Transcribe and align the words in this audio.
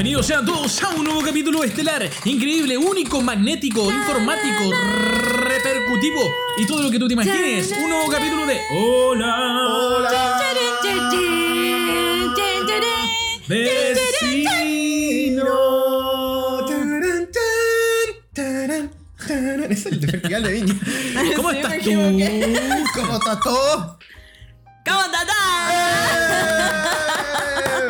Bienvenidos 0.00 0.28
sean 0.28 0.46
todos 0.46 0.82
a 0.82 0.88
un 0.94 1.04
nuevo 1.04 1.20
capítulo 1.20 1.62
estelar, 1.62 2.08
increíble, 2.24 2.78
único, 2.78 3.20
magnético, 3.20 3.92
informático, 3.92 4.72
repercutivo 4.72 6.22
y 6.56 6.66
todo 6.66 6.84
lo 6.84 6.90
que 6.90 6.98
tú 6.98 7.06
te 7.06 7.12
imagines. 7.12 7.70
Un 7.72 7.90
nuevo 7.90 8.10
capítulo 8.10 8.46
de 8.46 8.58
Hola, 8.78 10.40
vecino. 13.46 15.44
Tarán, 16.66 17.28
tarán. 18.32 19.70
Es 19.70 19.84
el 19.84 20.00
de 20.00 20.08
Festival 20.08 20.42
de 20.44 20.52
Viña. 20.52 20.74
¿Cómo 21.36 21.50
estás 21.50 21.78
tú? 21.84 21.90
¿Cómo 22.94 23.16
está 23.18 23.38
todo? 23.38 23.98
¿Cómo 24.82 25.00
está 25.02 26.29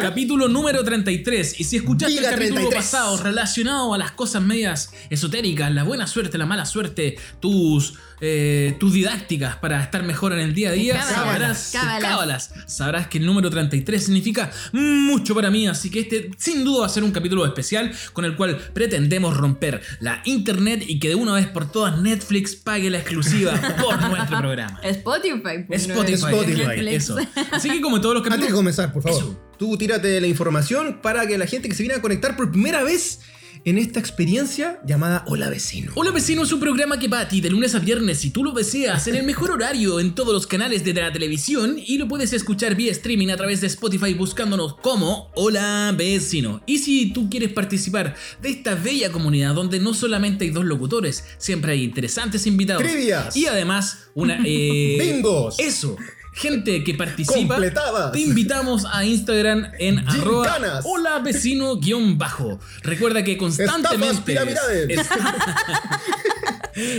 Capítulo 0.11 0.49
número 0.49 0.83
33. 0.85 1.61
Y 1.61 1.65
si 1.65 1.77
escuchaste 1.77 2.15
Diga 2.15 2.29
el 2.31 2.35
capítulo 2.35 2.61
33. 2.61 2.85
pasado 2.85 3.17
relacionado 3.23 3.95
a 3.95 3.99
las 3.99 4.13
cosas 4.13 4.43
medias 4.43 4.93
esotéricas, 5.11 5.73
la 5.73 5.85
buena 5.85 6.07
suerte, 6.07 6.39
la 6.39 6.47
mala 6.47 6.65
suerte, 6.65 7.17
tus, 7.41 7.95
eh, 8.21 8.77
tus 8.79 8.93
didácticas 8.93 9.57
para 9.57 9.83
estar 9.83 10.03
mejor 10.03 10.33
en 10.33 10.41
el 10.41 10.55
día 10.55 10.71
a 10.71 10.73
día, 10.73 10.95
Cábalas, 10.95 11.13
sabrás, 11.19 11.71
cábalas. 11.73 12.03
cábalas, 12.49 12.51
sabrás 12.67 13.07
que 13.09 13.19
el 13.19 13.27
número 13.27 13.51
33 13.51 14.05
significa 14.05 14.51
mucho 14.73 15.35
para 15.35 15.51
mí. 15.51 15.69
Así 15.69 15.91
que 15.91 16.01
este 16.01 16.31
sin 16.39 16.65
duda 16.65 16.81
va 16.81 16.87
a 16.87 16.91
ser 16.91 17.05
un 17.05 17.13
capítulo 17.13 17.45
especial 17.47 17.93
con 18.13 18.25
el 18.25 18.37
cual 18.37 18.57
pretendemos 18.73 19.37
romper 19.37 19.81
la 20.01 20.23
internet 20.25 20.83
y 20.87 20.99
que 20.99 21.09
de 21.09 21.15
una 21.15 21.33
vez 21.35 21.47
por 21.47 21.71
todas 21.71 22.01
Netflix 22.01 22.57
pague 22.57 22.91
la 22.91 22.99
exclusiva 22.99 23.53
por 23.81 24.01
nuestro 24.09 24.39
programa. 24.39 24.81
Spotify. 24.83 25.65
pues, 25.67 25.83
Spotify, 25.89 26.15
Spotify, 26.15 26.89
eso. 26.89 27.17
Así 27.53 27.71
que 27.71 27.81
como 27.81 28.01
todos 28.01 28.15
los 28.15 28.23
Antes 28.23 28.33
de 28.33 28.47
capítulos... 28.47 28.59
comenzar, 28.59 28.93
por 28.93 29.03
favor, 29.03 29.23
Eso. 29.23 29.50
Tú 29.61 29.77
tírate 29.77 30.19
la 30.23 30.27
información 30.27 31.01
para 31.03 31.27
que 31.27 31.37
la 31.37 31.47
gente 31.47 31.69
que 31.69 31.75
se 31.75 31.83
viene 31.83 31.95
a 31.95 32.01
conectar 32.01 32.35
por 32.35 32.51
primera 32.51 32.83
vez 32.83 33.21
en 33.67 33.77
esta 33.77 34.01
experiencia 34.01 34.81
llamada 34.87 35.23
Hola 35.27 35.51
Vecino. 35.51 35.93
Hola 35.97 36.13
Vecino 36.13 36.45
es 36.45 36.53
un 36.53 36.61
programa 36.61 36.99
que 36.99 37.09
va 37.09 37.21
a 37.21 37.29
ti 37.29 37.43
de 37.43 37.51
lunes 37.51 37.75
a 37.75 37.79
viernes 37.79 38.21
si 38.21 38.31
tú 38.31 38.43
lo 38.43 38.53
deseas 38.53 39.07
en 39.07 39.17
el 39.17 39.27
mejor 39.27 39.51
horario 39.51 40.01
en 40.01 40.15
todos 40.15 40.33
los 40.33 40.47
canales 40.47 40.83
de 40.83 40.95
la 40.95 41.13
televisión 41.13 41.77
y 41.79 41.99
lo 41.99 42.09
puedes 42.09 42.33
escuchar 42.33 42.75
vía 42.75 42.91
streaming 42.91 43.29
a 43.29 43.37
través 43.37 43.61
de 43.61 43.67
Spotify 43.67 44.15
buscándonos 44.15 44.77
como 44.77 45.31
Hola 45.35 45.95
Vecino. 45.95 46.63
Y 46.65 46.79
si 46.79 47.13
tú 47.13 47.29
quieres 47.29 47.53
participar 47.53 48.17
de 48.41 48.49
esta 48.49 48.75
bella 48.77 49.13
comunidad 49.13 49.55
donde 49.55 49.79
no 49.79 49.93
solamente 49.93 50.47
hay 50.47 50.53
dos 50.53 50.65
locutores, 50.65 51.23
siempre 51.37 51.73
hay 51.73 51.85
interesantes 51.85 52.47
invitados. 52.47 52.83
Trivias. 52.83 53.37
Y 53.37 53.45
además 53.45 54.07
una... 54.15 54.41
eh, 54.47 54.97
Bingos. 54.99 55.59
Eso. 55.59 55.99
Gente 56.33 56.85
que 56.85 56.95
participa. 56.95 57.55
Completadas. 57.57 58.13
Te 58.13 58.21
invitamos 58.21 58.85
a 58.91 59.05
Instagram 59.05 59.67
en 59.79 60.09
arroba 60.09 60.81
hola 60.85 61.19
vecino 61.19 61.77
guion 61.77 62.17
bajo. 62.19 62.61
Recuerda 62.83 63.25
que 63.25 63.37
constantemente. 63.37 64.37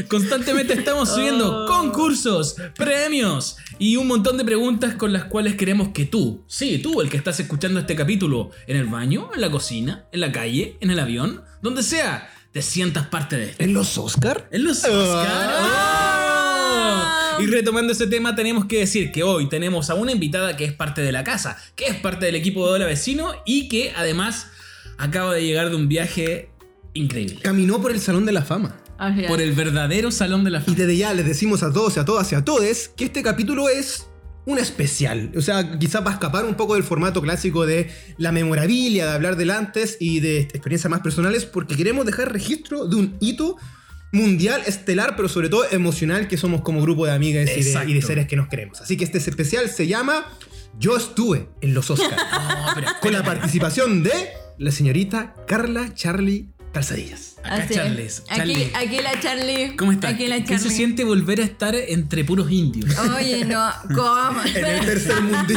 Constantemente 0.10 0.74
estamos 0.74 1.10
subiendo 1.10 1.64
Oh. 1.64 1.68
concursos, 1.68 2.56
premios 2.76 3.56
y 3.80 3.96
un 3.96 4.08
montón 4.08 4.38
de 4.38 4.44
preguntas 4.46 4.94
con 4.96 5.12
las 5.14 5.24
cuales 5.26 5.56
queremos 5.56 5.90
que 5.90 6.06
tú, 6.06 6.44
sí, 6.48 6.78
tú, 6.80 7.02
el 7.02 7.10
que 7.10 7.18
estás 7.18 7.40
escuchando 7.40 7.80
este 7.80 7.96
capítulo, 7.96 8.52
en 8.68 8.78
el 8.78 8.88
baño, 8.88 9.30
en 9.34 9.42
la 9.42 9.50
cocina, 9.50 10.06
en 10.12 10.20
la 10.20 10.32
calle, 10.32 10.78
en 10.82 10.92
el 10.92 11.00
avión, 11.00 11.42
donde 11.62 11.82
sea, 11.84 12.30
te 12.52 12.62
sientas 12.62 13.08
parte 13.08 13.38
de 13.38 13.50
esto. 13.52 13.64
¿En 13.64 13.74
los 13.74 13.98
Oscar? 13.98 14.48
En 14.52 14.66
los 14.66 14.84
Oscar. 14.84 15.28
Ah. 15.30 15.98
¡Oh! 15.98 16.01
Y 17.40 17.46
retomando 17.48 17.94
ese 17.94 18.08
tema, 18.08 18.36
tenemos 18.36 18.66
que 18.66 18.80
decir 18.80 19.12
que 19.12 19.24
hoy 19.24 19.48
tenemos 19.50 19.90
a 19.90 19.96
una 19.96 20.12
invitada 20.12 20.58
que 20.58 20.66
es 20.66 20.74
parte 20.74 21.02
de 21.02 21.12
la 21.12 21.24
casa, 21.24 21.58
que 21.76 21.86
es 21.88 21.96
parte 21.96 22.26
del 22.26 22.36
equipo 22.36 22.68
de 22.68 22.74
Hola 22.74 22.86
Vecino 22.86 23.32
y 23.46 23.68
que 23.68 23.94
además 23.96 24.48
acaba 24.98 25.34
de 25.34 25.44
llegar 25.44 25.70
de 25.70 25.76
un 25.76 25.88
viaje 25.88 26.50
increíble. 26.94 27.38
Caminó 27.42 27.82
por 27.82 27.92
el 27.92 28.00
Salón 28.00 28.26
de 28.26 28.32
la 28.32 28.42
Fama. 28.44 28.78
Es. 29.18 29.28
Por 29.28 29.42
el 29.42 29.54
verdadero 29.54 30.12
salón 30.12 30.44
de 30.44 30.52
la 30.52 30.60
Y 30.60 30.62
fama. 30.62 30.78
desde 30.78 30.96
ya 30.96 31.12
les 31.16 31.26
decimos 31.26 31.64
a 31.64 31.74
todos 31.74 31.98
y 31.98 32.00
a 32.00 32.06
todas 32.06 32.32
y 32.32 32.36
a 32.36 32.46
todes 32.46 32.88
que 32.96 33.06
este 33.06 33.24
capítulo 33.24 33.68
es 33.68 34.06
un 34.46 34.60
especial. 34.60 35.32
O 35.36 35.42
sea, 35.42 35.80
quizás 35.80 36.06
va 36.06 36.12
a 36.12 36.14
escapar 36.14 36.46
un 36.46 36.54
poco 36.54 36.76
del 36.76 36.84
formato 36.84 37.20
clásico 37.20 37.66
de 37.66 37.90
la 38.18 38.32
memorabilia, 38.32 39.08
de 39.08 39.12
hablar 39.14 39.38
del 39.38 39.50
antes 39.52 39.98
y 40.00 40.20
de 40.20 40.42
experiencias 40.42 40.90
más 40.92 41.00
personales, 41.00 41.46
porque 41.46 41.76
queremos 41.76 42.06
dejar 42.06 42.32
registro 42.32 42.86
de 42.88 42.96
un 42.96 43.18
hito 43.20 43.58
mundial, 44.12 44.62
estelar, 44.66 45.16
pero 45.16 45.30
sobre 45.30 45.50
todo 45.50 45.64
emocional 45.72 46.28
que 46.28 46.38
somos 46.38 46.62
como 46.62 46.82
grupo 46.82 47.06
de 47.06 47.14
amigas 47.14 47.50
y 47.50 47.62
de, 47.62 47.68
Exacto. 47.70 47.90
y 47.90 47.94
de 47.94 48.02
seres 48.02 48.28
que 48.28 48.36
nos 48.36 48.48
queremos. 48.48 48.82
Así 48.82 48.98
que 48.98 49.04
este 49.04 49.18
especial 49.18 49.70
se 49.70 49.88
llama 49.88 50.26
Yo 50.78 50.98
estuve 50.98 51.48
en 51.62 51.74
los 51.74 51.90
Oscars. 51.90 52.16
No, 52.62 52.76
pero 52.76 52.88
con 53.02 53.14
la 53.14 53.24
participación 53.24 54.04
de 54.04 54.12
la 54.58 54.72
señorita 54.72 55.36
Carla 55.48 55.94
Charlie 55.94 56.50
Calzadillas. 56.74 57.36
acá 57.44 57.56
Así. 57.56 57.74
Charles. 57.74 58.24
Aquí, 58.30 58.38
Charlie, 58.38 58.72
aquí 58.74 58.98
la 59.02 59.20
Charlie. 59.20 59.76
¿Cómo 59.76 59.92
estás? 59.92 60.14
Aquí 60.14 60.28
la 60.28 60.38
¿Qué 60.38 60.44
Charlie. 60.54 60.70
se 60.70 60.70
siente 60.70 61.04
volver 61.04 61.42
a 61.42 61.44
estar 61.44 61.76
entre 61.76 62.24
puros 62.24 62.50
indios? 62.50 62.98
Oye, 63.18 63.44
no, 63.46 63.70
¿cómo? 63.94 64.42
En 64.56 64.66
el 64.66 64.86
tercer 64.86 65.22
mundo. 65.22 65.54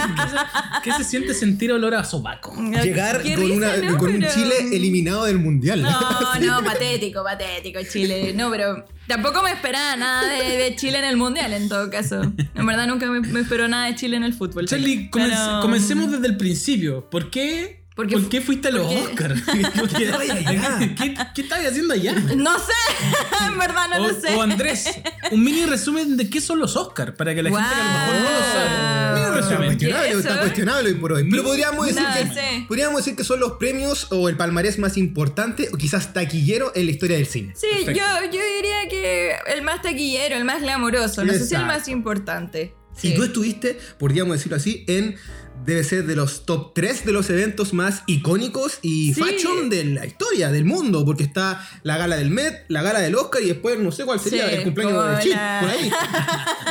¿Qué 0.82 0.92
se 0.92 1.04
siente 1.04 1.32
sentir 1.34 1.70
olor 1.72 1.94
a 1.94 2.02
sobaco? 2.04 2.52
Llegar 2.82 3.22
Qué 3.22 3.34
con, 3.34 3.44
risa, 3.44 3.54
una- 3.56 3.76
¿no? 3.76 3.98
con 3.98 4.10
un 4.12 4.20
Pero- 4.20 4.34
Chile 4.34 4.54
eliminado 4.72 5.24
del 5.26 5.38
mundial. 5.38 5.82
No, 5.82 5.90
no, 6.40 6.64
patético, 6.64 7.22
patético 7.22 7.78
Chile. 7.90 8.32
No, 8.34 8.50
pero 8.50 8.84
tampoco 9.06 9.42
me 9.42 9.52
esperaba 9.52 9.94
nada 9.96 10.28
de, 10.28 10.56
de 10.56 10.74
Chile 10.74 10.98
en 10.98 11.04
el 11.04 11.16
mundial, 11.16 11.52
en 11.52 11.68
todo 11.68 11.90
caso. 11.90 12.22
En 12.22 12.66
verdad 12.66 12.88
nunca 12.88 13.06
me, 13.06 13.20
me 13.20 13.40
esperó 13.40 13.68
nada 13.68 13.86
de 13.86 13.94
Chile 13.94 14.16
en 14.16 14.24
el 14.24 14.34
fútbol. 14.34 14.66
Charlie, 14.66 15.10
comen- 15.10 15.30
Pero- 15.30 15.60
comencemos 15.62 16.10
desde 16.10 16.26
el 16.26 16.36
principio. 16.36 17.08
¿Por 17.08 17.30
qué? 17.30 17.83
¿Por 17.94 18.10
¿Por 18.10 18.28
qué 18.28 18.40
fuiste 18.40 18.68
a 18.68 18.70
los? 18.72 18.92
Oscars? 18.92 19.40
¿Qué? 19.96 20.94
¿Qué, 20.96 21.14
qué 21.34 21.42
estabas 21.42 21.66
haciendo 21.66 21.94
allá? 21.94 22.12
No 22.36 22.58
sé, 22.58 22.72
en 23.46 23.56
verdad 23.58 23.88
no 23.88 24.04
o, 24.04 24.08
lo 24.08 24.20
sé. 24.20 24.34
o 24.34 24.42
Andrés, 24.42 24.86
un 25.30 25.44
mini 25.44 25.64
resumen 25.64 26.16
de 26.16 26.28
qué 26.28 26.40
son 26.40 26.58
los 26.58 26.74
Oscars, 26.76 27.12
para 27.16 27.34
que 27.36 27.42
la 27.44 27.50
gente 27.50 27.64
que 27.64 27.80
a 27.80 27.84
lo 27.84 27.92
mejor 27.92 28.14
no 28.16 28.38
lo 28.38 28.44
sabe. 28.52 29.14
Mini 29.14 29.36
resumen. 29.36 29.66
cuestionable, 29.66 30.10
está 30.10 30.40
cuestionable 30.40 30.88
hoy 30.88 30.94
por 30.96 31.12
hoy. 31.12 31.30
Pero 31.30 31.44
podríamos 31.44 31.86
decir, 31.86 32.02
No 32.02 32.14
que, 32.14 32.34
sé. 32.34 32.64
podríamos 32.66 32.96
decir 32.96 33.14
que 33.16 33.22
son 33.22 33.38
los 33.38 33.52
premios 33.52 34.08
o 34.10 34.28
el 34.28 34.36
palmarés 34.36 34.78
más 34.80 34.96
importante 34.96 35.68
o 35.72 35.76
quizás 35.76 36.12
taquillero 36.12 36.72
en 36.74 36.86
la 36.86 36.90
historia 36.90 37.16
del 37.16 37.26
cine. 37.26 37.54
Sí, 37.56 37.68
yo, 37.86 37.92
yo 37.92 38.40
diría 38.56 38.88
que 38.90 39.36
el 39.54 39.62
más 39.62 39.82
taquillero, 39.82 40.34
el 40.34 40.44
más 40.44 40.62
glamoroso, 40.62 41.24
no 41.24 41.32
sé 41.32 41.46
si 41.46 41.54
el 41.54 41.64
más 41.64 41.86
importante. 41.86 42.74
Sí. 42.96 43.08
Y 43.08 43.14
tú 43.16 43.22
estuviste, 43.24 43.78
podríamos 43.98 44.36
decirlo 44.36 44.56
así, 44.56 44.84
en. 44.88 45.16
Debe 45.64 45.82
ser 45.84 46.04
de 46.06 46.14
los 46.14 46.44
top 46.44 46.74
3 46.74 47.06
de 47.06 47.12
los 47.12 47.30
eventos 47.30 47.72
más 47.72 48.02
icónicos 48.06 48.78
y 48.82 49.14
Sí. 49.14 49.22
fashion 49.22 49.70
de 49.70 49.84
la 49.84 50.04
historia, 50.04 50.50
del 50.50 50.64
mundo, 50.66 51.04
porque 51.06 51.22
está 51.22 51.66
la 51.82 51.96
gala 51.96 52.16
del 52.16 52.30
Met, 52.30 52.64
la 52.68 52.82
gala 52.82 53.00
del 53.00 53.14
Oscar 53.14 53.40
y 53.42 53.46
después 53.46 53.78
no 53.78 53.90
sé 53.90 54.04
cuál 54.04 54.20
sería 54.20 54.48
Sí, 54.48 54.56
el 54.56 54.62
cumpleaños 54.64 55.16
de 55.16 55.22
Chip, 55.22 55.32
por 55.32 55.70
ahí. 55.70 55.90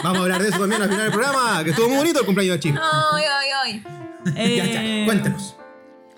Vamos 0.03 0.17
a 0.19 0.21
hablar 0.21 0.41
de 0.43 0.49
eso 0.49 0.59
también 0.59 0.81
al 0.81 0.89
final 0.89 1.03
del 1.05 1.11
programa, 1.11 1.63
que 1.63 1.69
estuvo 1.71 1.87
muy 1.87 1.97
bonito 1.97 2.19
el 2.19 2.25
cumpleaños 2.25 2.55
de 2.57 2.59
Chip. 2.59 2.75
Ay, 2.79 3.23
ay, 3.23 3.49
ay. 3.63 3.83
Ya, 4.57 4.65
ya, 4.65 5.05
cuéntenos. 5.05 5.55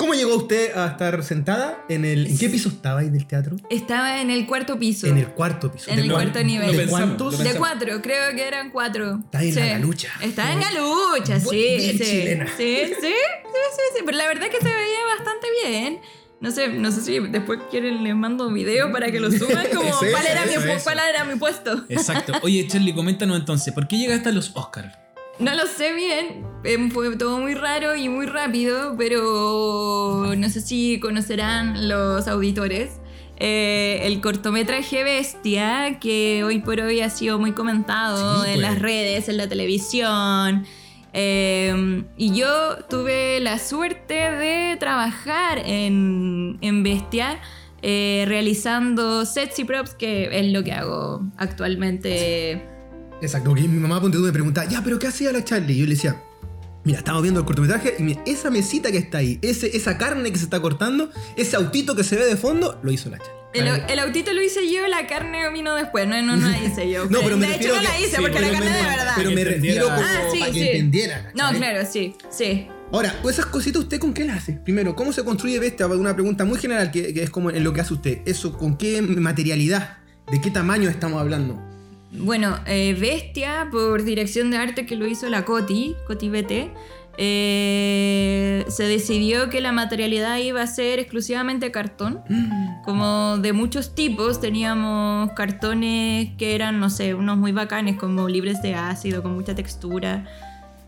¿Cómo 0.05 0.13
llegó 0.13 0.35
usted 0.35 0.77
a 0.77 0.85
estar 0.85 1.23
sentada 1.23 1.83
en 1.89 2.05
el... 2.05 2.27
¿En 2.27 2.37
qué 2.37 2.47
piso 2.47 2.69
estaba 2.69 2.99
ahí 2.99 3.09
del 3.09 3.25
teatro? 3.25 3.55
Estaba 3.71 4.21
en 4.21 4.29
el 4.29 4.45
cuarto 4.45 4.77
piso. 4.77 5.07
En 5.07 5.17
el 5.17 5.29
cuarto 5.29 5.71
piso. 5.71 5.89
En 5.89 5.95
¿De 5.95 6.03
el 6.03 6.11
cuarto 6.11 6.43
nivel. 6.43 6.73
¿De 6.73 6.77
pensamos, 6.77 7.17
cuántos? 7.17 7.43
De 7.43 7.55
cuatro, 7.55 8.01
creo 8.03 8.35
que 8.35 8.47
eran 8.47 8.69
cuatro. 8.69 9.19
Está 9.23 9.41
en 9.41 9.55
la 9.55 9.65
galucha. 9.65 10.11
Está 10.21 10.53
en 10.53 10.59
galucha, 10.59 11.39
sí. 11.39 11.55
Bien 11.55 11.97
sí. 11.97 12.03
chilena. 12.03 12.45
Sí, 12.55 12.81
sí, 12.85 12.93
sí, 13.01 13.07
sí, 13.09 13.81
sí. 13.97 14.03
Pero 14.05 14.15
la 14.15 14.27
verdad 14.27 14.43
es 14.43 14.51
que 14.51 14.61
se 14.61 14.71
veía 14.71 14.99
bastante 15.17 15.47
bien. 15.63 15.99
No 16.39 16.51
sé, 16.51 16.67
no 16.67 16.91
sé 16.91 17.01
si 17.01 17.19
después 17.19 17.61
quieren 17.71 18.03
les 18.03 18.15
mando 18.15 18.47
un 18.47 18.53
video 18.53 18.91
para 18.91 19.11
que 19.11 19.19
lo 19.19 19.31
suban 19.35 19.65
como 19.73 19.89
Eso, 19.89 20.05
cuál, 20.11 20.27
era 20.27 20.43
eso, 20.43 20.61
mi, 20.61 20.71
eso. 20.71 20.83
cuál 20.83 20.99
era 20.99 21.23
mi 21.23 21.39
puesto. 21.39 21.83
Exacto. 21.89 22.33
Oye, 22.43 22.67
Charlie, 22.67 22.93
coméntanos 22.93 23.39
entonces, 23.39 23.73
¿por 23.73 23.87
qué 23.87 23.97
llegaste 23.97 24.29
a 24.29 24.33
los 24.33 24.51
Oscars? 24.53 24.95
No 25.39 25.53
lo 25.53 25.65
sé 25.67 25.93
bien, 25.93 26.45
em, 26.63 26.89
fue 26.91 27.15
todo 27.17 27.39
muy 27.39 27.55
raro 27.55 27.95
y 27.95 28.07
muy 28.07 28.25
rápido, 28.25 28.95
pero 28.97 30.33
no 30.37 30.49
sé 30.49 30.61
si 30.61 30.99
conocerán 30.99 31.87
los 31.89 32.27
auditores. 32.27 32.99
eh, 33.37 33.99
el 34.03 34.21
cortometraje 34.21 35.03
Bestia, 35.03 35.97
que 35.99 36.45
hoy 36.45 36.59
por 36.59 36.79
hoy 36.79 37.01
ha 37.01 37.09
sido 37.09 37.37
muy 37.37 37.51
comentado 37.51 38.45
Sí, 38.45 38.51
en 38.51 38.55
pues. 38.61 38.61
las 38.69 38.79
redes, 38.79 39.27
en 39.27 39.35
la 39.37 39.49
televisión. 39.49 40.65
eh, 41.11 42.03
y 42.17 42.33
yo 42.33 42.47
tuve 42.89 43.41
la 43.41 43.59
suerte 43.59 44.13
de 44.13 44.77
trabajar 44.79 45.61
en, 45.65 46.57
en 46.61 46.83
Bestia, 46.83 47.39
eh, 47.81 48.23
realizando 48.25 49.25
sets 49.25 49.59
y 49.59 49.65
props, 49.65 49.95
que 49.95 50.29
es 50.31 50.53
lo 50.53 50.63
que 50.63 50.71
hago 50.71 51.21
actualmente. 51.37 52.63
Exacto, 53.21 53.49
porque 53.49 53.63
mi 53.67 53.79
mamá 53.79 54.01
ponte 54.01 54.17
tú 54.17 54.23
me 54.23 54.31
preguntaba, 54.31 54.69
ya, 54.69 54.81
pero 54.83 54.99
¿qué 54.99 55.07
hacía 55.07 55.31
la 55.31 55.43
Charlie? 55.43 55.73
Y 55.73 55.77
yo 55.79 55.85
le 55.85 55.91
decía, 55.95 56.21
mira, 56.83 56.99
estamos 56.99 57.21
viendo 57.21 57.39
el 57.39 57.45
cortometraje 57.45 57.95
y 57.99 58.03
mira, 58.03 58.21
esa 58.25 58.49
mesita 58.51 58.91
que 58.91 58.97
está 58.97 59.19
ahí, 59.19 59.39
ese, 59.41 59.75
esa 59.75 59.97
carne 59.97 60.31
que 60.31 60.37
se 60.37 60.43
está 60.45 60.61
cortando, 60.61 61.09
ese 61.35 61.55
autito 61.55 61.95
que 61.95 62.03
se 62.03 62.15
ve 62.17 62.25
de 62.25 62.35
fondo, 62.37 62.79
lo 62.83 62.91
hizo 62.91 63.09
la 63.09 63.17
Charlie. 63.17 63.35
El, 63.53 63.67
el 63.89 63.99
autito 63.99 64.33
lo 64.33 64.43
hice 64.43 64.69
yo, 64.69 64.85
la 64.87 65.07
carne 65.07 65.49
vino 65.51 65.73
después, 65.75 66.05
no, 66.07 66.21
no, 66.21 66.35
no 66.35 66.49
la 66.49 66.61
hice 66.61 66.89
yo. 66.91 67.05
No, 67.09 67.21
pero 67.21 67.37
me 67.37 67.47
de 67.47 67.55
hecho, 67.55 67.73
no 67.73 67.81
la 67.81 67.97
hice 67.99 68.17
sí, 68.17 68.21
porque 68.21 68.41
la 68.41 68.51
carne 68.51 68.69
me- 68.69 68.75
de 68.77 68.83
verdad. 68.83 69.13
Pero 69.15 69.31
me 69.31 69.43
refiero 69.45 69.85
como 69.85 69.97
Ah, 70.01 70.21
sí, 70.33 70.39
para 70.39 70.51
que 70.51 70.59
sí. 70.59 70.67
entendiera. 70.67 71.31
No, 71.35 71.51
claro, 71.57 71.87
sí, 71.89 72.15
sí. 72.29 72.67
Ahora, 72.91 73.15
pues 73.23 73.37
esas 73.39 73.45
cositas, 73.47 73.81
¿usted 73.83 73.97
con 73.97 74.13
qué 74.13 74.25
las 74.25 74.39
hace? 74.39 74.53
Primero, 74.53 74.93
¿cómo 74.95 75.13
se 75.13 75.23
construye 75.23 75.57
Bestia? 75.57 75.87
Una 75.87 76.13
pregunta 76.13 76.43
muy 76.43 76.59
general 76.59 76.91
que, 76.91 77.13
que 77.13 77.23
es 77.23 77.29
como 77.29 77.49
en 77.49 77.63
lo 77.63 77.71
que 77.71 77.79
hace 77.81 77.93
usted. 77.93 78.19
Eso, 78.25 78.57
¿con 78.57 78.77
qué 78.77 79.01
materialidad? 79.01 79.99
¿De 80.29 80.41
qué 80.41 80.51
tamaño 80.51 80.89
estamos 80.89 81.19
hablando? 81.21 81.64
Bueno, 82.19 82.59
eh, 82.65 82.95
Bestia, 82.99 83.69
por 83.71 84.03
dirección 84.03 84.51
de 84.51 84.57
arte 84.57 84.85
que 84.85 84.95
lo 84.95 85.05
hizo 85.05 85.29
la 85.29 85.45
Coti, 85.45 85.95
Coti 86.07 86.29
BT, 86.29 86.71
eh, 87.17 88.65
se 88.67 88.83
decidió 88.83 89.49
que 89.49 89.61
la 89.61 89.71
materialidad 89.71 90.37
iba 90.37 90.61
a 90.61 90.67
ser 90.67 90.99
exclusivamente 90.99 91.71
cartón. 91.71 92.21
Como 92.83 93.37
de 93.37 93.53
muchos 93.53 93.95
tipos, 93.95 94.41
teníamos 94.41 95.31
cartones 95.33 96.29
que 96.37 96.55
eran, 96.55 96.79
no 96.79 96.89
sé, 96.89 97.13
unos 97.13 97.37
muy 97.37 97.51
bacanes, 97.51 97.97
como 97.97 98.27
libres 98.27 98.61
de 98.61 98.75
ácido, 98.75 99.23
con 99.23 99.33
mucha 99.33 99.55
textura. 99.55 100.25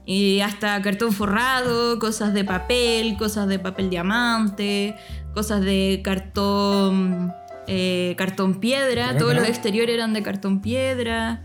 Y 0.06 0.40
hasta 0.40 0.82
cartón 0.82 1.12
forrado, 1.12 2.00
cosas 2.00 2.34
de 2.34 2.44
papel, 2.44 3.18
cosas 3.18 3.48
de 3.48 3.60
papel 3.60 3.90
diamante, 3.90 4.96
cosas 5.34 5.62
de 5.62 6.02
cartón, 6.04 7.34
eh, 7.68 8.16
cartón 8.18 8.60
piedra. 8.60 9.18
Todos 9.18 9.36
los 9.36 9.48
exteriores 9.48 9.94
eran 9.94 10.14
de 10.14 10.24
cartón 10.24 10.62
piedra. 10.62 11.42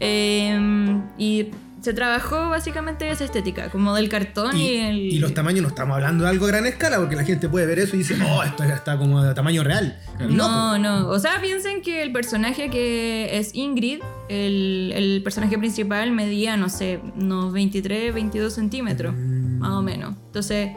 Eh, 0.00 1.00
y 1.18 1.48
se 1.80 1.92
trabajó 1.92 2.48
básicamente 2.48 3.10
esa 3.10 3.24
estética, 3.24 3.68
como 3.68 3.94
del 3.94 4.08
cartón 4.08 4.56
y, 4.56 4.70
Y, 4.70 4.76
el... 4.76 4.96
y 4.98 5.18
los 5.18 5.34
tamaños 5.34 5.60
no 5.62 5.68
estamos 5.68 5.94
hablando 5.96 6.24
de 6.24 6.30
algo 6.30 6.46
a 6.46 6.48
gran 6.48 6.64
escala, 6.64 6.96
porque 6.98 7.14
la 7.14 7.24
gente 7.24 7.46
puede 7.46 7.66
ver 7.66 7.78
eso 7.78 7.94
y 7.94 7.98
dice, 7.98 8.16
oh, 8.26 8.42
esto 8.42 8.64
está 8.64 8.96
como 8.96 9.22
de 9.22 9.34
tamaño 9.34 9.62
real. 9.62 9.98
Y 10.18 10.32
No, 10.32 10.78
no. 10.78 11.08
O 11.10 11.18
sea, 11.18 11.40
piensen 11.42 11.82
que 11.82 12.02
el 12.02 12.10
personaje 12.10 12.70
que 12.70 13.36
es 13.38 13.54
Ingrid, 13.54 14.00
el, 14.30 14.92
el 14.96 15.22
personaje 15.22 15.58
principal, 15.58 16.10
medía, 16.10 16.56
no 16.56 16.70
sé, 16.70 17.00
unos 17.16 17.52
23, 17.52 18.14
22 18.14 18.50
centímetros, 18.52 19.14
Mm. 19.14 19.58
más 19.58 19.72
o 19.72 19.82
menos. 19.82 20.14
Entonces, 20.26 20.70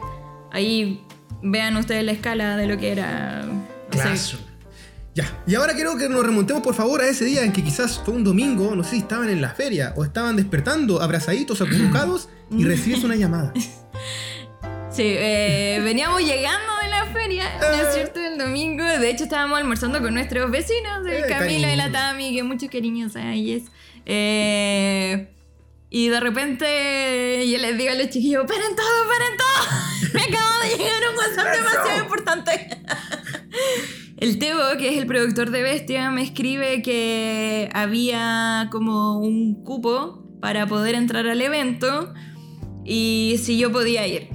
ahí 0.52 1.00
vean 1.42 1.74
ustedes 1.78 2.04
la 2.04 2.12
escala 2.12 2.56
de 2.58 2.66
lo 2.66 2.76
que 2.76 2.92
era. 2.92 3.46
Claro. 3.90 4.10
Ya, 5.18 5.42
y 5.48 5.56
ahora 5.56 5.74
quiero 5.74 5.96
que 5.96 6.08
nos 6.08 6.24
remontemos 6.24 6.62
por 6.62 6.76
favor 6.76 7.00
a 7.00 7.08
ese 7.08 7.24
día 7.24 7.42
en 7.42 7.52
que 7.52 7.64
quizás 7.64 8.00
fue 8.04 8.14
un 8.14 8.22
domingo, 8.22 8.76
no 8.76 8.84
sé 8.84 8.90
si 8.90 8.98
estaban 8.98 9.28
en 9.28 9.42
la 9.42 9.50
feria 9.50 9.92
o 9.96 10.04
estaban 10.04 10.36
despertando, 10.36 11.02
abrazaditos, 11.02 11.60
acurrucados 11.60 12.28
y 12.56 12.62
recibes 12.64 13.02
una 13.02 13.16
llamada. 13.16 13.52
Sí, 14.92 15.02
eh, 15.04 15.80
veníamos 15.84 16.20
llegando 16.22 16.72
de 16.82 16.88
la 16.88 17.06
feria, 17.12 17.44
¿no 17.60 17.66
es 17.88 17.94
cierto? 17.94 18.18
El 18.20 18.36
domingo. 18.38 18.82
De 18.84 19.10
hecho, 19.10 19.24
estábamos 19.24 19.58
almorzando 19.58 20.00
con 20.00 20.12
nuestros 20.14 20.50
vecinos, 20.50 21.06
el 21.06 21.24
Eh, 21.24 21.26
Camilo 21.28 21.68
y 21.68 21.76
la. 21.76 21.92
Tami, 21.92 22.34
que 22.34 22.42
muchos 22.42 22.68
cariños 22.68 23.14
a 23.14 23.32
ellos. 23.32 23.62
Eh, 24.06 25.28
y 25.90 26.08
de 26.08 26.18
repente 26.20 27.48
yo 27.48 27.58
les 27.58 27.78
digo 27.78 27.92
a 27.92 27.94
los 27.94 28.08
chiquillos, 28.10 28.44
¡paren 28.48 28.74
todo, 28.74 29.08
paren 29.08 29.36
todo! 29.36 30.12
Me 30.14 30.22
acaba 30.22 30.64
de 30.64 30.76
llegar 30.76 31.02
un 31.10 31.16
WhatsApp 31.16 31.56
demasiado 31.56 31.98
importante. 32.02 32.78
El 34.18 34.38
Tebo, 34.38 34.60
que 34.78 34.88
es 34.92 34.98
el 34.98 35.06
productor 35.06 35.50
de 35.50 35.62
Bestia, 35.62 36.10
me 36.10 36.22
escribe 36.22 36.82
que 36.82 37.68
había 37.72 38.68
como 38.72 39.18
un 39.20 39.62
cupo 39.62 40.24
para 40.40 40.66
poder 40.66 40.96
entrar 40.96 41.26
al 41.28 41.40
evento 41.40 42.12
y 42.84 43.36
si 43.42 43.58
yo 43.58 43.70
podía 43.70 44.06
ir. 44.08 44.28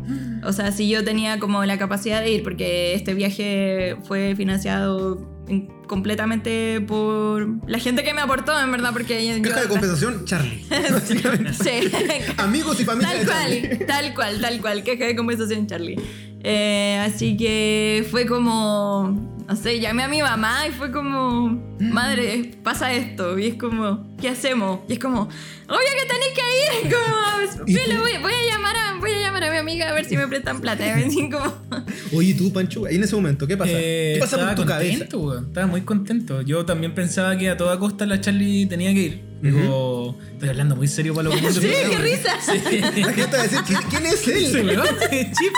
O 0.45 0.53
sea, 0.53 0.71
si 0.71 0.87
yo 0.89 1.03
tenía 1.03 1.37
como 1.39 1.65
la 1.65 1.77
capacidad 1.77 2.21
de 2.21 2.31
ir, 2.31 2.43
porque 2.43 2.93
este 2.93 3.13
viaje 3.13 3.97
fue 4.03 4.35
financiado 4.37 5.29
en- 5.49 5.67
completamente 5.87 6.79
por 6.81 7.47
la 7.69 7.77
gente 7.79 8.03
que 8.03 8.13
me 8.13 8.21
aportó, 8.21 8.57
en 8.59 8.71
verdad, 8.71 8.91
porque 8.93 9.39
Caja 9.43 9.61
de 9.63 9.67
compensación, 9.67 10.23
Charlie. 10.25 10.65
Sí. 11.61 11.91
Amigos 12.37 12.79
y 12.79 12.85
familia 12.85 13.09
Tal 13.11 13.19
de 13.19 13.25
Charlie. 13.25 13.61
cual, 13.77 13.85
tal 13.87 14.13
cual, 14.13 14.41
tal 14.41 14.61
cual, 14.61 14.83
queja 14.83 15.05
de 15.05 15.15
conversación, 15.15 15.67
Charlie. 15.67 15.97
Eh, 16.45 16.99
así 17.05 17.37
que 17.37 18.05
fue 18.11 18.25
como, 18.25 19.32
no 19.47 19.55
sé, 19.55 19.79
llamé 19.79 20.03
a 20.03 20.07
mi 20.07 20.21
mamá 20.21 20.67
y 20.67 20.71
fue 20.71 20.91
como, 20.91 21.59
madre, 21.91 22.51
pasa 22.63 22.93
esto. 22.93 23.37
Y 23.39 23.47
es 23.47 23.55
como, 23.55 24.15
¿qué 24.19 24.29
hacemos? 24.29 24.79
Y 24.87 24.93
es 24.93 24.99
como, 24.99 25.21
obvio 25.23 25.29
que 25.67 26.07
tenéis 26.07 26.33
que 26.35 26.87
ir. 26.87 26.93
Como, 26.93 27.63
¿Y 27.67 27.75
"Filo, 27.75 27.95
tú? 27.95 28.01
voy, 28.01 28.11
voy 28.21 28.33
a 28.33 28.51
llamar 28.51 28.75
a, 28.75 28.97
voy 28.99 29.11
a 29.11 29.19
llamar 29.19 29.43
a 29.45 29.51
mi 29.51 29.57
amiga 29.57 29.89
a 29.89 29.93
ver 29.93 30.05
si 30.05 30.17
me 30.17 30.27
prestan 30.27 30.61
plata. 30.61 30.83
Como, 31.31 31.53
Oye, 32.13 32.33
tú, 32.33 32.51
Pancho, 32.53 32.85
ahí 32.85 32.95
en 32.95 33.03
ese 33.03 33.15
momento, 33.15 33.47
¿qué 33.47 33.57
pasa? 33.57 33.71
Eh, 33.73 34.13
¿Qué 34.15 34.19
pasa 34.19 34.37
por 34.37 34.55
tu 34.55 34.65
cabeza? 34.65 34.91
contento, 34.99 35.19
weón. 35.19 35.45
Estaba 35.47 35.67
muy 35.67 35.81
contento. 35.81 36.41
Yo 36.41 36.65
también 36.65 36.93
pensaba 36.93 37.37
que 37.37 37.49
a 37.49 37.57
toda 37.57 37.77
costa 37.79 38.05
la 38.05 38.19
Charlie 38.21 38.65
tenía 38.67 38.93
que 38.93 38.99
ir. 38.99 39.33
Digo, 39.43 40.17
estoy 40.31 40.47
hablando 40.47 40.77
muy 40.77 40.87
serio 40.87 41.13
para 41.13 41.27
lo 41.27 41.31
que 41.35 41.41
sí, 41.51 41.59
qué 41.59 41.97
risa. 41.97 42.37
La 42.47 43.11
gente 43.11 43.35
va 43.35 43.39
a 43.39 43.43
decir, 43.43 43.59
¿quién, 43.89 44.05
es 44.05 44.25
él? 44.25 44.45
Sí, 44.47 44.57
weón, 44.61 44.87
chip. 45.33 45.53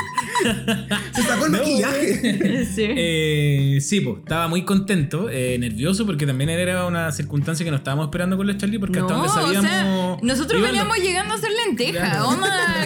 Se 1.16 1.22
sacó 1.22 1.46
el 1.46 1.52
No, 1.52 1.58
maquillaje. 1.60 2.66
Sí. 2.66 2.86
Eh, 2.88 3.78
sí, 3.82 4.02
pues, 4.02 4.18
estaba 4.20 4.48
muy 4.48 4.64
contento, 4.66 5.30
eh, 5.30 5.58
nervioso, 5.60 6.04
porque 6.08 6.15
también 6.26 6.50
era 6.50 6.86
una 6.86 7.12
circunstancia 7.12 7.64
que 7.66 7.72
no 7.72 7.78
estábamos 7.78 8.06
esperando 8.06 8.38
con 8.38 8.48
la 8.48 8.56
Charlie, 8.58 8.80
porque 8.80 9.00
hasta 9.00 9.14
No, 9.14 9.20
donde 9.24 9.32
o 9.32 9.34
sabíamos. 9.44 9.70
sea, 9.70 10.18
nosotros 10.22 10.62
veníamos 10.62 10.98
los- 10.98 11.06
llegando 11.06 11.34
a 11.34 11.38
hacer 11.38 11.50
lenteja. 11.66 12.00
Claro. 12.12 12.30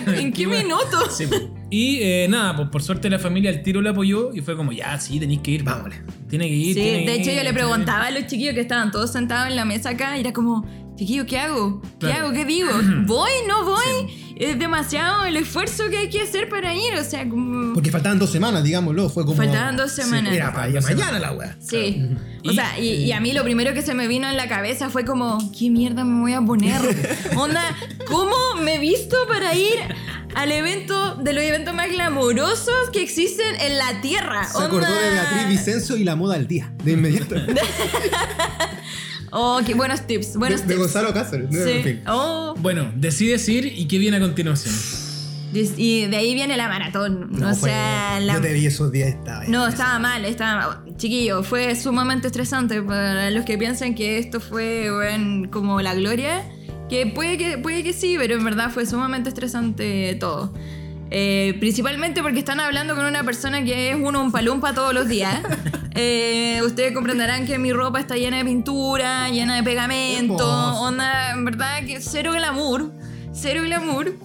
¿en 0.08 0.34
qué? 0.34 0.48
Sí, 1.12 1.28
pues. 1.28 1.44
Y 1.70 2.00
eh, 2.02 2.28
nada, 2.30 2.56
pues 2.56 2.70
por 2.70 2.82
suerte 2.82 3.10
la 3.10 3.20
familia 3.20 3.52
al 3.52 3.62
tiro 3.62 3.82
la 3.82 3.92
apoyó 3.92 4.34
y 4.34 4.42
fue 4.42 4.56
como, 4.58 4.72
ya, 4.72 5.00
sí, 5.00 5.20
tenéis 5.20 5.42
que 5.42 5.52
ir. 5.52 5.64
Vámonos. 5.64 5.98
Tiene 6.28 6.48
que 6.48 6.56
ir. 6.56 6.74
Sí, 6.74 6.82
tiene 6.82 7.06
que 7.06 7.12
de 7.12 7.18
hecho 7.18 7.30
ir, 7.32 7.38
yo 7.38 7.44
le 7.44 7.54
preguntaba 7.54 8.08
a 8.08 8.12
los 8.12 8.26
chiquillos 8.26 8.56
que 8.56 8.62
estaban 8.62 8.92
todos 8.92 9.12
sentados 9.12 9.50
en 9.50 9.56
la 9.56 9.66
mesa 9.66 9.90
acá 9.92 10.18
y 10.18 10.22
era 10.22 10.34
como, 10.34 10.66
chiquillo, 10.96 11.26
¿qué 11.28 11.38
hago? 11.40 11.82
¿Qué 11.82 12.08
Claro. 12.08 12.26
hago? 12.28 12.34
¿Qué 12.34 12.46
digo? 12.46 12.70
¿Voy? 13.06 13.32
¿No 13.48 13.66
voy? 13.66 14.29
Es 14.40 14.58
demasiado 14.58 15.26
el 15.26 15.36
esfuerzo 15.36 15.90
que 15.90 15.98
hay 15.98 16.10
que 16.10 16.22
hacer 16.22 16.48
para 16.48 16.74
ir, 16.74 16.94
o 16.98 17.04
sea, 17.04 17.28
como... 17.28 17.74
Porque 17.74 17.92
faltaban 17.92 18.18
dos 18.20 18.32
semanas, 18.32 18.64
digámoslo. 18.64 19.10
Fue 19.10 19.26
como. 19.26 19.36
Faltaban 19.36 19.76
dos 19.76 19.92
semanas. 19.92 20.34
Era 20.34 20.54
para 20.54 20.70
ir 20.70 20.82
mañana 20.82 21.20
la 21.20 21.34
wea. 21.34 21.58
Sí. 21.60 22.08
O 22.48 22.52
Y- 22.52 22.56
sea, 22.56 22.80
y, 22.80 22.88
y 23.04 23.12
a 23.12 23.20
mí 23.20 23.34
lo 23.34 23.44
primero 23.44 23.74
que 23.74 23.82
se 23.82 23.94
me 23.94 24.08
vino 24.08 24.30
en 24.30 24.38
la 24.38 24.48
cabeza 24.48 24.90
fue 24.90 25.04
como, 25.04 25.38
¿qué 25.58 25.70
mierda 25.70 26.06
me 26.06 26.22
voy 26.22 26.34
a 26.34 26.42
poner? 26.42 26.80
Onda, 27.36 27.62
¿cómo 28.08 28.34
me 28.64 28.76
he 28.76 28.80
visto 28.80 29.18
para 29.28 29.54
ir 29.56 29.76
al 30.36 30.52
evento 30.54 31.16
de 31.16 31.34
los 31.34 31.44
eventos 31.44 31.74
más 31.76 31.90
glamorosos 31.92 32.92
que 32.94 33.02
existen 33.04 33.60
en 33.60 33.78
la 33.78 34.00
Tierra? 34.00 34.46
Se 34.48 34.64
acordó 34.64 34.88
de 34.90 35.10
Beatriz 35.12 35.50
Vicencio 35.50 35.98
y 35.98 36.06
la 36.06 36.16
moda 36.16 36.36
al 36.36 36.48
día. 36.48 36.72
De 36.86 36.94
inmediato. 36.94 37.36
De, 39.32 39.38
Oh, 39.38 39.60
qué 39.66 39.74
buenos 39.74 40.06
tips, 40.08 40.36
buenos 40.36 40.62
de 40.62 40.68
tips. 40.68 40.80
Gonzalo 40.80 41.14
Cáceres. 41.14 41.54
En 41.54 41.64
Sí. 41.78 41.84
fin. 41.84 42.02
Oh, 42.08 42.56
Bueno, 42.60 42.92
decides 42.96 43.48
ir 43.50 43.66
y 43.66 43.88
qué 43.88 43.98
viene 43.98 44.18
a 44.18 44.20
continuación. 44.20 44.74
y 45.54 46.06
de 46.06 46.16
ahí 46.18 46.34
viene 46.36 46.58
la 46.58 46.68
maratón. 46.68 47.28
No, 47.32 47.52
o 47.52 47.56
fue- 47.56 47.70
sea, 47.70 48.20
la... 48.20 48.36
Yo 48.36 48.42
te 48.42 48.54
vi 48.54 48.66
esos 48.68 48.92
días, 48.92 49.10
estaba. 49.10 49.44
No, 49.46 49.68
estaba 49.68 49.98
mal, 50.00 50.24
estaba 50.26 50.84
Chiquillo, 50.98 51.44
fue 51.44 51.76
sumamente 51.76 52.28
estresante 52.28 52.82
para 52.82 53.32
los 53.32 53.46
que 53.46 53.58
piensan 53.58 53.96
que 53.96 54.18
esto 54.20 54.40
fue 54.40 54.92
bueno, 54.92 55.50
como 55.50 55.82
la 55.82 55.94
gloria. 55.96 56.44
Que 56.90 57.06
puede, 57.06 57.38
que 57.38 57.58
puede 57.60 57.84
que 57.84 57.94
sí, 57.94 58.16
pero 58.18 58.36
en 58.36 58.44
verdad 58.44 58.72
fue 58.72 58.86
sumamente 58.86 59.30
estresante 59.30 60.16
todo. 60.20 60.54
Eh, 61.12 61.56
principalmente 61.60 62.22
porque 62.22 62.40
están 62.40 62.60
hablando 62.60 62.96
con 62.96 63.06
una 63.06 63.24
persona 63.24 63.64
que 63.64 63.92
es 63.92 63.98
uno 64.00 64.22
un 64.22 64.32
palumpa 64.32 64.74
todos 64.74 64.94
los 64.94 65.08
días. 65.08 65.42
Eh, 66.02 66.62
ustedes 66.64 66.94
comprenderán 66.94 67.46
que 67.46 67.58
mi 67.58 67.74
ropa 67.74 68.00
está 68.00 68.16
llena 68.16 68.38
de 68.38 68.46
pintura, 68.46 69.28
llena 69.30 69.56
de 69.56 69.64
pegamento, 69.64 70.48
onda, 70.80 71.32
en 71.32 71.44
verdad 71.44 71.84
que 71.86 72.00
cero 72.00 72.32
glamour, 72.32 72.94
cero 73.34 73.64
glamour. 73.64 74.16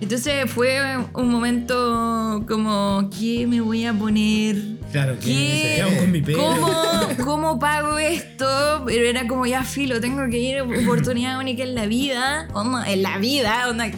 Entonces 0.00 0.50
fue 0.50 0.80
un 1.12 1.28
momento 1.28 2.44
como, 2.48 3.10
¿qué 3.18 3.46
me 3.46 3.60
voy 3.60 3.84
a 3.84 3.92
poner? 3.92 4.56
Claro, 4.92 5.16
¿Qué? 5.20 5.82
¿qué 5.84 5.96
con 5.98 6.12
mi 6.12 6.22
pelo? 6.22 6.38
¿Cómo, 6.38 7.24
¿Cómo 7.24 7.58
pago 7.58 7.98
esto? 7.98 8.84
Pero 8.86 9.04
era 9.04 9.26
como 9.26 9.44
ya 9.44 9.64
filo, 9.64 10.00
tengo 10.00 10.30
que 10.30 10.38
ir, 10.38 10.62
oportunidad 10.62 11.38
única 11.38 11.64
en 11.64 11.74
la 11.74 11.86
vida. 11.86 12.48
Onda, 12.54 12.90
en 12.90 13.02
la 13.02 13.18
vida, 13.18 13.68
onda. 13.68 13.90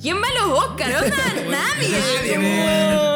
¿Quién 0.00 0.16
va 0.16 0.22
a 0.26 0.48
los 0.48 0.58
Oscars? 0.58 0.94
Onda, 1.02 1.16
nadie. 1.50 1.88
Nadie, 1.90 2.34
como- 2.36 2.70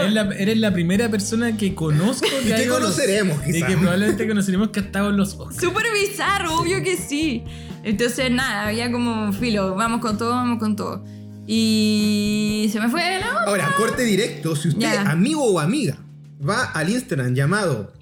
Eres 0.04 0.12
la, 0.12 0.22
eres 0.36 0.58
la 0.58 0.72
primera 0.72 1.08
persona 1.08 1.56
que 1.56 1.74
conozco 1.74 2.26
que 2.44 2.54
que 2.54 2.66
conoceremos, 2.68 3.38
Y 3.46 3.62
que 3.62 3.76
probablemente 3.76 4.28
conoceremos 4.28 4.68
que 4.68 4.80
ha 4.80 4.82
estado 4.82 5.10
en 5.10 5.16
los 5.16 5.34
Oscars. 5.34 5.60
Súper 5.60 5.86
bizarro, 5.92 6.58
obvio 6.60 6.82
que 6.82 6.96
sí. 6.96 7.42
Entonces, 7.82 8.30
nada, 8.30 8.68
había 8.68 8.90
como 8.92 9.32
filo, 9.32 9.74
vamos 9.74 10.00
con 10.00 10.18
todo, 10.18 10.30
vamos 10.30 10.58
con 10.58 10.76
todo. 10.76 11.04
Y 11.46 12.68
se 12.72 12.80
me 12.80 12.88
fue 12.88 13.18
la 13.20 13.28
onda. 13.28 13.44
Ahora, 13.46 13.74
corte 13.76 14.02
directo. 14.02 14.54
Si 14.56 14.68
usted, 14.68 14.80
Ya. 14.80 15.10
amigo 15.10 15.42
o 15.44 15.58
amiga, 15.60 15.98
va 16.46 16.64
al 16.64 16.88
Instagram 16.90 17.34
llamado 17.34 17.92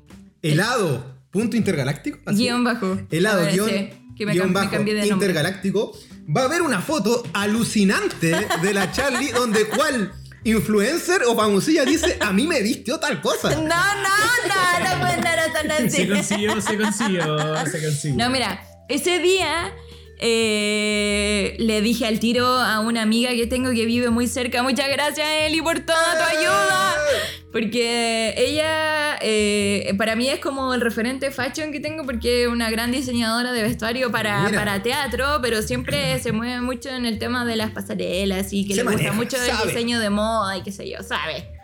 helado.intergaláctico. 0.43 2.19
así, 2.27 2.39
Guión 2.45 2.65
bajo. 2.65 2.99
helado 3.11 3.41
Ahora 3.41 3.53
guion, 3.53 3.69
sí, 3.69 3.89
que 4.25 4.26
me, 4.26 4.43
cam- 4.45 4.49
me 4.49 4.52
bajo 4.55 4.71
cambié 4.71 4.95
de 4.95 5.00
nombre. 5.00 5.26
intergaláctico, 5.29 5.99
va 6.35 6.45
a 6.45 6.49
ver 6.49 6.62
una 6.62 6.81
foto 6.81 7.23
alucinante 7.33 8.47
de 8.62 8.75
la 8.75 8.91
Charlie 8.93 9.33
donde 9.35 9.67
cual 9.67 10.12
influencer 10.45 11.23
o 11.29 11.37
famosilla 11.37 11.85
dice, 11.85 12.17
a 12.21 12.33
mí 12.33 12.47
me 12.47 12.61
vistió 12.62 12.99
tal 12.99 13.21
cosa. 13.23 13.50
No, 13.55 13.61
no, 13.62 13.69
no, 13.69 14.91
no 14.91 15.00
puede 15.00 15.12
andar 15.14 15.38
tan 15.52 15.71
así. 15.73 15.91
Se 15.91 16.09
consiguió, 16.09 16.61
se 16.61 16.76
consiguió, 16.76 17.67
se 17.67 17.83
consiguió. 17.85 18.17
No, 18.25 18.31
mira, 18.31 18.61
ese 18.88 19.19
día 19.21 19.73
eh, 20.25 21.57
le 21.59 21.81
dije 21.81 22.07
al 22.07 22.21
tiro 22.21 22.47
a 22.47 22.79
una 22.79 23.02
amiga 23.02 23.31
que 23.31 23.49
tengo 23.49 23.73
que 23.73 23.87
vive 23.87 24.09
muy 24.09 24.29
cerca, 24.29 24.62
muchas 24.62 24.88
gracias 24.88 25.26
Eli 25.47 25.61
por 25.61 25.81
toda 25.81 26.17
tu 26.17 26.38
ayuda. 26.38 26.95
Porque 27.50 28.33
ella 28.37 29.19
eh, 29.21 29.93
para 29.99 30.14
mí 30.14 30.29
es 30.29 30.38
como 30.38 30.75
el 30.75 30.81
referente 30.81 31.33
fashion 31.33 31.73
que 31.73 31.81
tengo 31.81 32.05
porque 32.07 32.45
es 32.45 32.49
una 32.49 32.71
gran 32.71 32.93
diseñadora 32.93 33.52
de 33.52 33.62
vestuario 33.62 34.12
para, 34.12 34.49
para 34.55 34.81
teatro, 34.83 35.41
pero 35.43 35.61
siempre 35.61 36.19
se 36.21 36.31
mueve 36.31 36.61
mucho 36.61 36.91
en 36.91 37.05
el 37.05 37.19
tema 37.19 37.45
de 37.45 37.57
las 37.57 37.73
pasarelas 37.73 38.52
y 38.52 38.64
que 38.64 38.76
Se 38.76 38.85
le 38.85 38.93
gusta 38.93 39.12
mucho 39.12 39.37
el 39.37 39.67
diseño 39.67 39.99
de 39.99 40.09
moda 40.09 40.57
y 40.57 40.62
qué 40.62 40.71
sé 40.71 40.88
yo, 40.88 41.02
¿sabe? 41.02 41.62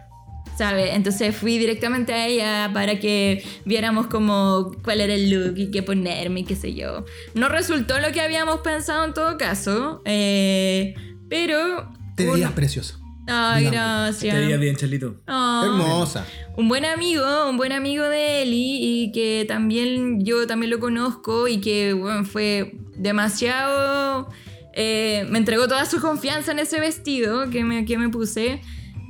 ¿Sabe? 0.59 0.95
Entonces 0.97 1.37
fui 1.37 1.57
directamente 1.57 2.13
a 2.13 2.27
ella 2.27 2.71
para 2.75 2.99
que 2.99 3.45
viéramos 3.65 4.09
como 4.09 4.73
cuál 4.83 5.01
era 5.01 5.15
el 5.15 5.31
look 5.31 5.57
y 5.57 5.71
qué 5.71 5.85
ponerme 5.85 6.41
y 6.41 6.45
qué 6.45 6.57
sé 6.57 6.75
yo. 6.75 7.05
No 7.35 7.49
resultó 7.49 8.01
lo 8.01 8.11
que 8.11 8.21
habíamos 8.21 8.59
pensado 8.63 9.05
en 9.05 9.15
todo 9.15 9.39
caso, 9.39 10.03
eh, 10.05 10.97
pero... 11.29 11.89
Te 12.17 12.25
uno- 12.25 12.33
veías 12.33 12.51
precioso. 12.53 12.99
Ay, 13.29 13.67
digamos. 13.67 14.07
gracias. 14.17 14.35
Te 14.35 14.41
veías 14.41 14.59
bien, 14.59 14.75
Charlito. 14.75 15.15
Ah. 15.29 15.63
Hermosa. 15.65 16.27
Un 16.57 16.67
buen 16.69 16.85
amigo, 16.87 17.49
un 17.49 17.57
buen 17.57 17.71
amigo 17.73 18.03
de 18.09 18.43
Eli 18.43 18.79
y 19.05 19.13
que 19.13 19.45
también 19.47 20.25
yo 20.25 20.47
también 20.49 20.71
lo 20.71 20.81
conozco 20.81 21.47
y 21.47 21.61
que 21.61 21.93
bueno, 21.93 22.25
fue 22.25 22.73
demasiado... 22.97 24.29
eh, 24.75 25.25
me 25.31 25.39
entregó 25.39 25.69
toda 25.69 25.85
su 25.87 26.01
confianza 26.01 26.51
en 26.53 26.59
ese 26.59 26.81
vestido 26.81 27.49
que 27.51 27.63
me, 27.65 27.85
que 27.85 27.97
me 27.99 28.09
puse. 28.09 28.61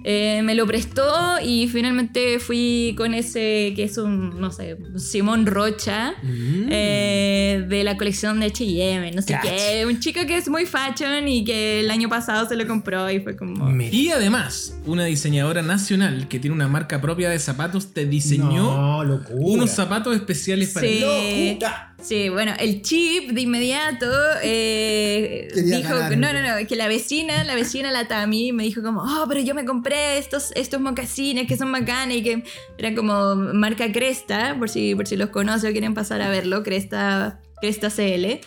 Eh, 0.05 0.43
me 0.45 0.55
lo 0.55 0.67
prestó 0.67 1.05
y 1.45 1.67
finalmente 1.69 2.39
fui 2.39 2.95
con 2.97 3.15
ese 3.15 3.73
que 3.75 3.83
es 3.85 3.99
un, 3.99 4.41
no 4.41 4.51
sé, 4.53 4.77
Simón 4.97 5.45
Rocha 5.47 6.15
Mm. 6.23 6.69
eh, 6.71 7.65
de 7.69 7.85
la 7.85 7.97
colección 7.97 8.41
de 8.41 8.47
H&M, 8.47 9.11
no 9.13 9.23
sé 9.23 9.37
qué. 9.43 9.85
Un 9.87 10.01
chico 10.01 10.21
que 10.27 10.37
es 10.37 10.49
muy 10.49 10.67
fashion 10.67 11.27
y 11.29 11.45
que 11.45 11.81
el 11.81 11.91
año 11.91 12.09
pasado 12.09 12.49
se 12.49 12.57
lo 12.57 12.67
compró 12.67 13.11
y 13.11 13.21
fue 13.21 13.37
como... 13.37 13.69
Y 13.91 14.09
además, 14.11 14.79
una 14.87 15.05
diseñadora 15.05 15.63
nacional 15.63 16.29
que 16.29 16.39
tiene 16.39 16.55
una 16.55 16.69
marca 16.69 17.01
propia 17.01 17.29
de 17.31 17.39
zapatos 17.39 17.93
te 17.93 18.07
diseñó 18.07 19.03
No, 19.05 19.21
unos 19.31 19.71
zapatos 19.71 20.15
especiales 20.15 20.71
para 20.71 20.87
Sí. 20.87 21.01
Locura. 21.01 21.95
Sí, 22.01 22.29
bueno, 22.29 22.53
el 22.61 22.83
chip 22.83 23.33
de 23.33 23.41
inmediato 23.41 24.07
eh, 24.43 25.49
dijo, 25.53 25.95
ganar. 25.95 26.17
no, 26.17 26.33
no, 26.33 26.43
no, 26.43 26.67
que 26.67 26.77
la 26.77 26.87
vecina, 26.87 27.43
la 27.43 27.57
vecina, 27.57 27.91
la 27.91 28.07
Tami, 28.07 28.53
me 28.53 28.63
dijo 28.63 28.83
como, 28.83 29.03
oh, 29.03 29.27
pero 29.29 29.41
yo 29.41 29.55
me 29.55 29.65
compré 29.65 30.17
estos, 30.17 30.53
estos 30.55 30.81
mocasines 30.81 31.49
que 31.49 31.57
son 31.57 31.73
bacanes 31.73 32.19
y 32.19 32.23
que 32.23 32.45
eran 32.79 32.95
como 32.95 33.35
marca 33.35 33.91
Cresta, 33.91 34.55
por 34.59 34.69
si, 34.69 34.95
por 34.95 35.09
si 35.09 35.17
los 35.17 35.31
conoce 35.31 35.69
o 35.69 35.73
quieren 35.73 35.95
pasar 35.95 36.23
a 36.23 36.31
verlo, 36.31 36.63
Cresta, 36.63 37.41
Cresta 37.61 37.91
CL. 37.91 38.41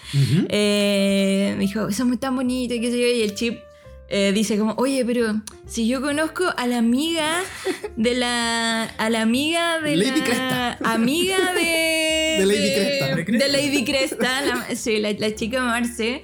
Eh, 0.47 1.53
me 1.57 1.61
dijo, 1.61 1.91
son 1.91 2.07
muy 2.07 2.17
tan 2.17 2.35
bonitos 2.37 2.77
y 2.77 2.79
qué 2.81 2.89
sé 2.89 3.01
yo, 3.01 3.07
y 3.07 3.21
el 3.21 3.35
chip 3.35 3.59
eh, 4.13 4.33
dice 4.33 4.57
como, 4.57 4.73
oye, 4.73 5.05
pero 5.05 5.41
si 5.65 5.87
yo 5.87 6.01
conozco 6.01 6.43
a 6.57 6.67
la 6.67 6.79
amiga 6.79 7.41
de 7.95 8.13
la... 8.13 8.83
a 8.83 9.09
la 9.09 9.21
amiga 9.21 9.79
de 9.79 9.95
Lady 9.95 10.19
la... 10.19 10.25
Cresta. 10.25 10.77
Amiga 10.83 11.53
de... 11.53 12.35
De 12.41 12.45
Lady 12.45 12.73
Cresta. 12.73 13.15
¿De 13.45 13.49
Lady 13.49 13.83
Cresta, 13.85 14.41
la, 14.41 14.75
sí, 14.75 14.99
la, 14.99 15.11
la 15.13 15.33
chica 15.35 15.61
Marce. 15.61 16.23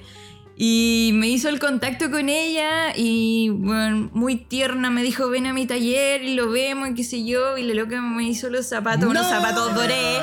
Y 0.60 1.12
me 1.14 1.28
hizo 1.28 1.48
el 1.48 1.60
contacto 1.60 2.10
con 2.10 2.28
ella 2.28 2.92
y 2.96 3.48
bueno, 3.50 4.10
muy 4.12 4.34
tierna 4.34 4.90
me 4.90 5.04
dijo 5.04 5.28
ven 5.28 5.46
a 5.46 5.52
mi 5.52 5.66
taller 5.68 6.24
y 6.24 6.34
lo 6.34 6.50
vemos 6.50 6.88
y 6.90 6.94
qué 6.94 7.04
sé 7.04 7.24
yo 7.24 7.56
y 7.56 7.62
la 7.62 7.74
loca 7.74 8.02
me 8.02 8.24
hizo 8.28 8.50
los 8.50 8.66
zapatos, 8.66 9.04
unos 9.08 9.22
No. 9.22 9.28
zapatos 9.30 9.72
doré, 9.76 10.16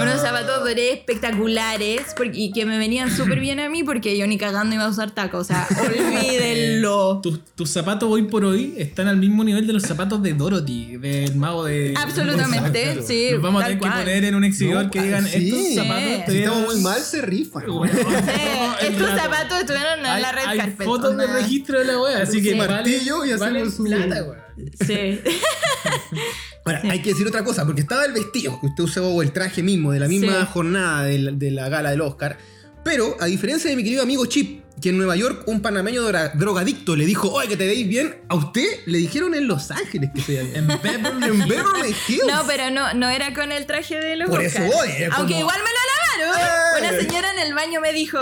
unos 0.00 0.22
zapatos 0.22 0.64
doré 0.64 0.92
espectaculares 0.94 2.00
porque, 2.16 2.38
y 2.38 2.52
que 2.52 2.64
me 2.64 2.78
venían 2.78 3.14
súper 3.14 3.40
bien 3.40 3.60
a 3.60 3.68
mí 3.68 3.82
porque 3.84 4.16
yo 4.16 4.26
ni 4.26 4.38
cagando 4.38 4.74
iba 4.74 4.84
a 4.84 4.88
usar 4.88 5.10
tacos, 5.10 5.42
o 5.42 5.44
sea, 5.44 5.68
olvídenlo. 5.86 7.20
Tus, 7.22 7.40
tus 7.54 7.68
zapatos 7.70 8.08
hoy 8.10 8.22
por 8.22 8.44
hoy 8.46 8.74
están 8.78 9.08
al 9.08 9.18
mismo 9.18 9.44
nivel 9.44 9.66
de 9.66 9.74
los 9.74 9.82
zapatos 9.82 10.22
de 10.22 10.32
Dorothy, 10.32 10.96
del 10.96 11.36
mago 11.36 11.64
de. 11.64 11.92
Absolutamente, 11.96 12.82
Exacto. 12.82 13.06
sí. 13.06 13.28
Los 13.32 13.42
vamos 13.42 13.62
a 13.62 13.66
tener 13.66 13.80
que 13.80 13.88
poner 13.90 14.24
en 14.24 14.34
un 14.34 14.44
exhibidor 14.44 14.84
No, 14.86 14.90
que 14.90 15.02
digan 15.02 15.24
ah, 15.26 15.28
sí. 15.28 15.48
estos 15.50 15.74
zapatos. 15.74 16.02
Sí. 16.04 16.22
te 16.26 16.32
Si 16.32 16.38
estamos 16.38 16.74
muy 16.74 16.82
mal, 16.82 17.00
se 17.02 17.20
rifan. 17.22 17.64
Bueno, 17.74 17.92
Sí, 17.94 18.00
estos 18.86 19.08
rato. 19.10 19.22
zapatos 19.22 19.66
estuvieron 19.74 19.98
en 20.00 20.06
Hay, 20.06 20.22
la 20.22 20.32
red 20.32 20.42
hay 20.46 20.58
carpet. 20.58 20.86
fotos 20.86 21.16
de 21.16 21.26
registro 21.26 21.78
de 21.78 21.84
la 21.84 22.00
wea, 22.00 22.22
así 22.22 22.42
que 22.42 22.52
Sí. 22.52 22.58
vale- 22.58 22.72
Martillo 22.72 23.24
y 23.24 23.32
hacemos 23.32 23.40
valen 23.40 23.72
su- 23.72 23.84
plata, 23.84 24.22
wea. 24.24 24.46
Sí. 24.86 25.20
Ahora, 26.64 26.80
hay 26.90 27.02
que 27.02 27.10
decir 27.10 27.26
otra 27.26 27.44
cosa, 27.44 27.66
porque 27.66 27.82
estaba 27.82 28.04
el 28.06 28.12
vestido 28.12 28.58
que 28.60 28.66
usted 28.66 28.84
usó, 28.84 29.06
o 29.08 29.22
el 29.22 29.32
traje 29.32 29.62
mismo, 29.62 29.92
de 29.92 30.00
la 30.00 30.08
misma 30.08 30.40
Sí. 30.40 30.46
jornada 30.52 31.02
de 31.04 31.18
la, 31.18 31.30
de 31.32 31.50
la 31.50 31.68
gala 31.68 31.90
del 31.90 32.00
Oscar. 32.00 32.38
Pero, 32.84 33.16
a 33.20 33.26
diferencia 33.26 33.68
de 33.70 33.76
mi 33.76 33.82
querido 33.84 34.02
amigo 34.02 34.24
Chip, 34.26 34.62
que 34.80 34.90
en 34.90 34.96
Nueva 34.98 35.16
York 35.16 35.44
un 35.46 35.62
panameño 35.62 36.02
drogadicto 36.34 36.96
le 36.96 37.06
dijo, 37.06 37.30
oye, 37.32 37.48
que 37.48 37.56
te 37.56 37.66
veis 37.66 37.86
bien, 37.88 38.16
a 38.28 38.34
usted 38.34 38.66
le 38.86 38.98
dijeron 38.98 39.34
en 39.34 39.46
Los 39.46 39.70
Ángeles 39.70 40.10
que 40.14 40.20
se. 40.20 40.40
En 40.56 40.66
Beverly 40.66 41.24
En 41.26 41.38
Beverly 41.48 41.94
Hills. 42.08 42.26
No, 42.26 42.44
pero 42.46 42.70
no, 42.70 42.92
no 42.94 43.08
era 43.08 43.32
con 43.32 43.52
el 43.52 43.64
traje 43.66 43.98
de 44.00 44.16
los 44.16 44.28
Por 44.28 44.40
Oscars. 44.40 44.66
eso 44.66 44.76
voy, 44.76 44.88
es 44.88 45.10
Aunque 45.12 45.34
como- 45.34 45.40
igual 45.40 45.58
me 45.60 45.70
lo 45.70 46.26
lavaron. 46.26 46.40
¡Eh! 46.40 46.88
Una 46.90 47.00
señora 47.00 47.32
en 47.32 47.38
el 47.46 47.54
baño 47.54 47.80
me 47.80 47.92
dijo. 47.92 48.18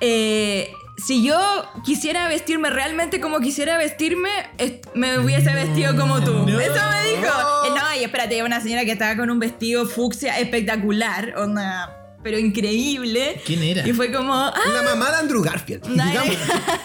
Eh, 0.00 0.70
si 0.96 1.22
yo 1.22 1.38
quisiera 1.84 2.26
vestirme 2.28 2.70
realmente 2.70 3.20
como 3.20 3.40
quisiera 3.40 3.76
vestirme, 3.76 4.30
est- 4.58 4.86
me 4.94 5.18
hubiese 5.18 5.52
vestido 5.52 5.94
como 5.96 6.22
tú. 6.24 6.32
No. 6.32 6.58
Eso 6.60 6.72
me 6.90 7.10
dijo. 7.10 7.32
Eh, 7.66 7.70
no, 7.70 8.00
y 8.00 8.04
espérate, 8.04 8.42
una 8.42 8.60
señora 8.60 8.84
que 8.84 8.92
estaba 8.92 9.16
con 9.16 9.30
un 9.30 9.38
vestido 9.38 9.86
fucsia 9.86 10.38
espectacular, 10.38 11.34
onda, 11.36 12.16
pero 12.22 12.38
increíble. 12.38 13.40
¿Quién 13.44 13.62
era? 13.62 13.86
Y 13.86 13.92
fue 13.92 14.10
como, 14.10 14.34
ah, 14.34 14.54
La 14.72 14.82
mamá 14.82 15.10
de 15.10 15.16
Andrew 15.18 15.42
Garfield, 15.42 15.86
digamos. 15.88 16.36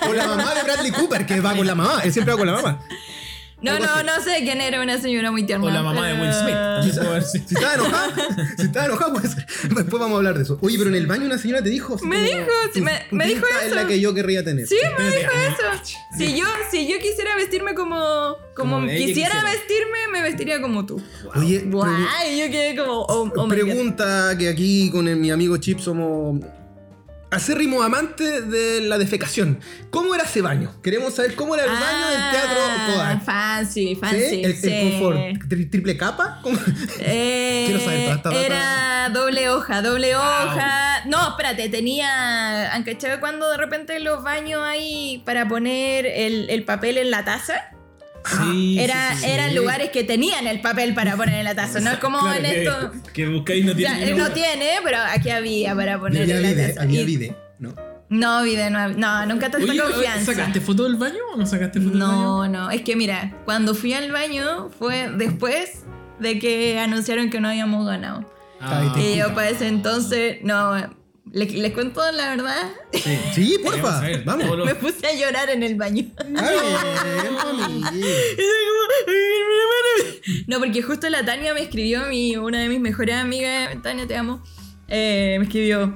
O 0.09 0.13
la 0.13 0.27
mamá 0.27 0.53
de 0.55 0.63
Bradley 0.63 0.91
Cooper, 0.91 1.25
que 1.25 1.39
va 1.39 1.55
con 1.55 1.65
la 1.65 1.75
mamá. 1.75 2.01
Él 2.03 2.11
siempre 2.11 2.33
va 2.33 2.37
con 2.37 2.47
la 2.47 2.53
mamá. 2.53 2.79
no, 3.61 3.79
no, 3.79 4.03
no 4.03 4.21
sé 4.23 4.39
quién 4.43 4.59
era, 4.61 4.81
una 4.81 4.99
señora 4.99 5.31
muy 5.31 5.43
tierna. 5.45 5.65
O 5.65 5.69
la 5.69 5.83
mamá 5.83 6.07
de 6.07 6.13
Will 6.13 6.33
Smith. 6.33 6.55
Si 7.31 7.37
estaba 7.53 7.73
enojada, 7.75 8.13
si 8.57 8.63
estaba 8.63 8.85
enojada, 8.85 9.13
pues 9.13 9.35
después 9.35 9.91
vamos 10.01 10.13
a 10.13 10.17
hablar 10.17 10.37
de 10.37 10.43
eso. 10.43 10.57
Oye, 10.61 10.77
pero 10.77 10.89
en 10.89 10.95
el 10.95 11.07
baño 11.07 11.25
una 11.25 11.37
señora 11.37 11.61
te 11.63 11.69
dijo. 11.69 11.97
Me 12.03 12.15
como, 12.17 12.27
dijo, 12.27 12.51
"Tu- 12.73 12.81
me- 12.81 13.25
dijo 13.27 13.41
pinta 13.45 13.59
es 13.61 13.67
eso". 13.67 13.75
la 13.75 13.87
que 13.87 13.99
yo 13.99 14.13
querría 14.13 14.43
tener. 14.43 14.67
Sí, 14.67 14.75
me 14.97 15.05
dijo 15.05 15.31
eso. 15.31 15.93
Si 16.17 16.37
yo, 16.37 16.45
si 16.71 16.87
yo 16.87 16.97
quisiera 16.99 17.35
vestirme 17.35 17.73
como, 17.75 18.35
como 18.55 18.81
quisiera, 18.81 19.05
quisiera. 19.05 19.43
vestirme, 19.43 19.97
me 20.11 20.21
vestiría 20.21 20.61
como 20.61 20.85
tú. 20.85 21.01
Oye, 21.35 21.59
Guay, 21.65 22.39
yo 22.39 22.49
quedé 22.51 22.75
como, 22.75 23.01
oh, 23.03 23.31
oh 23.35 23.47
pregunta 23.47 24.35
que 24.37 24.49
aquí 24.49 24.89
con 24.91 25.07
el- 25.07 25.17
mi 25.17 25.31
amigo 25.31 25.57
Chip 25.57 25.79
somos 25.79 26.39
acérrimos 27.31 27.83
amantes 27.85 28.49
de 28.49 28.81
la 28.81 28.97
defecación. 28.97 29.59
¿Cómo 29.89 30.13
era 30.13 30.25
ese 30.25 30.41
baño? 30.41 30.71
Queremos 30.83 31.15
saber 31.15 31.35
cómo 31.35 31.55
era 31.55 31.63
el 31.63 31.69
baño 31.71 32.07
del 32.09 32.31
teatro 32.31 32.57
Ah, 32.63 32.89
Kodak. 32.91 33.23
Fancy, 33.23 33.95
fancy. 33.95 34.19
¿Sí? 34.29 34.41
¿El, 34.43 34.51
el 34.51 34.57
sí. 34.57 34.89
confort 34.91 35.17
tri- 35.49 35.69
triple 35.69 35.97
capa? 35.97 36.41
Eh, 36.99 37.63
Quiero 37.67 37.83
saber 37.83 38.21
toda 38.21 38.35
esta. 38.35 38.45
Era 38.45 39.09
doble 39.09 39.49
hoja, 39.49 39.81
doble 39.81 40.15
hoja. 40.15 41.03
No, 41.05 41.29
espérate, 41.29 41.69
tenía. 41.69 42.73
¿Han 42.73 42.83
cachado 42.83 43.19
cuando 43.19 43.49
de 43.49 43.57
repente 43.57 43.95
en 43.95 44.03
los 44.03 44.23
baños 44.23 44.61
hay 44.63 45.23
para 45.25 45.47
poner 45.47 46.05
el, 46.05 46.49
el 46.49 46.63
papel 46.63 46.97
en 46.97 47.11
la 47.11 47.25
taza? 47.25 47.71
Sí, 48.25 48.79
Era, 48.79 49.11
sí, 49.11 49.15
sí, 49.17 49.25
sí. 49.25 49.31
Eran 49.31 49.55
lugares 49.55 49.89
que 49.89 50.03
tenían 50.03 50.45
el 50.47 50.61
papel 50.61 50.93
para 50.93 51.15
poner 51.17 51.35
en 51.35 51.43
la 51.45 51.55
taza, 51.55 51.79
no 51.79 51.91
es 51.91 51.97
como 51.99 52.19
Claro, 52.19 52.35
en 52.37 52.43
que- 52.43 52.63
esto. 52.63 52.91
Que 53.13 53.27
buscáis 53.27 53.65
no 53.65 53.75
tiene. 53.75 54.09
él 54.11 54.17
no 54.17 54.29
tiene, 54.31 54.69
pero 54.83 54.97
aquí 54.99 55.29
había 55.29 55.75
para 55.75 55.99
poner 55.99 56.21
había 56.23 56.39
la 56.39 56.49
vide, 56.49 56.67
taza. 56.69 56.81
había 56.83 57.01
Y- 57.01 57.05
vide, 57.05 57.35
¿no? 57.59 57.73
No, 58.09 58.43
vide, 58.43 58.69
no, 58.69 58.89
no, 58.89 59.25
nunca 59.25 59.49
tanta 59.49 59.71
Oye, 59.71 59.79
confianza. 59.81 60.33
¿sacaste 60.33 60.59
foto 60.61 60.83
del 60.83 60.97
baño 60.97 61.19
o 61.33 61.37
no 61.37 61.45
sacaste 61.45 61.79
foto 61.79 61.91
del 61.91 61.99
baño? 62.01 62.13
No, 62.21 62.47
no, 62.47 62.69
es 62.69 62.81
que 62.81 62.95
mira, 62.95 63.37
cuando 63.45 63.73
fui 63.73 63.93
al 63.93 64.11
baño 64.11 64.69
fue 64.77 65.09
después 65.15 65.83
de 66.19 66.37
que 66.37 66.77
anunciaron 66.79 67.29
que 67.29 67.39
no 67.39 67.47
habíamos 67.49 67.87
ganado. 67.87 68.29
Ah, 68.59 68.91
Te 68.93 69.13
Y 69.13 69.17
yo 69.17 69.33
para 69.33 69.49
ese 69.49 69.67
entonces, 69.67 70.37
no, 70.43 70.75
les, 71.31 71.53
les 71.53 71.73
cuento 71.73 72.01
la 72.11 72.35
verdad, 72.35 72.69
sí. 72.91 73.17
Sí, 73.33 73.57
porfa. 73.63 74.03
Vamos. 74.25 74.65
Me 74.65 74.75
puse 74.75 75.07
a 75.07 75.15
llorar 75.15 75.49
en 75.49 75.63
el 75.63 75.75
baño. 75.75 76.05
Ay, 76.17 77.29
mami. 77.31 77.83
No, 80.47 80.59
porque 80.59 80.81
justo 80.81 81.09
la 81.09 81.23
Tania 81.23 81.53
me 81.53 81.61
escribió, 81.61 82.05
mi, 82.07 82.35
una 82.35 82.59
de 82.61 82.69
mis 82.69 82.79
mejores 82.79 83.15
amigas, 83.15 83.81
Tania, 83.81 84.07
te 84.07 84.17
amo, 84.17 84.43
eh, 84.87 85.37
me 85.39 85.45
escribió, 85.45 85.95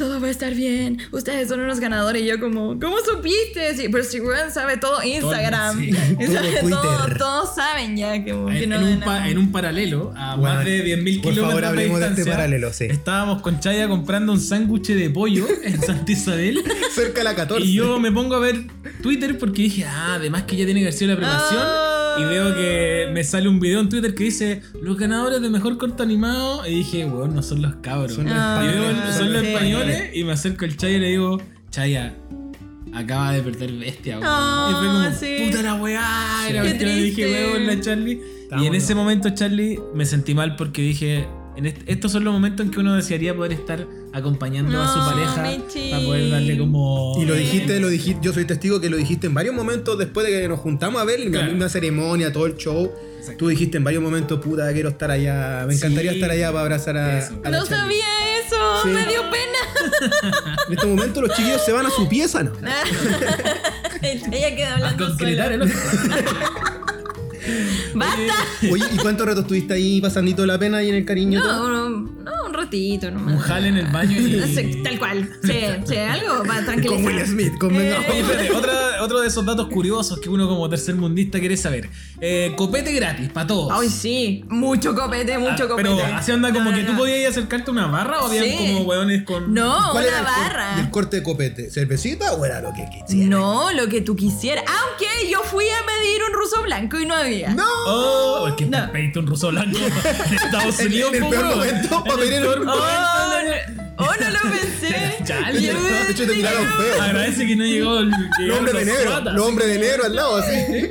todo 0.00 0.18
va 0.18 0.28
a 0.28 0.30
estar 0.30 0.54
bien, 0.54 0.98
ustedes 1.12 1.48
son 1.48 1.60
unos 1.60 1.78
ganadores. 1.78 2.22
Y 2.22 2.26
yo 2.26 2.40
como, 2.40 2.78
¿cómo 2.80 2.96
supiste? 3.04 3.74
Sí, 3.76 3.88
pero 3.92 4.02
si 4.02 4.18
weón 4.18 4.50
sabe 4.50 4.78
todo 4.78 5.02
Instagram. 5.02 5.78
sí. 5.78 5.90
Sabe 6.30 6.52
Todo 6.62 6.70
todo, 6.70 6.96
Twitter. 7.02 7.18
todos 7.18 7.54
saben 7.54 7.96
ya 7.98 8.12
que, 8.24 8.24
que 8.32 8.62
En, 8.64 8.70
no 8.70 8.76
en 8.76 8.82
un 8.84 9.00
pa- 9.00 9.28
en 9.28 9.36
un 9.38 9.52
paralelo 9.52 10.12
a 10.16 10.36
Bueno, 10.36 10.56
más 10.56 10.64
de 10.64 10.84
10.000 10.84 11.02
por 11.22 11.32
kilómetros 11.32 11.46
favor, 11.48 11.64
hablemos 11.66 11.98
de 12.00 12.06
este 12.06 12.14
distancia, 12.16 12.32
paralelo, 12.32 12.72
sí. 12.72 12.84
Estábamos 12.86 13.42
con 13.42 13.60
Chaya 13.60 13.88
comprando 13.88 14.32
un 14.32 14.40
sándwich 14.40 14.86
de 14.88 15.10
pollo 15.10 15.46
en 15.64 15.80
Santa 15.82 16.12
Isabel. 16.12 16.62
Cerca 16.94 17.18
de 17.18 17.24
la 17.24 17.34
14. 17.36 17.62
y 17.64 17.74
yo 17.74 17.98
me 18.00 18.10
pongo 18.10 18.36
a 18.36 18.38
ver 18.40 18.64
Twitter 19.02 19.36
porque 19.38 19.62
dije, 19.62 19.84
ah, 19.84 20.14
además 20.14 20.44
que 20.44 20.56
ya 20.56 20.64
tiene 20.64 20.80
que 20.80 20.86
haber 20.86 20.94
sido 20.98 21.10
la 21.10 21.16
preparación. 21.18 21.62
Y 22.18 22.24
veo 22.24 22.54
que 22.54 23.10
me 23.12 23.24
sale 23.24 23.48
un 23.48 23.60
video 23.60 23.80
en 23.80 23.88
Twitter 23.88 24.14
que 24.14 24.24
dice 24.24 24.62
los 24.80 24.96
ganadores 24.98 25.40
de 25.40 25.50
mejor 25.50 25.78
corto 25.78 26.02
animado. 26.02 26.66
Y 26.66 26.76
dije, 26.76 27.04
weón, 27.04 27.34
no 27.34 27.42
son 27.42 27.62
los 27.62 27.76
cabros. 27.76 28.14
Son 28.14 28.24
los 28.24 28.34
españoles. 28.34 29.16
son 29.16 29.32
los 29.32 29.42
sí. 29.42 29.48
españoles 29.48 30.10
y 30.14 30.24
me 30.24 30.32
acerco 30.32 30.64
al 30.64 30.76
Chaya 30.76 30.96
y 30.96 31.00
le 31.00 31.08
digo, 31.08 31.40
Chaya, 31.70 32.14
acaba 32.92 33.32
de 33.32 33.42
perder 33.42 33.72
bestia, 33.72 34.18
weón. 34.18 34.30
Oh, 34.30 34.70
y 34.70 34.74
fue 34.74 34.86
como, 34.86 35.18
sí. 35.18 35.46
puta 35.46 35.62
la 35.62 35.74
weá. 35.74 36.46
Y 36.48 36.52
le 36.52 36.94
dije, 37.02 37.52
weón, 37.52 37.66
la 37.66 37.80
Charlie. 37.80 38.20
y 38.58 38.66
en 38.66 38.74
ese 38.74 38.94
momento, 38.94 39.30
Charlie, 39.30 39.78
me 39.94 40.04
sentí 40.04 40.34
mal 40.34 40.56
porque 40.56 40.82
dije, 40.82 41.26
en 41.60 41.66
est- 41.66 41.82
estos 41.86 42.10
son 42.12 42.24
los 42.24 42.32
momentos 42.32 42.64
en 42.66 42.72
que 42.72 42.80
uno 42.80 42.94
desearía 42.94 43.34
poder 43.36 43.52
estar 43.52 43.86
acompañando 44.12 44.82
a 44.82 44.92
su 44.92 44.98
pareja 44.98 45.42
Michi. 45.42 45.90
para 45.90 46.02
poder 46.04 46.30
darle 46.30 46.58
como... 46.58 47.14
Y 47.20 47.24
lo 47.26 47.34
dijiste, 47.34 47.78
lo 47.78 47.88
dijiste, 47.88 48.20
yo 48.24 48.32
soy 48.32 48.44
testigo 48.46 48.80
que 48.80 48.90
lo 48.90 48.96
dijiste 48.96 49.26
en 49.28 49.34
varios 49.34 49.54
momentos 49.54 49.96
después 49.98 50.26
de 50.26 50.32
que 50.40 50.48
nos 50.48 50.58
juntamos 50.60 51.00
a 51.00 51.04
ver 51.04 51.20
la 51.20 51.30
Claro. 51.30 51.46
misma 51.52 51.68
ceremonia, 51.68 52.32
todo 52.32 52.46
el 52.46 52.56
show. 52.56 52.90
Exacto. 53.18 53.38
Tú 53.38 53.48
dijiste 53.48 53.76
en 53.76 53.84
varios 53.84 54.02
momentos, 54.02 54.40
puta, 54.40 54.72
quiero 54.72 54.88
estar 54.88 55.10
allá, 55.10 55.64
me 55.68 55.74
encantaría 55.74 56.10
Sí. 56.12 56.16
estar 56.16 56.30
allá 56.30 56.48
para 56.48 56.60
abrazar 56.62 56.96
a, 56.96 57.18
Eso. 57.18 57.34
a 57.44 57.50
la 57.50 57.58
No 57.58 57.66
Charlie. 57.66 57.76
sabía 58.00 58.38
eso, 58.46 58.56
Sí. 58.82 58.88
me 58.88 59.06
dio 59.06 59.20
pena. 59.30 60.56
En 60.68 60.72
este 60.74 60.86
momento 60.86 61.20
los 61.20 61.30
chiquillos 61.36 61.62
se 61.64 61.72
van 61.72 61.84
a 61.86 61.90
su 61.90 62.08
pieza, 62.08 62.42
¿no? 62.42 62.52
Ella 64.02 64.56
quedó 64.56 64.66
A 64.68 64.74
hablando 64.74 65.08
concretar 65.08 65.52
sola. 65.52 65.54
el 65.54 65.62
otro. 65.62 65.76
¡Basta! 67.94 68.34
Oye, 68.70 68.84
¿y 68.92 68.96
cuántos 68.98 69.26
ratos 69.26 69.42
estuviste 69.42 69.74
ahí 69.74 70.00
pasandito 70.00 70.44
la 70.46 70.58
pena 70.58 70.82
y 70.82 70.88
en 70.90 70.94
el 70.96 71.04
cariño? 71.04 71.40
todo? 71.42 71.68
No, 71.68 71.88
no, 71.90 72.10
no, 72.22 72.32
un 72.46 72.54
ratito 72.54 73.10
nomás. 73.10 73.34
Un 73.34 73.40
jale 73.40 73.68
en 73.68 73.76
el 73.78 73.86
baño 73.86 74.18
y... 74.20 74.40
Sí, 74.54 74.80
Tal 74.82 74.98
cual. 74.98 75.30
Sí, 75.44 75.52
sí, 75.86 75.96
algo 75.96 76.42
para 76.44 76.64
tranquilizar. 76.64 77.04
Con 77.04 77.14
Will 77.14 77.26
Smith, 77.26 77.58
con 77.58 77.76
Venga. 77.76 77.98
Oye, 78.10 78.20
espérate, 78.20 78.50
otra- 78.52 79.02
otro 79.02 79.20
de 79.20 79.28
esos 79.28 79.44
datos 79.46 79.68
curiosos 79.68 80.18
que 80.20 80.28
uno 80.28 80.48
como 80.48 80.68
tercermundista 80.68 81.38
quiere 81.40 81.56
saber. 81.56 81.88
Eh, 82.20 82.52
copete 82.56 82.92
gratis, 82.92 83.30
para 83.30 83.46
todos. 83.46 83.70
Ay, 83.72 83.88
sí. 83.88 84.44
Mucho 84.48 84.94
copete, 84.94 85.38
mucho 85.38 85.64
Ah, 85.64 85.68
copete. 85.68 85.88
Pero 85.88 86.04
así 86.16 86.32
anda 86.32 86.52
como 86.52 86.70
No, 86.70 86.76
que 86.76 86.82
no, 86.82 86.90
tú 86.92 86.96
podías 86.98 87.30
acercarte 87.30 87.70
a 87.70 87.72
una 87.72 87.86
barra 87.86 88.20
o 88.22 88.26
había 88.26 88.42
Sí. 88.42 88.56
como 88.56 88.80
hueones 88.82 89.22
con. 89.24 89.54
No, 89.54 89.78
¿Cuál 89.92 90.04
una 90.04 90.08
era 90.08 90.18
el, 90.18 90.24
barra. 90.24 90.80
el 90.80 90.90
corte 90.90 91.16
de 91.18 91.22
copete? 91.22 91.70
¿Cervecita 91.70 92.32
o 92.34 92.44
era 92.44 92.60
lo 92.60 92.72
que 92.74 92.86
quisiera? 92.90 93.26
No, 93.30 93.72
lo 93.72 93.88
que 93.88 94.00
tú 94.02 94.16
quisieras. 94.16 94.64
Aunque 94.66 95.06
yo 95.30 95.42
fui 95.44 95.64
a 95.64 95.86
pedir 95.86 96.20
un 96.28 96.34
ruso 96.34 96.62
blanco 96.62 96.98
y 97.00 97.06
no 97.06 97.14
había. 97.14 97.29
¡No! 97.54 97.64
Oh, 97.86 98.48
es 98.48 98.54
que 98.54 98.66
No. 98.66 98.82
te 98.82 98.88
pediste 98.88 99.18
un 99.18 99.26
ruso 99.26 99.48
blanco 99.48 99.78
de 99.78 99.86
Estados 100.36 100.78
Unidos. 100.84 101.14
en 101.14 101.22
el 101.24 101.30
peor 101.30 101.44
momento, 101.56 102.04
para 102.04 102.16
pedir 102.16 102.32
el- 102.34 102.42
peor 102.42 102.58
Oh, 102.62 102.64
momento. 102.64 103.89
Oh, 104.00 104.14
no 104.20 104.30
lo 104.30 104.56
pensé. 104.56 105.16
Chale. 105.24 105.60
Yo- 105.62 105.74
De 105.82 106.10
hecho, 106.12 106.26
te 106.26 106.34
miraron 106.34 106.66
feo. 106.66 107.02
Agradece 107.02 107.46
que 107.46 107.56
no 107.56 107.64
llegó 107.64 107.98
el. 107.98 108.12
Hombres 108.52 108.74
de 108.74 108.84
negro, 108.92 109.20
los 109.32 109.46
hombres 109.46 109.68
de 109.68 109.78
negro 109.78 110.04
al 110.04 110.16
lado, 110.16 110.36
así. 110.36 110.54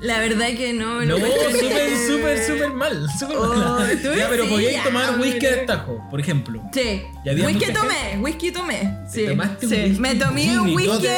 La 0.00 0.20
verdad 0.20 0.46
que 0.56 0.72
no. 0.72 1.04
No, 1.04 1.16
súper, 1.16 1.96
súper, 2.06 2.46
súper 2.46 2.72
mal. 2.72 3.04
Súper 3.18 3.36
Oh, 3.36 3.48
mal. 3.80 3.98
tú 4.00 4.14
Ya, 4.16 4.28
pero 4.28 4.44
sí, 4.44 4.50
podíais 4.50 4.84
tomar 4.84 5.18
whisky 5.18 5.38
pero- 5.40 5.56
de 5.56 5.62
tajo, 5.66 6.06
por 6.08 6.20
ejemplo. 6.20 6.62
Sí. 6.72 7.02
¿Y 7.24 7.28
había 7.28 7.46
Whisky 7.46 7.72
tomé, 7.72 8.16
whisky 8.20 8.52
tomé. 8.52 8.96
Sí. 9.10 9.26
tomaste 9.26 9.66
un 9.66 9.72
whisky 9.72 9.98
Me 10.00 10.14
tomé 10.14 10.60
un 10.60 10.74
whisky. 10.76 11.08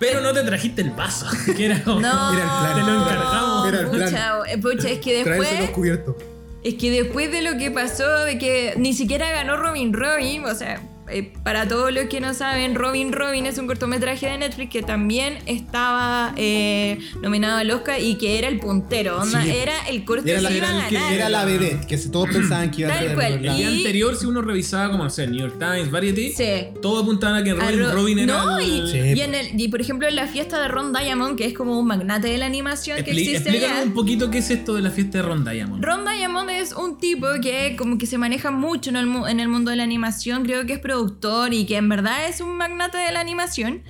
Pero 0.00 0.22
no 0.22 0.32
te 0.32 0.42
trajiste 0.44 0.80
el 0.80 0.90
vaso, 0.92 1.26
que 1.54 1.66
era 1.66 1.82
como. 1.84 2.00
No, 2.00 2.32
Era 2.32 2.42
el 2.42 2.48
plan. 2.48 2.74
Te 2.74 2.80
lo 2.90 3.02
encargamos. 3.02 3.68
Era 3.68 3.80
el 3.80 3.86
plan. 3.88 4.04
Pucha, 4.10 4.38
eh, 4.52 4.58
pucha, 4.58 4.88
es 4.88 4.98
que 5.00 5.14
después. 5.16 5.38
Traerse 5.38 5.60
los 5.60 5.70
cubiertos. 5.70 6.14
Es 6.62 6.74
que 6.74 6.90
después 6.90 7.32
de 7.32 7.42
lo 7.42 7.58
que 7.58 7.70
pasó, 7.70 8.24
de 8.24 8.38
que 8.38 8.74
ni 8.76 8.94
siquiera 8.94 9.30
ganó 9.32 9.56
Robin 9.56 9.92
Robin, 9.92 10.44
o 10.44 10.54
sea, 10.54 10.80
eh, 11.12 11.32
para 11.42 11.68
todos 11.68 11.92
los 11.92 12.06
que 12.06 12.20
no 12.20 12.34
saben, 12.34 12.74
Robin 12.74 13.12
Robin 13.12 13.46
es 13.46 13.58
un 13.58 13.66
cortometraje 13.66 14.26
de 14.26 14.38
Netflix 14.38 14.70
que 14.70 14.82
también 14.82 15.38
estaba 15.46 16.32
eh, 16.36 16.98
nominado 17.22 17.58
al 17.58 17.70
Oscar 17.70 18.00
y 18.00 18.16
que 18.16 18.38
era 18.38 18.48
el 18.48 18.58
puntero, 18.58 19.18
onda, 19.20 19.42
Sí. 19.42 19.50
era 19.50 19.72
el 19.88 20.04
corto 20.04 20.26
Era 20.28 20.40
la, 20.40 20.48
que 20.50 20.56
iba 20.58 20.68
a 20.68 20.72
ganar. 20.90 21.12
era 21.12 21.28
la 21.28 21.44
vedette, 21.44 21.86
que 21.86 21.96
todos 21.98 22.28
pensaban 22.30 22.70
que 22.70 22.82
iba 22.82 22.90
a 22.92 22.96
Tal 22.98 23.06
ser. 23.08 23.14
cual. 23.14 23.42
la- 23.42 23.52
El 23.52 23.56
día 23.56 23.70
Y- 23.70 23.76
anterior, 23.78 24.16
si 24.16 24.26
uno 24.26 24.42
revisaba, 24.42 24.90
como 24.90 25.04
no 25.04 25.10
sé, 25.10 25.26
New 25.26 25.38
York 25.40 25.56
Times, 25.58 25.90
Variety, 25.90 26.32
Sí. 26.32 26.44
todo 26.80 27.00
apuntaba 27.02 27.38
a 27.38 27.44
que 27.44 27.50
A 27.50 27.54
Robin, 27.54 27.78
Ro- 27.80 27.92
Robin 27.92 28.18
era. 28.20 28.36
no, 28.44 28.60
y, 28.60 28.90
Sí. 28.90 28.98
y 29.14 29.20
en 29.20 29.34
el, 29.34 29.60
y 29.60 29.68
por 29.68 29.80
ejemplo 29.80 30.08
en 30.08 30.16
la 30.16 30.26
fiesta 30.26 30.60
de 30.60 30.68
Ron 30.68 30.92
Diamond, 30.92 31.36
que 31.36 31.46
es 31.46 31.54
como 31.54 31.78
un 31.78 31.86
magnate 31.86 32.28
de 32.28 32.38
la 32.38 32.46
animación 32.46 33.02
que 33.02 33.10
existe 33.10 33.36
explícanos 33.36 33.76
allá. 33.78 33.86
un 33.86 33.94
poquito 33.94 34.30
qué 34.30 34.38
es 34.38 34.50
esto 34.50 34.74
de 34.74 34.82
la 34.82 34.90
fiesta 34.90 35.18
de 35.18 35.24
Ron 35.24 35.44
Diamond. 35.44 35.84
Ron 35.84 36.04
Diamond 36.04 36.50
es 36.50 36.72
un 36.72 36.98
tipo 36.98 37.26
que 37.42 37.76
como 37.76 37.98
que 37.98 38.06
se 38.06 38.18
maneja 38.18 38.50
mucho 38.50 38.90
en 38.90 38.96
el, 38.96 39.06
mu- 39.06 39.26
en 39.26 39.40
el 39.40 39.48
mundo 39.48 39.70
de 39.70 39.76
la 39.76 39.82
animación, 39.84 40.44
creo 40.44 40.66
que 40.66 40.74
es 40.74 40.78
productor 40.78 41.01
y 41.52 41.66
que 41.66 41.76
en 41.76 41.88
verdad 41.88 42.28
es 42.28 42.40
un 42.40 42.56
magnate 42.56 42.98
de 42.98 43.12
la 43.12 43.20
animación. 43.20 43.82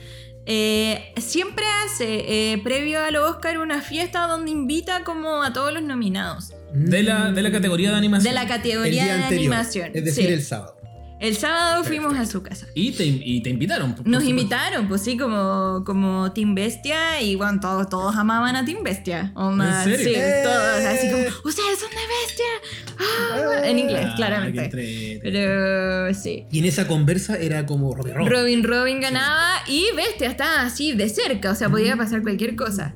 Eh, 0.44 1.12
siempre 1.20 1.64
hace, 1.84 2.52
eh, 2.52 2.58
previo 2.64 3.00
al 3.00 3.14
Oscar, 3.16 3.58
una 3.58 3.80
fiesta 3.80 4.26
donde 4.26 4.50
invita 4.50 5.04
como 5.04 5.42
a 5.42 5.52
todos 5.52 5.72
los 5.72 5.82
nominados. 5.82 6.52
De 6.74 7.02
la, 7.02 7.30
de 7.30 7.42
la 7.42 7.52
categoría 7.52 7.90
de 7.90 7.96
animación. 7.96 8.28
De 8.32 8.34
la 8.34 8.42
el 8.42 8.48
categoría 8.48 9.04
día 9.04 9.16
de 9.16 9.22
anterior. 9.24 9.54
animación. 9.54 9.90
Es 9.94 10.04
decir, 10.04 10.26
Sí. 10.26 10.32
el 10.32 10.42
sábado. 10.42 10.76
El 11.22 11.36
sábado 11.36 11.84
fuimos 11.84 12.18
a 12.18 12.26
su 12.26 12.42
casa. 12.42 12.66
Y 12.74 12.90
te, 12.92 13.04
y 13.06 13.40
te 13.44 13.50
invitaron. 13.50 13.94
por- 13.94 14.04
Nos 14.06 14.22
supuesto. 14.24 14.30
invitaron, 14.30 14.88
pues 14.88 15.02
sí, 15.02 15.16
como, 15.16 15.84
como 15.86 16.32
Team 16.32 16.56
Bestia 16.56 17.20
y 17.22 17.36
bueno, 17.36 17.60
todos, 17.60 17.88
todos 17.88 18.16
amaban 18.16 18.56
a 18.56 18.64
Team 18.64 18.82
Bestia. 18.82 19.30
Onda, 19.36 19.84
¿En 19.84 19.90
serio? 19.90 20.04
Sí, 20.08 20.14
Eh. 20.16 20.40
todos 20.42 20.84
así 20.84 21.10
como, 21.10 21.22
ustedes 21.44 21.78
son 21.78 21.90
de 21.90 21.96
Bestia. 22.26 22.96
Ah, 22.98 23.68
en 23.68 23.78
inglés, 23.78 24.06
Ah, 24.10 24.14
claramente. 24.16 24.64
entrete. 24.64 25.20
Pero 25.22 26.12
sí. 26.14 26.46
Y 26.50 26.58
en 26.58 26.64
esa 26.64 26.88
conversa 26.88 27.36
era 27.38 27.66
como 27.66 27.94
Robin 27.94 28.14
Robin. 28.14 28.28
Robin 28.30 28.64
Robin 28.64 29.00
ganaba 29.00 29.48
y 29.68 29.86
Bestia 29.94 30.28
estaba 30.28 30.62
así 30.62 30.92
de 30.92 31.08
cerca, 31.08 31.52
o 31.52 31.54
sea, 31.54 31.68
podía 31.68 31.96
pasar 31.96 32.22
cualquier 32.22 32.56
cosa. 32.56 32.94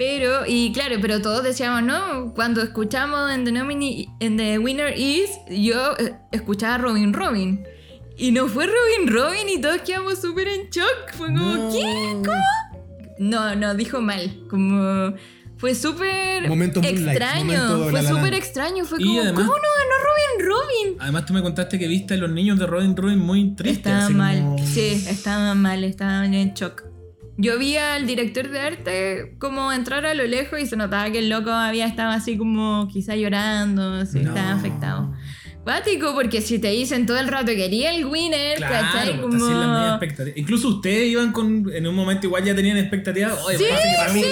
Pero, 0.00 0.46
y 0.46 0.72
claro, 0.72 0.96
pero 1.02 1.20
todos 1.20 1.44
decíamos, 1.44 1.82
¿no? 1.82 2.32
Cuando 2.34 2.62
escuchamos 2.62 3.30
en 3.32 3.44
The, 3.44 3.52
Nomini- 3.52 4.08
en 4.18 4.38
The 4.38 4.58
Winner 4.58 4.98
Is, 4.98 5.28
yo 5.50 5.92
eh, 5.98 6.14
escuchaba 6.32 6.78
Robin 6.78 7.12
Robin. 7.12 7.62
Y 8.16 8.32
no 8.32 8.48
fue 8.48 8.64
Robin 8.66 9.06
Robin 9.14 9.46
y 9.50 9.60
todos 9.60 9.82
quedamos 9.82 10.18
súper 10.18 10.48
en 10.48 10.70
shock. 10.70 11.12
Fue 11.12 11.26
como, 11.26 11.54
No. 11.54 11.70
¿qué? 11.70 12.12
¿Cómo? 12.24 12.88
No, 13.18 13.54
no, 13.56 13.74
dijo 13.74 14.00
mal. 14.00 14.38
Como. 14.48 15.12
Fue 15.58 15.74
súper 15.74 16.46
extraño. 16.46 17.90
fue 17.90 18.02
súper 18.02 18.32
extraño. 18.32 18.86
Fue 18.86 18.98
como, 18.98 19.20
además- 19.20 19.34
¿cómo 19.44 19.52
no 19.54 19.68
ganó 19.80 19.94
Robin 20.06 20.48
Robin? 20.48 20.96
Además, 20.98 21.26
tú 21.26 21.34
me 21.34 21.42
contaste 21.42 21.78
que 21.78 21.86
viste 21.88 22.14
a 22.14 22.16
los 22.16 22.30
niños 22.30 22.58
de 22.58 22.66
Robin 22.66 22.96
Robin 22.96 23.18
muy 23.18 23.54
tristes. 23.54 23.76
Estaba 23.86 24.08
mal, 24.08 24.38
como- 24.40 24.66
sí, 24.66 25.04
estaba 25.06 25.54
mal, 25.54 25.84
estaba 25.84 26.24
en 26.24 26.54
shock. 26.54 26.84
Yo 27.42 27.58
vi 27.58 27.76
al 27.76 28.06
director 28.06 28.48
de 28.50 28.60
arte 28.60 29.34
como 29.38 29.72
entrar 29.72 30.04
a 30.04 30.12
lo 30.14 30.24
lejos 30.26 30.60
y 30.60 30.66
se 30.66 30.76
notaba 30.76 31.10
que 31.10 31.20
el 31.20 31.28
loco 31.30 31.50
había 31.50 31.86
estado 31.86 32.10
así 32.10 32.36
como 32.36 32.86
quizá 32.92 33.16
llorando, 33.16 34.04
sí, 34.04 34.20
No. 34.20 34.28
estaba 34.30 34.52
afectado. 34.52 35.14
Cuático, 35.64 36.14
porque 36.14 36.40
si 36.40 36.58
te 36.58 36.68
dicen 36.68 37.04
todo 37.04 37.18
el 37.18 37.28
rato 37.28 37.46
que 37.48 37.56
quería 37.56 37.94
el 37.94 38.06
winner, 38.06 38.56
Claro, 38.56 38.74
¿cachai? 38.92 39.20
pues, 39.20 39.34
la 39.42 39.98
Como... 40.00 40.30
Incluso 40.36 40.68
ustedes 40.68 41.08
iban 41.08 41.32
con. 41.32 41.70
En 41.72 41.86
un 41.86 41.94
momento 41.94 42.26
igual 42.26 42.42
ya 42.44 42.54
tenían 42.54 42.78
expectativas. 42.78 43.38
Oye, 43.44 43.58
Sí, 43.58 43.64
pasa 43.68 43.82
que 43.82 43.96
para 43.96 44.12
mí 44.12 44.22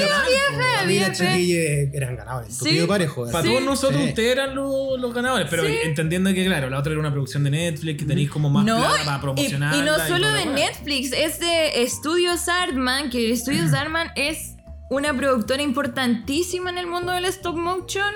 sí, 1.15 1.55
eran 1.93 2.17
ganadores. 2.17 2.57
Sí. 2.57 2.81
Parejo. 2.89 3.27
Para 3.27 3.41
así. 3.41 3.49
todos 3.49 3.63
nosotros, 3.63 4.01
Sí. 4.03 4.09
ustedes 4.09 4.33
eran 4.33 4.55
los, 4.55 4.99
los 4.99 5.13
ganadores, 5.15 5.47
pero 5.51 5.65
Sí. 5.67 5.75
entendiendo 5.85 6.33
que, 6.33 6.45
claro, 6.47 6.71
la 6.71 6.79
otra 6.79 6.93
era 6.93 7.01
una 7.01 7.11
producción 7.13 7.45
de 7.45 7.51
Netflix, 7.51 7.99
que 8.01 8.05
tenéis 8.07 8.31
como 8.31 8.49
más 8.49 8.65
No, 8.65 8.79
plata 8.79 9.05
para 9.05 9.19
y, 9.19 9.21
promocionar. 9.21 9.75
y 9.77 9.83
no 9.83 9.99
solo 10.07 10.33
de 10.33 10.47
Netflix, 10.47 11.13
es 11.13 11.41
de 11.41 11.87
Studios 11.89 12.49
Artman, 12.49 13.11
que 13.11 13.37
Studios 13.37 13.73
Artman 13.75 14.11
es 14.17 14.55
una 14.91 15.15
productora 15.15 15.63
importantísima 15.63 16.71
en 16.71 16.79
el 16.79 16.87
mundo 16.87 17.13
del 17.13 17.27
stop 17.27 17.57
motion, 17.57 18.15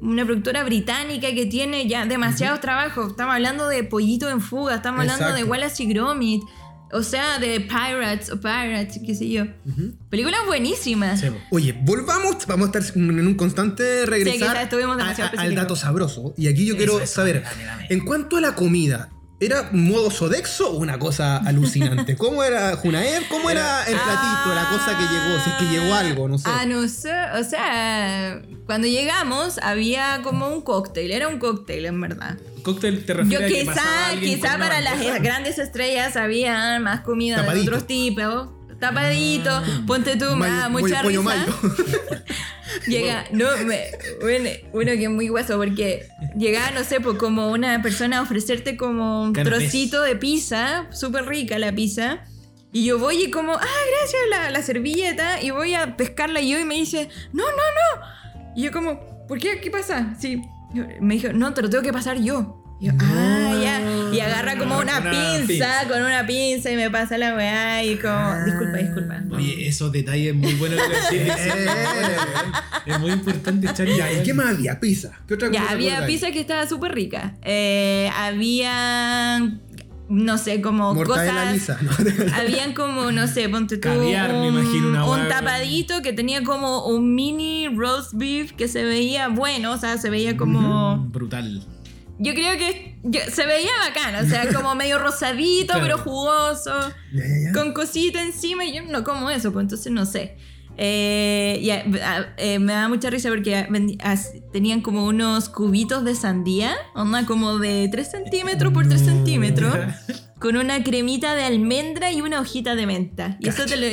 una 0.00 0.24
productora 0.24 0.64
británica 0.64 1.28
que 1.34 1.46
tiene 1.46 1.86
ya 1.88 2.06
demasiados 2.06 2.60
trabajos. 2.60 3.10
Estamos 3.10 3.34
hablando 3.34 3.68
de 3.68 3.84
Pollito 3.84 4.28
en 4.30 4.40
Fuga, 4.40 4.76
estamos 4.76 5.00
hablando 5.00 5.32
de. 5.34 5.44
Wallace 5.44 5.82
y 5.82 5.86
Gromit, 5.86 6.42
o 6.92 7.02
sea, 7.02 7.38
de 7.38 7.60
Pirates 7.60 8.30
o 8.30 8.40
Pirates, 8.40 9.00
qué 9.04 9.14
sé 9.14 9.28
yo. 9.28 9.44
Películas 10.08 10.40
buenísimas. 10.46 11.20
Sí, 11.20 11.26
po. 11.30 11.36
Oye, 11.50 11.72
volvamos, 11.82 12.46
vamos 12.46 12.70
a 12.74 12.78
estar 12.78 12.96
en 12.96 13.26
un 13.26 13.34
constante 13.34 14.06
regresar 14.06 14.68
demasiado 14.68 15.38
a- 15.38 15.42
al 15.42 15.54
dato 15.54 15.76
sabroso. 15.76 16.34
Y 16.36 16.48
aquí 16.48 16.64
yo 16.66 16.76
quiero 16.76 16.98
eso, 17.00 17.14
saber, 17.14 17.42
dame, 17.42 17.64
dame. 17.64 17.86
en 17.90 18.00
cuanto 18.04 18.36
a 18.38 18.40
la 18.40 18.54
comida, 18.54 19.10
¿era 19.40 19.70
modo 19.72 20.10
Sodexo 20.10 20.70
o 20.70 20.76
una 20.76 20.98
cosa 20.98 21.38
alucinante? 21.38 22.16
¿Cómo 22.16 22.44
era 22.44 22.76
Junaev? 22.76 23.26
¿Cómo 23.28 23.50
era 23.50 23.84
el 23.84 23.94
platito, 23.94 24.54
la 24.54 24.68
cosa 24.70 24.98
que 24.98 25.04
llegó? 25.04 25.42
Si 25.42 25.50
es 25.50 25.56
que 25.56 25.64
llegó 25.64 25.94
algo, 25.94 26.28
no 26.28 26.38
sé. 26.38 26.48
Ah, 26.48 26.66
no 26.66 26.86
sé, 26.86 27.12
o 27.38 27.42
sea, 27.42 28.42
cuando 28.66 28.86
llegamos 28.86 29.58
había 29.62 30.20
como 30.22 30.48
un 30.48 30.60
cóctel, 30.60 31.10
era 31.10 31.28
un 31.28 31.38
cóctel 31.38 31.86
en 31.86 32.00
verdad. 32.00 32.38
Cóctel 32.62 33.04
te 33.06 33.14
Yo 33.14 33.18
refieres 33.20 33.68
a 33.68 34.10
que 34.12 34.20
quizá, 34.20 34.20
quizá 34.20 34.58
para 34.58 34.80
las 34.82 35.00
grandes 35.22 35.58
estrellas 35.58 36.16
había 36.16 36.78
más 36.78 37.00
comida 37.00 37.36
Tapadito. 37.36 37.62
de 37.62 37.68
otros 37.68 37.86
tipos. 37.86 38.59
Tapadito, 38.80 39.50
Ah. 39.50 39.82
ponte 39.86 40.16
tú, 40.16 40.34
me 40.36 40.48
da 40.48 40.68
Mayo- 40.68 40.70
mucha 40.70 41.02
risa. 41.02 41.22
mayo. 41.22 41.52
Llega, 42.86 43.24
no, 43.32 43.46
me, 43.66 43.90
bueno, 44.20 44.48
uno 44.72 44.84
que 44.92 45.04
es 45.04 45.10
muy 45.10 45.28
guaso 45.28 45.56
porque 45.58 46.08
llegaba, 46.36 46.70
no 46.70 46.84
sé, 46.84 47.00
pues 47.00 47.18
como 47.18 47.50
una 47.50 47.82
persona 47.82 48.18
a 48.18 48.22
ofrecerte 48.22 48.76
como 48.76 49.22
un 49.22 49.32
Canapés. 49.32 49.58
trocito 49.60 50.02
de 50.02 50.16
pizza, 50.16 50.86
súper 50.92 51.26
rica 51.26 51.58
la 51.58 51.72
pizza. 51.72 52.20
Y 52.72 52.84
yo 52.86 52.98
voy 53.00 53.24
y 53.24 53.30
como, 53.30 53.52
ah, 53.54 53.58
gracias, 53.98 54.22
la, 54.30 54.50
la 54.50 54.62
servilleta, 54.62 55.42
y 55.42 55.50
voy 55.50 55.74
a 55.74 55.96
pescarla 55.96 56.40
yo 56.40 56.58
y 56.60 56.64
me 56.64 56.76
dice, 56.76 57.08
no, 57.32 57.42
no, 57.44 57.50
no, 57.50 58.52
Y 58.56 58.62
yo 58.62 58.72
como, 58.72 59.26
¿por 59.26 59.38
qué? 59.40 59.60
¿Qué 59.60 59.70
pasa? 59.70 60.14
Sí. 60.20 60.40
Me 61.00 61.14
dijo, 61.14 61.32
no, 61.32 61.52
te 61.52 61.62
lo 61.62 61.68
tengo 61.70 61.82
que 61.82 61.92
pasar 61.92 62.18
yo. 62.20 62.59
Ah, 62.88 63.54
ya. 63.62 63.80
Y 64.12 64.20
agarra 64.20 64.56
como 64.58 64.78
una 64.78 64.98
Una 65.00 65.10
pinza, 65.10 65.46
pinza. 65.46 65.88
con 65.88 66.02
una 66.02 66.26
pinza 66.26 66.70
y 66.70 66.76
me 66.76 66.90
pasa 66.90 67.18
la 67.18 67.34
weá 67.34 67.84
y 67.84 67.96
como, 67.98 68.44
disculpa, 68.44 68.78
disculpa. 68.78 69.22
Oye, 69.32 69.68
esos 69.68 69.92
detalles 69.92 70.34
muy 70.34 70.54
buenos 70.54 70.80
que 71.10 71.18
decís. 71.18 71.32
Es 72.86 72.98
muy 72.98 73.10
importante 73.12 73.68
echar 73.70 73.86
Ya, 73.86 74.10
¿y 74.10 74.22
qué 74.22 74.32
más 74.34 74.46
había? 74.56 74.80
Pizza. 74.80 75.12
¿Qué 75.28 75.34
otra 75.34 75.48
cosa 75.50 75.62
Ya, 75.62 75.70
había 75.70 76.06
pizza 76.06 76.30
que 76.30 76.40
estaba 76.40 76.66
súper 76.66 76.92
rica. 76.94 77.34
Eh, 77.42 78.10
había, 78.16 79.38
no 80.08 80.38
sé, 80.38 80.60
como 80.62 80.94
Mortadela 80.94 81.52
cosas... 81.52 81.76
Habían 82.34 82.72
como, 82.72 83.12
no 83.12 83.28
sé, 83.28 83.48
ponte 83.50 83.76
tú 83.76 83.88
Caviar, 83.88 84.32
me 84.32 84.48
un, 84.48 84.58
imagino, 84.58 84.88
una 84.88 85.04
un 85.04 85.20
hueá. 85.20 85.28
tapadito 85.28 86.00
que 86.02 86.12
tenía 86.14 86.42
como 86.42 86.86
un 86.86 87.14
mini 87.14 87.68
roast 87.68 88.12
beef 88.14 88.52
que 88.52 88.66
se 88.66 88.82
veía 88.84 89.28
bueno, 89.28 89.72
o 89.72 89.78
sea, 89.78 89.98
se 89.98 90.08
veía 90.10 90.36
como... 90.38 91.06
Brutal. 91.12 91.62
Yo 92.22 92.34
creo 92.34 92.58
que 92.58 92.98
yo- 93.02 93.20
se 93.32 93.46
veía 93.46 93.70
bacán, 93.88 94.14
o 94.24 94.28
sea, 94.28 94.52
como 94.52 94.74
medio 94.74 94.98
rosadito, 94.98 95.72
Claro. 95.72 95.82
pero 95.82 95.98
jugoso, 95.98 96.72
con 97.54 97.72
cosita 97.72 98.20
encima, 98.22 98.64
y 98.66 98.74
yo 98.74 98.82
no 98.82 99.02
como 99.04 99.30
eso, 99.30 99.52
pues 99.52 99.62
entonces 99.64 99.90
no 99.90 100.04
sé. 100.06 100.36
Eh, 100.82 101.58
y 101.60 101.70
a- 101.70 101.84
a- 102.04 102.34
eh, 102.38 102.58
me 102.58 102.72
da 102.72 102.88
mucha 102.88 103.10
risa 103.10 103.28
porque 103.28 103.66
tenían 104.52 104.80
como 104.80 105.06
unos 105.06 105.48
cubitos 105.48 106.04
de 106.04 106.14
sandía, 106.14 106.74
onda 106.94 107.26
como 107.26 107.58
de 107.58 107.88
3 107.90 108.10
centímetros 108.10 108.72
por 108.72 108.88
3 108.88 109.00
centímetros, 109.00 109.74
con 110.38 110.56
una 110.56 110.82
cremita 110.82 111.34
de 111.34 111.44
almendra 111.44 112.12
y 112.12 112.20
una 112.22 112.40
hojita 112.40 112.74
de 112.76 112.86
menta. 112.86 113.36
Y 113.40 113.48
eso 113.48 113.66
te 113.66 113.76
lo... 113.76 113.86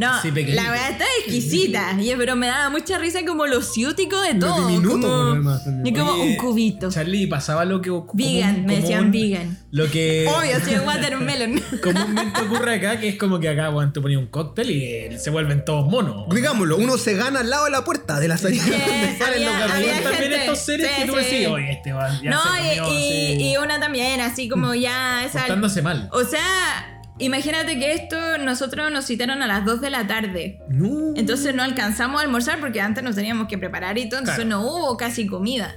No, 0.00 0.22
Sí, 0.22 0.30
la 0.30 0.70
verdad 0.70 0.90
está 0.92 1.04
exquisita, 1.18 1.92
y- 2.00 2.14
pero 2.16 2.34
me 2.36 2.46
daba 2.46 2.70
mucha 2.70 2.96
risa 2.98 3.20
como 3.26 3.46
lo 3.46 3.60
ciútico 3.62 4.20
de 4.22 4.34
Lo 4.34 4.40
todo. 4.46 4.66
diminuto, 4.68 4.92
como, 5.00 5.06
por 5.08 5.24
lo 5.26 5.34
demás, 5.34 5.64
también. 5.64 5.86
y 5.94 5.98
como 5.98 6.12
Oye, 6.12 6.22
un 6.22 6.36
cubito. 6.36 6.90
Charlie, 6.90 7.26
pasaba 7.26 7.64
lo 7.64 7.82
que. 7.82 7.90
Vegan, 8.14 8.56
un- 8.60 8.66
me 8.66 8.80
decían 8.80 9.04
un- 9.06 9.12
vegan. 9.12 9.58
Lo 9.72 9.90
que. 9.90 10.26
Obvio, 10.28 10.58
soy 10.64 10.78
watermelon. 10.86 11.62
Comúnmente 11.82 12.40
ocurre 12.40 12.74
acá, 12.76 12.98
que 12.98 13.08
es 13.10 13.16
como 13.16 13.38
que 13.40 13.48
acá, 13.48 13.70
weón, 13.70 13.92
tú 13.92 14.00
ponías 14.02 14.20
un 14.20 14.26
cóctel 14.28 14.70
y 14.70 14.84
eh, 14.84 15.18
se 15.18 15.30
vuelven 15.30 15.64
todos 15.64 15.86
monos. 15.90 16.26
Digámoslo, 16.34 16.76
uno 16.78 16.96
se 16.98 17.14
gana 17.14 17.40
al 17.40 17.50
lado 17.50 17.66
de 17.66 17.70
la 17.70 17.84
puerta 17.84 18.18
de 18.18 18.28
la 18.28 18.38
salida 18.38 18.64
Que 18.64 18.70
donde 18.70 19.18
salen 19.18 19.48
había- 19.48 19.66
los 19.66 19.70
había 19.72 20.02
también 20.02 20.32
estos 20.32 20.58
seres 20.60 20.88
sí, 20.96 21.02
que 21.02 21.08
tú 21.08 21.16
sí. 21.18 21.24
decís, 21.24 21.46
oye, 21.48 21.72
este 21.72 21.92
va. 21.92 22.08
Ya 22.22 22.30
no, 22.30 22.40
se 22.42 22.74
y, 22.74 22.78
comió, 22.78 22.94
y- 22.94 23.32
así, 23.34 23.42
y 23.52 23.56
una 23.58 23.78
también, 23.78 24.20
así 24.20 24.48
como 24.48 24.74
ya 24.74 25.24
esa. 25.24 25.40
portándose 25.40 25.82
mal. 25.82 26.08
O 26.12 26.24
sea, 26.24 26.99
imagínate 27.20 27.78
que 27.78 27.92
esto 27.92 28.16
nosotros 28.38 28.90
nos 28.90 29.06
citaron 29.06 29.42
a 29.42 29.46
las 29.46 29.64
2 29.64 29.80
de 29.80 29.90
la 29.90 30.06
tarde. 30.06 30.58
No. 30.68 31.14
Entonces 31.16 31.54
no 31.54 31.62
alcanzamos 31.62 32.20
a 32.20 32.24
almorzar 32.24 32.60
porque 32.60 32.80
antes 32.80 33.02
nos 33.04 33.14
teníamos 33.14 33.48
que 33.48 33.58
preparar 33.58 33.96
y 33.98 34.08
todo, 34.08 34.20
entonces 34.20 34.44
Claro. 34.44 34.60
no 34.62 34.66
hubo 34.66 34.96
casi 34.96 35.26
comida. 35.26 35.74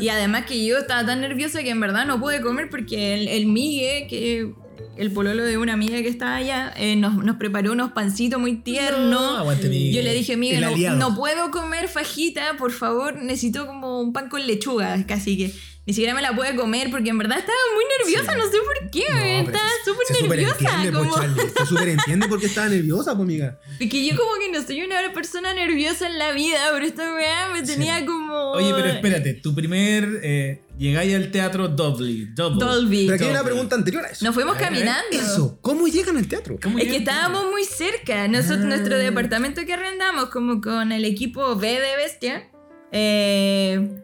Y 0.00 0.08
además 0.08 0.46
que 0.46 0.64
yo 0.64 0.78
estaba 0.78 1.04
tan 1.04 1.20
nerviosa 1.20 1.62
que 1.62 1.70
en 1.70 1.80
verdad 1.80 2.06
no 2.06 2.20
pude 2.20 2.40
comer 2.40 2.68
porque 2.70 3.14
el, 3.14 3.28
el 3.28 3.46
Migue, 3.46 4.06
que 4.08 4.52
el 4.96 5.10
pololo 5.12 5.44
de 5.44 5.56
una 5.56 5.72
amiga 5.74 5.96
que 6.02 6.08
estaba 6.08 6.36
allá, 6.36 6.72
eh, 6.76 6.94
nos, 6.96 7.14
nos 7.24 7.36
preparó 7.36 7.72
unos 7.72 7.92
pancitos 7.92 8.38
muy 8.40 8.56
tiernos. 8.56 9.10
No, 9.10 9.36
aguante, 9.38 9.68
Migue. 9.68 9.92
Yo 9.94 10.02
le 10.02 10.12
dije, 10.12 10.36
Migue, 10.36 10.56
El 10.58 10.62
no, 10.64 10.96
no 11.10 11.14
puedo 11.16 11.50
comer 11.50 11.88
fajita, 11.88 12.56
por 12.58 12.72
favor, 12.72 13.16
necesito 13.16 13.66
como 13.66 14.00
un 14.00 14.12
pan 14.12 14.28
con 14.28 14.46
lechuga, 14.46 15.04
casi 15.06 15.36
que 15.38 15.52
ni 15.86 15.94
siquiera 15.94 16.14
me 16.14 16.22
la 16.22 16.34
pude 16.36 16.54
comer 16.54 16.88
porque 16.90 17.10
en 17.10 17.18
verdad 17.18 17.38
estaba 17.38 17.58
muy 17.74 17.84
nerviosa, 17.98 18.36
no 18.36 18.44
sé 18.44 18.58
por 18.58 18.90
qué, 18.90 19.04
No, 19.12 19.18
estaba 19.48 19.68
se- 19.84 19.90
súper 19.90 20.06
se 20.06 20.28
nerviosa. 20.28 20.56
entiende, 20.60 20.92
po, 20.92 20.98
como-. 21.08 21.50
Se 21.58 21.66
súper 21.66 21.88
entiende 21.88 22.28
porque 22.28 22.46
estaba 22.46 22.68
nerviosa, 22.68 23.12
pues, 23.16 23.22
amiga. 23.24 23.58
Porque 23.78 24.06
yo 24.06 24.16
como 24.16 24.30
que 24.38 24.50
no 24.52 24.64
soy 24.64 24.82
una 24.82 25.12
persona 25.12 25.52
nerviosa 25.54 26.06
en 26.06 26.18
la 26.18 26.32
vida, 26.32 26.58
pero 26.72 26.84
esta 26.86 27.14
weá 27.14 27.48
me 27.52 27.62
tenía 27.62 28.04
como... 28.06 28.52
Oye, 28.52 28.72
pero 28.74 28.88
espérate, 28.88 29.34
tu 29.34 29.54
primer. 29.54 30.20
Eh, 30.22 30.62
llegáis 30.78 31.14
al 31.14 31.30
teatro 31.30 31.68
Dolby. 31.68 32.28
Double. 32.34 32.64
Dolby. 32.64 33.06
Pero 33.06 33.14
aquí 33.16 33.24
hay 33.24 33.30
una 33.30 33.42
pregunta 33.44 33.74
anterior 33.74 34.04
a 34.04 34.08
eso. 34.10 34.24
Nos 34.24 34.34
fuimos 34.34 34.56
caminando. 34.56 35.02
Eso, 35.12 35.58
¿cómo 35.62 35.88
llegan 35.88 36.16
al 36.18 36.28
teatro? 36.28 36.58
¿Cómo 36.62 36.78
Es 36.78 36.84
que 36.88 36.96
estábamos 36.98 37.50
muy 37.50 37.64
cerca. 37.64 38.28
Nosotros, 38.28 38.60
Ah. 38.64 38.68
Nuestro 38.68 38.96
departamento 38.98 39.64
que 39.66 39.72
arrendamos, 39.72 40.26
como 40.28 40.60
con 40.60 40.92
el 40.92 41.04
equipo 41.04 41.56
B 41.56 41.68
de 41.80 41.96
Bestia, 41.96 42.48
eh, 42.92 44.02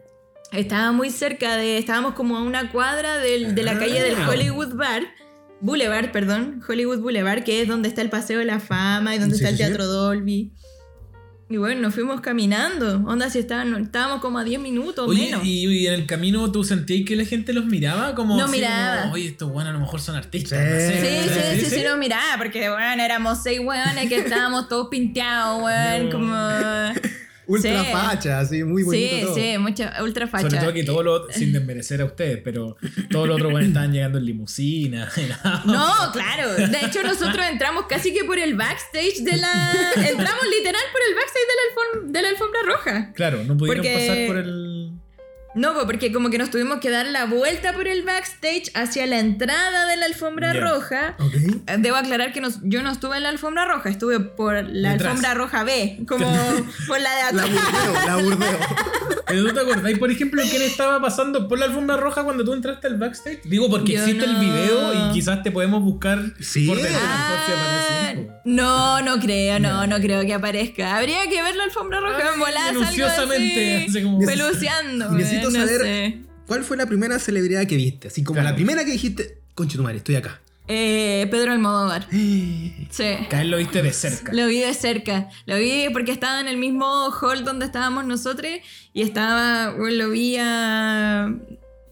estaba 0.51 0.91
muy 0.91 1.09
cerca 1.09 1.55
de. 1.57 1.77
Estábamos 1.77 2.13
como 2.13 2.37
a 2.37 2.43
una 2.43 2.71
cuadra 2.71 3.17
del- 3.17 3.55
de 3.55 3.63
la 3.63 3.77
calle 3.79 4.01
del 4.01 4.15
Ah. 4.15 4.29
Hollywood 4.29 4.73
Bar. 4.75 5.03
Boulevard, 5.59 6.11
perdón. 6.11 6.61
Hollywood 6.67 6.99
Boulevard, 6.99 7.43
que 7.43 7.61
es 7.61 7.67
donde 7.67 7.89
está 7.89 8.01
el 8.03 8.09
Paseo 8.11 8.37
de 8.39 8.45
la 8.45 8.59
Fama 8.59 9.15
y 9.15 9.17
donde 9.19 9.35
Sí, 9.35 9.41
está 9.43 9.49
el 9.49 9.57
sí, 9.57 9.63
sí. 9.63 9.67
Teatro 9.69 9.87
Dolby. 9.87 10.51
Y 11.49 11.55
bueno, 11.57 11.79
nos 11.81 11.93
fuimos 11.95 12.19
caminando. 12.21 12.97
Onda, 13.07 13.29
si 13.29 13.39
estaban, 13.39 13.73
estábamos 13.81 14.19
como 14.21 14.37
a 14.37 14.43
10 14.43 14.59
minutos 14.59 15.07
Oye, 15.07 15.27
menos. 15.27 15.45
y, 15.45 15.65
y 15.65 15.87
en 15.87 15.93
el 15.93 16.05
camino 16.05 16.51
tú 16.51 16.63
sentías 16.65 17.07
que 17.07 17.15
la 17.15 17.23
gente 17.25 17.53
los 17.53 17.65
miraba 17.65 18.13
como. 18.15 18.35
No 18.37 18.43
así 18.45 18.51
miraba. 18.59 19.01
como, 19.03 19.13
Oye, 19.13 19.27
estos 19.29 19.49
buenos 19.51 19.71
a 19.71 19.73
lo 19.73 19.79
mejor 19.79 19.99
son 20.01 20.15
artistas. 20.17 20.59
Sí. 20.59 20.65
no 20.65 20.79
sé. 20.79 21.23
Sí, 21.23 21.59
sí, 21.59 21.65
sí, 21.69 21.75
sí, 21.77 21.83
no 21.87 21.95
miraba, 21.97 22.37
porque 22.37 22.69
bueno, 22.69 23.01
éramos 23.01 23.41
seis 23.41 23.59
weones 23.63 24.09
que 24.09 24.17
estábamos 24.17 24.67
todos 24.67 24.89
pinteados, 24.89 25.63
weón, 25.63 26.05
No. 26.05 26.11
como. 26.11 27.07
Ultra 27.47 27.83
Sí. 27.83 27.91
facha, 27.91 28.39
así, 28.39 28.63
muy 28.63 28.83
bonito 28.83 29.15
Sí, 29.15 29.21
todo. 29.23 29.35
sí, 29.35 29.57
mucha 29.57 30.03
ultra 30.03 30.27
facha. 30.27 30.49
Sobre 30.49 30.59
todo 30.61 30.73
que 30.73 30.83
todo 30.83 31.03
lo, 31.03 31.31
sin 31.31 31.53
desmerecer 31.53 32.01
a 32.01 32.05
ustedes, 32.05 32.41
pero 32.43 32.75
todos 33.09 33.27
los 33.27 33.35
otros 33.37 33.51
buenos 33.51 33.69
estaban 33.69 33.91
llegando 33.93 34.17
en 34.17 34.25
limusina. 34.25 35.09
No, 35.65 36.11
claro. 36.11 36.53
De 36.55 36.85
hecho, 36.85 37.03
nosotros 37.03 37.45
entramos 37.49 37.85
casi 37.87 38.13
que 38.13 38.23
por 38.25 38.37
el 38.37 38.55
backstage 38.55 39.19
de 39.23 39.37
la. 39.37 39.73
Entramos 39.95 40.43
literal 40.57 40.81
por 40.91 41.01
el 41.07 41.15
backstage 41.15 41.47
de 41.47 41.55
la, 41.57 41.63
alfom- 41.71 42.11
de 42.11 42.21
la 42.21 42.29
alfombra 42.29 42.59
roja. 42.65 43.13
Claro, 43.13 43.43
no 43.43 43.55
pudieron 43.57 43.83
Porque- 43.83 43.97
pasar 43.97 44.27
por 44.27 44.37
el. 44.37 44.76
No, 45.57 45.73
po, 45.73 45.85
porque 45.85 46.11
como 46.13 46.29
que 46.29 46.37
nos 46.37 46.49
tuvimos 46.51 46.79
que 46.79 46.89
dar 46.89 47.05
la 47.07 47.25
vuelta 47.25 47.73
por 47.73 47.87
el 47.87 48.03
backstage 48.03 48.71
hacia 48.75 49.05
la 49.07 49.19
entrada 49.19 49.87
de 49.87 49.97
la 49.97 50.05
alfombra 50.05 50.53
roja. 50.53 51.15
Ok. 51.19 51.33
Debo 51.79 51.97
aclarar 51.97 52.31
que 52.31 52.41
nos- 52.41 52.59
yo 52.63 52.83
no 52.83 52.91
estuve 52.91 53.17
en 53.17 53.23
la 53.23 53.29
alfombra 53.29 53.65
roja, 53.65 53.89
estuve 53.89 54.19
por 54.19 54.53
la 54.69 54.91
Detrás. 54.91 55.11
alfombra 55.11 55.33
roja 55.33 55.63
B, 55.63 55.99
como 56.07 56.25
por 56.87 57.01
la 57.01 57.09
de 57.15 57.21
La 57.21 57.27
atrás. 57.27 57.49
burdeo, 57.49 58.05
la 58.05 58.15
burdeo. 58.17 58.59
Pero 59.27 59.45
tú 59.45 59.53
te 59.53 59.59
acordáis, 59.59 59.99
por 59.99 60.09
ejemplo, 60.09 60.41
quién 60.49 60.61
estaba 60.61 61.01
pasando 61.01 61.49
por 61.49 61.59
la 61.59 61.65
alfombra 61.65 61.97
roja 61.97 62.23
cuando 62.23 62.45
tú 62.45 62.53
entraste 62.53 62.87
al 62.87 62.97
backstage? 62.97 63.41
Digo, 63.43 63.69
porque 63.69 63.93
Yo 63.93 63.99
existe 64.03 64.23
el 64.23 64.35
video 64.37 64.93
y 64.93 65.11
quizás 65.11 65.43
te 65.43 65.51
podemos 65.51 65.83
buscar 65.83 66.19
Sí. 66.39 66.65
por 66.65 66.77
detrás. 66.77 67.01
Ah, 67.03 67.35
por 67.35 67.45
si 67.45 67.51
aparece. 67.51 68.31
no, 68.45 69.01
no 69.01 69.19
creo, 69.19 69.59
no, 69.59 69.85
no 69.85 69.97
creo 69.99 70.21
que 70.25 70.33
aparezca. 70.33 70.95
Habría 70.95 71.27
que 71.29 71.41
ver 71.43 71.55
la 71.57 71.65
alfombra 71.65 71.99
roja 71.99 72.19
Ay, 72.23 72.29
en 72.35 72.39
volada, 72.39 72.69
algo 72.69 72.79
minuciosamente, 72.81 73.75
así, 73.75 73.85
así 73.89 74.03
como- 74.03 74.19
peluceando. 74.25 75.11
Necesito 75.11 75.46
no 75.49 75.59
saber 75.59 75.81
sé. 75.81 76.17
cuál 76.47 76.63
fue 76.63 76.77
la 76.77 76.85
primera 76.85 77.19
celebridad 77.19 77.65
que 77.67 77.75
viste. 77.75 78.07
Así 78.09 78.23
como 78.23 78.35
Claro. 78.35 78.49
la 78.49 78.55
primera 78.55 78.85
que 78.85 78.91
dijiste, 78.91 79.39
conchetumare, 79.55 79.97
estoy 79.97 80.15
acá. 80.15 80.41
Eh, 80.69 81.27
Pedro 81.31 81.53
Almodóvar. 81.53 82.07
Sí. 82.89 83.03
Caer 83.29 83.45
lo 83.47 83.57
viste 83.57 83.81
de 83.81 83.91
cerca. 83.93 84.33
Lo 84.33 84.47
vi 84.47 84.59
de 84.59 84.73
cerca. 84.73 85.29
Lo 85.45 85.57
vi 85.57 85.87
porque 85.93 86.11
estaba 86.11 86.39
en 86.41 86.47
el 86.47 86.57
mismo 86.57 87.09
hall 87.11 87.43
donde 87.43 87.65
estábamos 87.65 88.05
nosotros 88.05 88.51
y 88.93 89.01
estaba, 89.01 89.71
bueno, 89.71 89.95
lo 90.05 90.09
vi 90.09 90.35
a 90.39 91.33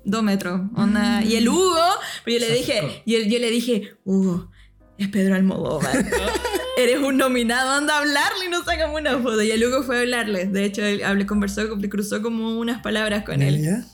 dos 0.03 0.23
metros. 0.23 0.61
onda. 0.75 1.23
Y 1.23 1.35
el 1.35 1.47
Hugo, 1.49 1.79
pero 2.23 2.39
yo 2.39 2.47
le 2.47 2.53
dije, 2.53 2.79
acercó. 2.79 3.01
y 3.05 3.15
él- 3.15 3.29
yo 3.29 3.39
le 3.39 3.49
dije, 3.51 3.93
Hugo, 4.03 4.51
es 4.97 5.07
Pedro 5.09 5.35
Almodóvar. 5.35 6.05
Eres 6.77 6.99
un 6.99 7.17
nominado, 7.17 7.71
anda 7.71 7.95
a 7.95 7.99
hablarle 7.99 8.45
y 8.47 8.49
nos 8.49 8.65
sacamos 8.65 8.99
una 8.99 9.17
foto. 9.19 9.41
Y 9.41 9.51
el 9.51 9.63
Hugo 9.63 9.83
fue 9.83 9.97
a 9.97 9.99
hablarle. 10.01 10.45
De 10.45 10.65
hecho, 10.65 10.83
él 10.83 11.03
hablé, 11.03 11.25
conversó, 11.25 11.61
cruzó 11.89 12.21
como 12.21 12.59
unas 12.59 12.81
palabras 12.81 13.23
con 13.23 13.41
él. 13.41 13.61
¿ya? 13.63 13.85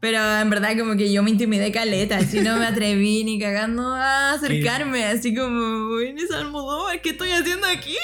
Pero 0.00 0.18
en 0.38 0.48
verdad 0.50 0.78
como 0.78 0.96
que 0.96 1.12
yo 1.12 1.22
me 1.22 1.30
intimidé 1.30 1.70
caleta, 1.72 2.18
así 2.18 2.40
no 2.40 2.58
me 2.58 2.66
atreví 2.66 3.24
ni 3.24 3.38
cagando 3.38 3.82
a 3.94 4.32
acercarme, 4.32 5.04
así 5.04 5.34
como, 5.34 5.98
es 6.00 6.30
Almodóvar, 6.30 7.00
¿qué 7.02 7.10
estoy 7.10 7.30
haciendo 7.30 7.66
aquí? 7.66 7.96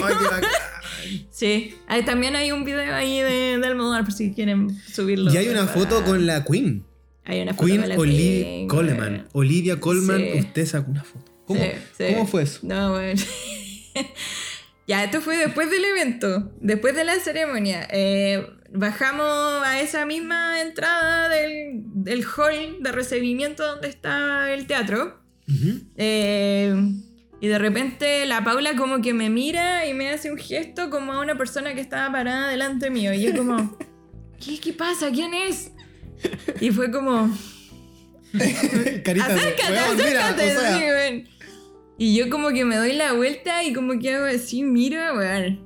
Bacán. 0.00 0.42
Sí, 1.30 1.74
ahí 1.86 2.04
también 2.04 2.34
hay 2.34 2.50
un 2.50 2.64
video 2.64 2.92
ahí 2.92 3.20
de, 3.20 3.58
de 3.58 3.66
Almodóvar 3.66 4.02
por 4.04 4.12
si 4.12 4.32
quieren 4.32 4.76
subirlo. 4.92 5.32
Y 5.32 5.36
hay 5.36 5.48
una 5.50 5.66
foto 5.66 6.02
con 6.02 6.26
la 6.26 6.42
Queen. 6.42 6.84
Hay 7.24 7.42
una 7.42 7.52
foto 7.54 7.66
Queen 7.66 7.80
con 7.80 7.88
la 7.90 7.96
Oli- 7.96 8.16
Queen, 8.42 8.68
Coleman. 8.68 9.28
Olivia 9.32 9.78
Colman, 9.78 10.18
Sí. 10.18 10.38
usted 10.40 10.66
sacó 10.66 10.90
una 10.90 11.04
foto. 11.04 11.30
¿Cómo, 11.46 11.60
Sí, 11.62 11.70
sí. 11.96 12.04
¿Cómo 12.14 12.26
fue 12.26 12.42
eso? 12.42 12.60
No, 12.62 12.92
bueno. 12.92 13.20
ya, 14.86 15.04
esto 15.04 15.20
fue 15.20 15.36
después 15.36 15.70
del 15.70 15.84
evento, 15.84 16.52
después 16.60 16.94
de 16.94 17.04
la 17.04 17.14
ceremonia. 17.16 17.86
Eh, 17.90 18.46
bajamos 18.72 19.64
a 19.64 19.80
esa 19.80 20.06
misma 20.06 20.60
entrada 20.60 21.28
del, 21.28 21.82
del 21.84 22.24
hall 22.24 22.76
de 22.80 22.92
recibimiento 22.92 23.66
donde 23.66 23.88
está 23.88 24.52
el 24.52 24.66
teatro. 24.66 25.20
Eh, 25.96 26.74
y 27.40 27.46
de 27.48 27.58
repente 27.58 28.26
la 28.26 28.42
Paula 28.42 28.74
como 28.76 29.00
que 29.02 29.14
me 29.14 29.30
mira 29.30 29.86
y 29.86 29.94
me 29.94 30.08
hace 30.10 30.32
un 30.32 30.38
gesto 30.38 30.90
como 30.90 31.12
a 31.12 31.20
una 31.20 31.36
persona 31.38 31.74
que 31.74 31.80
estaba 31.80 32.10
parada 32.10 32.48
delante 32.48 32.90
mío. 32.90 33.12
Y 33.12 33.22
yo 33.22 33.36
como, 33.36 33.78
¿qué, 34.44 34.58
qué 34.58 34.72
pasa? 34.72 35.10
¿Quién 35.12 35.34
es? 35.34 35.70
Y 36.60 36.70
fue 36.70 36.90
como, 36.90 37.30
acércate, 38.34 39.20
"Weón, 39.20 39.96
mira, 39.96 40.28
acércate. 40.30 40.56
o 40.56 40.60
sea, 40.60 40.78
sí, 40.78 40.84
weón. 40.84 41.28
Y 41.98 42.14
yo 42.16 42.28
como 42.30 42.50
que 42.50 42.64
me 42.64 42.76
doy 42.76 42.92
la 42.92 43.12
vuelta 43.12 43.62
y 43.64 43.72
como 43.72 43.98
que 43.98 44.14
hago 44.14 44.26
así, 44.26 44.62
miro, 44.62 44.98
weón. 45.16 45.60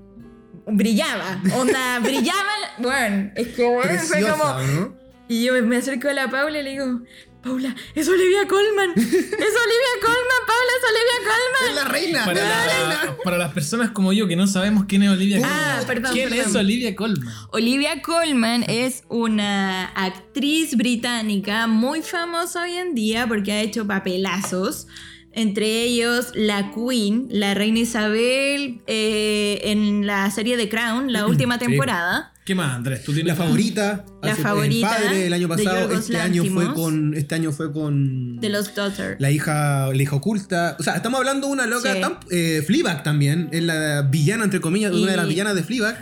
brillaba. 0.67 1.43
Onda, 1.57 1.99
brillaba. 2.03 2.53
Bueno, 2.79 3.31
es 3.35 3.49
que 3.49 3.67
fue 4.07 4.23
como. 4.23 4.45
¿no? 4.45 4.97
Y 5.29 5.45
yo 5.45 5.53
me, 5.63 5.77
acerco 5.77 6.09
a 6.09 6.13
la 6.13 6.29
Paula 6.31 6.59
y 6.61 6.63
le 6.65 6.71
digo, 6.71 7.03
Paula, 7.43 7.75
es 7.95 8.09
Olivia 8.09 8.47
Colman. 8.49 8.91
Es 8.97 9.05
Olivia 9.07 9.95
Colman, 10.01 10.41
Paula, 10.47 10.73
es 10.77 10.85
Olivia 10.91 11.19
Colman. 11.25 11.69
Es 11.69 11.75
la 11.75 11.85
reina. 11.85 12.25
Para, 12.25 12.39
es 12.41 12.45
la 12.45 12.67
la- 12.67 12.97
reina. 13.01 13.17
para 13.25 13.39
las 13.39 13.53
personas 13.53 13.91
como 13.93 14.13
yo 14.13 14.27
que 14.29 14.35
no 14.37 14.47
sabemos 14.49 14.85
quién 14.89 15.03
es 15.05 15.11
Olivia 15.11 15.41
Ah, 15.45 15.77
Colman. 15.81 15.87
perdón, 15.87 16.13
¿Quién 16.13 16.29
perdón. 16.31 16.47
es 16.49 16.55
Olivia 16.57 16.97
Colman? 16.97 17.29
Olivia 17.53 18.03
Colman 18.03 18.65
es 18.69 19.05
una 19.09 19.87
actriz 19.87 20.77
británica 20.77 21.67
muy 21.69 22.03
famosa 22.03 22.63
hoy 22.63 22.75
en 22.75 22.95
día 22.95 23.27
porque 23.29 23.53
ha 23.53 23.61
hecho 23.63 23.87
papelazos. 23.87 24.87
Entre 25.33 25.83
ellos 25.85 26.33
la 26.35 26.73
Queen, 26.75 27.29
la 27.31 27.55
reina 27.55 27.79
Isabel, 27.81 28.81
eh, 28.87 29.61
en 29.65 30.07
la 30.07 30.29
serie 30.31 30.57
The 30.57 30.69
Crown, 30.69 31.13
la 31.13 31.27
última 31.27 31.55
Sí. 31.59 31.67
temporada. 31.67 32.33
¿Qué 32.45 32.55
más, 32.57 32.75
Andrés? 32.75 33.05
¿Tú 33.05 33.13
tienes 33.13 33.39
La 33.39 33.45
favorita. 33.45 34.05
La 34.23 34.33
hace- 34.33 34.43
favorita 34.43 34.97
El 34.97 35.03
padre 35.05 35.27
el 35.29 35.33
año 35.33 35.47
de 35.47 35.57
pasado. 35.57 35.93
Este 35.93 36.17
año 36.19 36.45
fue 36.47 36.75
con. 36.75 37.15
Este 37.15 37.35
año 37.37 37.53
fue 37.53 37.73
con. 37.73 38.41
De 38.41 38.49
los 38.49 38.75
Daughter. 38.75 39.17
La 39.21 39.31
hija, 39.31 39.87
la 39.95 40.03
hija 40.03 40.17
oculta. 40.17 40.77
O 40.81 40.83
sea, 40.83 40.97
estamos 40.97 41.19
hablando 41.21 41.47
de 41.47 41.53
una 41.53 41.67
loca 41.67 41.95
Sí. 41.95 42.01
tan. 42.01 42.19
Eh, 42.33 42.65
Fleabag 42.67 43.05
también. 43.05 43.49
Es 43.53 43.63
la 43.63 44.03
villana, 44.03 44.43
entre 44.45 44.61
comillas, 44.61 44.93
Y- 44.93 45.03
una 45.03 45.13
de 45.13 45.17
las 45.17 45.29
villanas 45.29 45.55
de 45.55 45.63
Fleabag. 45.63 45.97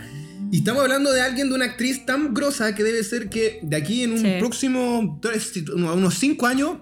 Y 0.51 0.59
estamos 0.59 0.81
hablando 0.83 1.13
de 1.13 1.21
alguien, 1.21 1.51
de 1.51 1.55
una 1.55 1.67
actriz 1.67 2.07
tan 2.07 2.33
grosa 2.33 2.75
que 2.75 2.83
debe 2.83 3.05
ser 3.05 3.29
que 3.29 3.59
de 3.63 3.77
aquí 3.77 4.05
en 4.05 4.13
un 4.13 4.19
Sí. 4.21 4.33
próximo. 4.39 5.19
tres- 5.21 5.53
unos 5.75 6.15
5 6.15 6.47
años. 6.47 6.79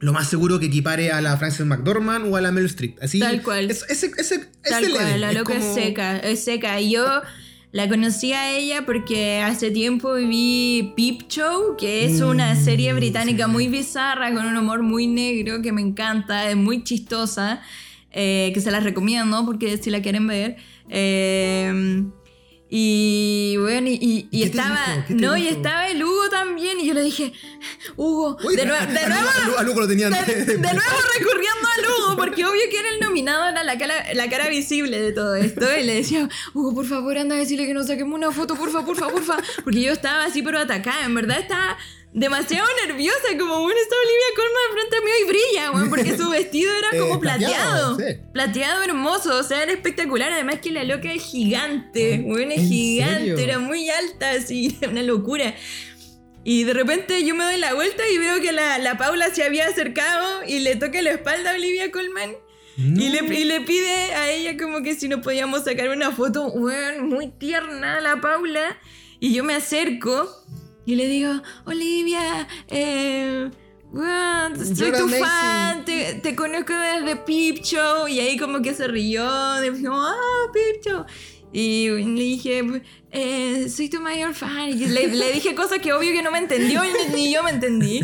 Lo 0.00 0.12
más 0.12 0.28
seguro 0.28 0.58
que 0.58 0.66
equipare 0.66 1.12
a 1.12 1.20
la 1.20 1.36
Frances 1.36 1.64
McDormand 1.66 2.32
o 2.32 2.36
a 2.36 2.40
la 2.40 2.50
Meryl 2.52 2.66
Streep. 2.70 2.96
Así, 3.02 3.18
Tal 3.20 3.42
cual. 3.42 3.70
Es, 3.70 3.84
ese, 3.88 4.10
ese, 4.16 4.38
Tal 4.68 4.82
ese 4.84 4.92
cual, 4.92 5.20
la 5.20 5.30
Es 5.30 5.36
loca 5.38 5.54
es 5.54 5.60
como- 5.60 5.74
seca, 5.74 6.16
es 6.18 6.42
seca. 6.44 6.80
Y 6.80 6.92
yo 6.92 7.06
la 7.72 7.88
conocí 7.88 8.32
a 8.32 8.50
ella 8.50 8.84
porque 8.86 9.40
hace 9.42 9.70
tiempo 9.70 10.14
vi 10.14 10.92
Peep 10.96 11.28
Show, 11.28 11.76
que 11.78 12.04
es 12.06 12.20
una 12.22 12.54
Mm, 12.54 12.64
serie 12.64 12.92
británica 12.94 13.46
muy 13.46 13.68
bizarra, 13.68 14.32
con 14.34 14.46
un 14.46 14.56
humor 14.56 14.82
muy 14.82 15.06
negro, 15.06 15.60
que 15.62 15.70
me 15.70 15.82
encanta, 15.82 16.48
es 16.50 16.56
muy 16.56 16.82
chistosa, 16.82 17.60
eh, 18.10 18.50
que 18.54 18.60
se 18.60 18.70
la 18.70 18.80
recomiendo 18.80 19.44
porque 19.46 19.76
si 19.76 19.90
la 19.90 20.00
quieren 20.02 20.26
ver. 20.26 20.56
Eh, 20.88 22.02
y 22.72 23.56
bueno, 23.58 23.88
y, 23.88 23.94
y- 23.94 24.28
y 24.30 24.44
¿Qué 24.44 24.50
te 24.50 24.58
estaba. 24.58 25.04
No, 25.08 25.36
y 25.36 25.48
estaba 25.48 25.88
el 25.88 26.02
Hugo 26.04 26.28
también. 26.30 26.78
Y 26.78 26.86
yo 26.86 26.94
le 26.94 27.02
dije, 27.02 27.32
Hugo, 27.96 28.36
Uy, 28.44 28.54
de, 28.54 28.64
nue- 28.64 28.76
a- 28.78 28.86
de 28.86 29.08
nuevo. 29.08 29.28
a 29.28 29.46
Lu- 29.48 29.58
a 29.58 29.62
Lugo 29.64 29.80
lo 29.80 29.88
tenían. 29.88 30.12
De, 30.12 30.18
de 30.44 30.56
nuevo 30.56 30.96
recurriendo 31.18 31.68
a 31.68 32.06
Hugo, 32.06 32.16
porque 32.16 32.44
obvio 32.44 32.62
que 32.70 32.78
era 32.78 32.90
el 32.90 33.00
nominado, 33.00 33.48
era 33.48 33.64
la 33.64 33.76
cara, 33.76 34.14
la 34.14 34.28
cara 34.30 34.48
visible 34.48 35.00
de 35.00 35.12
todo 35.12 35.34
esto. 35.34 35.66
Y 35.78 35.82
le 35.82 35.94
decía, 35.96 36.28
Hugo, 36.54 36.72
por 36.74 36.86
favor, 36.86 37.18
anda 37.18 37.34
a 37.34 37.38
decirle 37.38 37.66
que 37.66 37.74
nos 37.74 37.88
saquemos 37.88 38.14
una 38.16 38.30
foto, 38.30 38.54
porfa, 38.54 38.84
porfa, 38.84 39.08
porfa. 39.08 39.36
Porque 39.64 39.80
yo 39.82 39.92
estaba 39.92 40.24
así, 40.24 40.40
pero 40.42 40.58
atacada. 40.60 41.04
En 41.06 41.14
verdad 41.16 41.40
estaba 41.40 41.76
demasiado 42.12 42.66
nerviosa, 42.86 43.28
como, 43.38 43.60
bueno, 43.60 43.80
está 43.80 43.94
Olivia 43.96 44.26
Colman 44.36 44.78
frente 44.78 44.96
a 44.96 45.00
mí 45.00 45.10
y 45.22 45.28
brilla, 45.28 45.70
weón, 45.70 45.90
porque 45.90 46.16
su 46.16 46.28
vestido 46.30 46.72
era 46.76 46.88
Eh, 46.92 46.98
como 46.98 47.20
plateado, 47.20 47.96
plateado. 47.96 47.98
sí. 47.98 48.20
Plateado 48.32 48.82
hermoso, 48.82 49.38
o 49.38 49.42
sea, 49.42 49.62
era 49.62 49.72
espectacular. 49.72 50.32
Además 50.32 50.56
que 50.60 50.70
la 50.72 50.82
loca 50.84 51.12
es 51.12 51.22
gigante, 51.22 52.22
weón, 52.24 52.50
es 52.52 52.58
¿En 52.60 52.68
gigante, 52.68 53.18
serio? 53.20 53.38
era 53.38 53.58
muy 53.60 53.88
alta, 53.90 54.30
así, 54.32 54.76
una 54.88 55.02
locura. 55.02 55.54
Y 56.42 56.64
de 56.64 56.72
repente 56.72 57.22
yo 57.24 57.34
me 57.34 57.44
doy 57.44 57.58
la 57.58 57.74
vuelta 57.74 58.02
y 58.08 58.16
veo 58.18 58.40
que 58.40 58.50
la, 58.52 58.78
la 58.78 58.96
Paula 58.96 59.28
se 59.32 59.44
había 59.44 59.66
acercado 59.66 60.42
y 60.46 60.60
le 60.60 60.74
toca 60.76 61.02
la 61.02 61.10
espalda 61.10 61.50
a 61.50 61.54
Olivia 61.54 61.90
Colman. 61.90 62.34
Y, 62.78 63.10
le, 63.10 63.18
y 63.38 63.44
le 63.44 63.60
pide 63.60 64.14
a 64.14 64.30
ella 64.30 64.56
como 64.56 64.82
que 64.82 64.94
si 64.94 65.06
nos 65.06 65.20
podíamos 65.20 65.64
sacar 65.64 65.90
una 65.90 66.12
foto, 66.12 66.46
weón, 66.46 67.10
muy 67.10 67.28
tierna 67.28 68.00
la 68.00 68.22
Paula. 68.22 68.78
Y 69.20 69.34
yo 69.34 69.44
me 69.44 69.54
acerco 69.54 70.34
y 70.90 70.96
le 70.96 71.06
digo, 71.06 71.32
Olivia, 71.66 72.48
eh, 72.68 73.50
weón, 73.92 74.56
soy 74.56 74.74
You're 74.74 74.98
tu 74.98 75.04
amazing." 75.04 75.24
fan, 75.24 75.84
te, 75.84 76.14
te 76.14 76.34
conozco 76.34 76.72
desde 76.72 77.16
Peep 77.16 77.62
Show. 77.62 78.08
Y 78.08 78.20
ahí 78.20 78.36
como 78.36 78.60
que 78.60 78.74
se 78.74 78.88
rió, 78.88 79.60
dijo, 79.60 79.92
ah, 79.94 80.46
Peep 80.52 80.84
Show. 80.84 81.04
Y 81.52 81.88
le 81.88 82.22
dije, 82.22 82.62
eh, 83.10 83.68
soy 83.68 83.88
tu 83.88 84.00
mayor 84.00 84.34
fan. 84.34 84.68
Y 84.68 84.86
le, 84.86 85.08
le 85.08 85.32
dije 85.32 85.54
cosas 85.54 85.80
que 85.80 85.92
obvio 85.92 86.12
que 86.12 86.22
no 86.22 86.30
me 86.30 86.38
entendió 86.38 86.82
y 86.84 86.88
ni, 86.88 87.14
ni 87.14 87.32
yo 87.32 87.42
me 87.42 87.50
entendí. 87.50 88.00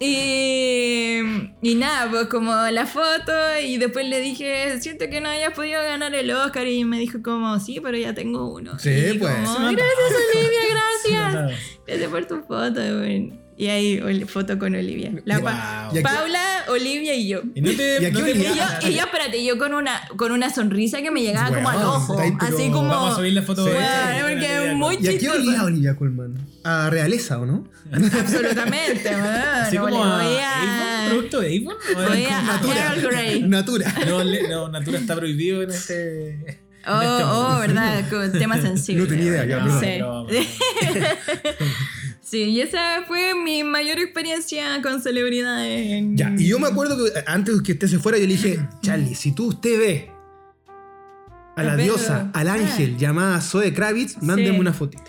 Y, 0.00 1.18
y 1.62 1.74
nada, 1.76 2.10
pues 2.10 2.26
como 2.26 2.52
la 2.70 2.86
foto 2.86 3.32
y 3.62 3.76
después 3.78 4.08
le 4.08 4.20
dije, 4.20 4.80
siento 4.80 5.08
que 5.08 5.20
no 5.20 5.28
hayas 5.28 5.52
podido 5.52 5.82
ganar 5.82 6.14
el 6.14 6.30
Oscar 6.30 6.66
y 6.66 6.84
me 6.84 6.98
dijo 6.98 7.22
como, 7.22 7.58
sí, 7.60 7.80
pero 7.82 7.96
ya 7.96 8.14
tengo 8.14 8.52
uno. 8.52 8.78
Sí, 8.78 8.90
Y 8.90 9.18
pues. 9.18 9.32
como, 9.34 9.70
gracias 9.70 10.12
Olivia, 10.34 10.60
gracias. 10.70 11.60
Gracias 11.86 12.10
por 12.10 12.26
tu 12.26 12.42
foto, 12.42 12.80
güey. 12.98 13.43
Y 13.56 13.68
ahí, 13.68 14.24
foto 14.26 14.58
con 14.58 14.74
Olivia. 14.74 15.12
La 15.24 15.38
pa- 15.40 15.86
Wow. 15.88 15.94
Y 15.94 15.98
aquí- 15.98 16.02
Paula, 16.02 16.64
Olivia 16.68 17.14
y 17.14 17.28
yo. 17.28 17.42
Y 17.54 17.60
no 17.60 17.70
te, 17.70 18.02
Y 18.02 18.04
aquí 18.06 18.18
no 18.18 18.24
te- 18.24 18.30
Y 18.32 18.34
yo, 18.42 18.48
Olivia- 18.50 18.78
y 18.82 18.94
yo, 18.94 19.00
espérate, 19.02 19.44
yo 19.44 19.58
con 19.58 19.74
una, 19.74 20.00
con 20.16 20.32
una 20.32 20.50
sonrisa 20.52 21.00
que 21.02 21.10
me 21.12 21.22
llegaba 21.22 21.54
como 21.54 21.68
al 21.68 21.82
ojo. 21.84 22.18
ahí, 22.18 22.32
Así 22.40 22.68
como. 22.70 22.88
Vamos 22.88 23.12
a 23.12 23.16
subir 23.16 23.32
la 23.32 23.42
foto. 23.42 23.64
Sí. 23.64 23.70
de- 23.70 23.76
Bueno, 23.76 24.26
porque 24.28 24.66
es 24.70 24.74
muy 24.74 24.96
¿Y 25.00 25.06
a 25.08 25.18
qué 25.18 25.30
olía 25.30 25.62
Olivia 25.64 25.94
Colman? 25.96 26.34
A 26.64 26.90
realeza, 26.90 27.38
¿o 27.38 27.46
no? 27.46 27.68
Absolutamente. 27.92 29.08
Así 29.10 29.76
No, 29.76 29.82
como 29.88 30.04
le 30.04 30.42
a 30.42 31.04
a. 31.04 31.08
producto 31.10 31.40
de 31.40 31.56
Avon. 31.58 31.76
¿O 31.96 32.08
Voy 32.08 32.22
es- 32.24 32.30
a. 32.32 32.42
Natura. 32.42 32.94
Grey. 33.02 33.42
Natura. 33.42 33.94
No, 34.08 34.24
le- 34.24 34.48
no, 34.48 34.68
Natura 34.68 34.98
está 34.98 35.14
prohibido 35.14 35.62
en 35.62 35.70
este. 35.70 36.60
Oh, 36.86 37.00
en 37.00 37.08
este 37.08 37.24
oh, 37.24 37.58
verdad, 37.60 38.04
con 38.10 38.32
tema 38.32 38.60
sensible. 38.60 39.02
No 39.04 39.08
tenía 39.08 39.24
idea, 39.26 39.44
ya, 39.46 39.58
bueno, 39.64 39.80
perdón. 39.80 40.26
Sí. 42.24 42.42
Y 42.44 42.60
esa 42.60 43.04
fue 43.06 43.34
mi 43.34 43.62
mayor 43.64 43.98
experiencia 43.98 44.80
con 44.82 45.00
celebridades. 45.02 45.92
en- 45.92 46.16
Ya, 46.16 46.34
y 46.36 46.48
yo 46.48 46.58
me 46.58 46.68
acuerdo 46.68 46.96
que 46.96 47.12
antes 47.26 47.60
que 47.62 47.72
usted 47.72 47.86
se 47.88 47.98
fuera, 47.98 48.18
yo 48.18 48.26
le 48.26 48.32
dije, 48.34 48.60
Charlie, 48.82 49.14
si 49.14 49.32
tú 49.32 49.46
usted 49.48 49.78
ve 49.78 50.10
a 51.56 51.62
la 51.62 51.76
diosa, 51.76 52.30
al 52.34 52.48
ángel 52.48 52.96
llamada 52.98 53.40
Zoe 53.40 53.72
Kravitz, 53.72 54.20
mándeme 54.22 54.48
Ah. 54.50 54.52
Sí. 54.54 54.58
una 54.60 54.72
fotito. 54.72 55.04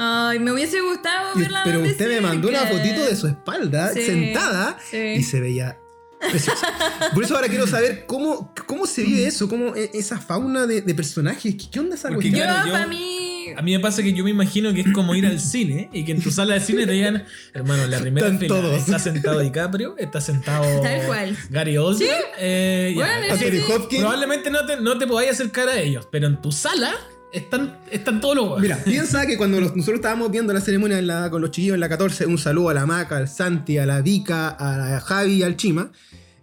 Ay, 0.00 0.38
me 0.38 0.52
hubiese 0.52 0.80
gustado 0.80 1.34
verla 1.34 1.62
pero 1.64 1.80
usted 1.80 2.08
me 2.08 2.20
mandó 2.20 2.48
una 2.48 2.60
fotito 2.66 3.04
de 3.04 3.16
su 3.16 3.26
espalda, 3.26 3.92
Sí, 3.92 4.02
sentada, 4.02 4.78
sí. 4.88 4.96
y 4.96 5.22
se 5.24 5.40
veía 5.40 5.76
preciosa. 6.20 6.68
Por 7.14 7.24
eso 7.24 7.34
ahora 7.34 7.48
quiero 7.48 7.66
saber 7.66 8.06
cómo, 8.06 8.54
cómo 8.66 8.86
se 8.86 9.02
vive 9.02 9.26
eso, 9.26 9.48
cómo 9.48 9.74
e- 9.74 9.90
esa 9.94 10.18
fauna 10.18 10.66
de, 10.68 10.82
de 10.82 10.94
personajes. 10.94 11.56
¿Qué, 11.72 11.80
onda 11.80 11.96
esa 11.96 12.08
Porque 12.10 12.30
cuestión? 12.30 12.46
Claro, 12.46 12.66
yo- 12.68 12.72
para 12.72 12.86
mí. 12.86 13.27
A 13.56 13.62
mí 13.62 13.72
me 13.72 13.80
pasa 13.80 14.02
que 14.02 14.12
yo 14.12 14.24
me 14.24 14.30
imagino 14.30 14.72
que 14.74 14.80
es 14.82 14.92
como 14.92 15.14
ir 15.14 15.26
al 15.26 15.40
cine 15.40 15.88
y 15.92 16.04
que 16.04 16.12
en 16.12 16.22
tu 16.22 16.30
sala 16.30 16.54
de 16.54 16.60
cine 16.60 16.86
te 16.86 16.92
digan, 16.92 17.24
hermano, 17.54 17.84
en 17.84 17.90
la 17.90 17.98
primera 18.00 18.26
Están 18.26 18.38
fila 18.40 18.54
todos. 18.54 18.74
está 18.78 18.98
sentado 18.98 19.40
DiCaprio, 19.40 19.96
está 19.98 20.20
sentado 20.20 20.64
Tal 20.82 21.02
cual. 21.06 21.36
Gary 21.50 21.76
Oldman. 21.78 22.08
eh, 22.38 22.94
ya. 22.96 23.04
Bueno, 23.04 23.34
Así 23.34 23.44
Anthony 23.44 23.66
que 23.66 23.72
Hopkins. 23.74 24.00
Probablemente 24.02 24.50
no 24.50 24.66
te, 24.66 24.80
no 24.80 24.98
te 24.98 25.06
podáis 25.06 25.30
acercar 25.30 25.68
a 25.68 25.78
ellos, 25.80 26.06
pero 26.10 26.26
en 26.26 26.40
tu 26.40 26.52
sala 26.52 26.92
están, 27.32 27.78
están 27.90 28.20
todos 28.20 28.34
los 28.36 28.44
huevos. 28.44 28.60
Mira, 28.62 28.76
piensa 28.84 29.26
que 29.26 29.36
cuando 29.36 29.60
los- 29.60 29.74
nosotros 29.76 29.96
estábamos 29.98 30.30
viendo 30.30 30.52
la 30.52 30.60
ceremonia 30.60 30.98
en 30.98 31.06
la- 31.06 31.28
con 31.30 31.42
los 31.42 31.50
chiquillos 31.50 31.74
en 31.74 31.80
la 31.80 31.88
14, 31.88 32.26
un 32.26 32.38
saludo 32.38 32.70
a 32.70 32.74
la 32.74 32.86
Maca, 32.86 33.16
al 33.18 33.28
Santi, 33.28 33.78
a 33.78 33.84
la 33.86 34.00
Vika, 34.00 34.48
a 34.48 34.76
la 34.78 35.00
Javi, 35.00 35.42
al 35.42 35.56
Chima 35.56 35.92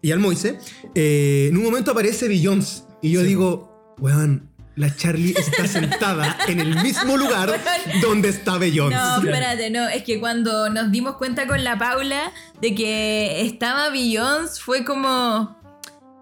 y 0.02 0.12
al 0.12 0.20
Moise, 0.20 0.60
eh, 0.94 1.48
en 1.50 1.58
un 1.58 1.63
momento 1.63 1.91
aparece 1.91 2.28
Beyoncé 2.28 2.84
y 3.02 3.12
yo 3.12 3.24
digo, 3.24 3.96
weón, 4.00 4.50
la 4.76 4.94
Charlie 4.96 5.34
está 5.38 5.68
sentada 5.68 6.38
en 6.48 6.60
el 6.60 6.76
mismo 6.84 7.18
lugar 7.18 7.60
donde 8.02 8.30
está 8.30 8.58
Beyoncé. 8.58 8.96
No, 8.96 9.18
espérate, 9.18 9.70
no, 9.70 9.88
es 9.88 10.04
que 10.04 10.20
cuando 10.20 10.70
nos 10.70 10.92
dimos 10.92 11.16
cuenta 11.16 11.48
con 11.48 11.64
la 11.64 11.78
Paula 11.78 12.32
de 12.60 12.76
que 12.76 13.42
estaba 13.46 13.90
Beyoncé, 13.90 14.62
fue 14.62 14.84
como. 14.84 15.58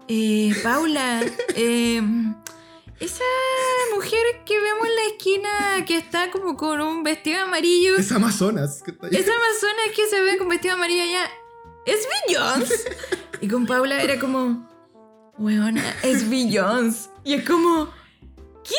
Eh, 0.06 0.54
Paula, 0.62 1.22
eh, 1.56 2.02
esa 3.00 3.24
mujer 3.94 4.20
que 4.44 4.60
vemos 4.60 4.86
en 4.86 4.94
la 4.94 5.02
esquina 5.16 5.84
que 5.86 5.96
está 5.96 6.30
como 6.30 6.56
con 6.56 6.80
un 6.80 7.02
vestido 7.02 7.42
amarillo, 7.42 7.96
Es 7.96 8.12
Amazonas. 8.12 8.82
que 8.84 8.92
está 8.92 9.06
ahí. 9.06 9.16
esa 9.16 9.32
amazona 9.32 9.82
que 9.96 10.06
se 10.08 10.20
ve 10.20 10.36
con 10.38 10.48
vestido 10.48 10.74
amarillo 10.74 11.02
allá, 11.02 11.30
¿es 11.86 12.06
Beyoncé? 12.28 12.74
Y 13.40 13.48
con 13.48 13.66
Paula 13.66 14.00
era 14.00 14.18
como, 14.18 14.66
weona, 15.38 15.82
es 16.02 16.30
Beyoncé. 16.30 17.10
Y 17.24 17.34
es 17.34 17.44
como, 17.44 17.90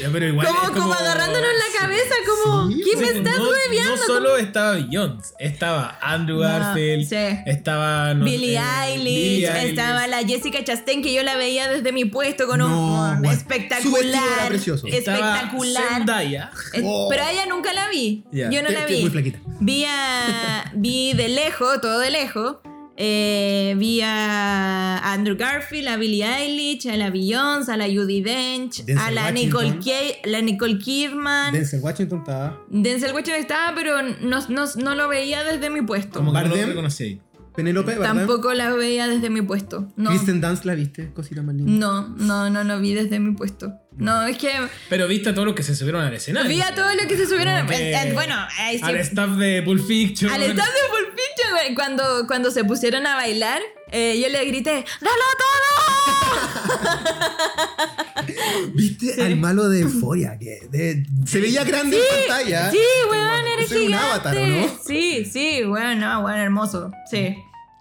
Ya, 0.00 0.08
pero 0.10 0.26
igual 0.26 0.46
como, 0.46 0.72
como 0.72 0.94
agarrándonos 0.94 1.50
la 1.52 1.80
cabeza, 1.80 2.14
como, 2.26 2.68
Sí, 2.70 2.82
¿qué 2.82 2.96
me 2.96 3.08
Sí, 3.10 3.18
estás 3.18 3.36
no, 3.38 3.48
hueveando? 3.50 3.96
No 3.96 4.02
solo 4.02 4.36
estaba 4.38 4.72
Beyoncé, 4.72 5.34
estaba 5.38 5.98
Andrew 6.00 6.38
No, 6.38 6.48
Garfield, 6.48 7.06
sí. 7.08 7.16
estaba 7.46 8.14
no, 8.14 8.24
Billie 8.24 8.56
eh, 8.56 8.62
Eilish, 8.86 9.04
Billie 9.04 9.48
Eilish. 9.50 9.70
estaba 9.70 10.06
la 10.06 10.24
Jessica 10.26 10.64
Chastain 10.64 11.02
que 11.02 11.12
yo 11.12 11.22
la 11.22 11.36
veía 11.36 11.68
desde 11.70 11.92
mi 11.92 12.06
puesto 12.06 12.46
con 12.46 12.60
No, 12.60 13.12
un 13.18 13.24
espectacular, 13.26 14.22
era 14.38 14.48
precioso. 14.48 14.86
Estaba 14.86 15.36
espectacular. 15.36 15.82
Zendaya. 15.94 16.50
Es- 16.72 16.82
Oh. 16.84 17.08
Pero 17.10 17.22
a 17.24 17.30
ella 17.30 17.46
nunca 17.46 17.72
la 17.74 17.88
vi. 17.88 18.24
Yo 18.32 18.62
no 18.62 18.68
Que- 18.68 18.74
la 18.74 18.86
vi. 18.86 19.02
muy 19.02 19.10
flaquita. 19.10 19.38
Vi, 19.60 19.84
a- 19.84 20.72
vi 20.74 21.12
de 21.12 21.28
lejos, 21.28 21.80
todo 21.82 21.98
de 22.00 22.10
lejos, 22.10 22.56
Eh, 22.96 23.74
vi 23.78 24.00
a 24.02 24.98
Andrew 25.12 25.36
Garfield, 25.36 25.88
a 25.88 25.96
Billie 25.96 26.24
Eilish, 26.24 26.86
a 26.88 26.96
la 26.96 27.10
Beyoncé, 27.10 27.72
a 27.72 27.76
la 27.76 27.86
Judy 27.86 28.22
Dench, 28.22 28.84
Denzel 28.84 28.98
a 28.98 29.10
la. 29.10 29.30
Nicole, 29.32 29.78
la 30.24 30.40
Nicole 30.42 30.78
Kidman. 30.78 31.52
Denzel 31.52 31.80
Washington 31.80 32.18
estaba. 32.20 32.58
Denzel 32.68 33.12
Washington 33.12 33.40
estaba, 33.40 33.74
pero 33.74 34.02
no, 34.02 34.46
no, 34.48 34.64
no 34.76 34.94
lo 34.94 35.08
veía 35.08 35.42
desde 35.42 35.70
mi 35.70 35.82
puesto. 35.82 36.18
Como 36.18 36.32
que 36.32 36.38
no 36.40 36.44
lo 36.44 36.50
Bardem. 36.50 36.68
reconocí 36.68 37.04
ahí. 37.04 37.20
Penélope, 37.54 37.92
¿verdad? 37.98 38.14
Tampoco 38.14 38.54
la 38.54 38.70
veía 38.72 39.08
desde 39.08 39.28
mi 39.28 39.42
puesto. 39.42 39.92
No. 39.96 40.08
Kristen 40.08 40.40
Dance 40.40 40.66
la 40.66 40.74
viste, 40.74 41.12
cosita 41.12 41.42
más 41.42 41.54
linda. 41.54 41.70
No, 41.70 42.08
no, 42.16 42.48
no, 42.48 42.64
no 42.64 42.80
vi 42.80 42.94
desde 42.94 43.20
mi 43.20 43.34
puesto. 43.34 43.74
No, 43.94 44.24
es 44.24 44.38
que 44.38 44.48
Pero 44.88 45.06
viste 45.06 45.28
a 45.28 45.34
todos 45.34 45.44
los 45.44 45.54
que 45.54 45.62
se 45.62 45.74
subieron 45.76 46.02
al 46.02 46.14
escenario. 46.14 46.48
vi 46.48 46.62
a 46.62 46.74
todo 46.74 46.88
lo 46.94 47.06
que 47.06 47.14
se 47.14 47.26
subieron. 47.26 47.66
Que- 47.66 47.90
eh, 47.92 48.08
eh, 48.08 48.12
bueno, 48.14 48.34
ahí 48.58 48.78
sí- 48.78 48.84
Al 48.84 48.96
staff 48.96 49.36
de 49.36 49.60
Pulp 49.62 49.86
Fiction. 49.86 50.30
al 50.32 50.42
staff 50.44 50.66
de 50.66 50.88
Pulp 50.88 51.11
cuando, 51.74 52.26
cuando 52.26 52.50
se 52.50 52.64
pusieron 52.64 53.06
a 53.06 53.16
bailar, 53.16 53.60
eh, 53.90 54.20
yo 54.22 54.28
le 54.28 54.44
grité, 54.46 54.84
¡Dalo 55.00 55.22
todo! 55.38 56.72
¿Viste 58.74 59.22
al 59.22 59.36
malo 59.36 59.68
de 59.68 59.80
Euphoria? 59.80 60.38
Que 60.38 60.66
de- 60.70 61.06
se 61.26 61.40
veía 61.40 61.64
grande 61.64 61.96
en 61.98 62.28
pantalla. 62.28 62.70
Sí, 62.70 62.78
weón, 63.10 63.46
eres 63.54 63.70
era 63.70 63.80
un 63.80 63.86
gigante. 63.86 64.06
avatar, 64.06 64.36
¿o 64.36 64.46
no? 64.46 64.68
Sí, 64.86 65.24
sí, 65.24 65.64
weón, 65.64 66.00
no, 66.00 66.20
weón, 66.24 66.38
hermoso. 66.38 66.90
Sí. 67.10 67.36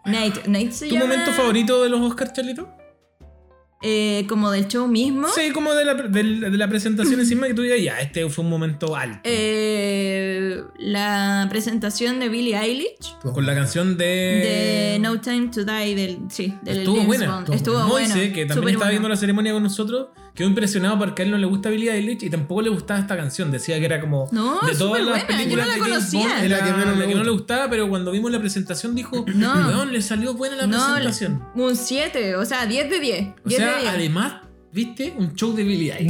Nate, 0.06 0.42
Nate 0.48 0.72
se 0.72 0.88
¿Tu 0.88 0.96
llama- 0.96 1.06
momento 1.08 1.32
favorito 1.34 1.84
de 1.84 1.90
los 1.90 2.02
Oscars, 2.02 2.34
Charlito? 2.34 2.70
Eh, 3.84 4.26
como 4.30 4.52
del 4.52 4.68
show 4.68 4.88
mismo. 4.88 5.28
Sí, 5.30 5.52
como 5.52 5.74
de 5.74 5.86
la, 5.86 5.96
de 5.96 6.24
la 6.58 6.68
presentación 6.68 7.20
encima 7.20 7.48
que 7.48 7.54
tú 7.54 7.64
digas, 7.64 7.82
ya, 7.82 8.00
este 8.00 8.28
fue 8.30 8.44
un 8.44 8.50
momento 8.52 8.96
alto. 8.96 9.20
Eh, 9.24 10.62
la 10.78 11.48
presentación 11.50 12.20
de 12.20 12.30
Billie 12.30 12.58
Eilish. 12.58 13.16
Con 13.22 13.46
la 13.46 13.56
canción 13.56 13.98
de. 13.98 14.06
De 14.06 15.00
No 15.00 15.20
Time 15.20 15.48
to 15.48 15.64
Die 15.66 15.96
del 15.96 16.20
sí 16.30 16.54
del 16.62 16.80
Estuvo 16.80 17.04
buena. 17.04 17.36
Bond. 17.36 17.54
Estuvo 17.54 17.80
Moise, 17.88 18.14
bueno. 18.14 18.34
que 18.36 18.46
también 18.46 18.70
estaba 18.76 18.92
viendo 18.92 19.10
la 19.10 19.16
ceremonia 19.16 19.54
con 19.54 19.64
nosotros, 19.64 20.10
quedó 20.36 20.48
impresionado 20.48 20.98
porque 20.98 21.22
a 21.22 21.26
él 21.26 21.32
no 21.32 21.38
le 21.38 21.46
gusta 21.46 21.70
Billie 21.70 21.92
Eilish 21.92 22.24
y 22.24 22.30
tampoco 22.30 22.62
le 22.62 22.70
gustaba 22.70 23.00
esta 23.00 23.18
canción. 23.18 23.52
Decía 23.52 23.78
que 23.80 23.86
era 23.86 24.00
como. 24.02 24.28
No, 24.32 24.60
de 24.62 24.76
todas 24.76 25.02
las 25.04 25.10
buena, 25.10 25.22
yo 25.22 25.28
películas 25.28 25.68
no 25.68 25.72
la 25.72 25.74
de 25.76 25.80
James 25.82 25.98
conocía. 25.98 26.20
Bond, 26.30 26.44
Es 26.44 26.50
la 26.50 26.58
era 26.58 26.66
que 26.66 26.72
menos 26.74 26.96
me 26.96 27.02
la 27.04 27.08
que 27.08 27.16
no 27.16 27.24
le 27.24 27.32
gustaba, 27.32 27.70
pero 27.70 27.90
cuando 27.90 28.12
vimos 28.12 28.32
la 28.32 28.40
presentación 28.40 28.96
dijo: 28.96 29.26
No. 29.36 29.54
Weón, 29.68 29.92
le 29.92 30.02
salió 30.02 30.34
buena 30.34 30.56
la 30.56 30.68
No, 30.68 30.78
presentación. 30.94 31.44
un 31.56 31.76
7, 31.76 32.36
o 32.36 32.46
sea, 32.46 32.66
10 32.66 32.90
de 32.90 33.00
10. 33.00 33.28
O 33.46 33.50
10 33.50 33.60
de 33.62 33.66
sea, 33.68 33.80
10. 33.80 33.90
además, 33.94 34.34
viste 34.72 35.14
un 35.18 35.36
show 35.36 35.54
de 35.54 35.64
Billie 35.64 35.92
Eilish. 35.94 36.08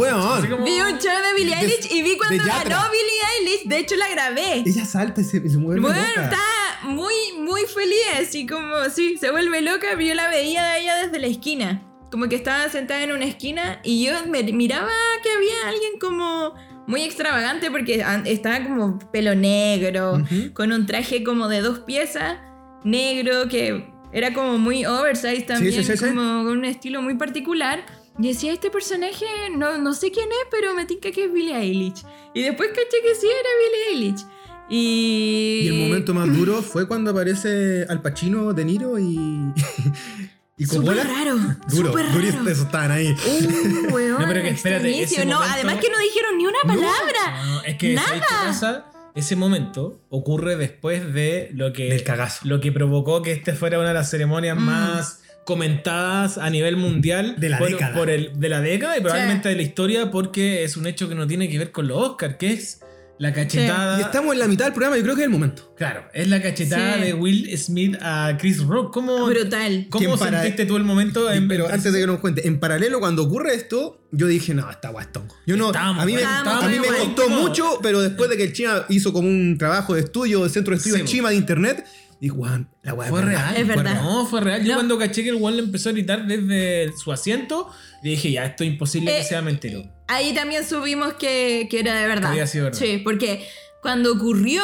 Como- 0.50 0.66
Vi 0.66 0.80
un 0.82 0.98
show 1.00 1.12
de 1.28 1.34
Billie 1.36 1.56
De- 1.56 1.62
Eilish 1.62 1.92
y 1.92 2.02
vi 2.04 2.18
cuando 2.18 2.44
de 2.44 2.50
ganó 2.50 2.82
Billie 2.92 3.50
Eilish. 3.50 3.68
De 3.68 3.78
hecho, 3.80 3.96
la 3.96 4.08
grabé. 4.10 4.64
Ella 4.66 4.86
salta 4.86 5.22
y 5.22 5.24
se, 5.24 5.50
se 5.50 5.58
mueve 5.58 5.82
Bueno, 5.82 5.98
loca. 6.00 6.24
está 6.26 6.38
muy, 6.84 7.14
muy 7.40 7.62
feliz, 7.62 7.98
así 8.28 8.46
como, 8.46 8.76
sí, 8.94 9.18
se 9.20 9.32
vuelve 9.32 9.62
loca, 9.62 9.88
pero 9.92 10.02
yo 10.02 10.14
la 10.16 10.30
veía 10.30 10.64
de 10.66 10.82
ella 10.82 10.96
desde 11.06 11.20
la 11.20 11.28
esquina. 11.28 11.82
Como 12.12 12.28
que 12.28 12.36
estaba 12.36 12.68
sentada 12.70 13.04
en 13.04 13.12
una 13.12 13.26
esquina 13.26 13.80
y 13.84 14.06
yo 14.06 14.12
me 14.28 14.44
miraba 14.44 14.92
que 15.24 15.30
había 15.32 15.70
alguien 15.70 15.94
como 16.00 16.54
muy 16.88 17.04
extravagante 17.04 17.72
porque 17.72 18.04
estaba 18.26 18.64
como 18.64 19.00
pelo 19.12 19.34
negro, 19.34 20.22
con 20.54 20.72
un 20.74 20.86
traje 20.86 21.24
como 21.24 21.48
de 21.48 21.62
dos 21.62 21.80
piezas, 21.80 22.38
negro, 22.84 23.48
que 23.48 23.86
era 24.12 24.34
como 24.34 24.58
muy 24.58 24.86
oversized 24.86 25.46
también, 25.46 25.74
sí, 25.74 25.84
sí, 25.84 25.98
sí. 25.98 26.06
como 26.06 26.44
con 26.44 26.58
un 26.58 26.66
estilo 26.66 27.02
muy 27.02 27.16
particular. 27.16 27.86
Y 28.20 28.28
decía, 28.28 28.52
este 28.52 28.70
personaje, 28.70 29.26
no, 29.56 29.78
no 29.78 29.94
sé 29.94 30.12
quién 30.12 30.28
es, 30.30 30.48
pero 30.52 30.74
me 30.74 30.86
tinca 30.86 31.12
que 31.12 31.26
es 31.26 31.34
Billie 31.34 31.56
Eilish. 31.56 32.04
Y 32.34 32.42
después 32.42 32.70
caché 32.70 32.98
que 33.02 33.16
sí 33.16 33.28
era 33.28 33.50
Billie 33.62 34.06
Eilish. 34.06 34.26
Y... 34.70 35.62
Y 35.64 35.68
el 35.70 35.88
momento 35.88 36.14
más 36.14 36.36
duro 36.36 36.62
fue 36.62 36.88
cuando 36.88 37.12
aparece 37.12 37.86
Al 37.90 38.02
Pacino, 38.02 38.54
De 38.54 38.66
Niro 38.66 39.00
y. 39.00 39.54
y 40.62 40.66
Súper 40.66 40.96
Coppola. 40.98 41.04
raro. 41.04 41.38
Duro, 41.70 41.88
súper 41.90 42.12
durísimo, 42.12 42.40
raro. 42.40 42.52
eso 42.52 42.64
estaban 42.64 42.92
ahí. 42.92 43.16
Uh, 43.26 43.94
weón, 43.94 44.12
No, 44.22 44.28
pero 44.28 44.42
que 44.42 44.50
espérate, 44.50 45.02
ese. 45.02 45.26
No, 45.26 45.36
momento- 45.36 45.54
además 45.54 45.76
que 45.78 45.90
no 45.90 45.98
dijeron 46.00 46.38
ni 46.38 46.46
una 46.46 46.60
palabra. 46.66 47.46
No, 47.46 47.64
es 47.64 47.76
que 47.78 47.96
¿sabes 47.96 48.22
qué 48.22 48.28
pasa? 48.46 48.86
Ese 49.14 49.36
momento 49.36 50.00
ocurre 50.10 50.56
después 50.56 51.14
de 51.14 51.50
lo 51.54 51.74
que, 51.74 51.90
Del 51.90 52.04
cagazo. 52.04 52.48
lo 52.48 52.62
que 52.62 52.72
provocó 52.72 53.22
que 53.22 53.34
este 53.34 53.54
fuera 53.54 53.78
una 53.80 53.90
de 53.90 53.94
las 53.96 54.10
ceremonias 54.10 54.58
Mm. 54.58 54.62
más 54.62 55.22
comentadas 55.44 56.38
a 56.38 56.50
nivel 56.50 56.78
mundial 56.78 57.36
De 57.38 57.50
la 57.50 57.58
por- 57.58 57.70
década. 57.72 57.94
por 57.94 58.10
el, 58.10 58.40
de 58.40 58.48
la 58.50 58.62
década 58.62 58.98
y 58.98 59.02
probablemente 59.02 59.50
Sí. 59.50 59.50
de 59.50 59.56
la 59.58 59.62
historia 59.64 60.12
porque 60.12 60.64
es 60.64 60.78
un 60.78 60.88
hecho 60.88 61.10
que 61.10 61.16
no 61.16 61.28
tiene 61.28 61.50
que 61.50 61.58
ver 61.58 61.72
con 61.72 61.88
los 61.88 61.98
Oscars, 61.98 62.36
que 62.38 62.54
es 62.54 62.80
la 63.22 63.32
cachetada. 63.34 64.00
Y 64.00 64.02
estamos 64.02 64.34
en 64.34 64.40
la 64.40 64.48
mitad 64.48 64.66
del 64.66 64.74
programa, 64.74 64.98
yo 64.98 65.04
creo 65.04 65.16
que 65.16 65.22
es 65.22 65.26
el 65.26 65.32
momento. 65.32 65.74
Claro, 65.78 66.06
es 66.12 66.28
la 66.28 66.42
cachetada 66.42 66.96
Sí. 66.96 67.02
de 67.02 67.14
Will 67.14 67.56
Smith 67.58 67.96
a 68.02 68.36
Chris 68.40 68.64
Rock. 68.64 68.92
¿Cómo, 68.94 69.28
Brutal. 69.28 69.86
¿cómo 69.92 70.18
sentiste 70.18 70.66
tú 70.66 70.76
el 70.76 70.84
momento? 70.84 71.32
en- 71.32 71.48
Pero 71.48 71.68
antes 71.70 71.94
de 71.94 72.00
que 72.00 72.08
nos 72.08 72.20
cuente, 72.20 72.48
en 72.48 72.60
paralelo, 72.60 73.00
cuando 73.00 73.22
ocurre 73.24 73.54
esto, 73.54 74.02
yo 74.12 74.26
dije, 74.26 74.56
no, 74.56 74.70
está 74.72 74.90
guastongo. 74.90 75.36
Yo 75.46 75.56
no, 75.56 75.70
a 75.70 76.04
mí 76.06 76.14
me, 76.14 76.24
a 76.24 76.68
mí 76.68 76.80
me 76.80 77.00
gustó 77.06 77.30
mucho, 77.30 77.80
pero 77.84 78.02
después 78.02 78.30
de 78.30 78.38
que 78.38 78.44
el 78.46 78.54
Chima 78.54 78.86
hizo 78.90 79.14
como 79.14 79.28
un 79.28 79.58
trabajo 79.60 79.94
de 79.94 80.02
estudio, 80.02 80.44
de 80.44 80.50
centro 80.50 80.72
de 80.72 80.78
estudio 80.78 80.98
Sí, 80.98 81.04
Chima 81.06 81.30
de 81.30 81.36
internet, 81.36 81.86
dije, 82.20 82.34
Juan, 82.36 82.70
la 82.82 82.94
weá 82.96 83.08
Fue 83.10 83.20
es 83.20 83.26
real. 83.28 83.56
Es 83.56 83.68
verdad. 83.68 84.02
No, 84.02 84.26
fue 84.26 84.42
real. 84.42 84.62
Yo 84.64 84.70
No. 84.70 84.74
cuando 84.76 84.98
caché 84.98 85.24
que 85.24 85.30
el 85.30 85.38
Juan 85.38 85.56
le 85.58 85.62
empezó 85.64 85.90
a 85.90 85.92
gritar 85.92 86.26
desde 86.26 86.92
su 86.98 87.12
asiento, 87.12 87.70
le 88.04 88.12
dije, 88.12 88.32
ya, 88.32 88.46
esto 88.46 88.64
es 88.64 88.72
imposible 88.72 89.12
que 89.12 89.20
Eh, 89.22 89.24
sea 89.24 89.42
mentira. 89.44 89.80
Ahí 90.14 90.34
también 90.34 90.66
subimos 90.68 91.14
que, 91.14 91.68
que 91.70 91.80
era 91.80 91.96
de 92.00 92.08
verdad. 92.08 92.32
Había 92.32 92.48
sido 92.48 92.66
verdad. 92.66 92.80
Sí, 92.80 93.00
porque 93.04 93.48
cuando 93.82 94.14
ocurrió, 94.14 94.62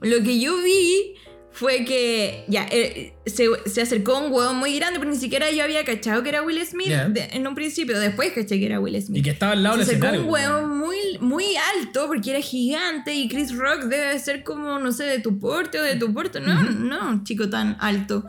lo 0.00 0.22
que 0.22 0.40
yo 0.40 0.56
vi 0.62 1.14
fue 1.54 1.84
que 1.84 2.44
ya 2.48 2.66
eh, 2.70 3.12
se, 3.26 3.46
se 3.66 3.82
acercó 3.82 4.18
un 4.18 4.32
hueón 4.32 4.56
muy 4.56 4.74
grande, 4.78 4.98
pero 4.98 5.10
ni 5.10 5.18
siquiera 5.18 5.50
yo 5.50 5.62
había 5.62 5.84
cachado 5.84 6.22
que 6.22 6.30
era 6.30 6.40
Will 6.42 6.64
Smith 6.66 6.88
de- 6.88 7.28
en 7.32 7.46
un 7.46 7.54
principio. 7.54 7.98
Después 8.00 8.32
caché 8.32 8.58
que 8.58 8.64
era 8.66 8.80
Will 8.80 9.00
Smith. 9.02 9.18
Y 9.18 9.22
que 9.22 9.30
estaba 9.30 9.52
al 9.52 9.62
lado 9.62 9.76
del 9.76 9.84
se 9.86 9.92
acercó 9.92 10.06
escenario. 10.06 10.26
un 10.26 10.32
hueón 10.32 10.78
muy, 10.78 10.96
muy 11.20 11.44
alto 11.76 12.06
porque 12.06 12.30
era 12.30 12.40
gigante 12.40 13.12
y 13.14 13.28
Chris 13.28 13.54
Rock 13.54 13.82
debe 13.84 14.18
ser 14.18 14.42
como, 14.44 14.78
no 14.78 14.92
sé, 14.92 15.04
de 15.04 15.18
tu 15.20 15.38
porte 15.38 15.78
o 15.78 15.82
de 15.82 15.96
tu 15.96 16.12
porte. 16.14 16.40
No, 16.40 16.54
no, 16.62 17.08
un 17.10 17.24
chico 17.24 17.48
tan 17.50 17.76
alto. 17.80 18.24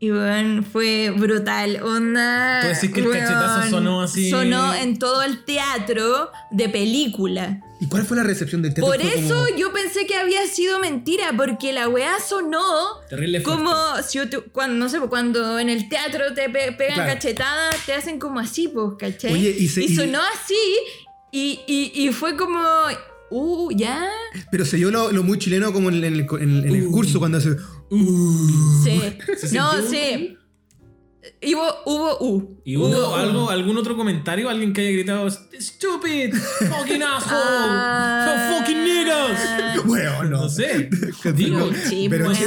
Y 0.00 0.10
bueno, 0.10 0.62
fue 0.70 1.10
brutal. 1.16 1.80
Onda. 1.82 2.60
Tú 2.60 2.66
decís 2.68 2.90
que 2.92 3.00
el 3.00 3.10
cachetazo 3.10 3.58
weón, 3.60 3.70
sonó 3.70 4.02
así- 4.02 4.30
Sonó 4.30 4.74
en 4.74 4.98
todo 4.98 5.22
el 5.22 5.44
teatro 5.44 6.30
de 6.50 6.68
película. 6.68 7.60
¿Y 7.80 7.86
cuál 7.88 8.04
fue 8.04 8.16
la 8.16 8.22
recepción 8.22 8.60
del 8.62 8.74
teatro? 8.74 8.90
Por 8.92 9.00
Fue 9.00 9.18
eso 9.18 9.34
como- 9.46 9.56
yo 9.58 9.72
pensé 9.72 10.06
que 10.06 10.16
había 10.16 10.46
sido 10.46 10.78
mentira, 10.78 11.32
porque 11.36 11.72
la 11.72 11.88
weá 11.88 12.14
sonó 12.26 12.62
Terrible 13.08 13.42
como 13.42 13.74
si 14.06 14.18
yo 14.18 14.28
te- 14.28 14.40
cuando, 14.40 14.76
no 14.76 14.88
sé, 14.88 14.98
cuando 15.00 15.58
en 15.58 15.68
el 15.68 15.88
teatro 15.88 16.34
te 16.34 16.48
pe- 16.50 16.72
pegan 16.72 16.94
Claro. 16.96 17.12
cachetadas, 17.14 17.76
te 17.86 17.92
hacen 17.94 18.18
como 18.18 18.40
así, 18.40 18.68
pues, 18.68 18.92
¿cachai? 18.98 19.32
Oye, 19.32 19.54
y 19.58 19.68
se- 19.68 19.84
y- 19.84 19.94
sonó 19.94 20.20
así, 20.34 20.54
y, 21.32 21.60
y, 21.66 21.92
y 21.94 22.12
fue 22.12 22.36
como, 22.36 22.60
uh, 23.30 23.70
ya. 23.76 24.06
Pero 24.50 24.64
se 24.64 24.76
dio 24.76 24.90
lo, 24.90 25.12
lo 25.12 25.22
muy 25.22 25.38
chileno 25.38 25.72
como 25.72 25.88
en, 25.90 25.96
el, 25.96 26.04
en- 26.04 26.28
en 26.40 26.74
el 26.74 26.86
curso 26.86 27.18
cuando 27.18 27.38
hace. 27.38 27.50
Sí. 27.90 29.18
¿Se 29.36 29.56
No, 29.56 29.82
sí. 29.82 30.38
Hubo, 31.52 31.74
hubo, 31.84 32.18
uh. 32.20 32.60
¿Y 32.64 32.76
hubo 32.76 32.86
Hubo, 32.88 33.14
algo, 33.16 33.50
algún 33.50 33.76
otro 33.76 33.96
comentario? 33.96 34.48
¿Alguien 34.48 34.72
que 34.72 34.80
haya 34.82 34.90
gritado 34.92 35.28
Stupid! 35.30 36.34
¡Fucking 36.34 37.02
asshole! 37.02 37.34
Ah. 37.36 38.48
¡So 38.50 38.58
fucking 38.58 38.84
niggas! 38.84 39.84
Bueno, 39.84 40.22
no. 40.24 40.34
No 40.44 40.48
sé. 40.48 40.88
Digo, 41.34 41.70
Sí, 41.88 42.06
Pero 42.10 42.26
bueno. 42.26 42.38
sí, 42.38 42.44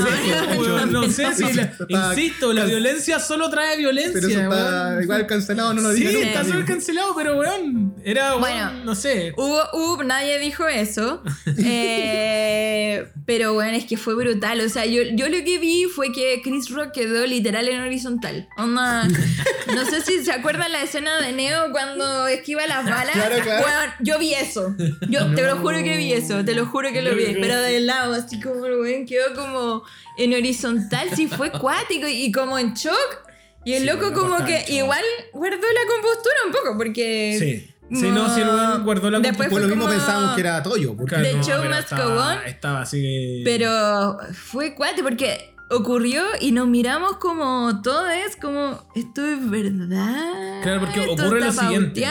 no, 0.56 0.60
weón, 0.62 0.92
no 0.92 1.10
sé 1.10 1.34
si 1.34 1.54
la- 1.54 1.74
insisto, 1.88 2.54
la 2.54 2.66
violencia 2.66 3.20
solo 3.20 3.50
trae 3.50 3.78
violencia. 3.78 4.14
Pero 4.14 4.28
eso 4.28 4.42
está 4.42 4.88
weón. 4.90 5.04
igual 5.04 5.28
cancelado, 5.28 5.74
no 5.74 5.82
lo 5.82 5.92
Sí, 5.94 6.00
diga 6.00 6.12
nunca. 6.12 6.28
está 6.28 6.44
súper 6.46 6.66
cancelado, 6.66 7.14
pero 7.16 7.38
weón, 7.38 7.96
era 8.04 8.30
weón, 8.36 8.42
Bueno. 8.42 8.72
no 8.86 8.96
sé. 8.96 9.34
Hubo, 9.38 9.62
hubo, 9.74 10.04
nadie 10.04 10.40
dijo 10.40 10.68
eso. 10.68 11.22
Eh, 12.00 13.08
pero 13.26 13.54
bueno, 13.54 13.76
es 13.78 13.86
que 13.86 13.98
fue 13.98 14.16
brutal. 14.16 14.62
O 14.62 14.70
sea, 14.70 14.86
yo, 14.86 15.02
yo 15.14 15.28
lo 15.30 15.44
que 15.44 15.60
vi 15.60 15.86
fue 15.86 16.12
que 16.12 16.42
Chris 16.44 16.70
Rock 16.70 16.92
quedó 16.94 17.26
literal 17.26 17.68
en 17.68 17.82
horizontal. 17.82 18.48
Onda, 18.58 18.87
no 19.76 19.86
sé 19.86 20.02
si 20.02 20.24
se 20.24 20.32
acuerdan 20.32 20.72
la 20.72 20.82
escena 20.84 21.20
de 21.22 21.32
Neo 21.34 21.72
cuando 21.72 22.28
esquiva 22.28 22.66
las 22.68 22.86
balas. 22.86 23.12
Claro, 23.14 23.36
claro. 23.44 23.62
Bueno, 23.66 23.94
yo 24.00 24.20
vi 24.20 24.34
eso. 24.34 24.76
Yo 25.10 25.34
te 25.36 25.44
lo 25.44 25.58
juro 25.58 25.78
que 25.84 25.98
vi 25.98 26.14
eso. 26.14 26.44
Te 26.46 26.54
lo 26.56 26.66
juro 26.66 26.92
que 26.92 27.02
lo 27.02 27.16
vi. 27.16 27.36
Pero 27.40 27.62
de 27.62 27.80
lado, 27.82 28.14
así 28.14 28.40
como 28.40 28.66
el 28.66 28.80
weón 28.80 29.06
quedó 29.06 29.34
como 29.36 29.84
en 30.18 30.34
horizontal. 30.34 31.10
Sí, 31.16 31.28
fue 31.28 31.52
cuático 31.52 32.08
y 32.08 32.32
como 32.32 32.58
en 32.58 32.74
shock. 32.74 33.24
Y 33.66 33.74
el 33.74 33.82
Sí, 33.84 33.86
loco 33.90 34.14
como 34.14 34.46
que 34.46 34.60
shock. 34.60 34.70
igual 34.70 35.04
guardó 35.34 35.58
la 35.58 35.94
compostura 35.94 36.36
un 36.46 36.52
poco 36.54 36.78
porque... 36.78 37.36
Sí. 37.40 37.74
Sí, 37.90 38.10
no, 38.12 38.34
si 38.36 38.42
el 38.42 38.48
weón 38.50 38.84
guardó 38.84 39.10
la 39.10 39.20
Después 39.20 39.48
Pues 39.50 39.62
lo 39.64 39.70
fue 39.70 39.78
mismo 39.78 39.90
pensábamos 39.90 40.36
que 40.36 40.42
era 40.42 40.62
Toyo. 40.62 40.96
porque- 40.98 41.16
The 41.16 41.34
no, 41.36 41.44
show 41.44 41.64
estaba-. 41.64 42.44
Estaba 42.46 42.82
así. 42.82 43.42
Pero 43.46 44.18
fue 44.34 44.76
cuate 44.76 45.02
porque 45.04 45.56
ocurrió 45.70 46.24
y 46.40 46.52
nos 46.52 46.68
miramos 46.68 47.18
como 47.18 47.82
todos, 47.82 48.08
como, 48.42 48.80
¿esto 48.96 49.26
es 49.26 49.50
verdad? 49.50 50.62
Claro, 50.64 50.80
porque 50.82 51.00
¿Esto 51.02 51.14
ocurre 51.26 51.40
lo 51.42 51.52
siguiente. 51.52 52.06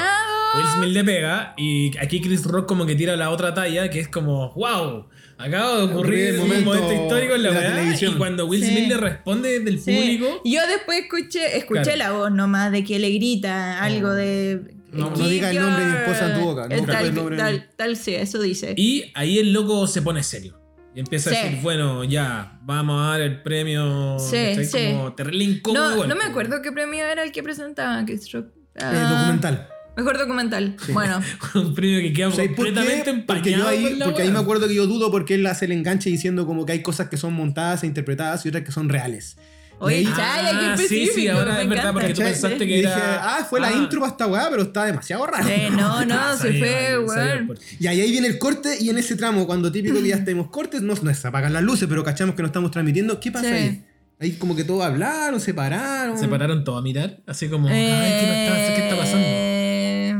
Will 0.56 0.66
Smith 0.76 0.90
le 0.94 1.04
pega 1.04 1.54
y 1.56 1.96
aquí 1.98 2.20
Chris 2.20 2.44
Rock 2.44 2.66
como 2.66 2.86
que 2.86 2.94
tira 2.94 3.16
la 3.16 3.30
otra 3.30 3.52
talla 3.52 3.90
que 3.90 4.00
es 4.00 4.08
como, 4.08 4.52
wow, 4.54 5.06
acaba 5.38 5.76
de 5.78 5.82
ocurrir 5.84 6.28
el 6.28 6.40
un 6.40 6.48
momento 6.48 6.70
momento 6.74 6.92
histórico 7.02 7.34
en 7.34 7.42
la, 7.42 7.50
la 7.50 7.58
weá", 7.58 7.74
televisión. 7.74 8.14
Y 8.14 8.16
cuando 8.16 8.46
Will 8.46 8.62
Sí. 8.64 8.70
Smith 8.70 8.88
le 8.88 8.96
responde 8.96 9.60
del 9.60 9.80
Sí. 9.80 9.94
público, 9.94 10.40
Yo 10.44 10.60
después 10.66 11.00
escuché, 11.00 11.56
escuché 11.58 11.82
Claro. 11.82 11.98
la 11.98 12.12
voz 12.12 12.32
nomás 12.32 12.72
de 12.72 12.84
que 12.84 12.98
le 12.98 13.10
grita 13.10 13.82
algo 13.82 14.10
de. 14.12 14.74
No, 14.92 15.10
no 15.10 15.14
"Keep 15.14 15.26
diga 15.26 15.50
el 15.50 15.58
nombre 15.60 15.84
de 15.84 15.90
mi 15.90 15.92
your-" 15.98 16.02
esposa 16.08 16.32
en 16.32 16.38
tu 16.40 16.44
boca, 16.46 16.68
no 16.68 16.74
Eh, 16.74 16.80
diga 16.80 16.92
tal, 16.92 17.06
el 17.06 17.14
nombre 17.14 17.36
de 17.36 17.42
mi- 17.42 17.48
tal, 17.58 17.70
tal, 17.76 17.96
sí, 17.96 18.14
eso 18.14 18.40
dice. 18.40 18.72
y 18.78 19.10
ahí 19.14 19.38
el 19.38 19.52
loco 19.52 19.86
se 19.88 20.00
pone 20.00 20.22
serio. 20.22 20.58
Y 20.96 21.00
empieza 21.00 21.28
Sí. 21.30 21.36
a 21.36 21.42
decir, 21.44 21.58
bueno, 21.62 22.04
ya, 22.04 22.58
vamos 22.62 23.00
a 23.06 23.10
dar 23.10 23.20
el 23.20 23.42
premio. 23.42 24.18
Sí, 24.18 24.36
¿cachai? 24.56 24.64
sí. 24.64 25.60
Como 25.62 25.78
no, 25.78 26.06
no 26.06 26.16
me 26.16 26.24
acuerdo 26.24 26.62
qué 26.62 26.72
premio 26.72 27.04
era 27.04 27.22
el 27.22 27.32
que 27.32 27.42
presentaba 27.42 28.02
Chris 28.06 28.32
Rock. 28.32 28.46
Eh, 28.76 28.80
Ah, 28.82 29.10
documental. 29.18 29.68
Mejor 29.96 30.18
documental. 30.18 30.76
Bueno, 30.92 31.20
un 31.54 31.74
premio 31.74 32.00
que 32.00 32.12
queda 32.12 32.30
¿Sabes 32.30 32.50
por 32.52 32.66
qué? 32.66 32.72
completamente 32.74 33.24
Porque, 33.26 33.52
yo 33.52 33.66
ahí, 33.66 33.94
por 33.96 34.06
porque 34.06 34.22
ahí 34.22 34.30
me 34.30 34.38
acuerdo 34.38 34.68
que 34.68 34.74
yo 34.74 34.86
dudo 34.86 35.10
porque 35.10 35.34
él 35.34 35.46
hace 35.46 35.64
el 35.66 35.72
enganche 35.72 36.10
diciendo 36.10 36.46
como 36.46 36.66
que 36.66 36.72
hay 36.72 36.82
cosas 36.82 37.08
que 37.08 37.16
son 37.16 37.32
montadas 37.34 37.82
e 37.82 37.86
interpretadas 37.86 38.44
y 38.44 38.48
otras 38.50 38.64
que 38.64 38.72
son 38.72 38.88
reales. 38.88 39.36
Oye, 39.78 39.96
ahí- 39.96 40.04
chaya, 40.04 40.50
qué 40.50 40.66
Ah, 40.66 40.76
sí, 40.76 40.88
sí, 40.88 40.94
específico. 41.02 41.32
ahora 41.38 41.54
me 41.54 41.62
es 41.62 41.68
verdad, 41.68 41.84
encanta. 41.84 41.92
porque 42.00 42.14
tú 42.14 42.20
pensaste 42.22 42.56
Y 42.56 42.58
que 42.58 42.64
dije, 42.76 42.80
era- 42.82 43.36
ah, 43.36 43.44
fue 43.44 43.60
la 43.60 43.68
Ah. 43.68 43.72
intro 43.72 44.00
para 44.00 44.12
esta 44.12 44.26
weá, 44.26 44.48
pero 44.50 44.62
está 44.62 44.84
demasiado 44.86 45.26
raro. 45.26 45.44
Sí, 45.46 45.54
no, 45.70 46.04
no, 46.04 46.14
Ah, 46.18 46.36
se 46.40 46.52
fue, 46.54 46.98
weón. 46.98 47.58
Y 47.78 47.86
ahí, 47.86 48.00
ahí 48.00 48.10
viene 48.10 48.26
el 48.28 48.38
corte 48.38 48.76
y 48.80 48.88
en 48.90 48.98
ese 48.98 49.16
tramo, 49.16 49.46
cuando 49.46 49.70
típico 49.72 50.00
que 50.02 50.08
ya 50.08 50.24
tenemos 50.24 50.48
cortes, 50.50 50.82
no, 50.82 50.94
no 51.00 51.14
se 51.14 51.28
apagan 51.28 51.52
las 51.52 51.62
luces, 51.62 51.88
pero 51.88 52.02
cachamos 52.04 52.34
que 52.34 52.42
no 52.42 52.46
estamos 52.46 52.70
transmitiendo. 52.70 53.20
¿Qué 53.20 53.30
pasa 53.30 53.48
Sí. 53.48 53.52
ahí? 53.54 53.84
Ahí 54.18 54.32
como 54.32 54.56
que 54.56 54.64
todos 54.64 54.82
hablaron, 54.84 55.38
se 55.40 55.52
pararon. 55.52 56.16
Se 56.18 56.26
pararon 56.26 56.64
todos 56.64 56.78
a 56.78 56.82
mirar, 56.82 57.18
así 57.26 57.48
como, 57.48 57.68
ay, 57.68 57.74
¿qué, 57.74 58.46
está, 58.46 58.74
¿qué 58.76 58.82
está 58.84 58.96
pasando? 58.96 59.26
Eh, 59.28 60.16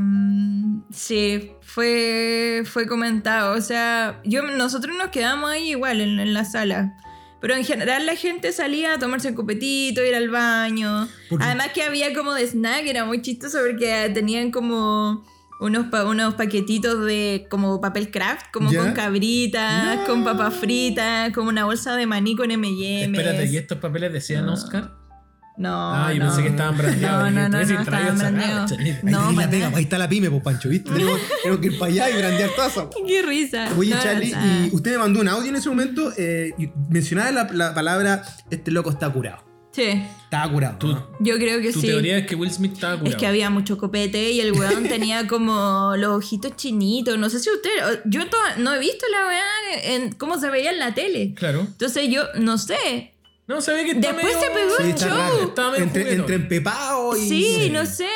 Sí, 0.92 1.50
fue, 1.62 2.62
fue 2.64 2.86
comentado. 2.86 3.56
O 3.56 3.60
sea, 3.60 4.20
yo, 4.24 4.42
nosotros 4.42 4.96
nos 4.96 5.08
quedamos 5.08 5.50
ahí 5.50 5.70
igual 5.70 6.00
en, 6.00 6.18
en 6.20 6.32
la 6.34 6.44
sala. 6.44 6.94
Pero 7.46 7.58
en 7.58 7.64
general 7.64 8.04
la 8.06 8.16
gente 8.16 8.50
salía 8.52 8.94
a 8.94 8.98
tomarse 8.98 9.28
un 9.28 9.34
copetito, 9.36 10.04
ir 10.04 10.16
al 10.16 10.28
baño. 10.30 11.06
Además 11.38 11.68
que 11.72 11.84
había 11.84 12.12
como 12.12 12.32
de 12.34 12.44
snack, 12.44 12.84
era 12.86 13.04
muy 13.04 13.22
chistoso 13.22 13.58
porque 13.64 14.10
tenían 14.12 14.50
como 14.50 15.24
unos, 15.60 15.86
pa- 15.86 16.04
unos 16.06 16.34
paquetitos 16.34 17.04
de 17.06 17.46
como 17.48 17.80
papel 17.80 18.10
craft, 18.10 18.46
como 18.52 18.72
¿Ya? 18.72 18.80
con 18.80 18.94
cabritas, 18.94 19.96
No. 20.00 20.04
con 20.06 20.24
papas 20.24 20.54
fritas, 20.54 21.32
como 21.32 21.48
una 21.50 21.64
bolsa 21.66 21.94
de 21.94 22.06
maní 22.06 22.34
con 22.34 22.50
M&M's. 22.50 23.06
Espérate, 23.16 23.46
¿y 23.46 23.56
estos 23.56 23.78
papeles 23.78 24.12
decían 24.12 24.44
No. 24.46 24.54
Oscar? 24.54 24.90
No, 25.58 25.94
Ah, 25.94 26.12
yo 26.12 26.18
no. 26.20 26.26
pensé 26.26 26.42
que 26.42 26.48
estaban 26.48 26.76
brandeados. 26.76 27.32
No, 27.32 27.48
no, 27.48 27.48
no. 27.48 27.58
Ahí, 27.58 28.98
No, 29.02 29.28
ahí 29.28 29.36
la 29.36 29.50
pega, 29.50 29.72
ahí 29.74 29.82
está 29.84 29.98
la 29.98 30.08
pyme, 30.08 30.30
pues 30.30 30.42
Pancho, 30.42 30.68
¿viste? 30.68 30.90
Tenemos, 30.92 31.18
tenemos 31.42 31.60
que 31.62 31.66
ir 31.68 31.78
para 31.78 31.92
allá 31.92 32.10
y 32.10 32.16
brandear 32.18 32.50
weá. 32.56 32.90
Qué 33.06 33.22
risa. 33.22 33.68
Oye, 33.78 33.94
No, 33.94 34.02
Charlie, 34.02 34.34
y 34.70 34.74
usted 34.74 34.92
me 34.92 34.98
mandó 34.98 35.20
un 35.20 35.28
audio 35.28 35.48
en 35.48 35.56
ese 35.56 35.68
momento 35.68 36.12
eh, 36.18 36.52
y 36.58 36.68
mencionaba 36.90 37.30
la, 37.30 37.48
la 37.52 37.74
palabra 37.74 38.22
este 38.50 38.70
loco 38.70 38.90
está 38.90 39.08
curado. 39.10 39.44
Sí, 39.72 39.82
Estaba 40.24 40.50
curado. 40.50 40.78
Tú- 40.78 40.86
¿no? 40.88 41.06
yo 41.20 41.34
creo 41.36 41.60
que 41.60 41.70
Tu 41.70 41.82
sí. 41.82 41.86
teoría 41.88 42.16
es 42.16 42.26
que 42.26 42.34
Will 42.34 42.50
Smith 42.50 42.72
estaba 42.72 42.94
curado. 42.98 43.14
Es 43.14 43.20
que 43.20 43.26
había 43.26 43.50
mucho 43.50 43.76
copete 43.76 44.30
y 44.32 44.40
el 44.40 44.52
weón 44.52 44.84
tenía 44.88 45.26
como 45.26 45.92
los 45.98 46.16
ojitos 46.16 46.56
chinitos. 46.56 47.18
No 47.18 47.28
sé 47.28 47.40
si 47.40 47.50
usted. 47.50 47.70
Yo 48.06 48.22
no 48.58 48.72
he 48.74 48.78
visto 48.78 49.04
la 49.12 49.26
weá 49.26 49.94
en 49.94 50.12
cómo 50.12 50.38
se 50.40 50.48
veía 50.48 50.70
en 50.70 50.78
la 50.78 50.94
tele. 50.94 51.34
Claro. 51.34 51.60
Entonces 51.60 52.08
yo 52.10 52.22
no 52.38 52.56
sé. 52.56 53.15
No, 53.46 53.60
se 53.60 53.72
ve 53.72 53.84
que 53.84 53.92
está 53.92 54.12
Después 54.12 54.24
medio- 54.34 54.40
se 54.40 54.50
pegó 54.50 54.70
Sí, 54.76 54.82
el 54.82 54.88
está 54.90 55.06
show. 55.08 55.16
medio 55.70 55.76
Entre, 55.76 56.12
entre 56.14 56.34
empepado 56.36 57.16
y. 57.16 57.28
Sí, 57.28 57.70
no 57.70 57.86
sé. 57.86 58.08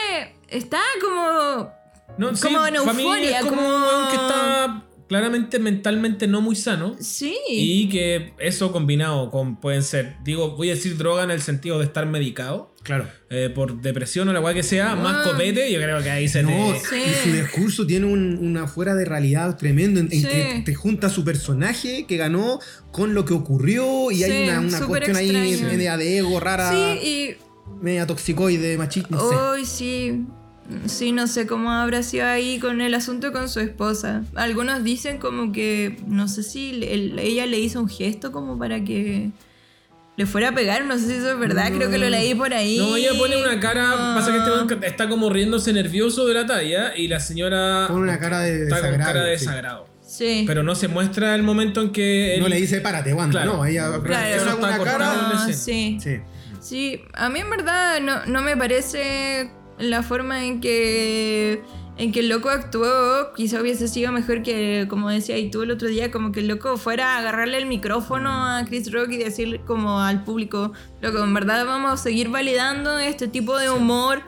Está 0.49 0.81
como. 1.01 1.73
No, 2.19 2.35
sí, 2.35 2.43
como 2.43 2.67
en 2.67 2.75
pa' 2.85 2.93
mí 2.93 3.03
euforia, 3.05 3.39
es 3.39 3.45
como, 3.47 3.63
como- 3.63 3.99
un 4.01 4.09
que 4.09 4.17
está 4.17 4.83
claramente 5.11 5.59
mentalmente 5.59 6.29
no 6.29 6.41
muy 6.41 6.55
sano. 6.55 6.95
Sí. 7.01 7.35
Y 7.49 7.89
que 7.89 8.33
eso 8.39 8.71
combinado 8.71 9.29
con, 9.33 9.57
pueden 9.59 9.83
ser, 9.83 10.15
digo, 10.23 10.57
voy 10.57 10.71
a 10.71 10.75
decir 10.77 10.97
droga 10.97 11.25
en 11.25 11.33
el 11.33 11.43
sentido 11.43 11.81
de 11.81 11.85
estar 11.87 12.07
medicado, 12.07 12.73
Claro. 12.85 13.09
eh, 13.29 13.51
por 13.53 13.81
depresión 13.83 14.29
o 14.29 14.33
la 14.33 14.41
cual 14.41 14.55
que 14.55 14.63
sea, 14.63 14.93
Ah. 14.93 14.95
más 14.95 15.27
copete, 15.27 15.73
yo 15.73 15.81
creo 15.81 16.01
que 16.01 16.11
ahí 16.13 16.29
se 16.29 16.45
No, 16.45 16.51
te... 16.73 16.79
Sí. 16.79 17.03
y 17.11 17.29
su 17.29 17.37
discurso 17.37 17.87
tiene 17.89 18.07
un- 18.07 18.39
una 18.41 18.69
fuera 18.69 18.95
de 18.95 19.05
realidad 19.05 19.57
tremendo 19.59 19.99
en, 19.99 20.07
en 20.13 20.21
Sí. 20.23 20.29
que 20.29 20.63
te 20.65 20.75
junta 20.77 21.09
su 21.11 21.25
personaje 21.25 22.07
que 22.07 22.17
ganó 22.17 22.61
con 22.93 23.13
lo 23.13 23.25
que 23.25 23.35
ocurrió 23.35 24.13
y 24.13 24.19
Sí, 24.19 24.23
hay 24.23 24.49
una, 24.49 24.87
cuestión 24.87 25.17
ahí 25.17 25.33
media 25.61 25.97
de 25.97 26.19
ego 26.19 26.39
rara, 26.39 26.71
Sí, 26.71 27.35
media 27.83 28.07
toxicoide, 28.07 28.79
machista, 28.79 29.09
y. 29.11 29.15
no 29.15 29.29
sé. 29.29 29.35
Hoy 29.37 29.65
sí. 29.65 30.25
Sí, 30.87 31.13
no 31.13 31.27
sé 31.27 31.47
cómo 31.47 31.71
habrá 31.73 32.03
sido 32.03 32.27
ahí 32.27 32.59
con 32.59 32.81
el 32.81 32.95
asunto 32.95 33.33
con 33.33 33.49
su 33.49 33.61
esposa. 33.61 34.23
Algunos 34.35 34.85
dicen 34.85 35.19
como 35.19 35.53
que, 35.53 35.99
no 36.07 36.29
sé 36.29 36.43
si 36.43 36.83
el- 36.85 37.19
ella 37.19 37.47
le 37.47 37.59
hizo 37.59 37.81
un 37.81 37.89
gesto 37.89 38.33
como 38.33 38.59
para 38.59 38.83
que 38.85 39.31
le 40.17 40.27
fuera 40.27 40.51
a 40.51 40.55
pegar, 40.55 40.85
no 40.85 40.99
sé 40.99 41.07
si 41.07 41.13
eso 41.15 41.31
es 41.33 41.39
verdad, 41.39 41.73
creo 41.75 41.91
que 41.91 41.97
lo 41.99 42.11
leí 42.11 42.35
por 42.35 42.53
ahí. 42.53 42.77
No, 42.79 42.97
ella 42.97 43.13
pone 43.17 43.37
una 43.43 43.59
cara, 43.59 43.89
No. 43.91 44.15
pasa 44.15 44.33
que 44.67 44.75
este 44.75 44.87
está 44.87 45.09
como 45.09 45.31
riéndose 45.31 45.73
nervioso 45.73 46.27
de 46.27 46.35
la 46.35 46.47
talla 46.47 46.95
y 46.97 47.09
la 47.09 47.21
señora 47.21 47.87
Pone 47.89 48.03
una 48.03 48.19
cara 48.19 48.41
de 48.41 48.65
está 48.65 48.81
con 48.81 48.91
desagrado. 48.91 49.13
cara 49.13 49.25
de 49.25 49.39
sí. 49.39 49.45
desagrado. 49.47 49.87
Sí. 50.07 50.45
Pero 50.47 50.63
no 50.63 50.75
se 50.75 50.89
muestra 50.89 51.35
el 51.37 51.43
momento 51.45 51.81
en 51.81 51.93
que 51.93 52.35
él... 52.35 52.41
No 52.41 52.49
le 52.49 52.57
dice 52.57 52.81
párate, 52.81 53.15
Wanda, 53.15 53.43
Claro. 53.43 53.59
no, 53.59 53.65
ella 53.65 53.87
Claro. 54.05 54.59
una 54.59 54.79
cara. 54.79 55.13
Ah, 55.33 55.47
sí. 55.53 55.99
Sí. 56.03 56.21
Sí, 56.61 57.01
a 57.15 57.31
mí 57.31 57.41
en 57.41 57.49
verdad 57.49 58.01
no, 58.03 58.27
no 58.27 58.43
me 58.43 58.55
parece 58.57 59.51
la 59.81 60.03
forma 60.03 60.45
en 60.45 60.61
que 60.61 61.63
en 61.97 62.13
que 62.13 62.21
el 62.21 62.31
loco 62.31 62.49
actuó, 62.49 63.35
quizá 63.37 63.61
hubiese 63.61 63.87
sido 63.87 64.11
mejor 64.11 64.43
que, 64.43 64.87
como 64.89 65.11
decía 65.11 65.37
y 65.37 65.51
tú 65.51 65.61
el 65.63 65.71
otro 65.71 65.87
día, 65.87 66.11
como 66.11 66.33
que 66.33 66.41
el 66.41 66.49
loco 66.49 66.79
fuera 66.79 67.15
a 67.15 67.19
agarrarle 67.19 67.59
el 67.59 67.67
micrófono 67.67 68.31
a 68.31 68.65
Chris 68.65 68.91
Rock 68.91 69.11
y 69.11 69.19
decir 69.19 69.61
como 69.67 70.01
al 70.01 70.25
público, 70.25 70.73
loco, 71.03 71.23
en 71.23 71.35
verdad 71.35 71.67
vamos 71.67 71.93
a 71.93 72.03
seguir 72.03 72.31
validando 72.31 72.99
este 72.99 73.29
tipo 73.29 73.59
de 73.59 73.69
humor 73.69 74.23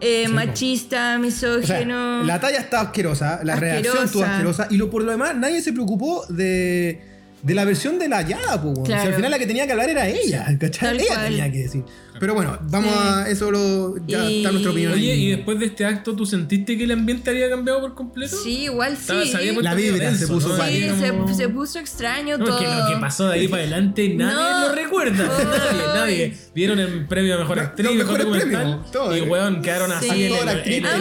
eh, 0.00 0.24
Sí, 0.26 0.32
machista, 0.32 0.96
O 0.96 1.00
sea, 1.10 1.18
misógino. 1.18 2.22
la 2.24 2.40
talla 2.40 2.58
está 2.58 2.80
asquerosa, 2.80 3.40
la 3.44 3.56
reacción 3.56 4.04
estuvo 4.04 4.24
asquerosa 4.24 4.68
y 4.70 4.78
lo, 4.78 4.88
por 4.90 5.02
lo 5.02 5.12
demás 5.12 5.36
nadie 5.36 5.60
se 5.60 5.74
preocupó 5.74 6.24
de, 6.30 6.98
de 7.42 7.54
la 7.54 7.66
versión 7.66 7.98
de 7.98 8.08
la 8.08 8.22
Yada. 8.22 8.60
Si 8.86 8.92
al 8.92 9.14
final 9.14 9.30
la 9.30 9.38
que 9.38 9.46
tenía 9.46 9.66
que 9.66 9.72
hablar 9.72 9.90
era 9.90 10.08
ella, 10.08 10.46
¿cachai? 10.58 10.96
Ella 10.96 11.06
cual. 11.08 11.24
tenía 11.26 11.52
que 11.52 11.58
decir. 11.58 11.84
Pero 12.22 12.34
bueno, 12.34 12.56
vamos 12.70 12.92
Sí. 12.94 13.00
a 13.02 13.28
eso 13.28 13.50
lo, 13.50 13.96
ya 14.06 14.30
Y- 14.30 14.36
está 14.36 14.52
nuestra 14.52 14.70
opinión. 14.70 14.92
Oye, 14.92 15.10
ahí. 15.12 15.24
y 15.24 15.30
después 15.32 15.58
de 15.58 15.66
este 15.66 15.84
acto, 15.84 16.14
¿tú 16.14 16.24
sentiste 16.24 16.78
que 16.78 16.84
el 16.84 16.92
ambiente 16.92 17.30
había 17.30 17.50
cambiado 17.50 17.80
por 17.80 17.94
completo? 17.96 18.36
Sí, 18.40 18.60
igual 18.66 18.92
Estaba- 18.92 19.24
sí. 19.24 19.32
Sí, 19.36 19.56
La 19.60 19.74
vibra 19.74 20.14
se 20.14 20.28
puso 20.28 20.50
¿no? 20.50 20.54
como- 20.56 21.28
se, 21.28 21.34
se 21.34 21.48
puso 21.48 21.80
extraño 21.80 22.38
No, 22.38 22.44
todo. 22.44 22.60
que 22.60 22.64
lo 22.64 22.86
que 22.94 22.96
pasó 23.00 23.26
de 23.26 23.40
ahí 23.40 23.48
para 23.48 23.62
adelante 23.62 24.08
nadie 24.16 24.34
No. 24.36 24.68
lo 24.68 24.72
recuerda. 24.72 25.24
Nadie, 25.26 25.82
nadie. 25.94 26.36
Vieron 26.54 26.78
el 26.78 27.06
premio 27.08 27.34
a 27.34 27.38
mejor 27.38 27.58
actriz, 27.58 27.90
mejor 27.92 28.18
documental. 28.22 28.82
y 29.16 29.20
weón, 29.22 29.60
quedaron 29.60 29.90
así 29.90 30.08
Sí. 30.08 30.32
actriz 30.32 30.76
en 30.76 30.86
el. 30.86 30.92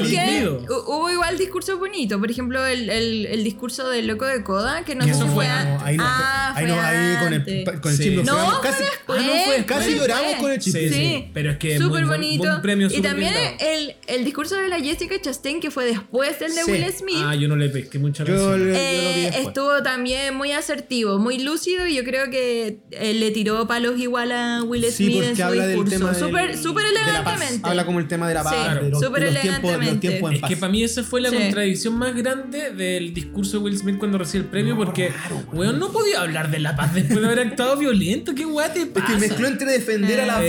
Aunque 0.48 0.66
hubo 0.88 1.12
igual 1.12 1.38
discurso 1.38 1.78
bonito. 1.78 2.20
Por 2.20 2.32
ejemplo, 2.32 2.66
el, 2.66 2.90
el, 2.90 3.28
el 3.28 3.44
discurso 3.44 3.88
del 3.90 4.08
loco 4.08 4.26
de 4.26 4.42
Coda, 4.44 4.84
que 4.86 4.96
no 4.96 5.04
sé 5.04 5.12
eso 5.12 5.28
si 5.28 5.34
fue- 5.36 5.46
antes. 5.46 5.84
ahí 5.84 5.98
no, 5.98 6.04
ah, 6.04 6.54
ahí 6.56 6.66
fue 6.66 6.80
ahí 6.80 7.18
con 7.24 7.34
el, 7.34 7.80
con 7.82 7.92
el 7.92 7.98
Sí. 7.98 8.04
chip 8.06 8.24
No, 8.26 8.60
casi. 8.62 8.84
Ah, 8.84 8.88
fue 9.06 9.20
después. 9.22 9.66
casi 9.68 9.96
lloramos 9.96 10.34
con 10.40 10.52
el 10.52 10.60
chip. 10.60 10.74
Sí. 11.12 11.26
Pero 11.34 11.52
es 11.52 11.58
que 11.58 11.78
Súper 11.78 12.06
bonito. 12.06 12.44
buen 12.44 12.62
premio, 12.62 12.88
y 12.92 13.02
también 13.02 13.34
el, 13.60 13.96
el 14.08 14.24
discurso 14.26 14.56
de 14.56 14.68
la 14.70 14.80
Jessica 14.80 15.16
Chastain, 15.22 15.60
que 15.60 15.72
fue 15.72 15.86
después 15.86 16.40
del 16.40 16.54
de 16.56 16.64
Sí. 16.64 16.72
Will 16.72 16.86
Smith. 16.94 17.18
Ah, 17.24 17.36
yo 17.36 17.48
no 17.48 17.56
le 17.56 17.70
pesqué 17.70 18.00
mucha 18.00 18.24
Yo, 18.24 18.34
atención. 18.34 18.60
yo 18.60 18.66
lo 18.66 18.72
vi 18.72 18.78
eh, 18.78 19.32
estuvo 19.42 19.84
también 19.84 20.36
muy 20.36 20.52
asertivo, 20.52 21.18
muy 21.20 21.40
lúcido 21.40 21.88
y 21.88 21.96
yo 21.96 22.04
creo 22.04 22.30
que 22.30 22.80
eh, 22.92 23.14
le 23.14 23.32
tiró 23.32 23.68
palos 23.68 24.00
igual 24.00 24.32
a 24.32 24.64
Will 24.64 24.86
Sí, 24.86 25.06
Smith 25.06 25.24
en 25.24 25.36
su 25.36 25.44
habla 25.44 25.68
del 25.68 25.72
discurso. 25.84 25.98
tema 26.26 26.42
del- 26.42 26.58
Súper 26.58 26.86
de 26.86 26.92
la 26.94 27.02
elegantemente. 27.02 27.68
Habla 27.70 27.86
como 27.86 28.00
el 28.00 28.08
tema 28.08 28.28
de 28.28 28.34
la 28.34 28.44
paz, 28.44 28.54
Sí, 28.82 28.86
súper 29.00 29.24
tiempos, 29.30 29.42
elegantemente. 29.72 30.08
tiempos 30.08 30.34
Es 30.34 30.40
paz. 30.40 30.50
que 30.50 30.58
para 30.58 30.72
mí 30.72 30.84
esa 30.84 31.04
fue 31.04 31.22
la 31.22 31.30
Sí. 31.30 31.36
contradicción 31.38 31.94
más 31.98 32.16
grande 32.16 32.72
del 32.72 33.14
discurso 33.14 33.58
de 33.58 33.64
Will 33.64 33.78
Smith 33.78 33.98
cuando 33.98 34.18
recibe 34.18 34.44
el 34.44 34.50
premio, 34.50 34.76
porque, 34.78 35.12
weón, 35.54 35.80
no 35.80 35.92
podía 35.92 36.22
hablar 36.22 36.52
de 36.52 36.60
la 36.60 36.76
paz 36.76 36.94
después 36.94 37.20
de 37.20 37.26
haber 37.26 37.40
actuado 37.40 37.78
violento. 37.78 38.34
¿Qué 38.36 38.46
weá 38.46 38.72
te 38.74 38.82
Es 38.82 38.88
pasa? 38.88 39.08
que 39.08 39.16
mezcló 39.20 39.48
entre 39.48 39.72
defender 39.72 40.22
a 40.22 40.26
la 40.26 40.44
Eh, 40.44 40.48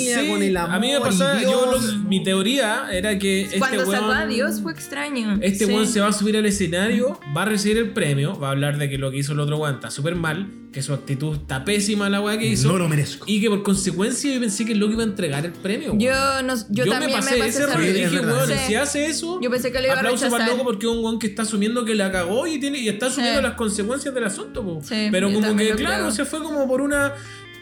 familia 0.00 0.20
sí. 0.20 0.28
con 0.28 0.42
el 0.42 0.56
amor. 0.56 0.76
A 0.76 0.78
mí 0.80 0.92
me 0.92 1.00
pasaba, 1.00 1.40
y 1.40 1.44
yo 1.44 1.70
Dios. 1.70 1.84
lo- 1.94 1.98
mi 2.08 2.22
teoría 2.22 2.88
era 2.92 3.18
que 3.18 3.42
este 3.42 3.58
Cuando 3.58 3.78
weón, 3.84 3.92
sacó 3.92 4.10
a 4.12 4.26
Dios 4.26 4.60
fue 4.62 4.72
extraño. 4.72 5.38
Este 5.42 5.66
Sí. 5.66 5.72
weón 5.72 5.86
se 5.86 6.00
va 6.00 6.08
a 6.08 6.12
subir 6.12 6.36
al 6.36 6.46
escenario, 6.46 7.18
va 7.36 7.42
a 7.42 7.46
recibir 7.46 7.78
el 7.78 7.90
premio, 7.90 8.38
va 8.38 8.48
a 8.48 8.50
hablar 8.52 8.78
de 8.78 8.88
que 8.88 8.98
lo 8.98 9.10
que 9.10 9.18
hizo 9.18 9.32
el 9.32 9.40
otro 9.40 9.58
weón 9.58 9.74
está 9.76 9.90
súper 9.90 10.14
mal, 10.16 10.48
que 10.72 10.82
su 10.82 10.94
actitud 10.94 11.34
está 11.36 11.64
pésima 11.64 12.08
la 12.08 12.20
weá 12.20 12.38
que 12.38 12.46
hizo. 12.46 12.68
No 12.68 12.78
lo 12.78 12.88
merezco. 12.88 13.24
Y 13.28 13.40
que 13.40 13.48
por 13.50 13.62
consecuencia 13.64 14.32
yo 14.32 14.38
pensé 14.40 14.64
que 14.64 14.72
el 14.72 14.78
loco 14.78 14.92
iba 14.92 15.02
a 15.02 15.06
entregar 15.06 15.44
el 15.44 15.52
premio. 15.52 15.88
weón. 15.88 16.00
Yo, 16.00 16.42
no, 16.42 16.54
yo, 16.70 16.84
me 16.84 16.90
también 16.92 17.12
pasé 17.12 17.32
me 17.34 17.38
pasé 17.38 17.48
ese 17.50 17.66
rollo. 17.66 17.92
Dije, 17.92 18.20
weón, 18.20 18.46
Sí. 18.48 18.54
si 18.68 18.74
hace 18.76 19.06
eso, 19.06 19.40
Yo 19.42 19.50
pensé 19.50 19.72
que 19.72 19.78
lo 19.80 19.86
iba 19.86 19.94
a 19.94 19.98
aplauso 19.98 20.24
para 20.24 20.26
el 20.26 20.32
rechazar. 20.50 20.56
loco 20.58 20.64
porque 20.70 20.86
es 20.86 20.92
un 20.92 21.04
weón 21.04 21.18
que 21.18 21.26
está 21.26 21.42
asumiendo 21.42 21.84
que 21.84 21.94
la 21.94 22.12
cagó 22.12 22.46
y, 22.46 22.58
tiene, 22.60 22.78
y 22.78 22.88
está 22.88 23.06
asumiendo 23.06 23.40
Sí. 23.40 23.42
las 23.46 23.54
consecuencias 23.54 24.14
del 24.14 24.24
asunto. 24.24 24.80
Pero 25.10 25.32
como 25.32 25.56
que, 25.56 25.70
lo 25.70 25.76
claro, 25.76 26.10
se 26.12 26.24
fue 26.24 26.40
como 26.42 26.68
por 26.68 26.80
una. 26.82 27.14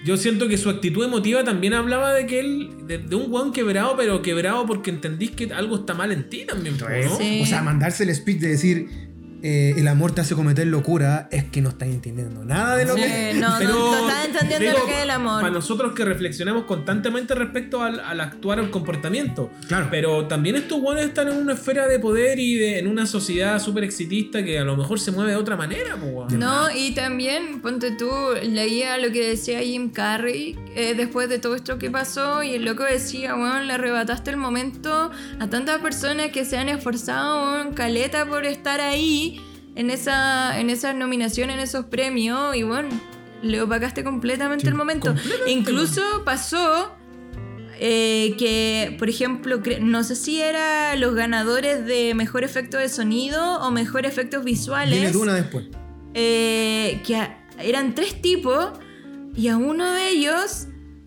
Yo 0.05 0.17
siento 0.17 0.49
que 0.49 0.57
su 0.57 0.71
actitud 0.71 1.05
emotiva 1.05 1.45
también 1.45 1.75
hablaba 1.75 2.15
de 2.15 2.27
que 2.27 2.41
él, 2.41 2.71
de, 2.87 2.99
de 2.99 3.17
un 3.17 3.33
weón 3.33 3.53
quebrado, 3.53 3.97
pero 3.97 4.23
quebrado 4.23 4.67
porque 4.67 4.91
entendís 4.91 5.33
que 5.33 5.53
algo 5.53 5.77
está 5.77 5.95
mal 5.95 6.13
en 6.13 6.29
ti 6.29 6.45
también, 6.47 6.77
¿no? 6.79 7.17
Sí. 7.17 7.41
O 7.43 7.47
sea, 7.47 7.63
mandarse 7.63 8.05
el 8.05 8.15
speech 8.15 8.39
de 8.39 8.49
decir 8.49 9.08
eh, 9.43 9.75
el 9.77 9.87
amor 9.89 10.13
te 10.13 10.21
hace 10.21 10.35
cometer 10.35 10.67
locura 10.67 11.29
es 11.31 11.45
que 11.45 11.61
no 11.61 11.69
estás 11.69 11.89
entendiendo 11.89 12.45
nada 12.45 12.77
de 12.77 12.85
lo 12.85 12.95
Sí, 12.95 13.03
que. 13.03 13.35
no, 13.35 13.55
Pero, 13.59 13.71
no, 13.73 13.91
no 13.93 14.09
estás 14.09 14.27
entendiendo 14.27 14.67
digo, 14.67 14.79
lo 14.81 14.87
que 14.87 14.97
es 14.99 15.03
el 15.05 15.11
amor. 15.11 15.41
Para 15.41 15.53
nosotros 15.53 15.93
que 15.93 16.05
reflexionamos 16.05 16.65
constantemente 16.65 17.35
respecto 17.35 17.83
al, 17.83 18.01
al 18.01 18.21
actuar 18.21 18.59
o 18.61 18.63
el 18.63 18.71
comportamiento. 18.71 19.51
Claro. 19.69 19.89
Pero 19.91 20.27
también 20.27 20.57
estos 20.57 20.81
buenos 20.81 21.05
están 21.05 21.29
en 21.29 21.37
una 21.37 21.55
esfera 21.55 21.87
de 21.87 21.99
poder 21.99 22.39
y 22.39 22.57
de, 22.57 22.79
en 22.79 22.89
una 22.89 23.07
sociedad 23.07 23.61
súper 23.61 23.85
exitista 23.85 24.45
que 24.45 24.59
a 24.59 24.65
lo 24.65 24.77
mejor 24.77 24.99
se 25.01 25.13
mueve 25.13 25.33
de 25.33 25.37
otra 25.37 25.57
manera, 25.57 25.95
weón. 25.97 26.39
No, 26.39 26.71
y 26.71 26.93
también, 26.93 27.61
ponte 27.61 27.93
tú, 27.93 28.11
leía 28.43 28.99
lo 28.99 29.13
que 29.13 29.29
decía 29.29 29.61
Jim 29.61 29.91
Carrey 29.91 30.59
eh, 30.75 30.95
después 30.97 31.29
de 31.29 31.39
todo 31.39 31.55
esto 31.55 31.79
que 31.79 31.91
pasó 31.91 32.43
y 32.43 32.55
el 32.55 32.65
loco 32.65 32.85
decía, 32.85 33.35
bueno, 33.35 33.61
le 33.63 33.73
arrebataste 33.73 34.31
el 34.31 34.37
momento 34.37 35.11
a 35.39 35.47
tantas 35.49 35.79
personas 35.81 36.29
que 36.29 36.45
se 36.45 36.59
han 36.59 36.69
esforzado, 36.69 37.53
weón, 37.53 37.75
caleta 37.75 38.27
por 38.27 38.45
estar 38.45 38.81
ahí 38.81 39.38
en 39.79 39.89
esa, 39.91 40.59
en 40.61 40.69
esas 40.71 40.95
nominaciones, 40.95 41.55
en 41.57 41.61
esos 41.61 41.87
premios 41.87 42.55
y 42.57 42.63
bueno, 42.65 42.89
le 43.43 43.63
opacaste 43.63 44.05
completamente 44.05 44.63
Sí, 44.65 44.69
el 44.69 44.75
momento. 44.75 45.09
completamente, 45.15 45.51
Incluso 45.53 46.03
pasó 46.25 46.93
eh, 47.81 48.35
que, 48.39 48.97
por 48.99 49.09
ejemplo, 49.09 49.61
no 49.81 50.03
sé 50.03 50.17
si 50.17 50.41
era 50.41 50.97
los 50.97 51.15
ganadores 51.15 51.85
de 51.87 52.13
mejor 52.15 52.43
efecto 52.43 52.77
de 52.77 52.89
sonido 52.89 53.61
o 53.61 53.71
mejor 53.71 54.05
efectos 54.05 54.45
visuales 54.45 55.01
después. 55.13 55.67
eh, 56.15 57.01
que 57.07 57.17
a- 57.17 57.39
eran 57.61 57.95
tres 57.95 58.21
tipos 58.21 58.71
y 59.37 59.47
a 59.49 59.57
uno 59.57 59.93
de 59.93 60.09
ellos, 60.09 60.67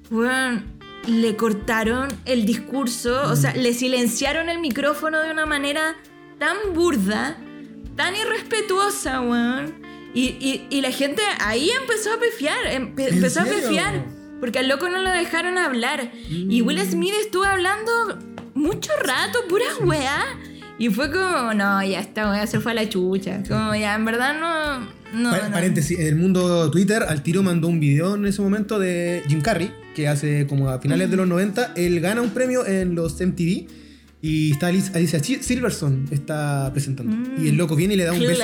weón, 0.09 0.63
le 1.07 1.35
cortaron 1.35 2.07
el 2.25 2.45
discurso, 2.45 3.21
o 3.29 3.35
sea, 3.35 3.53
le 3.55 3.73
silenciaron 3.73 4.47
el 4.47 4.59
micrófono 4.59 5.19
de 5.19 5.31
una 5.31 5.45
manera 5.45 5.95
tan 6.39 6.55
burda, 6.73 7.37
tan 8.03 8.15
irrespetuosa, 8.15 9.21
weón. 9.21 9.73
Y, 10.13 10.23
y- 10.39 10.67
y 10.69 10.81
la 10.81 10.91
gente 10.91 11.21
ahí 11.39 11.69
empezó 11.81 12.13
a 12.13 12.19
pefiar, 12.19 12.57
empe- 12.65 13.07
¿En 13.07 13.13
empezó 13.15 13.41
a 13.41 13.45
serio? 13.45 13.61
pefiar, 13.61 14.05
porque 14.39 14.59
al 14.59 14.67
loco 14.67 14.89
no 14.89 15.01
lo 15.01 15.09
dejaron 15.09 15.57
hablar. 15.57 16.11
Y 16.29 16.61
Will 16.61 16.79
Smith 16.81 17.13
estuvo 17.21 17.43
hablando 17.45 17.91
mucho 18.53 18.91
rato, 19.03 19.39
pura 19.47 19.65
weá. 19.85 20.23
Y 20.77 20.89
fue 20.89 21.11
como, 21.11 21.53
no, 21.53 21.83
ya 21.83 21.99
esta 21.99 22.29
weá 22.29 22.47
se 22.47 22.59
fue 22.59 22.71
a 22.71 22.75
la 22.75 22.89
chucha. 22.89 23.43
Como 23.47 23.75
ya, 23.75 23.95
en 23.95 24.03
verdad 24.05 24.33
no. 24.39 24.79
No, 25.13 25.29
Pa- 25.31 25.47
no. 25.47 25.53
Paréntesis, 25.53 25.99
el 25.99 26.15
mundo 26.15 26.69
Twitter 26.71 27.03
al 27.07 27.21
tiro 27.23 27.43
mandó 27.43 27.67
un 27.67 27.79
video 27.79 28.15
en 28.15 28.25
ese 28.25 28.41
momento 28.41 28.79
de 28.79 29.23
Jim 29.27 29.41
Carrey, 29.41 29.71
que 29.95 30.07
hace 30.07 30.47
como 30.47 30.69
a 30.69 30.79
finales 30.79 31.09
de 31.11 31.17
los 31.17 31.27
90, 31.27 31.73
él 31.75 31.99
gana 32.01 32.21
un 32.21 32.31
premio 32.31 32.65
en 32.65 32.95
los 32.95 33.19
MTV 33.21 33.67
y 34.21 34.51
está 34.51 34.67
Alicia, 34.67 34.91
Alicia 34.95 35.19
Sil- 35.19 35.41
Silverstone 35.41 36.05
está 36.11 36.69
presentando. 36.73 37.15
Mm. 37.15 37.45
Y 37.45 37.49
el 37.49 37.55
loco 37.55 37.75
viene 37.75 37.93
y 37.95 37.97
le 37.97 38.03
da 38.05 38.13
un 38.13 38.19
beso. 38.19 38.43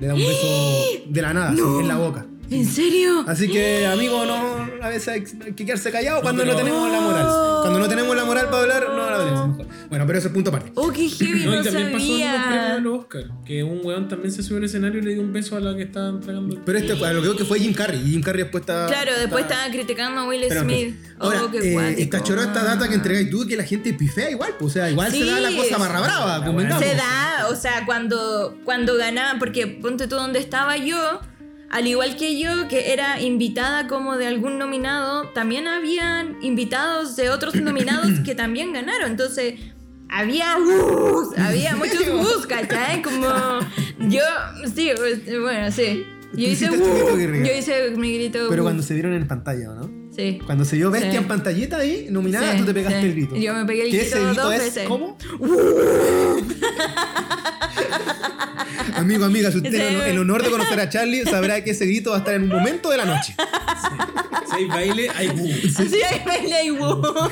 Le 0.00 0.06
da 0.06 0.14
un 0.14 0.20
beso 0.20 0.82
de 1.08 1.22
la 1.22 1.32
nada, 1.34 1.50
así, 1.52 1.60
en 1.80 1.88
la 1.88 1.96
boca. 1.96 2.26
¿En 2.50 2.64
serio? 2.66 3.24
Así 3.26 3.48
que, 3.48 3.86
amigo, 3.86 4.24
no, 4.24 4.68
a 4.82 4.88
veces 4.88 5.08
hay 5.08 5.22
que 5.54 5.66
quedarse 5.66 5.90
callado 5.90 6.22
cuando 6.22 6.44
no, 6.44 6.52
pero- 6.52 6.64
tenemos 6.64 6.90
la 6.90 7.00
moral. 7.00 7.26
Cuando 7.62 7.78
no 7.80 7.88
tenemos 7.88 8.16
la 8.16 8.24
moral 8.24 8.46
para 8.46 8.62
hablar, 8.62 8.86
no 8.94 9.02
hablemos 9.02 9.48
mejor. 9.48 9.66
Bueno, 9.90 10.06
pero 10.06 10.18
ese 10.18 10.28
es 10.28 10.34
punto 10.34 10.50
aparte. 10.50 10.72
Oh, 10.74 10.90
qué 10.90 11.08
heavy, 11.08 11.44
No, 11.44 11.50
no, 11.56 11.60
y 11.60 11.64
también 11.64 11.92
pasó 11.92 12.04
en 12.06 12.20
los 12.20 12.28
premios 12.30 12.44
sabía. 12.44 12.74
de 12.74 12.80
los 12.80 12.98
Oscar, 13.00 13.22
que 13.44 13.62
un 13.62 13.80
weón 13.84 14.08
también 14.08 14.32
se 14.32 14.42
subió 14.42 14.58
al 14.58 14.64
escenario 14.64 15.00
y 15.00 15.02
le 15.04 15.12
dio 15.14 15.22
un 15.22 15.32
beso 15.32 15.56
a 15.56 15.60
la 15.60 15.76
que 15.76 15.82
estaba 15.82 16.08
entregando. 16.08 16.54
el- 16.56 16.62
Pero 16.62 16.78
este, 16.78 16.92
a 16.92 17.12
lo 17.12 17.20
que 17.20 17.28
veo 17.28 17.36
que 17.36 17.44
fue 17.44 17.58
Jim 17.60 17.74
Carrey. 17.74 18.00
Y 18.00 18.10
Jim 18.12 18.22
Carrey 18.22 18.42
después 18.44 18.62
está. 18.62 18.86
Claro, 18.86 19.12
después 19.18 19.42
está- 19.42 19.54
estaban 19.54 19.72
criticando 19.72 20.20
a 20.22 20.28
Will 20.28 20.44
Pero, 20.48 20.62
Smith. 20.62 20.96
Ahora, 21.18 21.42
oh, 21.44 21.50
qué 21.50 21.58
eh, 21.58 21.94
está 21.98 22.22
esta 22.44 22.62
data 22.64 22.88
que 22.88 22.94
entregáis 22.94 23.28
tú 23.30 23.46
que 23.46 23.56
la 23.56 23.64
gente 23.64 23.92
pifea 23.92 24.30
igual, 24.30 24.54
pues, 24.58 24.70
o 24.70 24.74
sea, 24.74 24.90
igual 24.90 25.10
Sí, 25.10 25.20
se 25.20 25.26
da 25.26 25.40
la 25.40 25.50
cosa 25.56 25.76
barra 25.78 26.00
brava, 26.00 26.38
la. 26.38 26.78
Se 26.78 26.94
da, 26.94 27.46
o 27.50 27.56
sea, 27.56 27.84
cuando, 27.84 28.56
cuando 28.64 28.96
ganaban, 28.96 29.38
porque 29.38 29.66
ponte 29.66 30.06
tú 30.06 30.14
donde 30.16 30.38
estaba 30.38 30.76
yo, 30.76 31.20
al 31.70 31.86
igual 31.86 32.16
que 32.16 32.38
yo, 32.40 32.66
que 32.68 32.92
era 32.92 33.20
invitada 33.20 33.86
como 33.88 34.16
de 34.16 34.26
algún 34.26 34.58
nominado, 34.58 35.28
también 35.30 35.68
habían 35.68 36.36
invitados 36.42 37.16
de 37.16 37.30
otros 37.30 37.54
nominados 37.56 38.20
que 38.24 38.34
también 38.34 38.72
ganaron. 38.72 39.10
Entonces, 39.10 39.54
había 40.08 40.56
bus, 40.58 41.36
había 41.38 41.76
muchos 41.76 42.10
bus, 42.10 42.46
¿cachai? 42.46 43.02
Como 43.02 43.28
yo, 44.08 44.22
sí, 44.74 44.90
bueno, 45.40 45.70
sí. 45.70 46.04
Yo 46.34 46.46
hice, 46.46 46.70
"Uh", 46.70 47.18
yo 47.18 47.54
hice 47.58 47.90
mi 47.96 48.12
grito. 48.14 48.46
Pero 48.50 48.62
"Uh". 48.62 48.66
cuando 48.66 48.82
se 48.82 48.92
vieron 48.92 49.14
en 49.14 49.26
pantalla, 49.26 49.70
¿o 49.70 49.74
¿no? 49.74 49.90
Sí. 50.14 50.38
Cuando 50.44 50.64
se 50.66 50.76
vio 50.76 50.90
Bestia 50.90 51.12
Sí. 51.12 51.16
en 51.18 51.26
pantallita 51.28 51.78
ahí, 51.78 52.08
nominada, 52.10 52.52
Sí, 52.52 52.58
tú 52.58 52.64
te 52.66 52.74
pegaste 52.74 53.00
sí. 53.00 53.06
el 53.06 53.12
grito. 53.12 53.36
Yo 53.36 53.54
me 53.54 53.64
pegué 53.64 53.84
el 53.84 53.90
¿Qué 53.92 53.98
grito 53.98 54.16
ese 54.16 54.26
grito 54.26 54.42
dos 54.42 54.52
es? 54.54 54.60
veces. 54.60 54.88
¿Cómo? 54.88 55.16
Amigo, 58.96 59.24
amiga, 59.24 59.50
si 59.50 59.58
usted 59.58 59.70
tiene 59.70 60.10
el 60.10 60.18
honor 60.18 60.42
de 60.42 60.50
conocer 60.50 60.78
a 60.80 60.88
Charlie, 60.88 61.24
sabrá 61.24 61.62
que 61.62 61.70
ese 61.70 61.86
grito 61.86 62.10
va 62.10 62.16
a 62.16 62.18
estar 62.20 62.34
en 62.34 62.42
un 62.42 62.48
momento 62.48 62.90
de 62.90 62.96
la 62.96 63.04
noche. 63.04 63.34
Si 64.50 64.56
hay 64.56 64.64
baile, 64.66 65.10
hay 65.14 65.28
bu. 65.28 65.46
Sí, 65.48 66.00
hay 66.02 66.22
baile 66.24 66.64
y 66.64 66.70
wow. 66.70 67.02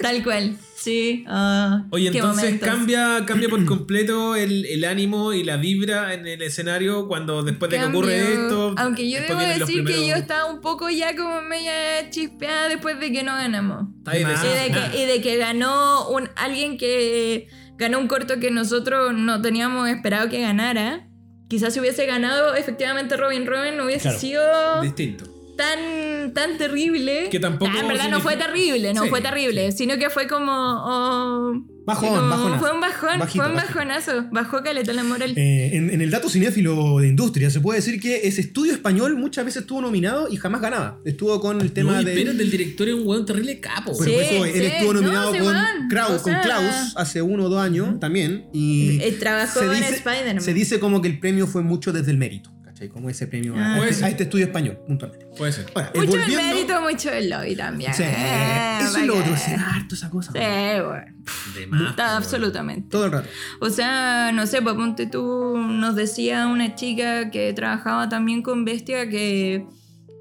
Tal 0.00 0.22
cual. 0.22 0.56
Sí. 0.76 1.24
ah, 1.26 1.84
Oye, 1.90 2.06
entonces 2.08 2.44
momentos. 2.44 2.68
cambia, 2.68 3.24
cambia 3.26 3.48
por 3.48 3.64
completo 3.66 4.36
el, 4.36 4.64
el 4.64 4.84
ánimo 4.84 5.32
y 5.32 5.42
la 5.42 5.56
vibra 5.56 6.14
en 6.14 6.26
el 6.26 6.40
escenario 6.40 7.08
cuando 7.08 7.42
después 7.42 7.70
de 7.70 7.78
que 7.78 7.84
ocurre 7.84 8.32
esto. 8.34 8.74
Aunque 8.78 9.10
yo 9.10 9.20
debo 9.20 9.40
decir 9.40 9.84
que 9.84 10.06
yo 10.06 10.14
estaba 10.14 10.46
un 10.50 10.60
poco 10.60 10.88
ya 10.88 11.16
como 11.16 11.42
media 11.42 12.08
chispeada 12.10 12.68
después 12.68 13.00
de 13.00 13.10
que 13.12 13.24
no 13.24 13.34
ganamos. 13.34 13.88
Está 13.98 14.16
Y 14.18 14.24
de, 14.24 14.70
que, 14.72 15.02
y 15.02 15.06
de 15.06 15.20
que 15.20 15.36
ganó 15.36 16.08
un, 16.10 16.30
alguien 16.36 16.78
que 16.78 17.48
ganó 17.78 17.98
un 17.98 18.08
corto 18.08 18.38
que 18.40 18.50
nosotros 18.50 19.14
no 19.14 19.40
teníamos 19.40 19.88
esperado 19.88 20.28
que 20.28 20.40
ganara. 20.40 21.06
Quizás 21.48 21.72
si 21.72 21.80
hubiese 21.80 22.04
ganado 22.04 22.54
efectivamente 22.54 23.16
Robin 23.16 23.46
Robin 23.46 23.76
no 23.76 23.84
hubiese 23.84 24.02
Claro. 24.02 24.18
sido 24.18 24.82
Distinto. 24.82 25.24
tan, 25.56 26.34
tan 26.34 26.58
terrible. 26.58 27.28
Que 27.30 27.40
tampoco 27.40 27.72
Ah, 27.74 27.80
en 27.80 27.88
verdad 27.88 28.10
no 28.10 28.20
fue 28.20 28.36
terrible, 28.36 28.92
no 28.92 29.04
Sí, 29.04 29.08
fue 29.08 29.20
terrible, 29.22 29.72
sino 29.72 29.96
que 29.96 30.10
fue 30.10 30.26
como... 30.28 30.52
oh, 30.52 31.54
Bajón, 31.88 32.30
bajonazo. 32.30 32.58
Fue 32.60 32.72
un 32.74 32.80
bajón, 32.80 33.18
Bajito, 33.18 33.42
fue 33.44 33.50
un 33.50 33.56
bajito. 33.56 33.74
bajonazo. 33.74 34.26
Bajó 34.30 34.62
caleta 34.62 34.92
la 34.92 35.02
moral. 35.04 35.32
Eh, 35.36 35.70
en, 35.72 35.90
en 35.90 36.00
el 36.00 36.10
dato 36.10 36.28
cinéfilo 36.28 36.98
de 36.98 37.08
industria 37.08 37.50
se 37.50 37.60
puede 37.60 37.80
decir 37.80 38.00
que 38.00 38.28
ese 38.28 38.40
estudio 38.42 38.72
español 38.72 39.16
muchas 39.16 39.44
veces 39.44 39.62
estuvo 39.62 39.80
nominado 39.80 40.28
y 40.30 40.36
jamás 40.36 40.60
ganaba. 40.60 40.98
Estuvo 41.04 41.40
con 41.40 41.60
el 41.60 41.72
tema 41.72 41.92
no, 41.92 42.04
de. 42.04 42.12
espérate, 42.12 42.42
el 42.42 42.50
director 42.50 42.88
es 42.88 42.94
un 42.94 43.06
weón 43.06 43.24
terrible 43.26 43.58
capo. 43.60 43.92
Pero 43.98 44.04
Sí, 44.04 44.36
por 44.36 44.46
eso 44.48 44.56
él 44.56 44.62
estuvo 44.66 44.92
no, 44.94 45.00
nominado 45.00 45.30
con. 45.32 45.56
Kraus, 45.88 46.20
O 46.20 46.22
con 46.22 46.34
Klaus 46.42 46.92
hace 46.96 47.22
uno 47.22 47.44
o 47.44 47.48
dos 47.48 47.60
años 47.62 47.98
también. 48.00 48.46
Y 48.52 48.98
Eh, 49.00 49.16
trabajó 49.18 49.60
se 49.60 49.66
en 49.66 49.82
Spider-Man. 49.84 50.40
se 50.42 50.52
dice 50.54 50.78
como 50.78 51.00
que 51.00 51.08
el 51.08 51.18
premio 51.18 51.46
fue 51.46 51.62
mucho 51.62 51.92
desde 51.92 52.10
el 52.10 52.18
mérito. 52.18 52.50
¿Cachai? 52.78 52.88
Como 52.90 53.10
ese 53.10 53.26
premio 53.26 53.56
a- 53.56 53.58
Ah. 53.58 53.74
a, 53.74 53.76
Puede 53.76 53.90
este, 53.90 53.98
ser. 54.00 54.04
a 54.06 54.10
este 54.10 54.22
estudio 54.22 54.44
español, 54.46 54.78
puntualmente. 54.86 55.26
Puede 55.36 55.52
ser. 55.52 55.66
Ahora, 55.74 55.90
Mucho 55.96 56.16
el 56.22 56.36
mérito, 56.36 56.80
mucho 56.80 57.10
el 57.10 57.28
lobby 57.30 57.56
también. 57.56 57.92
Sí, 57.92 58.04
Eh, 58.04 58.78
eso 58.80 58.92
¿para 58.92 59.00
es 59.02 59.06
lo 59.08 59.18
otro, 59.18 59.34
es 59.34 59.48
harto 59.48 59.94
esa 59.96 60.10
cosa. 60.10 60.32
Sí, 60.32 60.38
bueno. 60.38 61.14
De 61.56 61.66
más, 61.66 61.90
Está 61.90 62.04
weón. 62.06 62.16
absolutamente. 62.16 62.88
Todo 62.88 63.06
el 63.06 63.12
rato. 63.12 63.28
O 63.60 63.68
sea, 63.70 64.30
no 64.32 64.46
sé, 64.46 64.62
pues 64.62 64.76
ponte 64.76 65.06
tú, 65.06 65.56
nos 65.58 65.96
decía 65.96 66.46
una 66.46 66.74
chica 66.76 67.30
que 67.30 67.52
trabajaba 67.52 68.08
también 68.08 68.42
con 68.42 68.64
Bestia 68.64 69.08
que 69.08 69.66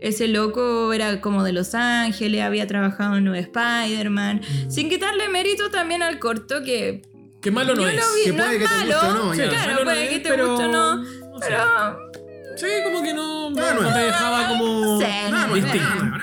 ese 0.02 0.28
loco 0.28 0.94
era 0.94 1.22
como 1.22 1.44
de 1.44 1.54
Los 1.54 1.76
Ángeles, 1.76 2.42
había 2.44 2.66
trabajado 2.66 3.18
en 3.18 3.24
Nuevo 3.26 3.40
Spider-Man, 3.40 4.42
Mm. 4.42 4.72
sin 4.72 4.90
quitarle 4.90 5.30
mérito 5.30 5.70
también 5.70 6.02
al 6.02 6.18
corto 6.20 6.64
que... 6.64 7.04
Qué 7.42 7.52
malo 7.52 7.76
no 7.76 7.88
es. 7.88 7.96
vi, 7.96 8.24
Que 8.26 8.32
no 8.32 8.44
puede 8.44 8.56
es 8.56 8.62
que 8.64 8.68
te 8.68 8.76
malo, 8.76 8.94
guste 8.94 9.08
o 9.08 9.14
no, 9.26 9.34
Sí, 9.34 9.42
claro, 9.42 9.66
malo 9.68 9.78
no 9.80 9.84
puede 9.86 10.04
es, 10.06 10.10
que 10.10 10.20
te 10.20 10.30
pero- 10.30 10.50
guste 10.50 10.66
o 10.66 10.72
no, 10.72 11.04
pero... 11.40 12.27
Sí, 12.58 12.66
como 12.84 13.02
que 13.04 13.14
no, 13.14 13.48
Ah, 13.50 13.74
no 13.76 13.82
no. 13.84 13.94
te 13.94 14.00
dejaba 14.00 14.48
como. 14.50 15.00
Sí, 15.00 15.06
Nada, 15.32 15.48
no, 15.48 15.56
distinto. 15.56 15.88
bueno. 16.00 16.18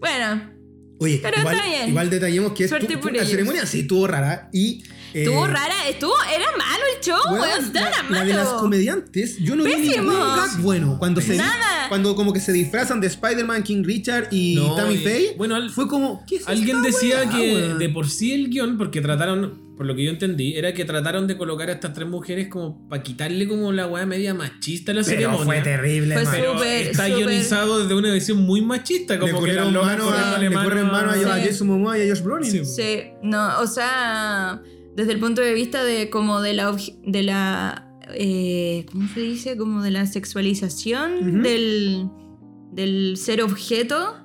Bueno, 0.00 0.58
Oye, 1.00 1.20
Pero 1.22 1.38
igual, 1.38 1.54
está 1.54 1.66
bien. 1.68 1.88
igual 1.90 2.10
detallemos 2.10 2.52
que 2.54 2.66
Suerte 2.66 2.94
estu- 2.96 3.00
por 3.00 3.14
la 3.14 3.24
ceremonia 3.24 3.64
sí 3.66 3.80
estuvo 3.80 4.08
rara 4.08 4.48
y. 4.52 4.82
eh, 5.14 5.22
estuvo 5.22 5.46
rara, 5.46 5.88
estuvo, 5.88 6.12
era 6.34 6.46
malo 6.56 6.82
el 6.96 7.04
show, 7.04 7.36
estaba 7.64 7.90
la, 7.90 8.02
malo. 8.02 8.14
la 8.16 8.24
de 8.24 8.32
las 8.34 8.48
comediantes, 8.54 9.38
yo 9.38 9.54
no 9.54 9.62
vi 9.62 9.74
Pésimo. 9.74 10.10
ningún 10.10 10.18
gag 10.36 10.58
bueno. 10.60 10.96
Cuando 10.98 11.20
se 11.20 11.36
Nada. 11.36 11.88
cuando 11.88 12.16
como 12.16 12.32
que 12.32 12.40
se 12.40 12.50
disfrazan 12.52 13.00
de 13.00 13.06
Spider-Man, 13.06 13.62
King 13.62 13.84
Richard 13.84 14.26
y 14.32 14.56
No, 14.56 14.74
Tammy 14.74 14.96
Faye, 14.98 15.34
bueno, 15.38 15.54
al- 15.54 15.70
fue 15.70 15.86
como. 15.86 16.24
¿qué 16.26 16.36
es 16.36 16.48
Alguien 16.48 16.82
decía 16.82 17.28
que 17.30 17.74
de 17.78 17.88
por 17.90 18.10
sí 18.10 18.32
el 18.32 18.48
guion, 18.50 18.76
porque 18.76 19.00
trataron, 19.00 19.67
por 19.78 19.86
lo 19.86 19.94
que 19.96 20.04
yo 20.04 20.10
entendí, 20.10 20.54
era 20.56 20.74
que 20.74 20.84
trataron 20.84 21.26
de 21.26 21.38
colocar 21.38 21.70
a 21.70 21.72
estas 21.72 21.94
tres 21.94 22.06
mujeres 22.06 22.48
como 22.48 22.86
para 22.88 23.02
quitarle 23.02 23.48
como 23.48 23.72
la 23.72 23.86
weá 23.86 24.04
media 24.04 24.34
machista 24.34 24.92
a 24.92 24.96
la 24.96 25.02
Pero 25.02 25.16
ceremonia. 25.16 25.44
fue 25.46 25.60
terrible, 25.60 26.14
Fue. 26.18 26.24
Pero 26.32 26.52
Súper, 26.54 26.86
está 26.88 27.06
súper. 27.06 27.16
guionizado 27.26 27.78
desde 27.80 27.94
una 27.94 28.12
visión 28.12 28.38
muy 28.38 28.60
machista, 28.60 29.14
Le 29.14 29.20
como 29.20 29.32
que 29.34 29.38
corrieron 29.38 29.64
las 29.66 29.72
locas 29.72 29.88
mano 29.98 30.04
a, 30.10 30.12
corriéndole 30.12 30.48
le 30.50 30.54
corren 30.54 30.86
mano 30.88 31.10
a, 31.10 31.14
Sí. 31.14 31.22
a 31.24 31.46
Jason 31.46 31.66
Momoa 31.68 31.96
y 31.98 32.02
a 32.02 32.12
Josh 32.14 32.22
Brolin. 32.22 32.50
Sí. 32.50 32.64
Sí, 32.66 33.00
no, 33.22 33.60
o 33.60 33.66
sea, 33.66 34.60
desde 34.96 35.12
el 35.12 35.20
punto 35.20 35.40
de 35.42 35.54
vista 35.54 35.84
de 35.84 36.10
como 36.10 36.42
de 36.42 36.52
la 36.54 36.70
obje- 36.72 36.98
de 37.06 37.22
la 37.22 37.84
eh, 38.14 38.84
¿cómo 38.90 39.08
se 39.14 39.20
dice? 39.20 39.56
Como 39.56 39.82
de 39.82 39.90
la 39.92 40.06
sexualización 40.06 41.42
del 41.42 42.08
del 42.72 43.16
ser 43.16 43.42
objeto 43.42 44.16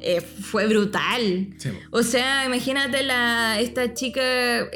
eh, 0.00 0.20
fue 0.20 0.66
brutal. 0.66 1.48
Sí. 1.58 1.70
O 1.90 2.02
sea, 2.02 2.44
imagínate 2.46 3.02
la, 3.02 3.58
esta 3.60 3.94
chica 3.94 4.20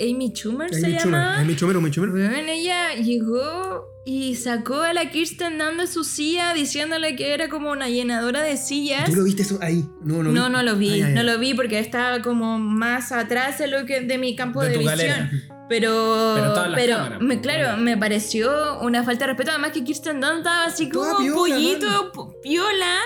Amy 0.00 0.32
Schumer 0.34 0.72
se 0.74 0.86
Amy 0.86 0.98
Schumer, 0.98 1.20
llama. 1.20 1.38
Amy 1.40 1.54
Schumer, 1.54 1.76
Amy 1.76 1.90
Schumer. 1.90 2.10
Weón, 2.10 2.48
ella 2.48 2.94
llegó 2.94 3.86
y 4.06 4.34
sacó 4.36 4.80
a 4.80 4.92
la 4.94 5.10
Kirsten 5.10 5.58
dando 5.58 5.86
su 5.86 6.04
silla 6.04 6.54
diciéndole 6.54 7.16
que 7.16 7.34
era 7.34 7.48
como 7.48 7.70
una 7.70 7.88
llenadora 7.88 8.42
de 8.42 8.56
sillas. 8.56 9.04
¿Tú 9.10 9.16
lo 9.16 9.24
viste 9.24 9.42
eso 9.42 9.58
ahí? 9.60 9.84
No, 10.02 10.22
no, 10.22 10.32
No, 10.32 10.48
no 10.48 10.62
lo 10.62 10.76
vi, 10.76 10.90
Ay, 10.90 11.02
ay, 11.02 11.12
no 11.14 11.20
ay. 11.20 11.26
lo 11.26 11.38
vi 11.38 11.52
porque 11.54 11.78
estaba 11.78 12.22
como 12.22 12.58
más 12.58 13.12
atrás 13.12 13.58
de 13.58 13.68
lo 13.68 13.84
que 13.86 14.00
de 14.00 14.16
mi 14.18 14.34
campo 14.34 14.62
De 14.62 14.68
de, 14.70 14.74
tu 14.74 14.80
visión. 14.80 14.96
galera. 14.98 15.30
Pero, 15.68 16.32
Pero 16.34 16.54
pero 16.74 16.96
cámaras, 16.96 17.20
me, 17.20 17.40
claro, 17.40 17.76
me 17.76 17.96
pareció 17.96 18.80
una 18.80 19.04
falta 19.04 19.26
de 19.26 19.32
respeto. 19.34 19.52
Además 19.52 19.70
que 19.70 19.84
Kirsten 19.84 20.20
Dunst 20.20 20.38
estaba 20.38 20.64
así 20.64 20.88
como 20.88 21.18
piola, 21.18 21.36
pollito, 21.36 22.10
po- 22.12 22.40
piola. 22.42 22.96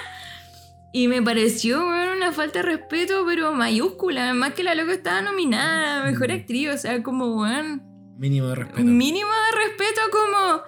Y 0.95 1.09
me 1.09 1.21
pareció 1.21 1.85
una 1.85 2.31
falta 2.31 2.61
de 2.61 2.67
respeto, 2.67 3.25
pero 3.27 3.53
mayúscula. 3.53 4.27
Además 4.27 4.55
que 4.55 4.63
la 4.63 4.77
loca 4.77 4.93
estaba 4.93 5.23
nominada 5.23 6.05
Mejor 6.09 6.31
Actriz. 6.31 6.69
O 6.73 6.79
sea, 6.79 7.03
como, 7.03 7.35
weón, 7.43 7.83
Mínimo 8.17 8.47
de 8.51 8.55
respeto. 8.55 8.85
mínimo 8.85 9.29
de 9.29 9.59
respeto 9.67 10.01
como 10.13 10.63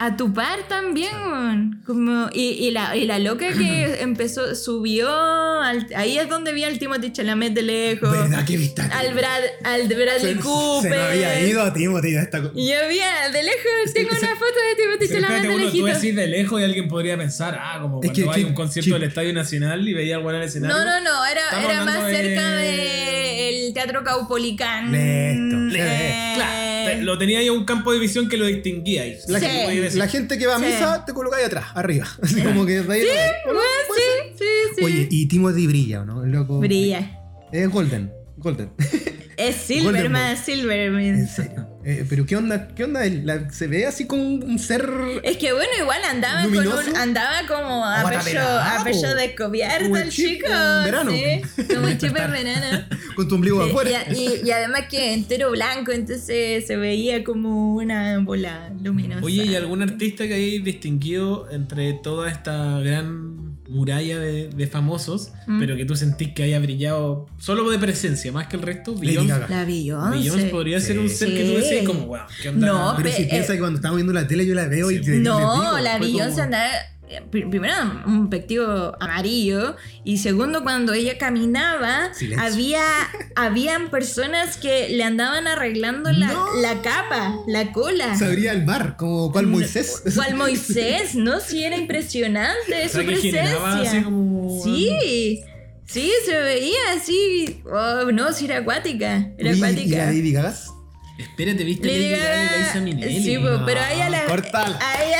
a 0.00 0.16
tu 0.16 0.32
par 0.32 0.60
también, 0.68 1.10
weón. 1.26 1.82
Como, 1.84 2.28
y, 2.32 2.50
y 2.66 2.70
la, 2.70 2.94
y 2.96 3.04
la 3.04 3.18
loca 3.18 3.48
que 3.52 3.96
empezó, 4.00 4.54
subió, 4.54 5.08
al- 5.60 5.86
ahí 5.96 6.18
es 6.18 6.28
donde 6.28 6.52
vi 6.52 6.62
al 6.64 6.78
Timothy 6.78 7.12
Chalamet 7.12 7.52
de 7.54 7.62
lejos. 7.62 8.10
¿Verdad 8.10 8.44
que 8.46 8.56
viste? 8.56 8.80
Al, 8.82 9.12
Brad, 9.14 9.42
al 9.64 9.88
Bradley 9.88 10.34
se, 10.34 10.40
Cooper. 10.40 10.90
se 10.92 10.96
me 10.96 11.02
había 11.02 11.40
ido 11.48 11.62
a 11.62 11.72
Timothy 11.72 12.12
de 12.12 12.20
esta 12.20 12.38
yo 12.38 12.88
vi 12.88 13.00
a- 13.00 13.28
de 13.30 13.42
lejos, 13.42 13.92
tengo 13.92 14.10
una 14.10 14.36
foto 14.36 14.60
de 14.68 14.82
Timothy 14.82 15.08
Chalamet 15.08 15.36
espérate, 15.36 15.48
de 15.48 15.54
uno, 15.54 15.70
tú 15.72 15.84
decís 15.86 16.14
de 16.16 16.26
lejos 16.28 16.60
y 16.60 16.64
alguien 16.64 16.88
podría 16.88 17.16
pensar, 17.18 17.58
ah, 17.60 17.78
como 17.80 18.00
Es 18.02 18.10
cuando 18.12 18.32
que- 18.32 18.38
hay 18.38 18.44
un 18.44 18.54
concierto 18.54 18.94
del 18.94 19.02
Estadio 19.04 19.32
Nacional 19.32 19.88
y 19.88 19.94
veía 19.94 20.16
al 20.16 20.22
en 20.36 20.42
el 20.42 20.48
escenario. 20.48 20.76
No, 20.76 20.84
no, 20.84 21.00
no, 21.00 21.26
era, 21.26 21.42
era 21.64 21.84
más 21.84 22.06
de- 22.06 22.14
cerca 22.16 22.50
del 22.56 23.74
Teatro 23.74 24.04
Caupolicán. 24.04 24.92
Listo. 24.92 25.76
Eh, 25.76 26.32
Claro, 26.36 26.77
te- 26.86 27.02
lo 27.02 27.18
tenía 27.18 27.38
ahí 27.40 27.48
a 27.48 27.52
un 27.52 27.64
campo 27.64 27.92
de 27.92 27.98
visión 27.98 28.28
que 28.28 28.36
lo 28.36 28.46
distinguíais. 28.46 29.28
La, 29.28 29.38
Sí. 29.40 29.46
gente, 29.46 29.64
Podía 29.64 29.80
decir. 29.82 29.98
la 29.98 30.08
gente 30.08 30.38
que 30.38 30.46
va 30.46 30.56
a 30.56 30.58
Sí. 30.58 30.64
misa 30.66 31.04
te 31.04 31.12
colocáis 31.12 31.46
atrás, 31.46 31.66
arriba. 31.74 32.06
Así 32.22 32.40
como 32.42 32.64
que 32.66 32.80
de 32.82 32.92
ahí- 32.94 33.02
Bueno, 33.44 33.60
sí, 33.96 34.32
sí, 34.38 34.44
sí. 34.78 34.84
Oye, 34.84 35.08
y 35.10 35.26
Timothy 35.26 35.66
brilla, 35.66 36.02
¿o 36.02 36.04
¿no? 36.04 36.24
El 36.24 36.32
loco. 36.32 36.58
Brilla. 36.60 37.20
Es 37.52 37.68
Golden. 37.70 38.12
Golden. 38.36 38.70
Es 39.36 39.56
Silverman, 39.66 40.36
Silverman. 40.36 41.04
en 41.04 41.28
serio. 41.28 41.67
Eh, 41.90 42.04
pero 42.06 42.26
¿qué 42.26 42.36
onda? 42.36 42.68
¿Qué 42.74 42.84
onda? 42.84 43.06
él? 43.06 43.22
La- 43.24 43.50
se 43.50 43.66
ve 43.66 43.86
así 43.86 44.06
como 44.06 44.22
un 44.22 44.42
un 44.42 44.58
ser. 44.58 44.86
Es 45.22 45.38
que 45.38 45.54
bueno, 45.54 45.70
igual 45.80 46.04
andaba 46.04 46.42
con 46.42 46.58
un, 46.58 46.96
andaba 46.96 47.46
como 47.48 47.82
a 47.82 48.06
pecho, 48.10 48.40
a 48.40 48.84
pecho 48.84 49.14
descubierto 49.14 49.84
Como 49.84 49.96
el 49.96 50.10
chico. 50.10 50.48
en 50.48 50.84
verano. 50.84 51.10
Sí, 51.12 51.64
como 51.74 51.88
el 51.88 51.96
chip 51.96 52.14
en 52.14 52.30
verano. 52.30 52.84
con 53.16 53.26
tu 53.26 53.36
ombligo 53.36 53.62
afuera. 53.62 54.04
y- 54.14 54.46
y 54.46 54.50
además 54.50 54.82
que 54.90 55.14
entero 55.14 55.50
blanco, 55.50 55.90
entonces 55.92 56.66
se 56.66 56.76
veía 56.76 57.24
como 57.24 57.76
una 57.76 58.18
bola 58.18 58.70
luminosa. 58.82 59.24
Oye, 59.24 59.46
¿y 59.46 59.54
algún 59.56 59.80
artista 59.80 60.26
que 60.26 60.34
hayáis 60.34 60.62
distinguido 60.64 61.50
entre 61.50 61.94
toda 61.94 62.30
esta 62.30 62.80
gran 62.80 63.47
muralla 63.68 64.18
de, 64.18 64.48
de 64.48 64.66
famosos, 64.66 65.30
Mm. 65.46 65.58
pero 65.60 65.76
que 65.76 65.84
tú 65.84 65.94
sentís 65.96 66.32
que 66.34 66.42
haya 66.42 66.58
brillado 66.58 67.26
solo 67.38 67.68
de 67.70 67.78
presencia, 67.78 68.32
más 68.32 68.46
que 68.46 68.56
el 68.56 68.62
resto? 68.62 68.94
Beyoncé. 68.94 69.28
La 69.48 69.64
Beyoncé. 69.64 70.18
Beyoncé 70.18 70.44
podría 70.46 70.80
ser 70.80 70.98
un 70.98 71.08
Sí. 71.08 71.16
ser 71.16 71.28
que 71.28 71.44
tú 71.44 71.52
decís 71.60 71.86
como, 71.86 72.06
wow, 72.06 72.18
¿qué 72.42 72.48
onda? 72.48 72.66
No, 72.66 72.94
Pero 72.96 73.10
si 73.10 73.22
pe- 73.24 73.28
piensa 73.30 73.52
eh, 73.52 73.56
que 73.56 73.60
cuando 73.60 73.76
estamos 73.78 73.96
viendo 73.96 74.12
la 74.12 74.26
tele 74.26 74.46
yo 74.46 74.54
la 74.54 74.66
veo 74.68 74.90
y 74.90 75.00
te- 75.00 75.16
No, 75.18 75.38
digo, 75.60 75.78
la 75.78 75.98
Beyoncé 75.98 76.30
como- 76.30 76.42
andaba. 76.44 76.70
Eh, 77.10 77.22
pri- 77.30 77.46
Primero, 77.48 77.74
un 78.06 78.28
vestido 78.30 78.96
amarillo. 79.00 79.76
Y 80.04 80.18
segundo, 80.18 80.62
cuando 80.62 80.92
ella 80.92 81.18
caminaba, 81.18 82.12
Silencio. 82.14 82.46
había 82.46 82.82
habían 83.36 83.90
personas 83.90 84.56
que 84.56 84.88
le 84.90 85.04
andaban 85.04 85.46
arreglando 85.46 86.10
la, 86.12 86.28
No. 86.28 86.46
la 86.60 86.82
capa, 86.82 87.34
la 87.46 87.72
cola. 87.72 88.14
Se 88.16 88.24
abría 88.26 88.52
el 88.52 88.64
bar, 88.64 88.96
como 88.96 89.30
cual 89.32 89.46
Moisés. 89.46 90.02
Cual 90.14 90.34
Moisés, 90.36 91.14
¿no? 91.14 91.40
Sí, 91.40 91.64
era 91.64 91.76
impresionante 91.76 92.58
O 92.68 92.76
sea, 92.76 92.88
su 92.88 92.98
así 93.00 93.06
presencia. 93.06 94.04
como... 94.04 94.62
Sí, 94.64 95.42
sí, 95.86 96.12
se 96.26 96.40
veía 96.40 96.92
así. 96.96 97.62
Oh, 97.70 98.10
no, 98.12 98.32
sí, 98.32 98.44
era 98.46 98.58
acuática. 98.58 99.30
Era 99.38 99.50
Oye, 99.50 99.58
¿Y 99.58 99.60
la 99.60 100.08
acuática. 100.08 100.58
Espérate, 101.18 101.64
¿viste 101.64 101.86
Lady 101.88 101.98
Lady 102.10 102.10
Gaga 102.20 102.42
y 102.44 102.46
Gaga- 102.46 102.58
Liza 102.58 102.80
Minnelli? 102.80 103.22
Sí, 103.24 103.36
No, 103.38 103.64
pero 103.66 103.80
a 103.80 103.92
ella 103.92 104.08
la. 104.10 104.24
córtala. 104.26 104.78
A 104.80 105.02
ella, 105.02 105.18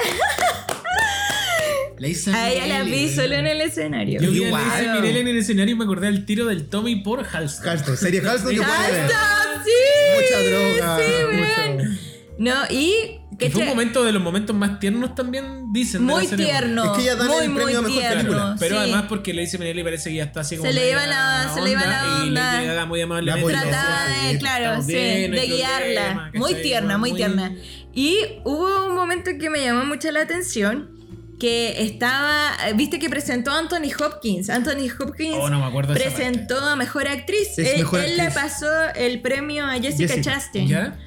Liza 1.99 2.35
a 2.35 2.51
ella 2.51 2.67
la 2.67 2.83
vi 2.85 3.09
solo 3.09 3.35
en 3.35 3.47
el 3.47 3.61
escenario. 3.61 4.21
Yo 4.21 4.31
vi 4.31 4.45
a. 4.45 4.49
Liza 4.49 4.95
Minnelli 4.95 5.19
en 5.21 5.29
el 5.29 5.39
escenario 5.39 5.75
y 5.75 5.79
me 5.79 5.85
acordé 5.85 6.07
del 6.07 6.25
tiro 6.25 6.47
del 6.47 6.69
Tommy 6.69 6.97
por 6.97 7.25
Halston. 7.27 7.69
Halston, 7.69 7.97
serie 7.97 8.21
Halston 8.21 8.55
que. 8.55 8.63
¡Halston! 8.63 9.65
¡Sí! 9.65 9.73
Mucha 10.17 10.51
droga. 10.51 10.99
Sí, 10.99 11.13
mucho- 11.33 11.43
weón. 11.83 11.99
No, 12.39 12.55
y. 12.71 13.15
Que 13.39 13.51
fue 13.51 13.63
un 13.63 13.69
momento 13.69 14.03
de 14.03 14.11
los 14.11 14.21
momentos 14.21 14.57
más 14.57 14.81
tiernos 14.81 15.15
también, 15.15 15.73
dicen. 15.73 16.05
de 16.07 16.13
la 16.13 16.19
Muy 16.19 16.27
tierno. 16.27 16.85
Es 16.87 16.91
que 16.97 17.03
ella 17.03 17.15
dan 17.15 17.29
muy, 17.29 17.45
el 17.45 17.51
muy 17.51 17.63
premio 17.63 17.79
a 17.79 17.83
mejor 17.83 17.99
tierno. 17.99 18.17
película. 18.23 18.57
Pero 18.59 18.75
sí. 18.77 18.81
además 18.83 19.05
porque 19.09 19.33
le 19.35 19.43
dice 19.43 19.59
Minnelli 19.59 19.85
parece 19.85 20.11
que 20.11 20.17
ya 20.17 20.25
está 20.25 20.41
así 20.41 20.57
como 20.57 20.69
Se 20.69 20.75
le 20.75 20.91
iba 20.91 21.07
la- 21.07 21.51
se 21.55 21.61
le 21.63 21.71
iba 21.71 21.87
la 21.87 22.03
Y 22.25 22.29
onda. 22.29 22.53
Lady 22.55 22.67
Gaga 22.67 22.87
muy 22.87 22.99
La 22.99 23.05
amablemente 23.05 23.47
le 23.53 23.59
Trataba 23.61 24.07
de, 24.09 24.33
"Sí, 24.33 24.39
claro, 24.39 24.83
sí, 24.83 24.93
bien, 24.93 25.31
de 25.31 25.47
guiarla. 25.47 26.03
problema", 26.15 26.31
muy 26.35 26.55
tierna, 26.55 26.99
muy 26.99 27.13
tierna. 27.13 27.55
Y 27.95 28.17
hubo 28.45 28.87
un 28.87 28.95
momento 28.97 29.31
que 29.39 29.51
me 29.51 29.61
llamó 29.65 29.85
mucho 29.85 30.11
la 30.11 30.23
atención. 30.23 30.98
Que 31.39 31.83
estaba. 31.83 32.53
Viste 32.75 32.99
que 32.99 33.09
presentó 33.09 33.53
a 33.53 33.59
Anthony 33.59 33.93
Hopkins. 33.99 34.51
Anthony 34.51 34.91
Hopkins 34.99 35.37
Oh, 35.39 35.49
no 35.49 35.61
me 35.61 35.67
acuerdo 35.67 35.95
de 35.95 36.01
esa 36.01 36.15
presentó 36.15 36.59
a 36.59 36.77
mejor 36.77 37.07
actriz. 37.07 37.59
Es 37.59 37.75
él 37.75 37.79
mejor 37.79 38.01
él 38.01 38.17
le 38.17 38.31
pasó 38.31 38.67
el 38.97 39.21
premio 39.21 39.65
a 39.65 39.75
Jessica, 39.75 40.15
Jessica. 40.15 40.21
Chastain. 40.21 40.69
¿Ya? 40.69 40.99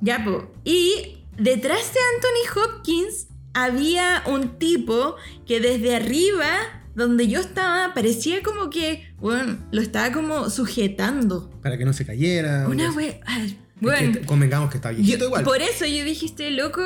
Ya, 0.00 0.24
po. 0.24 0.50
Y 0.64 1.18
detrás 1.36 1.92
de 1.92 2.00
Anthony 2.16 2.60
Hopkins 2.60 3.26
había 3.52 4.22
un 4.26 4.58
tipo 4.58 5.16
que 5.46 5.60
desde 5.60 5.96
arriba, 5.96 6.48
donde 6.94 7.28
yo 7.28 7.40
estaba, 7.40 7.94
parecía 7.94 8.42
como 8.42 8.70
que, 8.70 9.06
bueno, 9.18 9.58
lo 9.70 9.80
estaba 9.80 10.12
como 10.12 10.50
sujetando. 10.50 11.50
Para 11.62 11.78
que 11.78 11.84
no 11.84 11.92
se 11.92 12.04
cayera. 12.04 12.66
Una 12.68 12.88
Es 12.88 13.56
que 13.80 13.86
Bueno, 13.86 14.18
convengamos 14.26 14.70
que 14.70 14.76
está 14.78 14.90
viejito 14.90 15.18
yo- 15.18 15.24
igual. 15.26 15.44
por 15.44 15.60
eso 15.60 15.84
yo 15.86 16.04
dije, 16.04 16.26
este 16.26 16.50
loco 16.50 16.82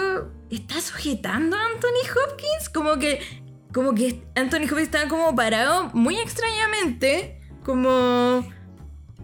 está 0.51 0.81
sujetando 0.81 1.57
a 1.57 1.67
Anthony 1.67 2.09
Hopkins. 2.11 2.69
Como 2.73 2.99
que, 2.99 3.21
como 3.73 3.95
que 3.95 4.23
Anthony 4.35 4.65
Hopkins 4.65 4.83
estaba 4.83 5.09
como 5.09 5.35
parado 5.37 5.91
muy 5.93 6.19
extrañamente, 6.19 7.41
como, 7.65 8.49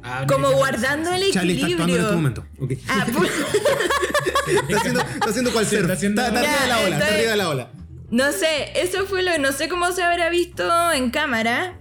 Ah, 0.02 0.26
como 0.28 0.50
guardando 0.52 1.10
el 1.14 1.32
Charlie 1.32 1.54
está 1.54 1.66
actuando 1.66 1.94
en 1.94 2.00
este 2.00 2.12
equilibrio. 2.12 2.12
momento. 2.12 2.44
Ah, 2.88 3.06
Está 4.46 4.76
haciendo, 4.76 5.00
está 5.00 5.30
haciendo 5.30 5.52
cual 5.52 5.64
Sí, 5.64 5.70
surf. 5.70 5.82
está 5.82 5.94
haciendo- 5.94 6.22
Está, 6.22 6.40
está 6.42 6.50
arriba 6.50 6.62
de 6.62 6.68
la 6.68 6.78
ola, 6.78 6.88
está 6.96 6.98
estoy- 7.04 7.14
arriba 7.16 7.30
de 7.30 7.36
la 7.38 7.48
ola. 7.48 7.70
No 8.10 8.32
sé, 8.32 8.72
eso 8.80 9.06
fue 9.06 9.22
lo. 9.22 9.38
No 9.38 9.52
sé 9.52 9.68
cómo 9.68 9.90
se 9.92 10.02
habrá 10.02 10.28
visto 10.28 10.92
en 10.92 11.10
cámara. 11.10 11.78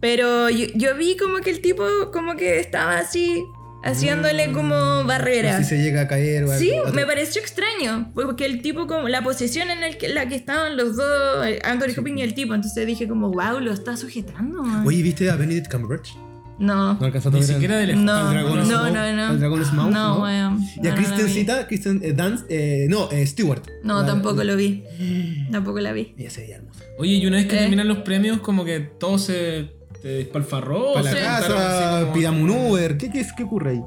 Pero 0.00 0.50
yo, 0.50 0.66
yo 0.74 0.94
vi 0.96 1.16
como 1.16 1.38
que 1.38 1.50
el 1.50 1.62
tipo, 1.62 1.84
como 2.12 2.36
que 2.36 2.60
estaba 2.60 2.98
así, 2.98 3.42
haciéndole 3.84 4.50
como 4.52 5.04
barrera. 5.04 5.58
Si 5.58 5.64
se 5.64 5.78
llega 5.82 6.02
a 6.02 6.08
caer 6.08 6.44
o 6.44 6.52
algo. 6.52 6.58
Sí, 6.58 6.70
Otro- 6.80 6.92
me 6.94 7.06
pareció 7.06 7.40
extraño. 7.40 8.10
Porque 8.14 8.46
el 8.46 8.62
tipo, 8.62 8.86
como 8.86 9.08
la 9.08 9.22
posición 9.22 9.70
en 9.70 9.82
el 9.82 9.96
que- 9.98 10.08
la 10.08 10.26
que 10.28 10.34
estaban 10.34 10.76
los 10.76 10.96
dos, 10.96 11.46
eh, 11.46 11.60
Anthony 11.64 11.90
Hopkins 11.98 12.18
y 12.20 12.22
el 12.22 12.34
tipo. 12.34 12.54
Entonces 12.54 12.86
dije, 12.86 13.06
como, 13.06 13.30
wow, 13.30 13.60
lo 13.60 13.72
está 13.72 13.96
sujetando. 13.96 14.62
man". 14.62 14.86
Oye, 14.86 15.02
¿viste 15.02 15.30
a 15.30 15.36
Benedict 15.36 15.70
Cumberbatch? 15.70 16.10
no. 16.56 16.94
No 16.94 17.06
alcanzaste 17.06 17.36
a 17.36 17.40
Ni 17.40 17.46
siquiera 17.46 17.76
de 17.78 17.86
lejos. 17.88 18.02
No, 18.04 18.30
dragón 18.30 18.58
no, 18.60 18.64
Smaug, 18.64 18.92
no, 18.94 19.12
no. 19.12 19.26
al 19.26 19.38
dragón 19.40 19.64
Smaug, 19.64 19.90
No, 19.90 20.14
¿no? 20.18 20.22
weón. 20.22 20.60
Y 20.76 20.86
a 20.86 20.90
No, 20.94 21.00
no 21.00 21.16
Kristen 21.16 21.66
Kristen 21.66 22.00
eh, 22.04 22.12
Dance, 22.12 22.44
eh, 22.48 22.86
no, 22.88 23.10
eh, 23.10 23.26
Stewart. 23.26 23.62
No, 23.82 24.00
La- 24.02 24.06
tampoco 24.06 24.44
lo 24.44 24.54
vi. 24.56 24.84
Tampoco 25.50 25.80
la 25.80 25.92
vi. 25.92 26.14
Ella 26.16 26.30
se 26.30 26.42
veía 26.42 26.56
hermosa. 26.56 26.84
Oye, 26.98 27.14
y 27.14 27.26
una 27.26 27.38
vez 27.38 27.46
que 27.46 27.56
Eh. 27.56 27.58
terminan 27.60 27.88
los 27.88 27.98
premios, 27.98 28.38
como 28.38 28.64
que 28.64 28.78
todo 28.80 29.18
se 29.18 29.72
te 30.04 30.10
despalfarró. 30.10 30.92
Para 30.92 31.10
se 31.10 31.14
la 31.20 31.26
casa, 31.40 32.00
como- 32.02 32.12
pidamos 32.12 32.42
un 32.42 32.50
Uber. 32.50 32.98
¿Qué, 32.98 33.10
qué, 33.10 33.20
es- 33.20 33.32
qué 33.32 33.42
ocurre 33.44 33.70
ahí? 33.70 33.82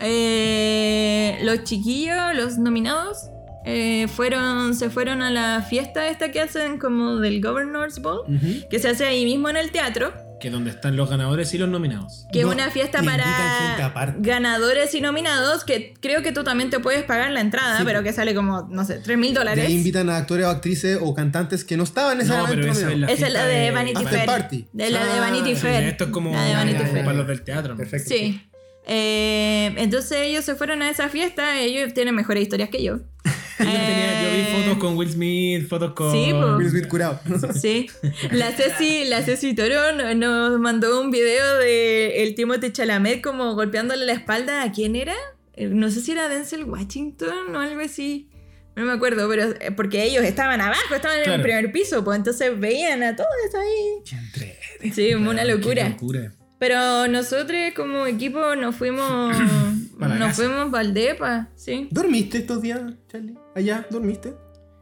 Eh, 0.00 1.38
los 1.42 1.64
chiquillos, 1.64 2.16
los 2.34 2.58
nominados, 2.58 3.28
eh, 3.64 4.08
fueron, 4.08 4.74
se 4.74 4.90
fueron 4.90 5.22
a 5.22 5.30
la 5.30 5.62
fiesta 5.62 6.08
esta 6.08 6.30
que 6.32 6.40
hacen 6.40 6.78
como 6.78 7.16
del 7.16 7.40
Governor's 7.42 8.00
Ball, 8.00 8.22
que 8.70 8.78
se 8.78 8.88
hace 8.88 9.04
ahí 9.06 9.24
mismo 9.24 9.48
en 9.48 9.56
el 9.58 9.70
teatro, 9.70 10.12
Que 10.42 10.50
donde 10.50 10.70
están 10.70 10.96
los 10.96 11.08
ganadores 11.08 11.54
y 11.54 11.58
los 11.58 11.68
nominados. 11.68 12.26
que 12.32 12.40
es 12.40 12.44
No, 12.44 12.50
una 12.52 12.68
fiesta 12.70 13.00
para 13.02 14.14
ganadores 14.18 14.92
y 14.94 15.00
nominados, 15.00 15.64
que 15.64 15.94
creo 16.00 16.22
que 16.22 16.32
tú 16.32 16.42
también 16.44 16.68
te 16.68 16.80
puedes 16.80 17.04
pagar 17.04 17.30
la 17.30 17.40
entrada, 17.40 17.78
Sí. 17.78 17.84
pero 17.86 18.02
que 18.02 18.12
sale 18.12 18.34
como, 18.34 18.62
no 18.68 18.84
sé, 18.84 18.98
3 18.98 19.16
mil 19.16 19.32
De 19.32 19.38
dólares. 19.38 19.64
ahí 19.66 19.72
invitan 19.74 20.10
a 20.10 20.16
actores 20.16 20.44
o 20.46 20.50
actrices 20.50 20.98
o 21.00 21.14
cantantes 21.14 21.64
que 21.64 21.76
no 21.76 21.84
estaban 21.84 22.18
No, 22.18 22.24
necesariamente 22.24 22.60
pero 22.60 22.72
esa 22.72 22.90
es 22.92 22.98
la 22.98 23.06
Esa 23.06 23.26
es 23.28 23.32
la 23.32 23.44
de 23.46 23.70
Vanity 23.70 23.96
After 24.02 24.14
Fair. 24.18 24.26
Party. 24.26 24.66
De 24.72 24.90
la 24.90 25.04
de 25.04 25.10
Ah, 25.12 25.20
Vanity 25.20 25.54
sí, 25.54 25.60
Fair. 25.62 25.84
Esto 25.84 26.04
es 26.04 26.10
como 26.10 26.32
La 26.32 26.42
de 26.44 26.54
Vanity 26.54 26.84
Fair. 26.84 27.04
para 27.04 27.16
los 27.16 27.26
del 27.28 27.42
teatro. 27.42 27.72
¿no? 27.74 27.78
Perfecto. 27.78 28.08
Sí. 28.08 28.42
Eh, 28.86 29.72
entonces 29.76 30.18
ellos 30.22 30.44
se 30.44 30.56
fueron 30.56 30.82
a 30.82 30.90
esa 30.90 31.08
fiesta, 31.08 31.56
ellos 31.60 31.94
tienen 31.94 32.14
mejores 32.16 32.42
historias 32.42 32.68
que 32.68 32.82
yo. 32.82 32.98
Yo, 33.64 33.70
tenía- 33.70 34.22
yo 34.22 34.30
vi 34.30 34.40
Eh, 34.42 34.56
fotos 34.64 34.78
con 34.78 34.96
Will 34.96 35.10
Smith, 35.12 35.68
fotos 35.68 35.92
con. 35.92 36.12
Sí. 36.12 36.32
Will 36.32 36.70
Smith 36.70 36.88
curado. 36.88 37.20
Sí. 37.54 37.88
La 38.30 38.52
Ceci, 38.52 39.04
la 39.04 39.22
Ceci 39.22 39.54
Toro 39.54 39.92
no- 39.92 40.14
nos 40.14 40.58
mandó 40.60 41.00
un 41.00 41.10
video 41.10 41.58
de 41.58 42.22
el 42.22 42.34
Timothée 42.34 42.72
Chalamet 42.72 43.22
como 43.22 43.54
golpeándole 43.54 44.04
la 44.06 44.12
espalda. 44.12 44.62
¿A 44.62 44.72
quién 44.72 44.96
era? 44.96 45.14
Eh, 45.54 45.66
No 45.68 45.90
sé 45.90 46.00
si 46.00 46.12
era 46.12 46.28
Denzel 46.28 46.64
Washington 46.64 47.54
o 47.54 47.58
algo 47.58 47.80
así. 47.82 48.28
No 48.74 48.84
me 48.86 48.92
acuerdo, 48.92 49.28
pero 49.28 49.50
eh, 49.60 49.70
porque 49.76 50.02
ellos 50.02 50.24
estaban 50.24 50.60
abajo, 50.62 50.94
estaban 50.94 51.18
en 51.22 51.30
el 51.30 51.42
primer 51.42 51.70
piso, 51.72 52.02
pues 52.04 52.16
entonces 52.16 52.58
veían 52.58 53.02
a 53.02 53.14
todos 53.14 53.28
ahí. 53.54 54.90
Sí, 54.92 55.12
una 55.14 55.42
Qué 55.44 55.48
locura. 55.52 55.88
locura. 55.90 56.32
Pero 56.58 57.06
nosotros 57.08 57.58
como 57.76 58.06
equipo 58.06 58.54
nos 58.56 58.74
fuimos 58.76 59.36
nos 59.98 60.18
casa. 60.18 60.32
fuimos 60.32 60.70
para 60.70 60.84
el 60.84 60.94
depa, 60.94 61.48
sí. 61.54 61.88
¿Dormiste 61.90 62.38
estos 62.38 62.62
días, 62.62 62.80
Charlie? 63.10 63.34
¿Allá? 63.54 63.86
¿Dormiste? 63.90 64.34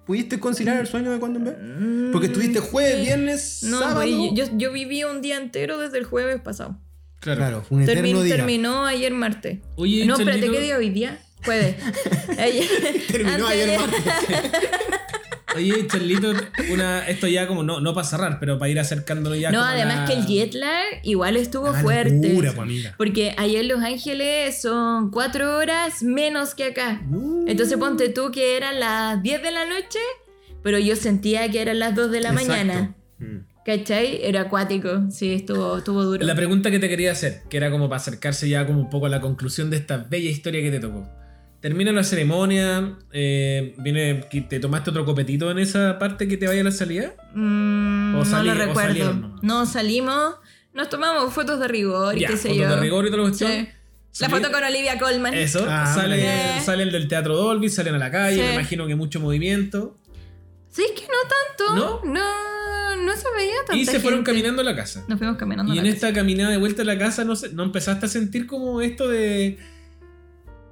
¿Pudiste 0.06 0.40
conciliar 0.40 0.78
el 0.80 0.86
sueño 0.86 1.10
de 1.12 1.18
cuando 1.18 1.38
en 1.38 1.44
vez? 1.44 1.54
Mm, 1.60 2.12
Porque 2.12 2.26
estuviste 2.28 2.58
jueves, 2.60 2.96
sí. 2.96 3.02
viernes, 3.06 3.62
No, 3.64 3.78
sábado. 3.80 4.00
pues, 4.02 4.10
yo, 4.34 4.44
yo 4.56 4.72
viví 4.72 5.04
un 5.04 5.20
día 5.22 5.36
entero 5.36 5.78
desde 5.78 5.98
el 5.98 6.04
jueves 6.04 6.40
pasado. 6.40 6.78
Claro. 7.20 7.38
Claro, 7.38 7.62
fue 7.62 7.76
un 7.78 7.82
eterno 7.84 8.02
Termin- 8.02 8.22
día. 8.24 8.36
terminó 8.36 8.86
ayer 8.86 9.12
martes. 9.12 9.58
Oye, 9.76 10.06
no, 10.06 10.14
espérate, 10.18 10.50
¿qué 10.50 10.60
día 10.60 10.76
hoy 10.78 10.90
día? 10.90 11.18
Jueves. 11.44 11.76
Ayer- 12.38 12.66
Terminó 13.08 13.46
antes 13.46 13.50
ayer 13.62 13.78
martes. 13.80 14.04
Oye, 15.57 15.86
Charlito, 15.88 16.32
una, 16.72 17.07
esto 17.09 17.26
ya 17.26 17.46
como 17.48 17.62
no, 17.62 17.80
no 17.80 17.92
para 17.94 18.07
cerrar, 18.07 18.38
pero 18.38 18.59
para 18.59 18.70
ir 18.70 18.78
acercándolo 18.78 19.34
ya. 19.34 19.51
No, 19.51 19.62
además 19.62 19.96
la- 20.01 20.05
que 20.07 20.12
el 20.14 20.26
jet 20.26 20.55
lag 20.55 20.84
igual 21.03 21.36
estuvo 21.36 21.72
fuerte. 21.74 22.28
locura, 22.28 22.51
pues, 22.53 22.62
amiga. 22.62 22.94
Porque 22.96 23.34
allá 23.36 23.61
en 23.61 23.68
Los 23.68 23.82
Ángeles 23.82 24.61
son 24.62 25.11
cuatro 25.11 25.57
horas 25.57 26.03
menos 26.03 26.55
que 26.55 26.64
acá. 26.64 27.03
No. 27.09 27.44
Entonces 27.48 27.76
ponte 27.78 28.09
tú 28.11 28.30
que 28.30 28.57
eran 28.57 28.78
las 28.80 29.22
10 29.22 29.42
de 29.42 29.51
la 29.51 29.64
noche, 29.66 29.98
pero 30.62 30.78
yo 30.78 30.94
sentía 30.96 31.51
que 31.51 31.61
eran 31.61 31.78
las 31.78 31.94
2 31.94 32.11
de 32.11 32.20
la 32.20 32.30
Exacto. 32.30 32.51
mañana. 32.53 32.94
Mm. 33.18 33.36
¿Cachai? 33.64 34.20
Era 34.22 34.42
acuático. 34.42 35.11
Sí, 35.11 35.34
estuvo, 35.34 35.78
estuvo 35.78 36.03
duro. 36.05 36.24
La 36.26 36.34
pregunta 36.34 36.70
que 36.70 36.78
te 36.78 36.88
quería 36.88 37.12
hacer, 37.12 37.42
que 37.51 37.57
era 37.59 37.70
como 37.70 37.88
para 37.88 38.01
acercarse 38.01 38.48
ya 38.48 38.66
como 38.66 38.80
un 38.80 38.88
poco 38.90 39.07
a 39.07 39.09
la 39.11 39.20
conclusión 39.20 39.68
de 39.68 39.76
esta 39.76 39.98
bella 39.98 40.30
historia 40.30 40.62
que 40.62 40.70
te 40.70 40.80
tocó. 40.80 41.07
Termina 41.61 41.92
la 41.92 42.02
ceremonia, 42.04 42.96
eh, 43.12 43.74
viene, 43.78 44.14
¿te 44.48 44.61
tomaste 44.61 44.90
otro 44.90 45.04
copetito 45.04 45.50
en 45.50 45.58
esa 45.58 45.98
parte 45.98 46.26
que 46.26 46.38
te 46.38 46.46
vaya 46.46 46.62
a 46.62 46.64
la 46.64 46.70
salida? 46.72 47.12
Mm, 47.34 48.14
O 48.16 48.24
salí- 48.24 48.48
no 48.48 48.54
lo 48.54 48.61
recuerdo. 48.66 48.88
salieron 48.88 49.36
no, 49.42 49.66
salimos, 49.66 50.36
nos 50.72 50.88
tomamos 50.88 51.32
fotos 51.34 51.61
de 51.61 51.68
rigor 51.68 52.16
y 52.16 52.20
Ya, 52.20 52.28
qué 52.28 52.36
sé 52.38 52.48
fotos 52.48 52.62
yo. 52.62 52.70
de 52.76 52.80
rigor 52.80 53.04
y 53.06 53.11
toda 53.11 53.22
la 53.22 53.28
cuestión. 53.28 53.50
Sí. 54.12 54.22
La 54.22 54.28
foto 54.30 54.50
con 54.50 54.64
Olivia 54.64 54.98
Colman. 54.98 55.34
Eso, 55.34 55.64
Ah, 55.68 55.86
sale- 55.94 56.61
salen 56.64 56.90
del 56.90 57.06
Teatro 57.08 57.36
Dolby, 57.36 57.68
salen 57.68 57.94
a 57.94 57.98
la 57.98 58.11
calle, 58.11 58.36
Sí. 58.36 58.42
me 58.42 58.54
imagino 58.54 58.86
que 58.86 58.96
mucho 58.96 59.20
movimiento. 59.20 59.96
Sí, 60.70 60.82
es 60.82 60.92
que 60.98 61.06
no 61.06 61.28
tanto. 61.28 61.74
¿No? 61.76 62.12
No, 62.12 62.96
no 63.04 63.12
se 63.16 63.26
veía 63.36 63.54
tanta 63.66 63.76
Y 63.76 63.84
se 63.84 64.00
fueron 64.00 64.20
gente. 64.20 64.30
caminando 64.32 64.62
a 64.62 64.64
la 64.64 64.74
casa. 64.74 65.04
Nos 65.08 65.18
fuimos 65.18 65.36
caminando. 65.36 65.72
Y 65.74 65.76
a 65.78 65.80
en 65.82 65.86
la 65.86 65.92
esta 65.92 66.12
caminada 66.12 66.50
de 66.50 66.56
vuelta 66.56 66.82
a 66.82 66.84
la 66.86 66.98
casa, 66.98 67.22
no, 67.24 67.36
sé, 67.36 67.50
¿no 67.52 67.62
empezaste 67.64 68.06
a 68.06 68.08
sentir 68.08 68.46
como 68.46 68.80
esto 68.80 69.08
de. 69.08 69.58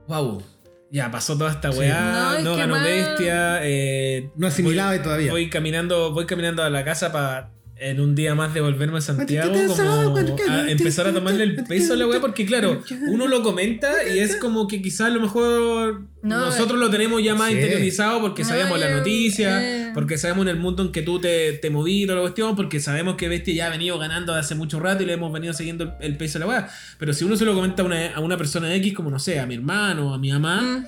¡Wow! 0.08 0.42
Ya 0.90 1.10
pasó 1.10 1.36
toda 1.36 1.50
esta 1.50 1.70
Sí. 1.72 1.78
weá, 1.80 2.38
No, 2.38 2.40
no, 2.40 2.56
ganó 2.56 2.74
bestia. 2.82 3.60
eh, 3.62 4.30
No 4.36 4.46
asimilaba 4.46 4.92
voy, 4.94 5.02
todavía. 5.02 5.30
Voy 5.32 5.50
caminando, 5.50 6.12
voy 6.12 6.24
caminando 6.26 6.62
a 6.62 6.70
la 6.70 6.84
casa 6.84 7.12
para 7.12 7.50
en 7.80 8.00
un 8.00 8.14
día 8.14 8.34
más 8.34 8.54
devolverme 8.54 8.98
a 8.98 9.00
Santiago, 9.00 9.52
como 9.52 10.16
a 10.48 10.70
empezar 10.70 11.06
a 11.06 11.12
tomarle 11.12 11.44
el 11.44 11.64
peso 11.64 11.92
a 11.92 11.96
la 11.96 12.06
weá, 12.06 12.20
porque 12.20 12.44
claro, 12.46 12.82
uno 13.08 13.26
lo 13.26 13.42
comenta 13.42 13.92
y 14.12 14.18
es 14.18 14.36
como 14.40 14.66
que 14.66 14.82
quizás 14.82 15.08
a 15.08 15.10
lo 15.10 15.20
mejor 15.20 16.02
No, 16.22 16.40
nosotros 16.46 16.78
lo 16.78 16.90
tenemos 16.90 17.22
ya 17.22 17.34
más 17.34 17.48
Sí. 17.48 17.54
interiorizado 17.54 18.20
porque 18.20 18.42
No, 18.42 18.48
sabemos 18.48 18.78
la 18.80 18.90
noticia, 18.90 19.88
eh. 19.88 19.90
porque 19.94 20.18
sabemos 20.18 20.42
en 20.42 20.48
el 20.48 20.56
mundo 20.56 20.82
en 20.82 20.92
que 20.92 21.02
tú 21.02 21.20
te, 21.20 21.52
te 21.54 21.70
moví 21.70 22.02
y 22.02 22.06
toda 22.06 22.16
la 22.16 22.22
cuestión, 22.22 22.56
porque 22.56 22.80
sabemos 22.80 23.14
que 23.16 23.28
Bestia 23.28 23.54
ya 23.54 23.66
ha 23.66 23.70
venido 23.70 23.98
ganando 23.98 24.34
hace 24.34 24.54
mucho 24.54 24.80
rato 24.80 25.02
y 25.02 25.06
le 25.06 25.12
hemos 25.14 25.32
venido 25.32 25.52
siguiendo 25.52 25.84
el, 25.84 25.92
el 26.00 26.16
peso 26.16 26.38
de 26.38 26.44
la 26.44 26.48
weá. 26.50 26.68
Pero 26.98 27.12
si 27.12 27.24
uno 27.24 27.36
se 27.36 27.44
lo 27.44 27.54
comenta 27.54 27.82
a 27.82 27.86
una, 27.86 28.08
a 28.14 28.20
una 28.20 28.36
persona 28.36 28.74
X, 28.74 28.92
como 28.94 29.10
no 29.10 29.18
sé, 29.18 29.38
a 29.40 29.46
mi 29.46 29.54
hermano, 29.54 30.12
a 30.14 30.18
mi 30.18 30.30
mamá, 30.32 30.60
Mm, 30.62 30.84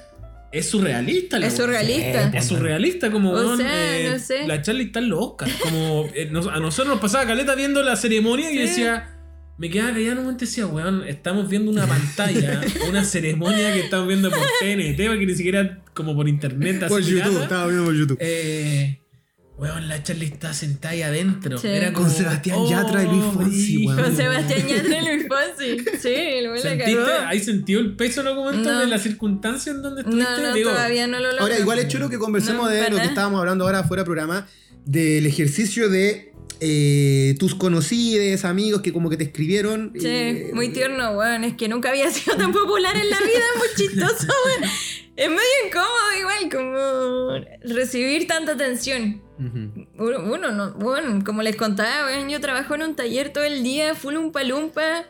es 0.53 0.68
surrealista. 0.70 1.38
la 1.38 1.46
Es 1.46 1.57
surrealista. 1.57 2.30
Es 2.34 2.46
surrealista, 2.46 3.11
como 3.11 3.30
O 3.32 3.34
weón, 3.34 3.57
sea, 3.59 3.98
eh, 3.98 4.11
no 4.11 4.18
sé. 4.18 4.46
la 4.46 4.62
Charlie 4.62 4.84
está 4.84 4.98
en 5.01 5.09
los 5.11 5.18
Oscars. 5.20 5.53
Como 5.62 6.07
eh, 6.14 6.28
nos- 6.30 6.46
a 6.48 6.59
nosotros 6.59 6.88
nos 6.94 7.01
pasaba 7.01 7.26
caleta 7.26 7.55
viendo 7.55 7.82
la 7.82 7.96
ceremonia 7.96 8.51
y 8.51 8.57
decía. 8.59 9.16
Me 9.59 9.68
quedaba 9.68 9.90
callado 9.92 10.12
en 10.12 10.18
un 10.20 10.24
momento 10.24 10.44
y 10.44 10.46
decía, 10.46 10.66
weón, 10.66 11.05
estamos 11.07 11.46
viendo 11.51 11.70
una 11.70 11.86
pantalla, 11.86 12.62
una 12.88 13.05
ceremonia 13.05 13.74
que 13.74 13.80
estamos 13.80 14.09
viendo 14.09 14.30
por 14.30 14.38
TNT, 14.59 15.07
porque 15.07 15.26
ni 15.26 15.34
siquiera 15.34 15.80
como 15.92 16.14
por 16.16 16.30
internet. 16.30 16.82
así 16.84 16.88
Por 16.88 17.03
YouTube, 17.03 17.24
pirata. 17.24 17.42
estaba 17.42 17.66
viendo 17.66 17.84
por 17.84 17.94
YouTube. 17.94 18.16
Eh, 18.22 18.99
weón, 19.61 19.88
la 19.88 20.02
Charlie 20.02 20.26
está 20.26 20.52
sentada 20.54 20.92
ahí 20.94 21.02
adentro. 21.02 21.58
Sí. 21.58 21.68
Era 21.68 21.92
Con 21.92 22.11
Sebastián 22.11 22.58
Yatra 22.68 23.02
y 23.04 23.06
Luis 23.06 23.24
Fonsi, 23.32 23.50
brígido. 23.76 23.90
weón. 23.94 24.02
Con 24.04 24.16
Sebastián 24.16 24.66
Yatra 24.68 24.98
y 25.02 25.04
Luis 25.16 25.28
Fonsi. 25.28 25.84
Sí, 26.00 26.08
el 26.14 26.48
güey 26.48 26.62
la 26.62 26.70
¿Sentiste, 26.70 26.94
cagó. 26.96 27.26
¿Ahí 27.26 27.40
sentió 27.40 27.78
el 27.80 27.94
peso 27.96 28.20
en 28.22 28.26
algún 28.28 28.44
momento 28.44 28.72
No. 28.72 28.80
de 28.80 28.86
la 28.86 28.98
circunstancia 28.98 29.72
en 29.72 29.82
donde 29.82 30.00
estuviste? 30.02 30.30
No, 30.30 30.40
no, 30.40 30.54
Digo, 30.54 30.70
todavía 30.70 31.06
no 31.06 31.18
lo 31.18 31.26
logro. 31.28 31.42
Ahora, 31.42 31.58
igual 31.58 31.78
es 31.78 31.88
chulo 31.88 32.08
que 32.08 32.18
conversemos 32.18 32.64
No, 32.64 32.68
de 32.70 32.78
para 32.78 32.90
lo 32.90 32.96
que 32.96 33.04
estábamos 33.06 33.38
hablando 33.40 33.64
ahora 33.66 33.84
fuera 33.84 34.02
de 34.02 34.06
programa, 34.06 34.48
del 34.86 35.26
ejercicio 35.26 35.88
de 35.90 36.32
eh, 36.62 37.36
tus 37.38 37.54
conocidos, 37.54 38.44
amigos 38.44 38.80
que 38.82 38.92
como 38.92 39.08
que 39.11 39.16
te 39.16 39.24
escribieron. 39.24 39.92
Sí, 39.98 40.06
eh, 40.06 40.50
muy 40.54 40.70
tierno, 40.70 41.12
weón. 41.12 41.44
Es 41.44 41.54
que 41.54 41.68
nunca 41.68 41.90
había 41.90 42.11
sido 42.11 42.36
tan 42.36 42.52
popular 42.52 42.96
en 42.96 43.08
la 43.11 43.18
vida, 43.18 43.44
es 43.54 43.58
muy 43.58 43.68
chistoso, 43.76 44.26
weón. 44.46 44.70
Es 45.16 45.28
medio 45.28 45.40
incómodo 45.66 46.18
igual, 46.18 46.50
como 46.50 47.74
recibir 47.74 48.26
tanta 48.26 48.52
atención. 48.52 49.20
Ujú. 49.41 49.86
Uno, 49.99 50.34
uno 50.34 50.53
no, 50.53 50.72
bueno, 50.74 51.24
como 51.24 51.43
les 51.43 51.57
contaba, 51.57 52.11
yo 52.28 52.41
trabajo 52.41 52.74
en 52.74 52.82
un 52.82 52.95
taller 52.97 53.32
todo 53.32 53.45
el 53.45 53.62
día, 53.62 53.95
full 53.95 54.14
un 54.16 54.32
palumpa. 54.32 55.05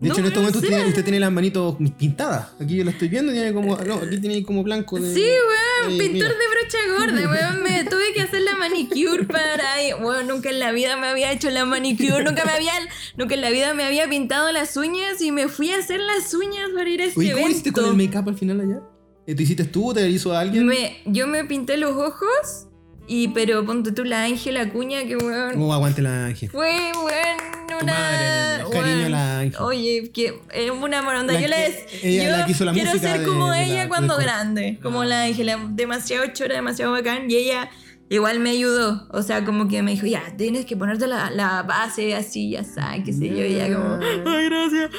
De 0.00 0.08
hecho, 0.08 0.20
No, 0.20 0.20
en 0.20 0.26
estos 0.28 0.42
momentos 0.42 0.62
no 0.62 0.68
usted, 0.78 0.88
usted 0.88 1.04
tiene 1.04 1.20
las 1.20 1.30
manitos 1.30 1.76
pintadas. 1.98 2.52
Aquí 2.58 2.76
yo 2.76 2.84
lo 2.84 2.90
estoy 2.90 3.08
viendo, 3.08 3.32
tiene 3.32 3.52
como. 3.52 3.76
No, 3.76 3.96
aquí 3.96 4.18
tiene 4.18 4.42
como 4.42 4.62
blanco. 4.62 4.98
De, 4.98 5.12
Sí, 5.12 5.20
weón, 5.20 5.92
Eh, 5.92 5.98
pintor 5.98 6.12
mira. 6.12 6.28
de 6.28 6.34
brocha 6.48 6.78
gorda, 7.20 7.30
weón. 7.30 7.62
Me 7.62 7.84
tuve 7.84 8.14
que 8.14 8.22
hacer 8.22 8.40
la 8.40 8.56
manicure 8.56 9.24
para. 9.24 9.62
Weón, 10.00 10.26
nunca 10.26 10.48
en 10.48 10.58
la 10.58 10.72
vida 10.72 10.96
me 10.96 11.08
había 11.08 11.30
hecho 11.32 11.50
la 11.50 11.66
manicure, 11.66 12.24
nunca 12.24 12.46
me 12.46 12.52
había. 12.52 12.72
Nunca 13.18 13.34
en 13.34 13.42
la 13.42 13.50
vida 13.50 13.74
me 13.74 13.84
había 13.84 14.08
pintado 14.08 14.50
las 14.52 14.74
uñas 14.78 15.20
y 15.20 15.32
me 15.32 15.48
fui 15.48 15.70
a 15.70 15.76
hacer 15.76 16.00
las 16.00 16.32
uñas 16.32 16.70
para 16.74 16.88
ir 16.88 17.02
a 17.02 17.04
este 17.04 17.20
Oye, 17.20 17.32
¿cómo 17.34 17.48
hiciste 17.48 17.68
evento. 17.68 17.82
con 17.90 18.00
el 18.00 18.06
make-up 18.06 18.26
al 18.30 18.36
final 18.38 18.60
allá? 18.62 18.80
¿Te 19.26 19.42
hiciste 19.42 19.64
tú? 19.64 19.92
¿Te 19.92 20.08
hizo 20.08 20.32
alguien? 20.34 20.64
Me- 20.64 21.02
yo 21.04 21.26
me 21.26 21.44
pinté 21.44 21.76
los 21.76 21.92
ojos, 21.94 22.68
y 23.06 23.28
pero 23.28 23.64
ponte 23.64 23.92
tú 23.92 24.04
la 24.04 24.24
Ángela 24.24 24.68
Cuña, 24.70 25.04
que 25.04 25.16
weón. 25.16 25.60
Oh, 25.60 25.72
aguante 25.72 26.00
la 26.02 26.26
Ángel. 26.26 26.48
Fue, 26.50 26.70
weón, 26.96 27.82
una. 27.82 27.92
madre, 27.92 28.64
weón. 28.64 28.72
cariño 28.72 29.06
a 29.06 29.08
la 29.08 29.38
Ángel. 29.40 29.60
Oye, 29.62 30.10
que 30.12 30.34
es 30.52 30.70
una. 30.70 31.02
La 31.02 31.40
yo 31.40 31.48
les. 31.48 32.04
ella 32.04 32.24
yo 32.24 32.30
la 32.30 32.38
la 32.38 32.72
quiero 32.72 32.92
ser 32.98 33.20
de- 33.20 33.26
como 33.26 33.50
de 33.50 33.58
la- 33.58 33.64
ella 33.64 33.88
cuando 33.88 34.16
grande. 34.16 34.78
Como 34.82 35.02
Ah. 35.02 35.06
la 35.06 35.22
Ángela. 35.24 35.58
Demasiado 35.70 36.24
chora, 36.32 36.54
demasiado 36.54 36.92
bacán. 36.92 37.30
Y 37.30 37.36
ella 37.36 37.68
igual 38.08 38.38
me 38.40 38.50
ayudó. 38.50 39.06
O 39.10 39.22
sea, 39.22 39.44
como 39.44 39.66
que 39.68 39.82
me 39.82 39.92
dijo, 39.92 40.06
ya, 40.06 40.22
tienes 40.36 40.64
que 40.66 40.76
ponerte 40.76 41.06
la, 41.06 41.30
la 41.30 41.62
base 41.62 42.14
así, 42.14 42.50
ya 42.50 42.64
sabes, 42.64 43.02
qué 43.04 43.12
sé 43.12 43.28
yo. 43.28 43.36
Y 43.44 43.54
ella 43.54 43.74
como, 43.76 43.98
ay, 44.26 44.44
gracias. 44.46 44.90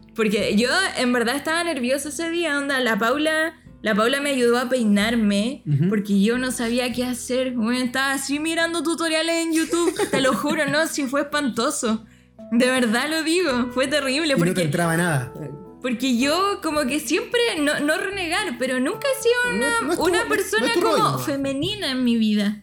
Porque 0.14 0.54
yo 0.56 0.68
en 0.98 1.12
verdad 1.12 1.36
estaba 1.36 1.64
nerviosa 1.64 2.10
ese 2.10 2.30
día, 2.30 2.58
onda. 2.58 2.80
La 2.80 2.98
Paula. 2.98 3.54
La 3.82 3.94
Paula 3.94 4.20
me 4.20 4.30
ayudó 4.30 4.58
a 4.58 4.68
peinarme 4.68 5.62
porque 5.88 6.20
yo 6.20 6.36
no 6.38 6.50
sabía 6.52 6.92
qué 6.92 7.04
hacer. 7.04 7.52
Bueno, 7.52 7.80
estaba 7.84 8.12
así 8.12 8.38
mirando 8.38 8.82
tutoriales 8.82 9.36
en 9.46 9.54
YouTube. 9.54 9.94
Te 10.10 10.20
lo 10.20 10.34
juro, 10.34 10.66
no, 10.66 10.86
sí 10.86 11.06
fue 11.06 11.22
espantoso. 11.22 12.04
De 12.52 12.66
verdad 12.66 13.08
lo 13.08 13.22
digo, 13.22 13.70
fue 13.72 13.86
terrible. 13.86 14.28
Y 14.28 14.30
no 14.32 14.36
te 14.38 14.44
Porque, 14.50 14.62
entraba 14.62 14.96
nada. 14.96 15.32
porque 15.80 16.18
yo 16.18 16.60
como 16.62 16.84
que 16.86 17.00
siempre, 17.00 17.40
no, 17.60 17.80
no 17.80 17.96
renegar, 17.96 18.56
pero 18.58 18.80
nunca 18.80 19.06
he 19.18 19.22
sido 19.22 19.56
una, 19.56 19.80
No- 19.80 19.86
no 19.86 19.92
es 19.92 19.98
tu- 19.98 20.04
una 20.04 20.28
persona 20.28 20.72
como 20.74 21.18
femenina 21.20 21.90
en 21.92 22.04
mi 22.04 22.16
vida. 22.16 22.62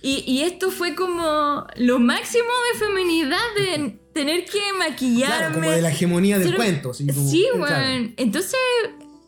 Y, 0.00 0.22
y 0.26 0.42
esto 0.42 0.70
fue 0.70 0.94
como 0.94 1.66
lo 1.76 1.98
máximo 1.98 2.44
de 2.72 2.78
feminidad, 2.78 3.38
de 3.56 3.98
tener 4.12 4.44
que 4.44 4.60
maquillarme. 4.78 5.36
Claro, 5.38 5.54
como 5.54 5.70
de 5.70 5.80
la 5.82 5.90
hegemonía 5.90 6.38
del 6.38 6.48
Ser- 6.48 6.56
cuento. 6.56 6.92
Sí, 6.94 7.06
claro. 7.06 7.58
weón. 7.62 8.14
Entonces, 8.16 8.58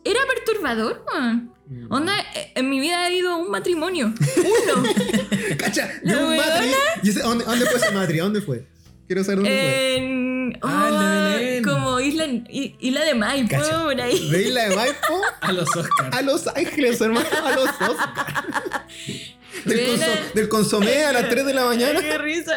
era 0.05 0.19
perturbador, 0.33 1.03
weón. 1.11 1.51
Mm. 1.67 1.91
Onda, 1.91 2.13
eh, 2.35 2.51
en 2.55 2.69
mi 2.69 2.79
vida 2.79 3.01
ha 3.01 3.05
habido 3.07 3.37
un 3.37 3.49
matrimonio. 3.49 4.13
Uno. 4.37 4.83
Cacha, 5.57 5.89
de 6.03 6.15
un 6.15 6.37
matri. 6.37 6.69
¿Y 7.03 7.09
ese- 7.09 7.21
dónde, 7.21 7.43
dónde 7.43 7.65
fue 7.65 7.75
ese 7.79 7.91
matri? 7.91 8.19
¿A 8.19 8.23
dónde 8.23 8.41
fue? 8.41 8.67
Quiero 9.07 9.23
saber 9.23 9.37
dónde 9.37 9.49
fue. 9.51 9.95
en. 9.97 10.59
Ah, 10.61 10.85
de 10.85 10.95
oh, 10.95 11.39
Belén. 11.39 11.63
como 11.63 11.99
isla, 11.99 12.25
isla 12.49 13.03
de 13.03 13.15
Maipo, 13.15 13.49
Cacha. 13.49 13.83
por 13.83 13.99
ahí. 13.99 14.29
De 14.29 14.41
Isla 14.43 14.69
de 14.69 14.75
Maipo 14.75 15.21
A 15.41 15.51
los 15.51 15.75
Oscars. 15.75 16.15
a 16.15 16.21
Los 16.21 16.47
Ángeles, 16.47 17.01
hermano. 17.01 17.27
A 17.43 17.51
los 17.55 17.65
Oscars. 17.89 18.47
Del, 19.65 19.87
conso- 19.87 20.33
del 20.35 20.49
consomé 20.49 21.05
a 21.05 21.13
las 21.13 21.29
3 21.29 21.45
de 21.47 21.53
la 21.55 21.65
mañana 21.65 21.99
Qué 21.99 22.17
risa, 22.19 22.53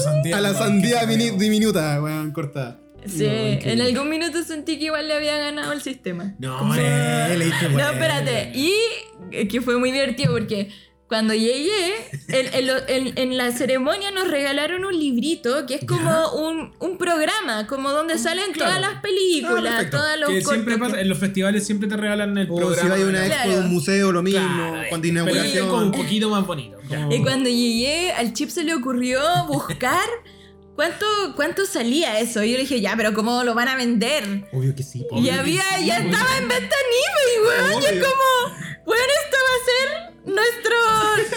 sandía. 0.00 0.36
a 0.38 0.40
la 0.40 0.54
sandía 0.54 1.04
diminuta, 1.04 2.00
weón, 2.02 2.32
cortada. 2.32 2.78
Sí, 3.06 3.24
en 3.26 3.80
algún 3.80 4.08
minuto 4.08 4.42
sentí 4.42 4.78
que 4.78 4.86
igual 4.86 5.08
le 5.08 5.14
había 5.14 5.36
ganado 5.38 5.72
el 5.72 5.82
sistema. 5.82 6.34
No, 6.38 6.74
Eh, 6.76 7.34
le 7.36 7.44
dije, 7.46 7.66
No, 7.68 7.72
bueno. 7.74 7.90
espérate. 7.90 8.52
Y 8.54 8.72
que 9.48 9.60
fue 9.60 9.78
muy 9.78 9.90
divertido 9.90 10.32
porque 10.32 10.70
cuando 11.08 11.34
llegué, 11.34 11.92
en, 12.28 12.54
en 12.54 12.66
lo- 12.66 12.88
en- 12.88 13.18
en 13.18 13.36
la 13.36 13.52
ceremonia 13.52 14.10
nos 14.12 14.28
regalaron 14.30 14.86
un 14.86 14.98
librito 14.98 15.66
que 15.66 15.74
es 15.74 15.84
como 15.86 16.30
un, 16.32 16.72
un 16.78 16.96
programa, 16.96 17.66
como 17.66 17.90
donde 17.90 18.16
salen 18.16 18.52
claro. 18.52 18.70
todas 18.76 18.80
las 18.80 18.94
Ah, 18.98 19.02
películas, 19.02 19.74
perfecto. 19.74 19.98
todos 19.98 20.20
los 20.20 20.30
Que 20.30 20.40
siempre 20.40 20.78
pasa, 20.78 21.00
en 21.02 21.08
los 21.10 21.18
festivales 21.18 21.66
siempre 21.66 21.86
te 21.88 21.98
regalan 21.98 22.38
el 22.38 22.50
O 22.50 22.56
programa. 22.56 22.96
si 22.96 23.02
a 23.02 23.06
una 23.06 23.26
expo 23.26 23.42
Claro. 23.42 23.50
de 23.52 23.58
un 23.66 23.70
museo, 23.74 24.10
lo 24.12 24.22
mismo, 24.22 24.40
Claro, 24.40 24.88
cuando 24.88 25.02
pero 25.02 25.08
inauguración. 25.12 25.68
como 25.68 25.82
un 25.82 25.92
poquito 25.92 26.30
más 26.30 26.46
bonito. 26.46 26.78
como- 26.88 27.12
Y 27.12 27.20
cuando 27.22 27.50
llegué, 27.50 28.12
al 28.12 28.32
chip 28.32 28.48
se 28.48 28.64
le 28.64 28.72
ocurrió 28.74 29.20
buscar 29.48 30.06
cuánto, 30.74 31.06
cuánto 31.36 31.66
salía 31.66 32.18
eso. 32.20 32.42
Y 32.42 32.50
yo 32.52 32.56
le 32.56 32.62
dije, 32.62 32.80
ya, 32.80 32.94
pero 32.96 33.12
¿cómo 33.14 33.44
lo 33.44 33.54
van 33.54 33.68
a 33.68 33.76
vender? 33.76 34.46
Obvio 34.52 34.74
que 34.74 34.82
sí. 34.82 35.06
po. 35.08 35.18
Y 35.18 35.30
había, 35.30 35.62
ya 35.84 35.98
estaba 35.98 36.36
en 36.38 36.48
venta 36.48 36.76
en 36.76 36.88
eBay, 37.04 37.68
weón. 37.70 37.82
Y 37.82 37.86
es 37.86 37.92
Obvio. 37.92 38.04
como, 38.04 38.56
bueno, 38.86 39.12
esto 39.24 39.36
va 39.48 39.54
a 39.56 39.64
ser 39.66 40.12
nuestro, 40.24 40.76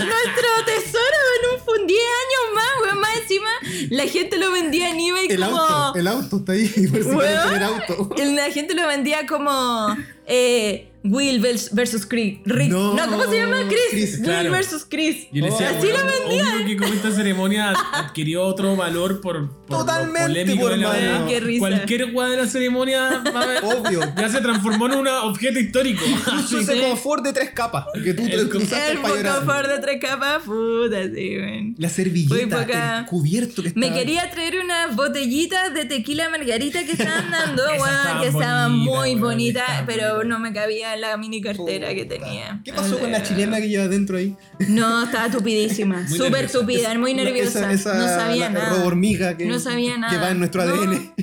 nuestro 0.06 0.48
tesoro 0.66 1.18
en 1.44 1.60
un 1.60 1.66
fun 1.66 1.88
10 1.88 2.00
años 2.00 2.56
más, 2.56 2.70
weón. 2.84 3.00
Más 3.00 3.18
encima, 3.18 3.50
la 3.92 4.04
gente 4.08 4.38
lo 4.38 4.52
vendía 4.52 4.90
en 4.90 5.00
eBay 5.00 5.28
El 5.30 5.44
como. 5.44 5.58
auto, 5.58 6.00
el 6.00 6.08
auto 6.08 6.38
está 6.38 6.52
ahí, 6.54 6.68
por 6.92 7.04
si 7.04 7.10
Weón. 7.10 7.50
tener 7.50 7.64
auto. 7.64 8.10
La 8.18 8.52
gente 8.52 8.74
lo 8.74 8.88
vendía 8.88 9.26
como 9.28 9.96
eh, 10.28 10.90
Will 11.06 11.42
vers- 11.42 11.70
versus 11.72 12.06
Chris. 12.06 12.40
Rick. 12.46 12.72
No, 12.72 12.94
No, 12.96 13.06
¿cómo 13.08 13.24
se 13.26 13.38
llama? 13.38 13.58
Chris. 13.68 13.80
Chris, 13.92 14.14
Will 14.16 14.24
claro. 14.24 14.52
versus 14.52 14.86
Chris. 14.90 15.28
Yo 15.32 15.44
le 15.46 15.52
decía, 15.52 15.70
Así 15.70 15.88
weón, 15.88 16.60
lo 16.62 16.66
que 16.66 16.78
con 16.78 16.88
esta 16.94 17.12
ceremonia 17.12 17.70
adquirió 17.94 18.44
otro 18.44 18.76
valor 18.76 19.22
por, 19.22 19.50
por 19.68 19.80
Totalmente, 19.80 20.20
lo 20.22 20.28
polémico 20.28 20.62
por 20.62 20.72
de 20.72 20.78
la. 20.78 21.26
Qué 21.28 21.40
risa. 21.40 21.60
Cualquier 21.60 22.06
weá 22.14 22.28
de 22.30 22.38
la 22.38 22.48
ceremonia 22.48 23.24
va 23.36 23.40
a 23.40 23.44
haber- 23.60 23.64
Obvio. 23.64 24.00
ya 24.18 24.30
se 24.30 24.42
transformó 24.42 24.88
en 24.88 24.94
un 24.94 25.08
objeto 25.08 25.60
histórico. 25.60 26.04
Incluso 26.08 26.60
ese 26.60 26.80
confort 26.82 27.24
de 27.24 27.34
tres 27.34 27.52
capas 27.52 27.86
que 28.04 28.14
tú 28.14 28.24
te 28.28 28.34
El 28.34 28.48
usaste 28.48 28.92
El 28.94 29.00
confort 29.02 29.68
de 29.70 29.80
tres 29.80 29.98
capas, 30.02 30.44
puta, 30.44 31.04
sí, 31.14 31.38
weón. 31.38 31.76
La 31.78 31.90
servilleta, 31.90 32.62
poca- 32.66 33.00
el 33.00 33.06
cubierto 33.06 33.62
que 33.64 33.74
Me 33.76 33.88
estaba- 33.88 34.00
quería 34.02 34.30
traer 34.32 34.56
unas 34.64 34.96
botellitas 34.96 35.74
de 35.74 35.86
tequila 35.86 36.30
margarita 36.30 36.84
que 36.84 36.92
estaban 36.94 37.30
dando, 37.32 37.68
estaban 37.68 38.22
que 38.22 38.28
estaban 38.28 38.72
muy 38.78 39.16
bonitas, 39.16 39.84
pero 39.86 40.24
no 40.24 40.40
me 40.40 40.52
cabía 40.54 40.95
en 40.96 41.02
la 41.02 41.16
mini 41.18 41.42
cartera 41.42 41.94
que 41.94 42.06
tenía. 42.06 42.60
¿Qué 42.66 42.74
pasó 42.74 42.98
con 43.00 43.12
la 43.12 43.22
chilena 43.24 43.58
que 43.62 43.70
lleva 43.70 43.88
dentro 43.88 44.18
ahí? 44.18 44.36
No, 44.68 45.04
estaba 45.04 45.30
tupidísima, 45.30 46.08
súper 46.08 46.52
tupida, 46.52 46.94
muy 46.98 47.14
nerviosa. 47.14 47.72
Esa, 47.72 47.94
esa 47.94 47.94
no 47.98 48.08
sabía 48.08 48.50
la, 48.50 48.60
nada. 48.60 48.84
hormiga 48.86 49.38
que, 49.38 49.46
No 49.46 49.60
sabía 49.60 49.98
nada. 49.98 50.12
que 50.12 50.20
va 50.20 50.32
en 50.32 50.40
nuestro 50.40 50.66
No. 50.66 50.74
ADN. 50.74 51.14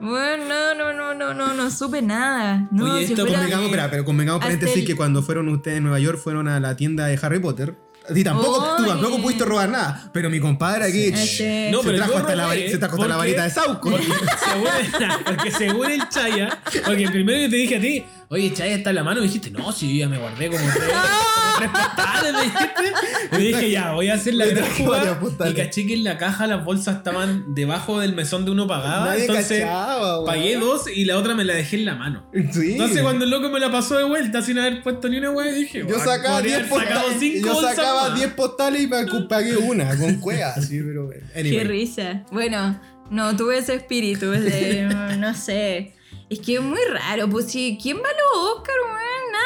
Bueno, 0.00 0.44
no, 0.48 0.74
no, 0.74 0.92
no, 0.92 1.14
no, 1.14 1.34
no, 1.34 1.54
no 1.54 1.70
supe 1.70 2.02
nada. 2.02 2.68
No, 2.70 2.94
Oye, 2.94 3.06
si 3.06 3.12
esto 3.12 3.24
fuera- 3.24 3.38
Convengamos, 3.40 3.66
espera, 3.66 3.90
pero 3.90 4.04
convengamos 4.04 4.42
paréntesis 4.42 4.76
el- 4.78 4.86
que 4.86 4.94
cuando 4.96 5.22
fueron 5.22 5.48
ustedes 5.48 5.78
en 5.78 5.82
Nueva 5.84 5.98
York 5.98 6.18
fueron 6.22 6.46
a 6.48 6.60
la 6.60 6.76
tienda 6.76 7.06
de 7.06 7.18
Harry 7.20 7.40
Potter. 7.40 7.74
Y 8.14 8.24
tampoco, 8.24 8.76
tú 8.78 8.86
tampoco 8.86 9.20
pudiste 9.20 9.44
robar 9.44 9.68
nada. 9.68 10.10
Pero 10.14 10.30
mi 10.30 10.40
compadre 10.40 10.84
aquí 10.84 11.08
Sí. 11.14 11.42
Este- 11.42 11.70
No, 11.72 11.80
se, 11.82 11.86
pero 11.88 11.98
trajo 11.98 12.16
hasta 12.16 12.34
la, 12.36 12.52
se 12.54 12.78
trajo 12.78 12.94
hasta 12.94 13.08
la 13.08 13.14
¿por 13.16 13.24
varita 13.24 13.44
de 13.44 13.50
Sauco. 13.50 13.90
Porque 13.90 14.06
según, 14.06 15.08
porque 15.26 15.50
según 15.50 15.90
el 15.90 16.08
Chaya, 16.08 16.58
porque 16.86 17.08
primero 17.10 17.38
yo 17.40 17.50
te 17.50 17.56
dije 17.56 17.76
a 17.76 17.80
ti, 17.80 18.04
oye, 18.28 18.52
Chaya 18.52 18.74
está 18.76 18.90
en 18.90 18.96
la 18.96 19.04
mano, 19.04 19.20
me 19.20 19.26
dijiste, 19.26 19.50
no, 19.50 19.72
sí, 19.72 19.98
yo 19.98 20.04
ya 20.04 20.08
me 20.08 20.18
guardé 20.18 20.48
como 20.48 20.60
tres, 20.60 20.74
como 20.90 21.58
tres 21.58 21.70
postales, 21.70 22.32
me 22.34 22.42
dijiste. 22.42 22.92
Y 23.32 23.36
dije, 23.48 23.70
ya, 23.70 23.92
voy 23.92 24.08
a 24.08 24.14
hacer 24.14 24.34
la 24.34 24.46
Me 24.46 24.52
gran 24.52 24.70
jugada. 24.70 25.20
Y 25.50 25.54
caché 25.54 25.86
que 25.86 25.94
en 25.94 26.04
la 26.04 26.16
caja 26.18 26.46
las 26.46 26.64
bolsas 26.64 26.96
estaban 26.96 27.54
debajo 27.54 28.00
del 28.00 28.14
mesón 28.14 28.44
de 28.44 28.50
uno 28.52 28.66
pagaba. 28.66 29.06
Nadie 29.06 29.22
entonces 29.22 29.60
cachaba, 29.62 30.24
pagué 30.24 30.56
dos 30.56 30.84
y 30.94 31.04
la 31.04 31.18
otra 31.18 31.34
me 31.34 31.44
la 31.44 31.54
dejé 31.54 31.76
en 31.76 31.84
la 31.86 31.94
mano. 31.94 32.28
Sí. 32.52 32.72
Entonces 32.72 33.02
cuando 33.02 33.24
el 33.24 33.30
loco 33.30 33.48
me 33.50 33.60
la 33.60 33.70
pasó 33.70 33.96
de 33.98 34.04
vuelta 34.04 34.40
sin 34.42 34.58
haber 34.58 34.82
puesto 34.82 35.08
ni 35.08 35.18
una 35.18 35.30
wea, 35.30 35.52
dije, 35.52 35.80
Yo 35.80 35.86
"Guau, 35.86 35.98
sacaba 36.00 36.36
podría 36.36 36.58
10 36.58 36.72
haber 36.72 36.86
sacado 36.88 37.06
postales. 37.08 37.42
Yo 37.42 37.60
sacaba 37.62 38.08
más". 38.10 38.18
10 38.18 38.32
postales 38.34 38.82
y 38.82 38.86
pa- 38.86 39.06
pagué 39.28 39.56
una 39.56 39.96
con 39.96 40.14
cueva. 40.20 40.54
Sí, 40.54 40.80
pero. 40.82 41.10
anyway. 41.34 41.50
Qué 41.58 41.64
risa. 41.64 42.24
Bueno, 42.30 42.80
no 43.10 43.36
tuve 43.36 43.58
ese 43.58 43.74
espíritu 43.74 44.30
de, 44.30 44.84
no 45.18 45.34
sé. 45.34 45.94
Es 46.30 46.40
que 46.40 46.54
es 46.56 46.60
muy 46.62 46.78
raro, 46.92 47.28
pues 47.30 47.46
sí, 47.50 47.78
¿quién 47.80 47.96
va 47.98 48.02
a 48.02 48.12
los 48.12 48.52
Oscar, 48.58 48.74
weón? 48.84 48.98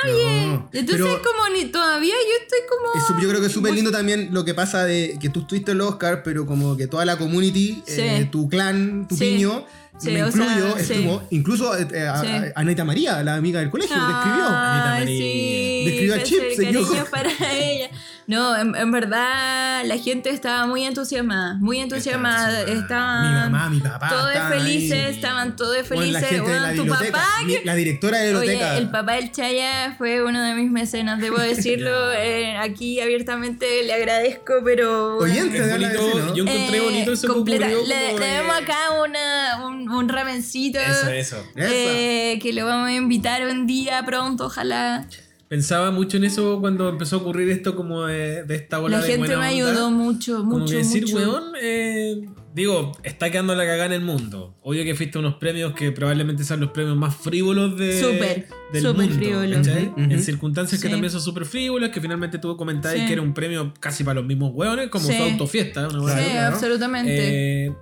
Nadie. 0.05 0.47
No, 0.47 0.69
Entonces 0.73 1.07
pero- 1.07 1.23
como 1.23 1.49
ni 1.55 1.67
todavía 1.67 2.15
yo 2.15 2.43
estoy 2.43 2.59
como... 2.69 2.93
Es 3.01 3.09
sup- 3.09 3.23
yo 3.23 3.29
creo 3.29 3.41
que 3.41 3.47
es 3.47 3.53
súper 3.53 3.73
lindo 3.73 3.91
también 3.93 4.31
lo 4.33 4.45
que 4.45 4.53
pasa 4.55 4.85
de 4.85 5.17
que 5.21 5.29
tú 5.29 5.41
estuviste 5.41 5.73
en 5.73 5.79
los 5.79 5.91
Oscar, 5.91 6.23
pero 6.25 6.45
como 6.47 6.77
que 6.77 6.89
toda 6.89 7.05
la 7.05 7.17
community, 7.19 7.83
Sí. 7.87 8.01
eh, 8.01 8.29
tu 8.33 8.49
clan, 8.49 9.07
tu 9.09 9.17
Sí. 9.17 9.25
piño, 9.37 9.65
Sí, 9.99 10.11
me 10.11 10.21
incluyo, 10.21 10.75
sea, 10.75 10.85
sí. 10.85 10.93
estuvo, 10.95 11.23
incluso 11.31 11.77
eh, 11.77 12.09
a, 12.09 12.21
Sí. 12.21 12.27
a- 12.27 12.53
Anita 12.57 12.85
María, 12.85 13.23
la 13.23 13.35
amiga 13.37 13.61
del 13.61 13.71
colegio, 13.71 13.95
te 13.95 14.03
escribió. 14.13 14.45
Anita 14.47 14.89
María. 14.99 15.07
sí. 15.07 15.83
Describió 15.85 16.15
a 16.17 16.23
Chip, 16.25 16.43
señor. 16.57 17.11
para 17.11 17.31
ella. 17.53 17.91
No, 18.27 18.57
en, 18.57 18.75
en 18.77 18.93
verdad 18.93 19.85
la 19.85 19.99
gente 19.99 20.31
estaba 20.31 20.67
muy 20.67 20.85
entusiasmada, 20.85 21.55
muy 21.55 21.81
entusiasmada. 21.81 22.63
Estaban 22.63 23.27
Mi 23.27 23.33
mamá, 23.51 23.69
mi 23.71 23.81
papá. 23.81 24.09
todos 24.09 24.29
estaban 24.31 24.53
felices, 24.53 25.07
ahí. 25.07 25.15
estaban 25.15 25.57
todos 25.57 25.77
Bueno, 25.89 26.03
felices. 26.03 26.23
la 26.23 26.29
gente 26.29 26.51
de 26.53 26.61
la 26.61 26.69
tu 26.75 26.83
biblioteca, 26.83 27.13
papá 27.13 27.29
mi- 27.45 27.57
la 27.65 27.75
directora 27.75 28.19
de 28.19 28.33
la 28.33 28.39
biblioteca. 28.41 28.71
Oye, 28.73 28.79
el 28.79 28.91
papá 28.91 29.13
del 29.15 29.33
Chaya 29.33 29.95
fue 29.99 30.23
uno 30.23 30.41
de 30.43 30.55
mis 30.55 30.71
mecenas, 30.71 31.21
debo 31.21 31.37
decirlo. 31.41 32.13
eh, 32.13 32.57
aquí 32.59 33.01
abiertamente 33.01 33.83
le 33.85 33.93
agradezco, 33.93 34.55
pero. 34.65 35.17
bueno, 35.17 35.33
Oyente 35.35 35.61
de 35.61 35.73
bonito, 35.73 36.35
yo 36.35 36.45
encontré 36.45 36.77
eh, 36.79 36.81
bonito 36.81 37.13
eso 37.13 37.29
completa- 37.29 37.67
ocurrió 37.67 37.87
Le, 37.87 38.07
como 38.07 38.19
le 38.21 38.33
damos 38.35 38.57
acá 38.57 38.79
una, 39.05 39.67
un, 39.67 39.89
un 39.91 40.09
ramencito. 40.09 40.79
Eso, 40.79 41.09
eso. 41.11 41.45
Eh, 41.57 42.39
que 42.41 42.53
lo 42.53 42.67
vamos 42.67 42.89
a 42.89 42.93
invitar 42.93 43.43
un 43.47 43.67
día 43.67 44.03
pronto, 44.05 44.47
ojalá. 44.47 45.07
Pensaba 45.53 45.91
mucho 45.91 46.17
en 46.17 46.25
eso 46.25 46.61
cuando 46.63 46.89
empezó 46.89 47.17
a 47.17 47.19
ocurrir 47.19 47.51
esto 47.51 47.77
como 47.77 48.07
de, 48.07 48.43
de 48.45 48.55
esta 48.55 48.81
ola 48.81 48.97
La 48.97 49.03
de 49.05 49.11
gente 49.13 49.19
buena 49.37 49.39
me 49.39 49.49
onda. 49.63 49.71
ayudó 49.71 49.91
mucho, 49.91 50.39
Como 50.39 50.61
mucho, 50.61 50.71
que 50.73 50.79
decir, 50.79 51.03
mucho. 51.03 51.17
weón, 51.17 51.43
eh, 51.61 52.27
digo, 52.55 52.93
está 53.03 53.31
quedando 53.31 53.55
la 53.55 53.65
cagada 53.67 53.85
en 53.85 53.93
el 53.93 54.01
mundo. 54.01 54.55
Obvio 54.63 54.83
que 54.85 54.95
fuiste 54.95 55.19
a 55.19 55.21
unos 55.21 55.35
premios 55.35 55.75
que 55.75 55.93
probablemente 55.93 56.43
sean 56.45 56.61
los 56.61 56.71
premios 56.71 56.97
más 56.97 57.15
frívolos 57.17 57.77
de, 57.77 58.01
Súper, 58.01 58.47
del 58.73 58.83
súper 58.83 59.07
mundo. 59.09 59.15
frívolos. 59.15 59.67
En 59.99 60.23
circunstancias 60.23 60.81
que 60.81 60.89
también 60.89 61.11
son 61.11 61.21
súper 61.21 61.45
frívolas, 61.45 61.91
que 61.91 62.01
finalmente 62.01 62.39
tú 62.39 62.57
comentabas 62.57 62.99
Sí. 62.99 63.05
que 63.07 63.13
era 63.13 63.21
un 63.21 63.35
premio 63.35 63.75
casi 63.79 64.05
para 64.05 64.21
los 64.21 64.25
mismos 64.25 64.53
weones, 64.55 64.89
como 64.89 65.07
Sí. 65.07 65.15
su 65.15 65.23
autofiesta. 65.23 65.87
Una 65.87 66.17
Sí, 66.17 66.31
claro. 66.31 66.55
absolutamente. 66.55 67.67
Eh, 67.67 67.73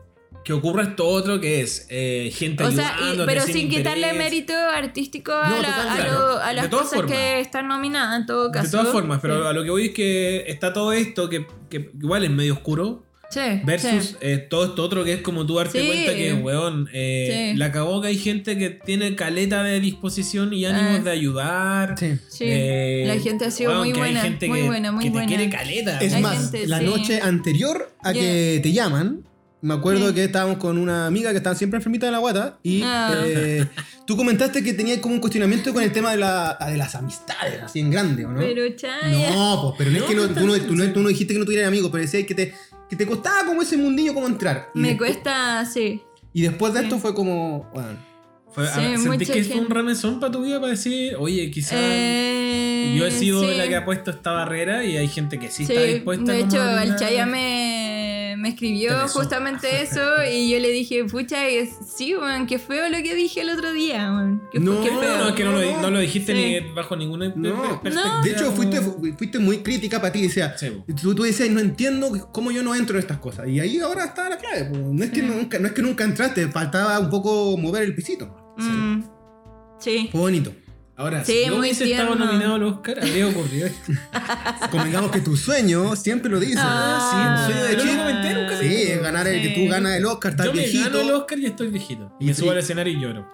que 0.44 0.52
ocurra 0.54 0.82
esto 0.84 1.06
otro 1.06 1.40
que 1.40 1.60
es 1.60 1.86
eh, 1.90 2.32
gente 2.34 2.64
O 2.64 2.70
sea, 2.70 2.94
y- 2.98 3.02
ayudándote 3.02 3.32
pero 3.32 3.44
sin 3.44 3.54
sin 3.54 3.68
quitarle 3.68 4.12
mérito 4.14 4.54
artístico 4.54 5.32
a, 5.32 5.48
No, 5.50 5.60
la- 5.60 5.68
total, 5.68 5.88
a 5.88 5.94
claro. 5.96 6.12
lo- 6.12 6.38
a 6.38 6.48
De 6.48 6.54
las 6.54 6.68
cosas 6.68 6.94
formas. 6.94 7.12
que 7.12 7.40
están 7.40 7.68
nominadas 7.68 8.20
en 8.20 8.26
todo 8.26 8.50
caso. 8.50 8.64
De 8.64 8.70
todas 8.70 8.88
formas, 8.92 9.18
pero 9.20 9.42
Sí. 9.42 9.48
a 9.48 9.52
lo 9.52 9.62
que 9.64 9.70
voy 9.70 9.86
es 9.86 9.90
que 9.94 10.44
está 10.48 10.72
todo 10.72 10.92
esto 10.92 11.28
que, 11.28 11.46
que 11.68 11.90
igual 12.00 12.24
es 12.24 12.30
medio 12.30 12.54
oscuro. 12.54 13.04
Sí, 13.32 13.40
Versus 13.64 14.06
sí. 14.06 14.16
eh, 14.22 14.38
todo 14.38 14.64
esto 14.64 14.82
otro 14.82 15.04
que 15.04 15.12
es 15.12 15.20
como 15.22 15.46
tú 15.46 15.54
darte 15.54 15.80
Sí. 15.80 15.86
cuenta 15.86 16.14
que, 16.16 16.32
weón, 16.32 16.88
eh, 16.92 17.50
Sí. 17.52 17.58
la 17.58 17.70
cagó 17.70 18.00
que 18.00 18.08
hay 18.08 18.18
gente 18.18 18.58
que 18.58 18.70
tiene 18.70 19.14
caleta 19.14 19.62
de 19.62 19.78
disposición 19.78 20.52
y 20.52 20.64
ánimos 20.64 20.98
Ah. 21.00 21.04
de 21.04 21.10
ayudar. 21.12 21.94
Eh, 22.40 23.04
la 23.06 23.18
gente 23.20 23.44
ha 23.44 23.50
sido 23.52 23.70
weón, 23.70 23.82
muy 23.82 23.92
hay 23.92 23.98
buena, 23.98 24.20
gente 24.22 24.48
muy 24.48 24.60
que, 24.62 24.66
buena, 24.66 24.90
muy 24.90 25.04
que 25.04 25.10
buena. 25.10 25.28
te 25.28 25.34
quiere 25.36 25.50
caleta. 25.50 25.98
Es 26.00 26.18
más, 26.20 26.50
gente, 26.50 26.66
la 26.66 26.78
sí. 26.80 26.84
noche 26.86 27.20
anterior 27.20 27.92
a 28.02 28.12
que 28.12 28.58
te 28.62 28.72
llaman, 28.72 29.22
me 29.62 29.74
acuerdo 29.74 30.08
Sí. 30.08 30.14
que 30.14 30.24
estábamos 30.24 30.56
con 30.58 30.78
una 30.78 31.06
amiga 31.06 31.30
que 31.32 31.36
estaba 31.36 31.54
siempre 31.54 31.76
enfermita 31.78 32.06
de 32.06 32.12
la 32.12 32.18
guata 32.18 32.58
y 32.62 32.82
Ah. 32.84 33.14
eh, 33.26 33.66
tú 34.06 34.16
comentaste 34.16 34.62
que 34.64 34.72
tenías 34.72 34.98
como 34.98 35.14
un 35.14 35.20
cuestionamiento 35.20 35.72
con 35.74 35.82
el 35.82 35.92
tema 35.92 36.10
de, 36.12 36.16
la, 36.18 36.56
de 36.70 36.76
las 36.76 36.94
amistades, 36.94 37.60
así 37.62 37.80
en 37.80 37.90
grande, 37.90 38.24
¿o 38.24 38.30
no? 38.32 38.38
Pero 38.40 38.68
Chaya. 38.76 39.30
No, 39.30 39.60
pues, 39.62 39.74
pero 39.78 39.90
no, 39.90 39.96
es 39.98 40.02
que 40.04 40.14
no, 40.14 40.28
tú, 40.28 40.46
no, 40.46 40.58
tú, 40.60 40.74
no, 40.76 40.92
tú 40.92 41.00
no 41.00 41.08
dijiste 41.08 41.34
que 41.34 41.38
no 41.40 41.44
tuvieras 41.44 41.68
amigos, 41.68 41.90
pero 41.90 42.02
decías 42.02 42.24
que 42.26 42.34
te, 42.34 42.54
que 42.88 42.96
te 42.96 43.06
costaba 43.06 43.44
como 43.46 43.62
ese 43.62 43.76
mundillo 43.76 44.14
como 44.14 44.26
entrar. 44.26 44.70
Y 44.74 44.78
me 44.80 44.88
después- 44.88 45.12
cuesta, 45.14 45.64
sí. 45.66 46.02
Y 46.32 46.42
después 46.42 46.72
de 46.72 46.80
Sí. 46.80 46.84
esto 46.86 46.98
fue 46.98 47.14
como, 47.14 47.70
bueno, 47.74 48.10
Fue- 48.52 48.66
Sí, 48.66 48.80
a- 48.80 48.98
¿Sentís 48.98 49.30
que 49.30 49.44
fue 49.44 49.52
un 49.54 49.58
gente. 49.60 49.74
ramezón 49.74 50.18
para 50.18 50.32
tu 50.32 50.42
vida 50.42 50.58
para 50.58 50.72
decir, 50.72 51.14
oye, 51.20 51.48
quizás 51.52 51.78
Eh, 51.80 52.96
yo 52.98 53.06
he 53.06 53.10
sido 53.12 53.48
sí. 53.48 53.56
la 53.56 53.68
que 53.68 53.76
ha 53.76 53.84
puesto 53.84 54.10
esta 54.10 54.32
barrera 54.32 54.84
y 54.84 54.96
hay 54.96 55.06
gente 55.06 55.38
que 55.38 55.52
sí, 55.52 55.64
Sí, 55.66 55.72
está 55.72 55.84
dispuesta 55.84 56.32
de 56.32 56.40
como 56.40 56.52
hecho, 56.52 56.60
a 56.60 56.82
el? 56.82 56.96
Chaya 56.96 57.26
me, 57.26 57.79
me 58.40 58.48
escribió 58.50 58.92
justamente 59.08 59.68
eso 59.82 60.00
y 60.30 60.50
yo 60.50 60.58
le 60.58 60.70
dije, 60.70 61.04
pucha, 61.04 61.46
es- 61.46 61.70
sí, 61.94 62.14
man, 62.14 62.46
qué 62.46 62.58
feo 62.58 62.88
lo 62.88 62.96
que 63.02 63.14
dije 63.14 63.42
el 63.42 63.50
otro 63.50 63.72
día, 63.72 64.10
man. 64.10 64.42
Qué, 64.50 64.58
No, 64.58 64.82
qué 64.82 64.90
No, 64.90 65.00
feo. 65.00 65.18
no, 65.18 65.28
es 65.28 65.34
que 65.34 65.44
no, 65.44 65.52
lo, 65.52 65.80
no 65.82 65.90
lo 65.90 65.98
dijiste 66.00 66.34
Sí. 66.34 66.60
ni 66.62 66.72
bajo 66.72 66.96
ninguna 66.96 67.26
per- 67.32 67.36
No. 67.38 67.80
perspectiva. 67.82 68.20
de 68.22 68.30
hecho 68.30 68.52
fuiste, 68.52 68.80
fuiste 69.16 69.38
muy 69.38 69.58
crítica 69.58 70.00
para 70.00 70.12
ti, 70.12 70.22
decía, 70.22 70.56
Sí, 70.58 70.70
po. 70.70 70.84
tú, 71.00 71.14
tú 71.14 71.22
decías, 71.22 71.50
no 71.50 71.60
entiendo 71.60 72.30
cómo 72.32 72.50
yo 72.50 72.62
no 72.62 72.74
entro 72.74 72.96
en 72.96 73.00
estas 73.00 73.18
cosas. 73.18 73.48
Y 73.48 73.60
ahí 73.60 73.78
ahora 73.80 74.04
está 74.06 74.28
la 74.28 74.38
clave, 74.38 74.64
pues. 74.70 74.80
no, 74.82 75.04
es 75.04 75.10
que 75.10 75.22
nunca, 75.22 75.58
no 75.58 75.66
es 75.66 75.72
que 75.72 75.82
nunca 75.82 76.04
entraste, 76.04 76.48
faltaba 76.48 76.98
un 76.98 77.10
poco 77.10 77.56
mover 77.58 77.82
el 77.84 77.94
pisito. 77.94 78.34
Mm, 78.56 79.02
sí. 79.78 80.08
Fue 80.10 80.20
bonito. 80.20 80.52
Ahora, 81.00 81.24
Sí, 81.24 81.32
si 81.32 81.46
yo 81.46 81.56
hubiese 81.58 81.90
estado 81.90 82.14
nominado 82.14 82.56
al 82.56 82.62
Oscar, 82.64 82.98
habría 83.00 83.26
ocurrido 83.26 83.66
esto. 83.68 83.92
Convengamos 84.70 85.10
que 85.10 85.20
tu 85.22 85.34
sueño, 85.36 85.96
siempre 85.96 86.30
lo 86.30 86.38
dices. 86.38 86.58
Ah, 86.60 87.46
sí, 87.46 87.52
el 87.72 87.80
sueño 87.80 87.92
de 87.92 87.98
comenté, 87.98 88.34
nunca 88.34 88.58
Sí, 88.60 88.66
es 88.82 89.02
ganar 89.02 89.26
el 89.26 89.40
que 89.42 89.48
tú 89.48 89.70
ganas 89.70 89.96
el 89.96 90.04
Oscar, 90.04 90.32
estás 90.32 90.46
Yo 90.46 90.52
me 90.52 90.58
viejito. 90.58 90.84
gano 90.90 91.00
el 91.00 91.10
Oscar 91.12 91.38
y 91.38 91.46
estoy 91.46 91.68
viejito. 91.68 92.12
Y 92.20 92.26
me 92.26 92.34
sí. 92.34 92.40
subo 92.42 92.50
al 92.50 92.58
escenario 92.58 92.92
y 92.92 93.00
lloro. 93.00 93.32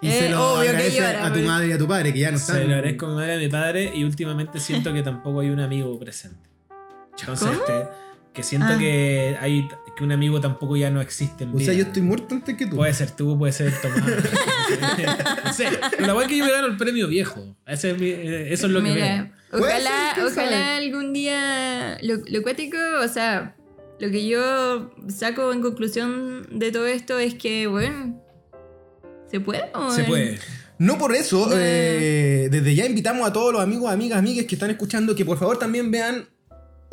Y 0.00 0.08
Eh, 0.08 0.18
se 0.18 0.30
lo 0.30 0.52
obvio 0.54 0.62
que 0.62 0.68
agradece 0.70 0.96
llora, 0.98 1.26
a 1.26 1.32
tu 1.32 1.40
madre 1.40 1.66
y 1.68 1.72
a 1.72 1.78
tu 1.78 1.88
padre, 1.88 2.12
que 2.12 2.18
ya 2.20 2.30
no 2.30 2.38
Se 2.38 2.52
están. 2.52 2.68
lo 2.68 2.74
agradezco 2.76 3.06
a 3.06 3.08
mi 3.08 3.14
madre 3.16 3.32
y 3.32 3.36
a 3.36 3.38
mi 3.40 3.48
padre 3.48 3.92
y 3.96 4.04
últimamente 4.04 4.60
siento 4.60 4.92
que 4.92 5.02
tampoco 5.02 5.40
hay 5.40 5.50
un 5.50 5.58
amigo 5.60 5.98
presente. 5.98 6.48
Entonces, 7.20 7.48
¿Cómo? 7.48 7.60
este, 7.60 7.88
que 8.32 8.42
siento 8.44 8.68
Ah. 8.70 8.78
que 8.78 9.36
hay 9.40 9.68
que 9.96 10.04
un 10.04 10.12
amigo 10.12 10.40
tampoco 10.40 10.76
ya 10.76 10.90
no 10.90 11.00
existe 11.00 11.44
en 11.44 11.54
O 11.54 11.58
sea, 11.60 11.74
yo 11.74 11.82
estoy 11.84 12.02
muerto 12.02 12.34
antes 12.34 12.56
que 12.56 12.66
tú. 12.66 12.76
Puede 12.76 12.94
ser 12.94 13.10
tú, 13.10 13.38
puede 13.38 13.52
ser 13.52 13.72
Tomás. 13.80 14.02
no 15.44 15.52
sé. 15.52 15.64
La 15.98 16.08
verdad 16.14 16.22
es 16.22 16.28
que 16.28 16.36
yo 16.38 16.44
me 16.46 16.52
gano 16.52 16.66
el 16.68 16.76
premio 16.76 17.08
viejo. 17.08 17.56
Ese 17.66 17.90
es 17.92 17.98
mi- 17.98 18.08
eh, 18.08 18.52
eso 18.52 18.66
es 18.66 18.72
lo 18.72 18.82
que 18.82 18.92
veo. 18.94 19.30
Ojalá, 19.52 20.14
ojalá 20.18 20.30
sabe. 20.30 20.54
algún 20.86 21.12
día. 21.12 21.98
Lo, 22.02 22.16
lo 22.26 22.42
cuático, 22.42 22.78
o 23.04 23.08
sea, 23.08 23.54
lo 24.00 24.10
que 24.10 24.26
yo 24.26 24.90
saco 25.08 25.52
en 25.52 25.60
conclusión 25.60 26.46
de 26.58 26.72
todo 26.72 26.86
esto 26.86 27.18
es 27.18 27.34
que, 27.34 27.66
bueno. 27.66 28.18
Se 29.30 29.40
puede, 29.40 29.62
Se 29.94 30.04
puede. 30.04 30.38
No 30.78 30.98
por 30.98 31.14
eso, 31.14 31.48
eh, 31.54 32.48
desde 32.50 32.74
ya 32.74 32.84
invitamos 32.86 33.26
a 33.28 33.32
todos 33.32 33.52
los 33.52 33.62
amigos, 33.62 33.90
amigas, 33.92 34.18
amigues 34.18 34.46
que 34.46 34.56
están 34.56 34.70
escuchando 34.70 35.14
que 35.14 35.24
por 35.24 35.38
favor 35.38 35.58
también 35.58 35.90
vean 35.90 36.28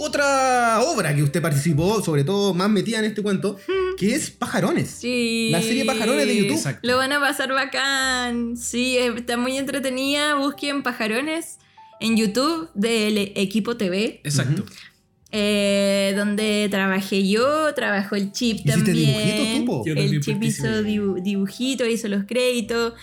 otra 0.02 0.80
obra 0.82 1.14
que 1.14 1.22
usted 1.22 1.42
participó, 1.42 2.02
sobre 2.02 2.24
todo 2.24 2.54
más 2.54 2.70
metida 2.70 3.00
en 3.00 3.06
este 3.06 3.22
cuento, 3.22 3.58
que 3.98 4.16
es 4.16 4.32
Pajarones. 4.32 4.90
Sí. 4.90 5.50
La 5.52 5.62
serie 5.62 5.84
Pajarones 5.84 6.26
de 6.26 6.38
YouTube. 6.38 6.56
Exacto. 6.56 6.88
Lo 6.88 6.96
van 6.98 7.12
a 7.12 7.20
pasar 7.20 7.52
bacán. 7.52 8.56
Sí, 8.56 8.98
eh, 8.98 9.14
está 9.18 9.36
muy 9.36 9.58
entretenida. 9.58 10.36
Busquen 10.36 10.84
Pajarones 10.84 11.58
en 12.00 12.16
YouTube 12.16 12.70
del 12.76 13.18
equipo 13.36 13.76
TV. 13.76 14.22
Exacto. 14.24 14.64
eh, 15.32 16.14
donde 16.18 16.68
trabajé 16.72 17.28
yo, 17.28 17.74
trabajó 17.76 18.16
el 18.16 18.32
chip 18.32 18.56
¿Hiciste 18.66 18.72
también. 18.72 18.96
dibujitos 18.96 19.66
tú, 19.66 19.84
El 19.86 19.96
también 19.96 20.22
chip 20.22 20.42
hizo 20.44 20.66
dibu- 20.82 21.22
dibujitos, 21.22 21.88
hizo 21.88 22.08
los 22.08 22.24
créditos. 22.24 22.94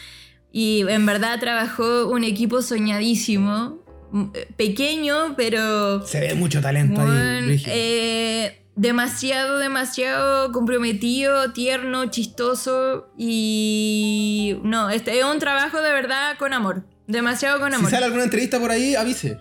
Y 0.50 0.82
en 0.88 1.04
verdad 1.06 1.38
trabajó 1.38 2.08
un 2.08 2.24
equipo 2.24 2.62
soñadísimo. 2.62 3.84
M- 4.12 4.30
Pequeño, 4.56 5.34
pero 5.36 6.06
Se 6.06 6.20
ve 6.20 6.34
mucho 6.34 6.60
talento 6.60 7.00
ahí. 7.00 7.06
bueno, 7.06 7.46
Brígido. 7.46 7.72
eh, 7.74 8.62
demasiado, 8.76 9.58
demasiado 9.58 10.52
comprometido, 10.52 11.52
tierno, 11.52 12.06
chistoso 12.10 13.08
y 13.18 14.58
no, 14.62 14.90
este 14.90 15.18
es 15.18 15.24
un 15.24 15.38
trabajo 15.38 15.80
de 15.80 15.92
verdad 15.92 16.36
con 16.38 16.52
amor, 16.52 16.84
demasiado 17.06 17.58
con 17.60 17.70
si 17.70 17.76
amor. 17.76 17.90
sale 17.90 18.04
alguna 18.06 18.24
entrevista 18.24 18.58
por 18.60 18.70
ahí, 18.70 18.94
avise. 18.94 19.38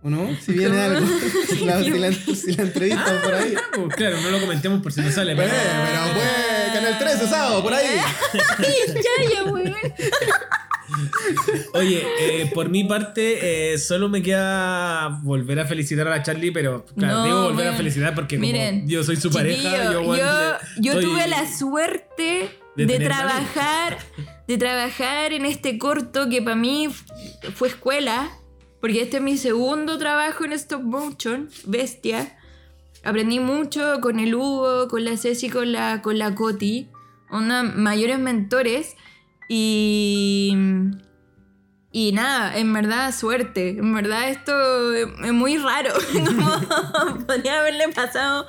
¿O 0.00 0.10
no? 0.10 0.28
Si 0.40 0.52
viene 0.52 0.76
¿Cómo? 0.76 0.80
algo. 0.96 1.06
si, 1.48 1.64
la, 1.64 1.82
si 1.82 1.90
la- 1.90 2.12
si 2.12 2.52
la 2.54 2.62
entrevista 2.62 3.20
por 3.20 3.34
ahí. 3.34 3.54
Pues 3.74 3.96
claro, 3.96 4.20
no 4.20 4.30
lo 4.30 4.40
comentemos 4.40 4.80
por 4.80 4.92
si 4.92 5.00
no 5.00 5.10
sale. 5.10 5.34
Bueno, 5.34 5.50
pero- 5.52 5.84
pero 5.84 6.14
pues, 6.14 6.72
Canal 6.72 6.98
13, 7.00 7.26
sábado, 7.26 7.62
por 7.64 7.74
ahí. 7.74 7.98
Ay, 8.58 8.74
ya, 8.94 9.34
ya, 9.34 9.44
weón. 9.50 9.74
Oye, 11.74 12.06
eh, 12.20 12.50
por 12.54 12.68
mi 12.68 12.84
parte, 12.84 13.72
eh, 13.74 13.78
solo 13.78 14.08
me 14.08 14.22
queda 14.22 15.20
volver 15.22 15.60
a 15.60 15.66
felicitar 15.66 16.06
a 16.06 16.10
la 16.10 16.22
Charlie, 16.22 16.50
pero 16.52 16.84
claro, 16.96 17.14
No, 17.18 17.24
digo 17.24 17.42
volver 17.44 17.60
a 17.66 17.70
bueno. 17.70 17.76
felicitar 17.76 18.14
porque 18.14 18.36
como 18.36 18.46
Miren, 18.46 18.88
yo 18.88 19.02
soy 19.04 19.16
su 19.16 19.30
pareja, 19.30 19.92
yo, 19.92 20.02
yo, 20.16 20.16
yo 20.78 20.92
estoy- 20.92 21.04
tuve 21.04 21.28
la 21.28 21.50
suerte 21.50 22.50
de 22.76 22.86
de, 22.86 22.98
trabajar, 23.00 23.98
de 24.46 24.56
trabajar 24.58 25.32
en 25.32 25.44
este 25.44 25.78
corto 25.78 26.28
que 26.28 26.40
para 26.42 26.56
mí 26.56 26.88
fue 27.54 27.68
escuela, 27.68 28.30
porque 28.80 29.02
este 29.02 29.16
es 29.18 29.22
mi 29.22 29.36
segundo 29.36 29.98
trabajo 29.98 30.44
en 30.44 30.52
stop 30.52 30.82
motion, 30.82 31.48
bestia. 31.64 32.36
Aprendí 33.04 33.40
mucho 33.40 34.00
con 34.00 34.18
el 34.20 34.34
Hugo, 34.34 34.88
con 34.88 35.04
la 35.04 35.16
Ceci, 35.16 35.48
con 35.50 35.72
la, 35.72 36.02
con 36.02 36.18
la 36.18 36.34
Coti, 36.34 36.88
una 37.30 37.62
mayores 37.62 38.18
mentores 38.18 38.96
y 39.48 40.52
y 41.90 42.12
nada, 42.12 42.56
en 42.58 42.72
verdad 42.72 43.12
suerte, 43.14 43.70
en 43.70 43.94
verdad 43.94 44.28
esto 44.28 44.94
es 44.94 45.32
muy 45.32 45.56
raro, 45.56 45.92
como 46.12 47.24
podría 47.26 47.60
haberle 47.60 47.88
pasado 47.88 48.46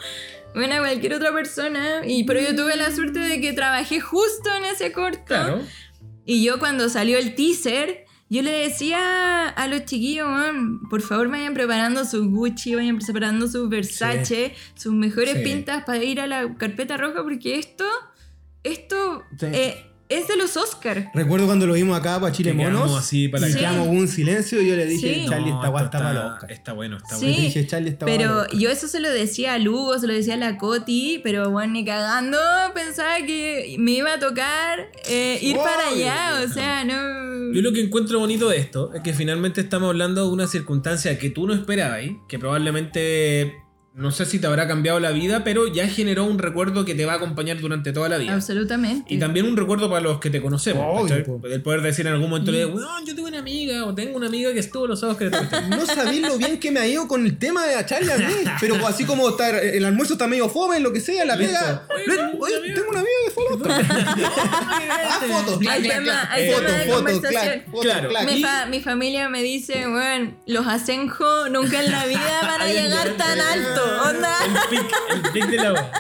bueno, 0.54 0.76
a 0.76 0.80
cualquier 0.80 1.14
otra 1.14 1.32
persona, 1.32 2.02
y, 2.06 2.24
pero 2.26 2.42
yo 2.42 2.56
tuve 2.56 2.76
la 2.76 2.92
suerte 2.94 3.20
de 3.20 3.40
que 3.40 3.54
trabajé 3.54 4.00
justo 4.02 4.50
en 4.58 4.66
ese 4.66 4.92
corto. 4.92 5.22
Claro. 5.26 5.62
Y 6.26 6.44
yo 6.44 6.58
cuando 6.60 6.90
salió 6.90 7.18
el 7.20 7.36
teaser, 7.36 8.06
yo 8.30 8.42
le 8.42 8.52
decía 8.52 9.48
a 9.48 9.68
los 9.68 9.86
chiquillos, 9.86 10.28
"Weón, 10.28 10.90
por 10.90 11.02
favor 11.02 11.30
vayan 11.30 11.54
preparando 11.54 12.04
sus 12.04 12.28
Gucci, 12.28 12.74
vayan 12.76 12.98
preparando 12.98 13.48
sus 13.48 13.70
Versace, 13.70 14.54
sus 14.76 14.94
mejores 14.94 15.36
Sí. 15.36 15.44
pintas 15.44 15.84
para 15.86 16.04
ir 16.04 16.20
a 16.20 16.26
la 16.28 16.56
carpeta 16.58 16.98
roja, 16.98 17.22
porque 17.24 17.58
esto, 17.60 17.86
esto 18.64 19.24
Sí. 19.40 19.46
eh, 19.54 19.86
es 20.10 20.28
de 20.28 20.36
los 20.36 20.58
Oscars. 20.58 21.06
Recuerdo 21.14 21.46
cuando 21.46 21.68
lo 21.68 21.74
vimos 21.74 21.98
acá 21.98 22.20
para 22.20 22.32
Chile 22.34 22.52
Que 22.52 22.58
quedamos 22.58 22.88
Monos. 22.90 23.00
así 23.00 23.28
para 23.28 23.42
la 23.42 23.50
y 23.50 23.54
Sí. 23.54 23.60
quedamos 23.60 23.88
un 23.88 24.08
silencio 24.08 24.62
y 24.62 24.68
yo 24.68 24.76
le 24.76 24.86
dije, 24.88 25.14
Sí. 25.14 25.26
Charlie, 25.30 25.52
No, 25.52 25.56
esta 25.58 25.68
guay 25.70 25.86
está 25.86 25.98
para 26.00 26.14
los 26.14 26.34
Oscar. 26.34 26.52
Está 26.52 26.74
bueno, 26.74 26.98
está 26.98 27.16
Sí. 27.16 27.26
Le 27.26 27.32
bueno. 27.32 27.44
dije, 27.46 27.68
Charlie, 27.68 27.90
está 27.92 28.06
para 28.06 28.18
Pero 28.18 28.38
Oscar. 28.42 28.58
yo 28.60 28.70
eso 28.72 28.88
se 28.88 29.00
lo 29.00 29.10
decía 29.10 29.54
a 29.54 29.60
Lugo, 29.60 29.98
se 30.00 30.08
lo 30.08 30.14
decía 30.14 30.34
a 30.34 30.38
la 30.38 30.58
Coti, 30.58 31.20
pero 31.24 31.52
bueno, 31.52 31.74
ni 31.74 31.86
cagando 31.86 32.38
pensaba 32.74 33.18
que 33.26 33.76
me 33.80 33.92
iba 33.92 34.14
a 34.14 34.20
tocar 34.20 34.90
eh, 35.08 35.38
ir 35.42 35.56
para 35.58 35.90
allá, 35.90 36.44
o 36.44 36.52
sea, 36.54 36.84
no... 36.84 37.54
Yo 37.54 37.62
lo 37.62 37.72
que 37.72 37.82
encuentro 37.82 38.20
bonito 38.20 38.50
de 38.50 38.58
esto 38.58 38.92
es 38.94 39.02
que 39.02 39.14
finalmente 39.14 39.62
estamos 39.62 39.90
hablando 39.90 40.26
de 40.26 40.32
una 40.32 40.48
circunstancia 40.48 41.18
que 41.20 41.30
tú 41.30 41.46
no 41.48 41.54
esperabas, 41.54 42.00
¿eh? 42.04 42.18
que 42.28 42.40
probablemente 42.40 43.56
no 44.00 44.12
sé 44.12 44.26
si 44.26 44.40
te 44.40 44.48
habrá 44.48 44.68
cambiado 44.68 45.00
la 45.00 45.12
vida, 45.12 45.44
pero 45.44 45.68
ya 45.68 45.88
generó 45.88 46.26
un 46.26 46.40
recuerdo 46.40 46.86
que 46.86 46.96
te 46.96 47.06
va 47.06 47.14
a 47.14 47.16
acompañar 47.18 47.60
durante 47.60 47.92
toda 47.94 48.10
la 48.10 48.18
vida. 48.18 48.34
Absolutamente. 48.34 49.14
Y 49.14 49.20
también 49.20 49.46
un 49.46 49.56
recuerdo 49.58 49.90
para 49.90 50.02
los 50.02 50.20
que 50.20 50.30
te 50.30 50.42
conocemos. 50.42 50.84
Obvio. 50.88 51.42
El 51.44 51.62
poder 51.62 51.82
decir 51.82 52.08
en 52.08 52.14
algún 52.14 52.30
momento, 52.30 52.52
Mm. 52.52 52.56
"Weón, 52.76 53.06
yo 53.06 53.14
tengo 53.16 53.28
una 53.28 53.40
amiga 53.40 53.86
o 53.86 53.94
tengo 53.94 54.18
una 54.18 54.28
amiga 54.28 54.52
que 54.54 54.60
estuvo 54.60 54.88
los 54.88 55.00
sábados 55.00 55.20
que 55.20 55.30
No 55.70 55.86
sabéis 55.86 56.22
lo 56.22 56.38
bien 56.38 56.60
que 56.60 56.72
me 56.72 56.80
ha 56.80 56.88
ido 56.88 57.08
con 57.08 57.26
el 57.26 57.38
tema 57.38 57.66
de 57.66 57.86
Charlie 57.86 58.12
a 58.12 58.18
mí. 58.18 58.34
Pero 58.60 58.76
así 58.88 59.04
como 59.06 59.30
estar, 59.30 59.54
el 59.56 59.84
almuerzo 59.86 60.14
está 60.14 60.28
medio 60.28 60.50
fome, 60.50 60.80
lo 60.80 60.92
que 60.94 61.02
sea, 61.02 61.26
la 61.26 61.38
pega. 61.38 61.86
Oye, 61.94 62.06
Oye, 62.40 62.74
tengo 62.74 62.90
una 62.90 63.00
amiga. 63.00 63.16
que 63.26 63.32
fue 63.32 63.44
Oscar. 63.52 63.86
Ah, 65.12 65.20
fotos, 65.28 65.60
hay 65.68 66.50
Fotos, 66.52 67.22
Claro. 67.82 68.10
Mi, 68.26 68.42
fa- 68.42 68.66
mi 68.68 68.82
familia 68.82 69.30
me 69.30 69.42
dice, 69.44 69.86
bueno, 69.88 70.34
los 70.46 70.68
Asenjo 70.68 71.50
nunca 71.50 71.84
en 71.84 71.92
la 71.92 72.06
vida 72.06 72.40
van 72.44 72.62
a 72.62 72.68
llegar 72.68 73.10
tan 73.18 73.40
alto, 73.40 73.82
onda. 73.90 74.36
El 74.46 74.78
pic, 74.78 74.92
el 75.14 75.32
pic 75.32 75.46
de 75.50 75.58
la 75.58 75.74
wea. 75.74 75.92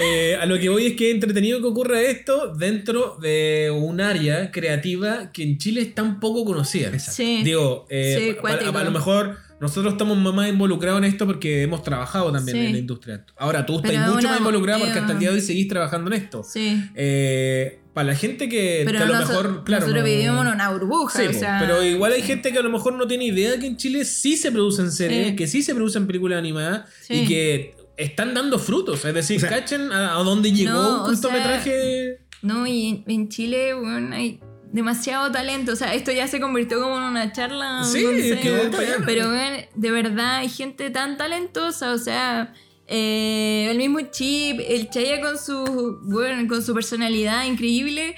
Eh, 0.00 0.36
a 0.40 0.46
lo 0.46 0.58
que 0.60 0.68
voy 0.68 0.86
es 0.86 0.92
que 0.94 1.08
es 1.08 1.14
entretenido 1.14 1.60
que 1.60 1.66
ocurra 1.66 2.00
esto 2.00 2.54
dentro 2.54 3.16
de 3.20 3.72
un 3.76 4.00
área 4.00 4.50
creativa 4.52 5.32
que 5.32 5.42
en 5.42 5.58
Chile 5.58 5.80
es 5.82 5.94
tan 5.94 6.20
poco 6.20 6.44
conocida. 6.44 6.96
Sí. 6.98 7.42
Digo, 7.42 7.84
eh, 7.90 8.36
Sí, 8.40 8.46
a, 8.46 8.78
a 8.80 8.84
lo 8.84 8.90
mejor 8.92 9.36
nosotros 9.60 9.94
estamos 9.94 10.16
más 10.18 10.48
involucrados 10.48 10.98
en 10.98 11.04
esto 11.04 11.26
porque 11.26 11.62
hemos 11.62 11.82
trabajado 11.82 12.30
también 12.30 12.56
Sí. 12.56 12.66
en 12.66 12.72
la 12.74 12.78
industria. 12.78 13.24
Ahora 13.36 13.66
tú 13.66 13.76
estás 13.78 13.92
mucho 14.06 14.18
una- 14.20 14.28
más 14.30 14.38
involucrado 14.38 14.78
porque 14.80 14.94
eh, 14.98 15.00
hasta 15.00 15.12
el 15.14 15.18
día 15.18 15.30
de 15.30 15.34
hoy 15.34 15.40
seguís 15.40 15.66
trabajando 15.66 16.14
en 16.14 16.22
esto. 16.22 16.44
Sí. 16.44 16.80
Para 17.98 18.12
la 18.12 18.14
gente 18.14 18.48
que, 18.48 18.82
Pero 18.86 18.98
que 18.98 19.04
a 19.04 19.06
lo 19.08 19.14
noso- 19.16 19.28
mejor, 19.28 19.64
claro. 19.64 19.80
nosotros 19.86 20.04
no- 20.04 20.08
vivimos 20.08 20.46
en 20.46 20.52
una 20.52 20.70
burbuja, 20.70 21.18
Sí, 21.20 21.26
o 21.26 21.32
sea... 21.32 21.56
pero 21.58 21.82
igual 21.82 22.12
hay 22.12 22.22
gente 22.22 22.52
que 22.52 22.58
a 22.58 22.62
lo 22.62 22.70
mejor 22.70 22.92
no 22.92 23.08
tiene 23.08 23.24
idea 23.24 23.58
que 23.58 23.66
en 23.66 23.76
Chile 23.76 24.04
sí 24.04 24.36
se 24.36 24.52
producen 24.52 24.92
series, 24.92 25.30
Sí. 25.30 25.34
que 25.36 25.48
sí 25.48 25.62
se 25.62 25.74
producen 25.74 26.06
películas 26.06 26.38
animadas 26.38 26.88
Sí. 27.00 27.14
y 27.14 27.26
que 27.26 27.74
están 27.96 28.34
dando 28.34 28.60
frutos. 28.60 29.04
Es 29.04 29.12
decir, 29.14 29.38
O 29.38 29.40
sea, 29.40 29.48
cachen 29.50 29.90
a, 29.92 30.16
a 30.16 30.22
dónde 30.22 30.52
llegó 30.52 30.70
No, 30.70 30.94
un 30.94 31.00
o 31.00 31.04
cortometraje. 31.06 32.20
No, 32.42 32.66
y 32.68 33.02
en, 33.08 33.28
Chile, 33.28 33.74
bueno, 33.74 34.14
hay 34.14 34.38
demasiado 34.72 35.32
talento. 35.32 35.72
O 35.72 35.76
sea, 35.76 35.92
esto 35.94 36.12
ya 36.12 36.28
se 36.28 36.40
convirtió 36.40 36.80
como 36.80 36.98
en 36.98 37.02
una 37.02 37.32
charla. 37.32 37.82
Sí, 37.82 38.04
no 38.04 38.10
es 38.10 38.28
sé, 38.28 38.38
que. 38.38 38.70
Pero, 39.06 39.26
bueno, 39.28 39.56
de 39.74 39.90
verdad, 39.90 40.36
hay 40.36 40.48
gente 40.48 40.90
tan 40.90 41.16
talentosa. 41.16 41.92
O 41.92 41.98
sea, 41.98 42.54
eh, 42.88 43.68
el 43.70 43.76
mismo 43.78 44.00
Chip, 44.10 44.60
el 44.66 44.88
Chaya 44.90 45.20
con 45.20 45.38
su, 45.38 46.00
bueno, 46.04 46.48
con 46.48 46.62
su 46.62 46.74
personalidad 46.74 47.44
increíble. 47.44 48.16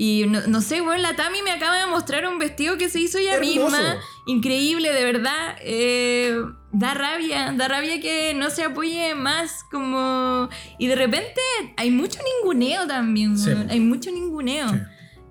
Y 0.00 0.26
no, 0.28 0.40
no 0.46 0.60
sé, 0.60 0.80
bueno, 0.80 1.02
la 1.02 1.16
Tami 1.16 1.42
me 1.42 1.50
acaba 1.50 1.76
de 1.80 1.86
mostrar 1.86 2.26
un 2.28 2.38
vestido 2.38 2.78
que 2.78 2.88
se 2.88 3.00
hizo 3.00 3.18
ella 3.18 3.34
Hermoso. 3.34 3.62
misma. 3.64 3.96
Increíble, 4.26 4.92
de 4.92 5.04
verdad. 5.04 5.56
Eh, 5.60 6.36
da 6.70 6.94
rabia, 6.94 7.52
da 7.56 7.66
rabia 7.66 8.00
que 8.00 8.32
no 8.34 8.50
se 8.50 8.62
apoye 8.62 9.14
más 9.16 9.64
como... 9.72 10.48
Y 10.78 10.86
de 10.86 10.94
repente 10.94 11.40
hay 11.76 11.90
mucho 11.90 12.20
ninguneo 12.42 12.86
también, 12.86 13.36
Sí. 13.36 13.50
hay 13.68 13.80
mucho 13.80 14.12
ninguneo. 14.12 14.68
Sí. 14.68 14.76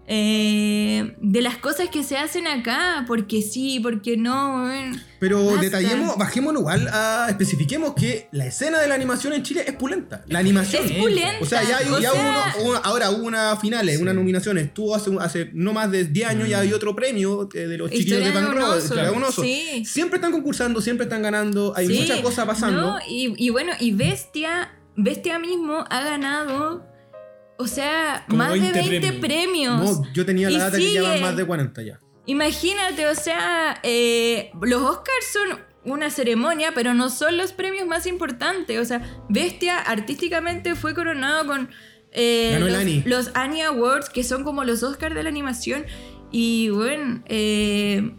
Eh, 0.10 1.16
de 1.22 1.42
las 1.42 1.58
cosas 1.58 1.90
que 1.90 2.02
se 2.02 2.18
hacen 2.18 2.48
acá, 2.48 3.04
porque 3.08 3.42
sí, 3.42 3.80
porque 3.82 4.16
no. 4.16 4.66
Pero 5.20 5.44
Basta. 5.46 5.62
detallemos, 5.62 6.18
bajémoslo 6.18 6.62
igual, 6.62 6.88
a, 6.94 7.28
especifiquemos 7.30 7.94
que 7.94 8.30
la 8.32 8.46
escena 8.46 8.80
de 8.80 8.88
la 8.88 8.96
animación 8.96 9.34
en 9.34 9.44
Chile 9.44 9.66
es 9.68 9.74
pulenta. 9.74 10.24
La 10.28 10.40
animación. 10.40 10.86
Es 10.86 10.94
pulenta. 10.94 11.38
O 11.42 11.46
sea, 11.46 11.62
ya, 11.64 11.78
hay- 11.80 11.90
O 11.90 12.00
ya 12.00 12.12
sea, 12.12 12.22
hubo 12.22 12.30
uno- 12.64 12.70
una- 12.70 12.80
ahora 12.80 13.12
hubo 13.12 13.26
una 13.28 13.58
finales, 13.58 13.98
Sí. 13.98 14.02
unas 14.02 14.16
nominaciones. 14.16 14.74
Tuvo 14.74 14.96
hace, 14.96 15.12
hace 15.20 15.50
no 15.54 15.74
más 15.74 15.92
de 15.92 16.06
10 16.06 16.30
años 16.30 16.48
ya 16.48 16.62
hay 16.62 16.72
otro 16.72 16.96
premio 16.96 17.50
eh, 17.54 17.58
de 17.68 17.78
los 17.78 17.90
chiquillos 17.92 18.20
Historia 18.20 18.32
de 18.32 19.10
oso. 19.24 19.42
Sí. 19.44 19.84
Siempre 19.86 20.18
están 20.18 20.32
concursando, 20.32 20.80
siempre 20.82 21.04
están 21.04 21.22
ganando, 21.22 21.74
hay 21.76 21.88
Sí. 21.88 22.00
muchas 22.00 22.22
cosas 22.22 22.46
pasando. 22.46 22.82
No, 22.82 23.00
y, 23.10 23.34
y 23.38 23.50
bueno, 23.50 23.74
y 23.80 23.92
Bestia, 23.92 24.72
Bestia 24.96 25.38
mismo 25.38 25.84
ha 25.90 26.02
ganado 26.02 26.86
o 27.58 27.68
sea, 27.68 28.24
Como 28.28 28.38
más 28.40 28.54
de 28.54 28.60
20 28.60 28.80
20 28.90 29.14
premios. 29.20 29.20
premios. 29.80 30.00
No, 30.02 30.14
yo 30.14 30.26
tenía 30.26 30.50
la 30.50 30.56
Y 30.56 30.60
data 30.60 30.78
que 30.78 30.84
sigue. 30.84 31.00
llevan 31.00 31.22
más 31.22 31.36
de 31.38 31.46
40 31.46 31.82
ya. 31.82 32.00
Imagínate, 32.26 33.08
o 33.08 33.16
sea, 33.16 33.80
eh, 33.84 34.52
los 34.62 34.82
Oscars 34.82 35.26
son 35.32 35.60
una 35.86 36.10
ceremonia, 36.10 36.74
pero 36.76 36.94
no 36.94 37.10
son 37.10 37.38
los 37.38 37.54
premios 37.54 37.88
más 37.88 38.06
importantes. 38.06 38.78
O 38.80 38.86
sea, 38.86 39.02
Bestia 39.30 39.78
artísticamente 39.78 40.76
fue 40.76 40.94
coronado 40.94 41.48
con 41.48 41.70
eh, 42.12 42.58
los, 42.60 42.74
Annie. 42.74 43.04
los 43.06 43.32
Annie 43.34 43.62
Awards, 43.64 44.10
que 44.10 44.24
son 44.26 44.44
como 44.44 44.64
los 44.66 44.84
Oscars 44.84 45.16
de 45.16 45.24
la 45.24 45.30
animación. 45.30 45.86
Y 46.32 46.68
bueno, 46.70 47.24
eh, 47.28 48.12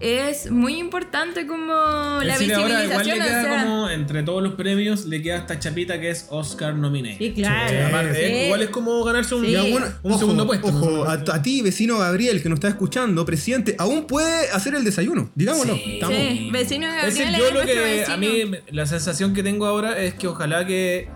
es 0.00 0.50
muy 0.50 0.78
importante 0.78 1.46
como 1.46 1.72
la 1.72 2.36
cine 2.36 2.54
ahora 2.54 2.84
igual 2.84 3.06
le 3.06 3.14
visibilización. 3.14 3.20
o 3.20 3.24
queda 3.24 3.42
sea, 3.42 3.62
como, 3.64 3.88
entre 3.90 4.22
todos 4.22 4.42
los 4.42 4.54
premios, 4.54 5.06
le 5.06 5.22
queda 5.22 5.36
esta 5.38 5.58
chapita 5.58 5.98
que 6.00 6.10
es 6.10 6.26
Oscar 6.30 6.74
nominated. 6.74 7.16
Sí, 7.18 7.32
claro. 7.32 7.70
Sí, 7.70 7.76
Aparte, 7.76 8.14
Sí. 8.14 8.20
es- 8.34 8.44
igual 8.46 8.62
es 8.62 8.68
como 8.70 9.02
ganarse 9.04 9.34
un, 9.34 9.46
Sí. 9.46 9.56
Un 9.56 9.82
ojo, 10.12 10.18
segundo 10.18 10.46
puesto. 10.46 10.66
Ojo, 10.68 10.90
¿no? 10.90 11.04
a, 11.04 11.12
a 11.14 11.42
ti, 11.42 11.62
vecino 11.62 11.98
Gabriel, 11.98 12.42
que 12.42 12.48
nos 12.50 12.58
está 12.58 12.68
escuchando, 12.68 13.24
presidente, 13.24 13.74
aún 13.78 14.06
puede 14.06 14.50
hacer 14.50 14.74
el 14.74 14.84
desayuno. 14.84 15.30
Digámoslo. 15.34 15.74
Sí. 15.76 15.94
Estamos- 15.94 16.16
Sí, 16.16 16.50
vecino 16.52 16.86
Es 16.88 16.94
Gabriel 16.94 17.14
decir, 17.14 17.32
es 17.34 17.38
yo 17.38 17.54
lo 17.60 17.66
que 17.66 17.74
vecino. 17.80 18.14
a 18.14 18.16
mí 18.18 18.44
me- 18.44 18.62
la 18.70 18.86
sensación 18.86 19.32
que 19.32 19.42
tengo 19.42 19.66
ahora 19.66 19.98
es 20.02 20.14
que 20.14 20.26
ojalá 20.28 20.66
que 20.66 21.08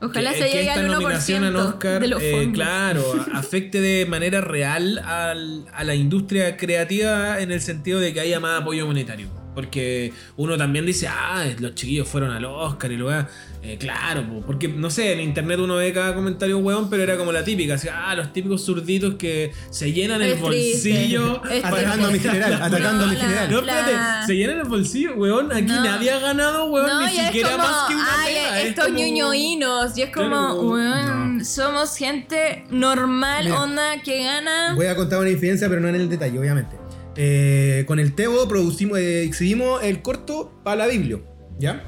Ojalá 0.00 0.32
que, 0.32 0.38
se 0.38 0.48
llegue 0.50 0.70
al 0.70 0.86
1% 0.86 0.90
nominación 0.92 1.44
al 1.44 1.56
Oscar, 1.56 2.00
de 2.00 2.08
los 2.08 2.22
eh, 2.22 2.50
claro, 2.52 3.02
afecte 3.34 3.80
de 3.80 4.04
manera 4.06 4.40
real 4.42 4.98
al- 4.98 5.66
a 5.72 5.84
la 5.84 5.94
industria 5.94 6.56
creativa 6.56 7.40
en 7.40 7.50
el 7.50 7.60
sentido 7.60 7.98
de 8.00 8.12
que 8.12 8.20
haya 8.20 8.38
más 8.40 8.60
apoyo 8.60 8.86
monetario. 8.86 9.28
Porque 9.56 10.12
uno 10.36 10.56
también 10.58 10.84
dice, 10.86 11.08
ah, 11.08 11.44
los 11.58 11.74
chiquillos 11.74 12.06
fueron 12.06 12.30
al 12.30 12.44
Oscar 12.44 12.92
y 12.92 12.96
lo 12.98 13.06
va. 13.06 13.26
Eh, 13.62 13.78
claro, 13.78 14.22
po, 14.28 14.42
porque 14.46 14.68
no 14.68 14.90
sé, 14.90 15.14
en 15.14 15.20
internet 15.20 15.58
uno 15.58 15.76
ve 15.76 15.92
cada 15.92 16.14
comentario 16.14 16.58
hueón, 16.58 16.88
pero 16.90 17.02
era 17.02 17.16
como 17.16 17.32
la 17.32 17.42
típica, 17.42 17.74
así, 17.74 17.88
ah, 17.90 18.14
los 18.14 18.32
típicos 18.32 18.64
zurditos 18.64 19.14
que 19.14 19.50
se 19.70 19.92
llenan 19.92 20.20
el 20.22 20.34
Es 20.34 20.42
triste. 20.44 20.90
bolsillo. 20.92 21.42
Es 21.50 21.64
Atacando 21.64 22.06
a 22.06 22.10
mi 22.10 22.18
general, 22.20 22.52
atacando 22.62 23.04
a 23.04 23.06
mi 23.08 23.16
general. 23.16 23.50
No, 23.50 23.60
La- 23.62 23.80
espérate, 23.80 24.26
se 24.26 24.36
llenan 24.36 24.58
el 24.58 24.68
bolsillo, 24.68 25.14
weón. 25.16 25.50
Aquí 25.50 25.62
No. 25.62 25.82
nadie 25.82 26.10
ha 26.12 26.18
ganado, 26.20 26.66
weón, 26.70 26.86
No, 26.86 27.00
ni 27.08 27.16
es 27.16 27.26
siquiera 27.26 27.50
como, 27.52 27.62
más 27.64 27.88
que 27.88 27.94
una 27.94 28.20
ay, 28.22 28.34
pega, 28.34 28.60
es 28.60 28.68
estos 28.68 28.84
como- 28.84 28.98
ñoñoínos. 28.98 29.98
Y 29.98 30.02
es 30.02 30.10
como, 30.10 30.28
Claro, 30.28 30.60
weón, 30.60 31.44
somos 31.44 31.96
gente 31.96 32.66
normal, 32.70 33.44
Mira. 33.46 33.62
onda, 33.62 34.02
que 34.04 34.22
gana. 34.22 34.74
Voy 34.76 34.86
a 34.86 34.94
contar 34.94 35.18
una 35.18 35.30
infidencia, 35.30 35.66
pero 35.68 35.80
no 35.80 35.88
en 35.88 35.94
el 35.96 36.08
detalle, 36.10 36.38
obviamente. 36.38 36.76
Eh, 37.16 37.84
con 37.86 37.98
el 37.98 38.14
Tebo 38.14 38.46
producimos, 38.48 38.98
eh, 38.98 39.22
exhibimos 39.24 39.82
el 39.82 40.02
corto 40.02 40.52
para 40.62 40.76
la 40.76 40.86
Biblia, 40.86 41.18
¿ya? 41.58 41.82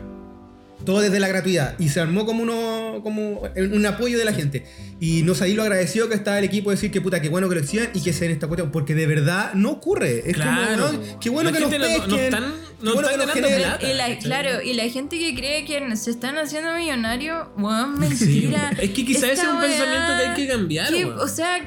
Todo 0.84 1.00
desde 1.00 1.18
la 1.20 1.28
gratuidad. 1.28 1.74
Y 1.78 1.88
se 1.90 2.00
armó 2.00 2.24
como 2.24 2.42
uno, 2.44 3.00
como 3.02 3.40
un 3.56 3.84
apoyo 3.84 4.16
de 4.16 4.24
la 4.24 4.32
gente. 4.32 4.64
Y 5.00 5.22
nos 5.22 5.42
ahí 5.42 5.52
lo 5.52 5.62
agradeció 5.62 6.08
que 6.08 6.14
estaba 6.14 6.38
el 6.38 6.44
equipo 6.44 6.70
decir 6.70 6.90
que 6.90 7.00
puta, 7.00 7.20
qué 7.20 7.28
bueno 7.28 7.48
que 7.48 7.56
lo 7.56 7.60
exhiban 7.60 7.90
y 7.94 8.00
que 8.00 8.12
se 8.12 8.24
den 8.24 8.30
esta 8.32 8.46
cuestión. 8.46 8.70
Porque 8.70 8.94
de 8.94 9.06
verdad 9.06 9.52
no 9.54 9.70
ocurre. 9.72 10.22
Es 10.30 10.34
Claro. 10.36 10.86
como, 10.86 10.98
weón, 10.98 11.18
qué 11.20 11.30
bueno 11.30 11.50
La 11.50 11.56
que 11.58 11.62
nos 11.64 11.70
gente 11.72 11.86
no- 11.88 11.98
no 11.98 12.04
pesquen. 12.06 12.24
están- 12.24 12.54
no 12.80 12.94
bueno 12.94 13.08
están 13.10 13.34
que 13.34 13.40
nos 13.40 13.50
plata. 13.50 13.90
Y 13.90 13.94
la, 13.94 14.18
claro, 14.18 14.62
y 14.62 14.72
la 14.74 14.88
gente 14.88 15.18
que 15.18 15.34
cree 15.34 15.64
que 15.64 15.96
se 15.96 16.10
están 16.10 16.38
haciendo 16.38 16.72
millonarios, 16.74 17.48
weón, 17.58 17.98
mentira. 17.98 18.70
Es 18.80 18.90
que 18.90 19.04
quizás 19.04 19.24
ese 19.24 19.42
es 19.42 19.48
un 19.48 19.58
weá, 19.58 19.66
pensamiento 19.68 20.06
que 20.16 20.26
hay 20.28 20.34
que 20.36 20.46
cambiar, 20.46 20.92
que. 20.92 21.04
O 21.04 21.28
sea, 21.28 21.58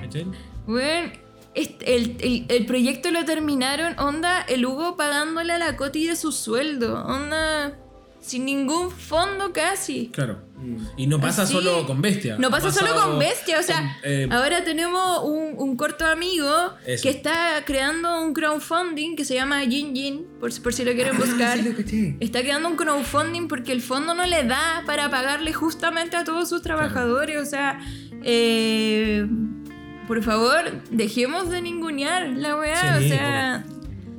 weón, 0.68 1.12
este- 1.56 1.96
el, 1.96 2.18
el- 2.22 2.46
el 2.50 2.66
proyecto 2.66 3.12
lo 3.12 3.26
terminaron, 3.26 3.98
onda, 4.00 4.42
el 4.42 4.66
Hugo 4.66 4.96
pagándole 4.98 5.54
a 5.54 5.58
la 5.60 5.76
Coti 5.78 6.08
de 6.08 6.16
su 6.16 6.32
sueldo, 6.32 7.04
onda, 7.06 7.78
sin 8.22 8.46
ningún 8.46 8.92
fondo 8.92 9.52
casi. 9.52 10.10
Claro. 10.14 10.50
Y 10.96 11.08
no 11.08 11.20
pasa 11.20 11.42
Así. 11.42 11.54
solo 11.54 11.88
con 11.88 12.04
Bestia. 12.04 12.36
No 12.38 12.52
pasa 12.52 12.72
solo 12.72 12.94
con 12.94 13.18
Bestia, 13.18 13.60
o 13.60 13.64
sea, 13.64 13.98
con, 14.04 14.12
eh, 14.12 14.28
ahora 14.30 14.64
tenemos 14.64 15.24
un, 15.24 15.56
un 15.58 15.76
corto 15.76 16.06
amigo 16.06 16.48
Eso. 16.86 17.02
que 17.02 17.10
está 17.10 17.64
creando 17.66 18.22
un 18.22 18.32
crowdfunding 18.36 19.16
que 19.16 19.26
se 19.26 19.34
llama 19.34 19.62
Jin 19.62 19.96
Jin, 19.96 20.28
por, 20.40 20.52
por 20.62 20.72
si 20.72 20.86
lo 20.86 20.94
quieren 20.94 21.16
Ah, 21.16 21.20
buscar. 21.20 21.58
sí, 21.58 21.64
lo. 21.64 22.18
Está 22.20 22.42
creando 22.44 22.70
un 22.70 22.76
crowdfunding 22.76 23.48
porque 23.48 23.72
el 23.72 23.82
fondo 23.82 24.14
no 24.14 24.24
le 24.28 24.44
da 24.44 24.84
para 24.86 25.10
pagarle 25.10 25.52
justamente 25.52 26.16
a 26.16 26.24
todos 26.24 26.48
sus 26.48 26.62
trabajadores. 26.62 27.42
O 27.42 27.46
sea, 27.46 27.80
eh, 28.24 29.26
por 30.12 30.24
favor, 30.24 30.66
dejemos 30.90 31.50
de 31.50 31.62
ningunear 31.62 32.28
la 32.28 32.58
weá. 32.58 33.00
Sí, 33.00 33.06
o 33.06 33.08
sea, 33.08 33.64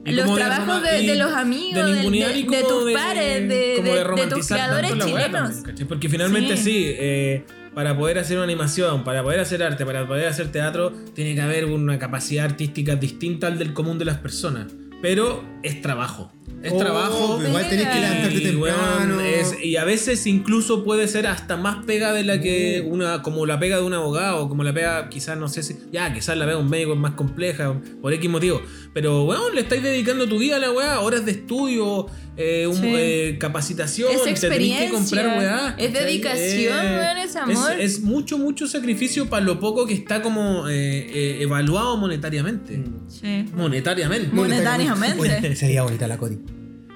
los 0.06 0.26
de 0.26 0.34
trabajos 0.34 0.82
de, 0.82 1.16
los 1.16 1.32
amigos, 1.34 1.84
de 1.84 2.64
tus 2.66 2.92
pares, 2.94 3.46
de, 3.46 4.26
tus 4.30 4.48
creadores 4.48 4.92
chilenos. 5.04 5.56
Porque 5.86 6.08
finalmente 6.08 6.56
Sí. 6.56 6.62
sí, 6.62 6.84
eh, 6.98 7.44
para 7.74 7.94
poder 7.94 8.18
hacer 8.18 8.38
una 8.38 8.44
animación, 8.44 9.04
para 9.04 9.22
poder 9.22 9.40
hacer 9.40 9.62
arte, 9.62 9.84
para 9.84 10.06
poder 10.06 10.28
hacer 10.28 10.50
teatro, 10.50 10.92
tiene 11.14 11.34
que 11.34 11.42
haber 11.42 11.66
una 11.66 11.98
capacidad 11.98 12.46
artística 12.46 12.96
distinta 12.96 13.48
al 13.48 13.58
del 13.58 13.74
común 13.74 13.98
de 13.98 14.06
las 14.06 14.16
personas. 14.16 14.72
Pero 15.02 15.44
es 15.62 15.82
trabajo. 15.82 16.32
Es 16.62 16.72
Oh, 16.72 16.78
trabajo. 16.78 17.34
pero 17.38 17.48
igual 17.48 17.68
tenés 17.68 17.88
que 17.88 17.98
levantarte 18.00 18.34
Y, 18.38 18.40
temprano. 18.44 19.20
es- 19.20 19.56
y 19.64 19.76
a 19.76 19.84
veces 19.84 20.26
incluso 20.26 20.84
puede 20.84 21.08
ser 21.08 21.26
hasta 21.26 21.56
más 21.56 21.84
pega 21.84 22.12
de 22.12 22.22
la 22.22 22.40
que 22.40 22.86
una, 22.88 23.22
como 23.22 23.46
la 23.46 23.58
pega 23.58 23.78
de 23.78 23.82
un 23.82 23.94
abogado, 23.94 24.48
como 24.48 24.62
la 24.62 24.72
pega, 24.72 25.08
quizás 25.08 25.36
no 25.36 25.48
sé 25.48 25.62
si, 25.64 25.76
ya, 25.90 26.12
quizás 26.14 26.36
la 26.36 26.44
pega 26.44 26.58
de 26.58 26.62
un 26.62 26.70
médico 26.70 26.92
es 26.92 26.98
más 27.00 27.14
compleja, 27.14 27.74
por 28.00 28.12
X 28.12 28.30
motivo. 28.30 28.62
Pero 28.94 29.24
weón, 29.24 29.54
le 29.54 29.62
estáis 29.62 29.82
dedicando 29.82 30.28
tu 30.28 30.38
vida 30.38 30.56
a 30.56 30.58
la 30.58 30.70
weá, 30.70 31.00
horas 31.00 31.24
de 31.24 31.32
estudio, 31.32 32.06
eh, 32.36 32.66
un- 32.66 32.74
Sí. 32.76 32.92
eh, 32.94 33.36
capacitación, 33.40 34.10
Es 34.12 34.18
te 34.18 34.24
tenés 34.24 34.40
que 34.40 34.46
experiencia, 34.48 34.90
comprar 34.90 35.38
weá. 35.38 35.74
es 35.78 35.92
dedicación, 35.94 36.76
weón, 36.78 37.16
es 37.18 37.36
amor. 37.36 37.72
Es, 37.80 38.00
mucho, 38.00 38.36
mucho 38.38 38.66
sacrificio 38.66 39.30
para 39.30 39.44
lo 39.44 39.58
poco 39.60 39.86
que 39.86 39.94
está 39.94 40.20
como 40.20 40.68
eh, 40.68 40.74
eh, 40.74 41.38
evaluado 41.40 41.96
monetariamente. 41.96 42.82
Sí. 43.08 43.46
Monetariamente. 43.56 44.28
Monetariamente. 44.32 45.18
Oye, 45.20 45.56
se 45.56 45.66
veía 45.66 45.82
bonita 45.82 46.06
la 46.06 46.18
Cody. 46.18 46.38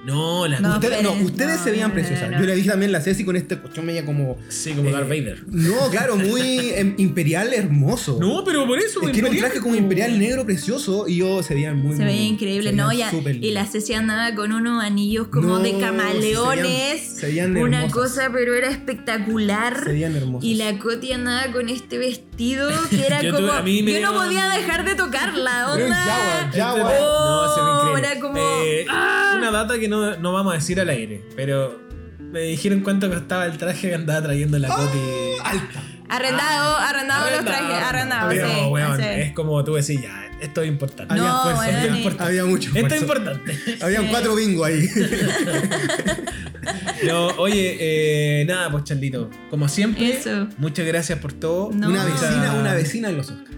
No, 0.07 0.47
la 0.47 0.59
No, 0.61 0.73
Ustedes, 0.75 1.03
no, 1.03 1.11
ustedes 1.13 1.57
no, 1.57 1.63
se 1.63 1.71
veían 1.71 1.91
preciosas. 1.91 2.31
no. 2.31 2.39
Yo 2.39 2.45
le 2.45 2.55
dije 2.55 2.69
también 2.69 2.91
la 2.91 3.01
Ceci 3.01 3.25
con 3.25 3.35
este 3.35 3.57
cuestión 3.57 3.85
media 3.85 4.05
como. 4.05 4.37
Sí, 4.47 4.71
como 4.71 4.89
eh, 4.89 4.93
Darth 4.93 5.09
Vader. 5.09 5.43
No, 5.51 5.89
claro, 5.91 6.15
muy 6.15 6.71
em, 6.75 6.95
imperial 6.97 7.53
hermoso. 7.53 8.17
No, 8.19 8.43
pero 8.45 8.65
por 8.65 8.79
eso. 8.79 9.01
Es 9.01 9.11
que 9.11 9.19
era 9.19 9.29
un 9.29 9.37
traje 9.37 9.59
como 9.59 9.75
imperial 9.75 10.17
negro 10.17 10.45
precioso 10.45 11.07
y 11.07 11.17
yo 11.17 11.43
se 11.43 11.53
veían 11.55 11.77
muy 11.77 11.97
Se 11.97 12.03
muy- 12.03 12.13
veía 12.13 12.23
increíble, 12.25 12.69
se 12.69 12.75
¿no? 12.75 12.87
veían 12.87 13.11
Ya, 13.23 13.31
y 13.31 13.51
la 13.51 13.65
Ceci 13.65 13.93
andaba 13.93 14.33
con 14.33 14.51
unos 14.53 14.81
anillos 14.83 15.27
como 15.27 15.47
No, 15.47 15.59
de 15.59 15.77
camaleones. 15.77 17.01
se 17.01 17.27
veían- 17.27 17.53
se 17.53 17.53
veían 17.53 17.57
una 17.57 17.87
cosa, 17.89 18.29
pero 18.31 18.53
era 18.55 18.69
espectacular. 18.69 19.83
Se 19.83 19.91
veían 19.91 20.15
hermosos. 20.15 20.47
Y 20.47 20.55
la 20.55 20.77
Coti 20.79 21.11
andaba 21.11 21.51
con 21.51 21.69
este 21.69 21.97
vestido 21.97 22.69
que 22.89 23.05
era 23.05 23.21
Yo 23.21 23.33
como. 23.35 23.47
tuve- 23.47 23.57
a 23.57 23.61
mí 23.61 23.83
me 23.83 23.93
yo 23.93 24.01
no 24.01 24.13
podía 24.13 24.47
dejar 24.49 24.85
de 24.85 24.95
tocarla, 24.95 25.71
onda. 25.73 25.95
jaguar, 25.95 26.51
jaguar. 26.53 26.95
No, 27.01 27.55
se 27.55 27.61
ve 27.61 27.67
Oh, 27.67 27.79
increíble. 27.89 28.07
era 28.11 28.19
como- 28.21 28.37
Eh, 28.63 28.85
¡Ah! 28.89 29.33
Una 29.37 29.51
data 29.51 29.77
que 29.79 29.87
no, 29.87 29.96
no 30.19 30.33
vamos 30.33 30.53
a 30.53 30.55
decir 30.55 30.79
al 30.79 30.89
aire, 30.89 31.23
pero 31.35 31.79
me 32.19 32.41
dijeron 32.41 32.81
cuánto 32.81 33.09
costaba 33.09 33.45
el 33.45 33.57
traje 33.57 33.89
que 33.89 33.95
andaba 33.95 34.21
trayendo 34.23 34.57
la 34.59 34.67
Coti. 34.69 34.97
Alta. 35.43 35.83
Arrendado, 36.09 36.77
arrendado 36.77 37.29
los 37.31 37.43
trajes, 37.45 37.83
arrendado, 37.83 38.29
Pero, 38.29 38.47
sí. 38.47 38.55
weón, 38.69 38.97
sí. 38.97 39.03
es 39.05 39.33
como 39.33 39.61
tú 39.65 39.73
decís, 39.73 40.01
ya, 40.01 40.29
esto 40.41 40.61
es 40.61 40.69
importante. 40.69 41.13
No, 41.15 41.27
Había. 41.27 42.13
Había 42.19 42.45
mucho 42.45 42.69
Esto 42.73 42.95
es 42.95 43.01
esfuerzo. 43.01 43.31
importante. 43.31 43.77
Habían 43.81 44.03
Sí. 44.03 44.07
cuatro 44.11 44.35
bingo 44.35 44.63
ahí. 44.65 44.87
No, 47.05 47.27
oye, 47.37 47.77
eh, 47.79 48.45
nada, 48.45 48.71
pues 48.71 48.83
Charlito. 48.85 49.29
Como 49.49 49.67
siempre, 49.69 50.09
Eso. 50.17 50.47
muchas 50.57 50.85
gracias 50.85 51.19
por 51.19 51.31
todo. 51.31 51.71
No. 51.71 51.87
Una 51.89 52.03
vecina, 52.03 52.55
una 52.59 52.73
vecina 52.73 53.09
en 53.09 53.17
los 53.17 53.29
Oscars. 53.29 53.55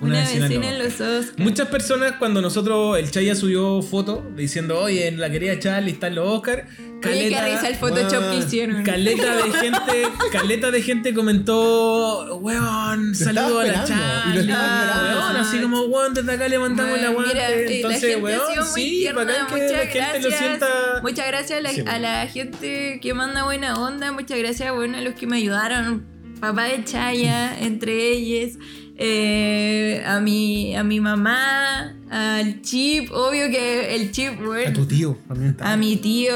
Una 0.00 0.20
vecina 0.20 0.48
vecina 0.48 0.66
no. 0.66 0.72
en 0.72 0.78
los 0.78 1.00
Oscars. 1.00 1.38
Muchas 1.38 1.68
personas 1.68 2.12
cuando 2.18 2.40
nosotros, 2.40 2.98
el 2.98 3.10
Chaya 3.10 3.34
subió 3.34 3.82
foto 3.82 4.26
diciendo, 4.36 4.78
oye, 4.80 5.08
en 5.08 5.20
la 5.20 5.30
querida 5.30 5.58
Charlie 5.58 5.92
están 5.92 6.14
los 6.14 6.26
Oscar. 6.26 6.66
Oye, 7.04 7.28
qué 7.30 7.40
risa 7.40 7.68
el 7.68 7.76
Photoshop 7.76 8.10
que 8.10 8.18
weón, 8.18 8.38
hicieron. 8.38 8.82
Caleta 8.84 9.36
de 9.36 9.52
gente, 9.60 10.08
caleta 10.32 10.70
de 10.70 10.82
gente 10.82 11.14
comentó, 11.14 12.36
weón, 12.36 13.14
saludo 13.14 13.60
a 13.60 13.64
la 13.66 13.72
y 13.72 13.86
Charlie. 13.86 14.40
estaba 14.40 14.82
esperando. 14.82 15.20
weón, 15.20 15.36
así 15.36 15.58
como, 15.60 15.82
weón, 15.84 16.14
desde 16.14 16.32
acá 16.32 16.48
le 16.48 16.58
mandamos 16.58 16.90
Bueno, 16.92 17.06
la 17.06 17.12
guante. 17.14 17.34
mira, 17.34 17.50
eh, 17.50 17.64
la 17.66 17.70
Entonces, 17.76 18.14
ha 18.14 18.18
weón, 18.18 18.40
sido 18.52 18.64
muy 18.64 18.82
sí, 18.82 18.90
tierna, 19.00 19.24
bacán 19.24 19.46
que 19.46 19.52
muchas 19.54 19.70
la 19.72 19.78
gente 19.78 20.20
lo 20.20 20.28
gracias. 20.28 20.38
sienta. 20.38 20.66
Muchas 21.02 21.26
gracias 21.26 21.58
a 21.58 21.62
la, 21.62 21.70
Sí, 21.70 21.84
a 21.86 21.98
la 21.98 22.26
gente 22.26 22.98
que 23.00 23.14
manda 23.14 23.44
buena 23.44 23.74
onda. 23.80 24.12
Muchas 24.12 24.38
gracias 24.38 24.74
bueno, 24.74 24.98
a 24.98 25.00
los 25.00 25.14
que 25.14 25.26
me 25.26 25.36
ayudaron. 25.38 26.04
Papá 26.40 26.64
de 26.64 26.84
Chaya, 26.84 27.58
entre 27.60 28.08
ellos. 28.12 28.56
Eh, 29.02 30.02
a, 30.06 30.20
mi, 30.20 30.76
a 30.76 30.84
mi 30.84 31.00
mamá, 31.00 31.94
al 32.10 32.60
Chip. 32.62 33.10
Obvio 33.12 33.48
que 33.50 33.96
el 33.96 34.12
Chip, 34.12 34.38
A 34.40 34.44
bueno. 34.44 34.72
tu 34.74 34.86
tío 34.86 35.16
también 35.26 35.50
está. 35.52 35.72
A 35.72 35.76
mi 35.76 35.96
tío. 35.96 36.34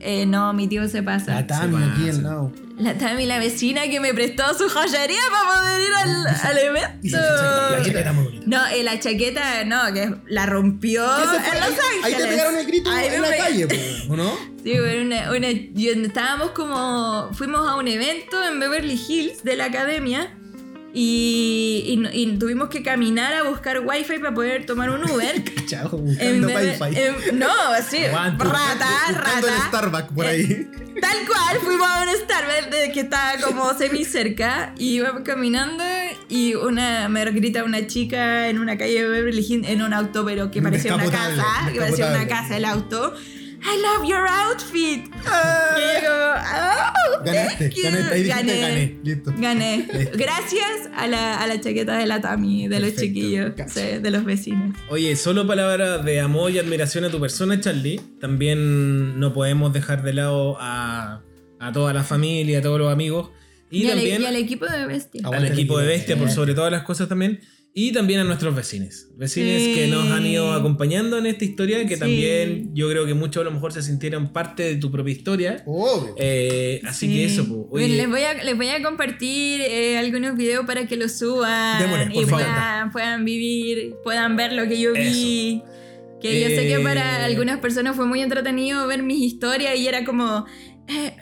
eh, 0.00 0.26
no, 0.26 0.52
mi 0.52 0.66
tío 0.66 0.88
se 0.88 1.02
pasa. 1.02 1.32
La 1.34 1.46
Tami 1.46 1.76
aquí 1.82 2.08
al 2.10 2.22
lado. 2.24 2.52
La 2.78 2.94
Tami, 2.98 3.26
la 3.26 3.38
vecina 3.38 3.82
que 3.88 4.00
me 4.00 4.12
prestó 4.14 4.42
su 4.58 4.68
joyería 4.68 5.20
para 5.30 5.60
poder 5.60 5.80
ir 5.80 5.94
al, 5.94 6.26
al 6.26 6.56
Y 6.56 6.60
evento. 6.66 7.16
la 7.16 7.20
chaqueta- 7.22 7.70
la 7.70 7.78
chaqueta 7.78 8.00
era 8.00 8.12
muy 8.12 8.24
bonita. 8.24 8.44
No, 8.46 8.66
eh, 8.66 8.82
la 8.82 8.98
chaqueta, 8.98 9.64
no, 9.64 9.94
que 9.94 10.12
la 10.26 10.46
rompió 10.46 11.04
¿Qué 11.18 11.22
se 11.28 11.36
en? 11.36 11.42
Los 11.42 11.52
Ahí- 11.52 11.68
Ángeles. 11.70 12.04
Ahí 12.04 12.14
te 12.14 12.26
pegaron 12.26 12.56
el 12.58 12.66
grito 12.66 12.90
Ahí 12.90 13.06
en 13.14 13.22
la 13.22 13.36
calle, 13.36 13.68
¿o 14.08 14.16
no? 14.16 14.32
Sí, 14.64 14.72
bueno, 14.78 15.02
una, 15.06 15.30
una, 15.32 15.48
estábamos 16.06 16.50
como, 16.50 17.30
fuimos 17.34 17.60
a 17.68 17.76
un 17.76 17.86
evento 17.86 18.42
en 18.42 18.58
Beverly 18.58 19.00
Hills 19.08 19.44
de 19.44 19.56
la 19.56 19.66
academia 19.66 20.36
y, 20.94 21.84
y 22.12 22.22
y 22.22 22.38
tuvimos 22.38 22.68
que 22.68 22.82
caminar 22.82 23.32
a 23.34 23.42
buscar 23.44 23.80
wifi 23.84 24.18
para 24.18 24.34
poder 24.34 24.66
tomar 24.66 24.90
un 24.90 25.08
Uber. 25.10 25.42
Chao, 25.66 25.98
En 26.18 26.40
buscando 26.42 26.46
de- 26.48 26.54
Wi-Fi. 26.80 27.00
en- 27.30 27.38
no, 27.38 27.50
así, 27.76 28.04
Aguante. 28.04 28.44
rata, 28.44 28.88
Buscando 29.08 29.46
rata. 29.48 29.68
Starbucks 29.68 30.12
por 30.14 30.26
ahí. 30.26 30.68
Tal 31.00 31.16
cual, 31.26 31.56
fuimos 31.62 31.88
a 31.88 32.02
un 32.02 32.08
Starbucks 32.24 32.70
de- 32.70 32.92
que 32.92 33.00
estaba 33.00 33.32
como 33.42 33.72
semi 33.74 34.04
cerca 34.04 34.74
y 34.78 34.96
íbamos 34.96 35.22
caminando 35.22 35.82
y 36.28 36.54
una 36.54 37.08
me 37.08 37.24
grita 37.30 37.64
una 37.64 37.86
chica 37.86 38.48
en 38.48 38.58
una 38.58 38.76
calle 38.76 39.02
de 39.02 39.08
Beverly 39.08 39.44
Hills 39.48 39.68
en 39.68 39.82
un 39.82 39.92
auto 39.94 40.24
pero 40.24 40.50
que 40.50 40.60
parecía 40.62 40.94
una 40.94 41.10
casa, 41.10 41.44
que 41.72 41.78
parecía 41.80 42.08
una 42.08 42.26
casa 42.26 42.56
el 42.56 42.64
auto. 42.64 43.14
I 43.64 43.80
love 43.80 44.08
your 44.08 44.26
outfit. 44.26 45.04
Ah, 45.26 45.76
Y 45.78 46.04
yo 46.04 46.10
como, 46.10 47.20
"Oh, 47.20 47.24
Ganaste, 47.24 47.68
thank 47.68 47.76
you". 47.76 47.82
ganaste, 47.84 48.14
ahí 48.14 48.22
dijiste 48.24 48.60
gané. 48.60 48.98
Listo. 49.04 49.34
Gané. 49.38 49.88
Listo. 49.92 50.18
Gracias 50.18 50.90
a 50.96 51.06
la, 51.06 51.40
a 51.40 51.46
la 51.46 51.60
chaqueta 51.60 51.96
de 51.96 52.06
la 52.06 52.20
Tami, 52.20 52.66
de 52.68 52.80
los 52.80 52.96
chiquillos, 52.96 53.52
sí, 53.68 53.80
de 54.00 54.10
los 54.10 54.24
vecinos. 54.24 54.76
Oye, 54.88 55.14
solo 55.16 55.46
palabras 55.46 56.04
de 56.04 56.20
amor 56.20 56.50
y 56.50 56.58
admiración 56.58 57.04
a 57.04 57.10
tu 57.10 57.20
persona, 57.20 57.60
Charlie. 57.60 58.00
También 58.20 59.18
no 59.20 59.32
podemos 59.32 59.72
dejar 59.72 60.02
de 60.02 60.12
lado 60.14 60.56
a, 60.60 61.22
a 61.60 61.72
toda 61.72 61.92
la 61.92 62.02
familia, 62.02 62.58
a 62.58 62.62
todos 62.62 62.78
los 62.80 62.92
amigos. 62.92 63.30
Y, 63.70 63.84
Y, 63.84 63.90
al, 63.90 63.96
también 63.96 64.22
y 64.22 64.26
al 64.26 64.36
equipo 64.36 64.66
de 64.66 64.86
Bestia. 64.86 65.22
Al 65.32 65.46
equipo 65.46 65.78
de. 65.78 65.86
Bestia, 65.86 66.16
por 66.18 66.30
sobre 66.30 66.54
todas 66.54 66.70
las 66.72 66.82
cosas 66.82 67.08
también. 67.08 67.40
Y 67.74 67.92
también 67.92 68.20
a 68.20 68.24
nuestros 68.24 68.54
vecinos. 68.54 69.06
Vecinos 69.16 69.62
Sí. 69.62 69.74
que 69.74 69.86
nos 69.86 70.10
han 70.10 70.26
ido 70.26 70.52
acompañando 70.52 71.16
en 71.16 71.24
esta 71.24 71.44
historia, 71.46 71.86
que 71.86 71.94
Sí. 71.94 72.00
también 72.00 72.70
yo 72.74 72.90
creo 72.90 73.06
que 73.06 73.14
muchos 73.14 73.40
a 73.40 73.44
lo 73.44 73.50
mejor 73.50 73.72
se 73.72 73.82
sintieron 73.82 74.30
parte 74.32 74.62
de 74.62 74.76
tu 74.76 74.90
propia 74.90 75.12
historia. 75.12 75.62
Obvio. 75.64 76.14
Eh, 76.18 76.82
así 76.84 77.06
Sí. 77.06 77.14
que 77.14 77.24
eso, 77.24 77.68
Oye, 77.70 77.88
les, 77.88 78.08
voy 78.10 78.20
a, 78.22 78.34
les 78.44 78.56
voy 78.58 78.68
a 78.68 78.82
compartir 78.82 79.62
eh, 79.62 79.96
algunos 79.96 80.36
videos 80.36 80.66
para 80.66 80.86
que 80.86 80.96
los 80.96 81.12
suban 81.18 81.80
Démosle, 81.80 82.10
por 82.12 82.22
y 82.22 82.26
puedan, 82.26 82.90
puedan 82.92 83.24
vivir, 83.24 83.94
puedan 84.04 84.36
ver 84.36 84.52
lo 84.52 84.68
que 84.68 84.78
yo 84.78 84.92
vi. 84.92 85.62
Que 86.20 86.40
yo 86.42 86.48
sé 86.48 86.66
que 86.68 86.74
Eh. 86.74 86.80
para 86.80 87.24
algunas 87.24 87.58
personas 87.58 87.96
fue 87.96 88.04
muy 88.06 88.20
entretenido 88.20 88.86
ver 88.86 89.02
mis 89.02 89.20
historias 89.22 89.76
y 89.78 89.86
era 89.88 90.04
como, 90.04 90.44
eh. 90.88 91.16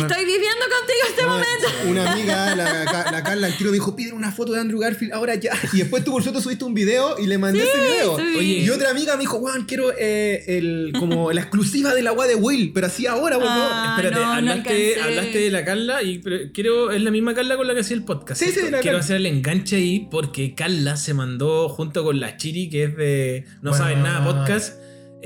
Estoy 0.00 0.24
viviendo 0.24 0.64
contigo 0.78 1.00
este 1.08 1.26
momento. 1.26 1.90
Una 1.90 2.12
amiga, 2.12 2.56
la, 2.56 2.84
Ca- 2.84 3.10
la 3.12 3.22
Carla, 3.22 3.46
al 3.48 3.56
tiro 3.56 3.70
me 3.70 3.74
dijo, 3.74 3.94
pide 3.94 4.12
una 4.12 4.32
foto 4.32 4.52
de 4.52 4.60
Andrew 4.60 4.80
Garfield 4.80 5.12
ahora 5.12 5.34
ya. 5.34 5.52
Y 5.72 5.78
después 5.78 6.04
tú 6.04 6.10
por 6.12 6.22
suerte 6.22 6.40
subiste 6.40 6.64
un 6.64 6.74
video 6.74 7.18
y 7.18 7.26
le 7.26 7.38
mandé 7.38 7.62
ese 7.62 7.80
video. 7.80 8.16
sí. 8.18 8.24
Oye. 8.38 8.46
Y 8.64 8.70
otra 8.70 8.90
amiga 8.90 9.14
me 9.16 9.20
dijo, 9.20 9.38
Juan, 9.38 9.64
quiero 9.64 9.92
eh, 9.98 10.44
el, 10.48 10.92
como 10.98 11.32
la 11.32 11.40
exclusiva 11.42 11.94
del 11.94 12.06
agua 12.06 12.26
de 12.26 12.34
Will, 12.34 12.72
pero 12.72 12.86
así 12.86 13.06
ahora, 13.06 13.36
favor. 13.38 13.48
Ah, 13.50 13.94
Espérate, 13.96 14.20
no, 14.24 14.32
hablaste, 14.32 15.00
hablaste 15.00 15.38
de 15.38 15.50
la 15.50 15.64
Carla 15.64 16.02
y 16.02 16.18
pero 16.18 16.36
quiero. 16.52 16.90
Es 16.92 17.02
la 17.02 17.10
misma 17.10 17.34
Carla 17.34 17.56
con 17.56 17.66
la 17.66 17.74
que 17.74 17.80
hacía 17.80 17.96
el 17.96 18.04
podcast. 18.04 18.40
Sí, 18.42 18.50
sí, 18.50 18.60
la 18.70 18.80
Quiero 18.80 18.82
Carla. 18.82 18.98
hacer 19.00 19.16
el 19.16 19.26
enganche 19.26 19.76
ahí 19.76 20.08
porque 20.10 20.54
Carla 20.54 20.96
se 20.96 21.14
mandó 21.14 21.68
junto 21.68 22.02
con 22.04 22.20
la 22.20 22.36
Chiri, 22.36 22.68
que 22.70 22.84
es 22.84 22.96
de 22.96 23.44
No 23.62 23.70
Bueno. 23.70 23.84
Saben 23.84 24.02
Nada 24.02 24.24
Podcast. 24.24 24.74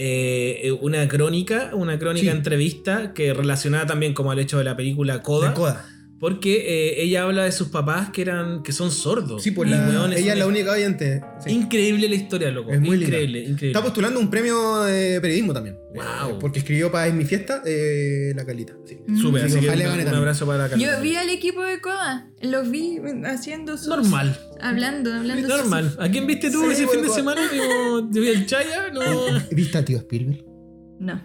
Eh, 0.00 0.72
una 0.80 1.08
crónica, 1.08 1.70
una 1.72 1.98
crónica 1.98 2.30
Sí. 2.30 2.36
entrevista 2.36 3.12
que 3.14 3.34
relacionada 3.34 3.86
también 3.86 4.14
como 4.14 4.30
al 4.30 4.38
hecho 4.38 4.56
de 4.58 4.64
la 4.64 4.76
película 4.76 5.22
Coda, 5.22 5.48
De 5.48 5.54
coda. 5.54 5.86
Porque 6.20 6.56
eh, 6.96 7.02
ella 7.02 7.22
habla 7.22 7.44
de 7.44 7.52
sus 7.52 7.68
papás 7.68 8.10
que 8.10 8.22
eran 8.22 8.62
que 8.62 8.72
son 8.72 8.90
sordos. 8.90 9.42
Sí, 9.42 9.52
pues 9.52 9.70
la- 9.70 9.86
weón, 9.88 10.12
ella 10.12 10.32
es 10.32 10.38
la 10.38 10.46
única 10.46 10.72
oyente. 10.72 11.22
Sí. 11.44 11.50
Increíble 11.52 12.08
la 12.08 12.14
historia, 12.16 12.50
loco. 12.50 12.72
Es 12.72 12.80
muy 12.80 12.90
linda. 12.96 13.06
increíble, 13.06 13.38
increíble. 13.40 13.68
Está 13.68 13.82
postulando 13.82 14.18
un 14.18 14.28
premio 14.28 14.82
de 14.84 15.20
periodismo 15.20 15.52
también. 15.54 15.76
Wow. 15.94 16.30
Eh, 16.30 16.36
porque 16.40 16.58
escribió 16.58 16.90
para 16.92 17.06
Es 17.06 17.14
mi 17.14 17.24
fiesta 17.24 17.62
eh, 17.64 18.32
la 18.34 18.44
Calita. 18.44 18.74
Sí. 18.84 18.98
Súper, 19.20 19.44
Así 19.44 19.58
así 19.58 19.66
que 19.66 19.72
un, 19.72 20.00
un 20.08 20.14
abrazo 20.14 20.46
para 20.46 20.68
Carla. 20.68 20.84
Yo 20.96 21.00
vi 21.02 21.14
al 21.16 21.30
equipo 21.30 21.62
de 21.62 21.80
Coda, 21.80 22.30
los 22.42 22.70
vi 22.70 22.98
haciendo 23.24 23.76
sus... 23.78 23.88
Normal. 23.88 24.38
Hablando, 24.60 25.14
hablando. 25.14 25.48
sus- 25.48 25.56
Normal. 25.56 25.96
¿A 26.00 26.08
quién 26.10 26.26
viste 26.26 26.50
tú 26.50 26.62
Sí, 26.66 26.72
ese 26.72 26.84
bueno, 26.86 27.00
fin 27.02 27.08
de 27.10 27.14
semana? 27.14 27.40
Digo, 27.50 28.10
¿Yo 28.12 28.20
vi 28.20 28.28
el 28.28 28.46
Chaya? 28.46 28.90
No. 28.92 29.00
¿Viste 29.52 29.78
al 29.78 29.84
tío 29.84 29.98
Spielberg? 29.98 30.44
No, 31.00 31.22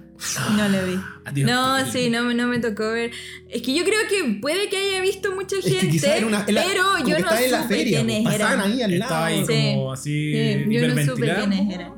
no 0.58 0.70
lo 0.70 0.86
vi. 0.86 1.00
Adiós. 1.26 1.50
No, 1.50 1.86
sí, 1.92 2.10
no, 2.10 2.24
me- 2.24 2.34
no 2.34 2.48
me 2.48 2.60
tocó 2.60 2.92
ver. 2.92 3.12
Es 3.50 3.62
que 3.62 3.74
yo 3.74 3.84
creo 3.84 4.00
que 4.10 4.40
puede 4.42 4.70
que 4.70 4.78
haya 4.78 5.02
visto 5.02 5.34
mucha 5.36 5.58
Es 5.58 5.66
que 5.66 5.72
gente, 5.72 5.88
quizás 5.90 6.18
era 6.18 6.28
una. 6.28 6.46
la- 6.48 6.64
pero 6.64 6.84
como 6.84 6.98
yo 7.00 7.16
que 7.16 7.22
no 7.22 7.28
estaba 7.30 7.42
en 7.42 7.52
la 7.52 7.62
supe 7.64 7.76
feria. 7.76 7.98
quiénes 8.04 8.24
pues, 8.24 8.36
eran. 8.36 8.62
ahí 8.62 8.82
al 8.82 9.00
lado. 9.00 9.04
Estaba 9.04 9.26
ahí 9.28 9.46
Sí. 9.46 9.72
como 9.76 9.94
así 9.94 10.34
Sí, 10.34 10.66
yo 10.70 10.88
no 10.88 11.06
supe 11.06 11.34
quiénes 11.36 11.74
eran. 11.74 11.94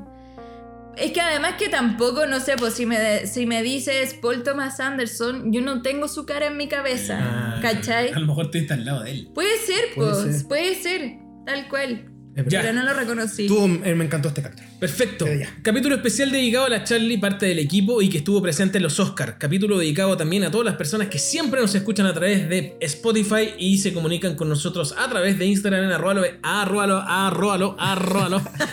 Es 0.96 1.12
que 1.12 1.20
además 1.20 1.56
que 1.58 1.68
tampoco, 1.68 2.26
no 2.26 2.40
sé, 2.40 2.56
pues 2.56 2.72
si 2.72 2.86
me, 2.86 2.98
de- 2.98 3.26
si 3.26 3.44
me 3.44 3.62
dices 3.62 4.14
Paul 4.14 4.42
Thomas 4.42 4.80
Anderson, 4.80 5.52
yo 5.52 5.60
no 5.60 5.82
tengo 5.82 6.08
su 6.08 6.24
cara 6.24 6.46
en 6.46 6.56
mi 6.56 6.68
cabeza, 6.68 7.18
Ah, 7.20 7.58
¿cachai? 7.60 8.12
A 8.12 8.18
lo 8.18 8.26
mejor 8.28 8.46
estuviste 8.46 8.72
al 8.72 8.86
lado 8.86 9.02
de 9.02 9.10
él. 9.10 9.30
Puede 9.34 9.58
ser, 9.58 9.76
Puede 9.94 10.10
pues, 10.12 10.36
ser. 10.38 10.48
puede 10.48 10.74
ser, 10.74 11.18
tal 11.44 11.68
cual. 11.68 12.10
Ya. 12.44 12.60
Pero 12.60 12.74
no 12.74 12.82
lo 12.82 12.92
reconocí. 12.92 13.46
Tú, 13.46 13.64
eh, 13.82 13.94
me 13.94 14.04
encantó 14.04 14.28
este 14.28 14.42
capítulo. 14.42 14.68
Perfecto. 14.78 15.26
Ya. 15.26 15.48
Capítulo 15.62 15.94
especial 15.94 16.30
dedicado 16.30 16.66
a 16.66 16.68
la 16.68 16.84
Charlie, 16.84 17.16
parte 17.16 17.46
del 17.46 17.58
equipo 17.58 18.02
y 18.02 18.10
que 18.10 18.18
estuvo 18.18 18.42
presente 18.42 18.76
en 18.76 18.82
los 18.82 19.00
Oscars. 19.00 19.36
Capítulo 19.38 19.78
dedicado 19.78 20.16
también 20.18 20.44
a 20.44 20.50
todas 20.50 20.66
las 20.66 20.76
personas 20.76 21.08
que 21.08 21.18
siempre 21.18 21.60
nos 21.62 21.74
escuchan 21.74 22.04
a 22.04 22.12
través 22.12 22.46
de 22.48 22.76
Spotify 22.80 23.54
y 23.58 23.78
se 23.78 23.94
comunican 23.94 24.34
con 24.34 24.50
nosotros 24.50 24.94
a 24.98 25.08
través 25.08 25.38
de 25.38 25.46
Instagram 25.46 25.84
en 25.84 25.92
arroba, 25.92 26.26
arroba, 26.42 27.76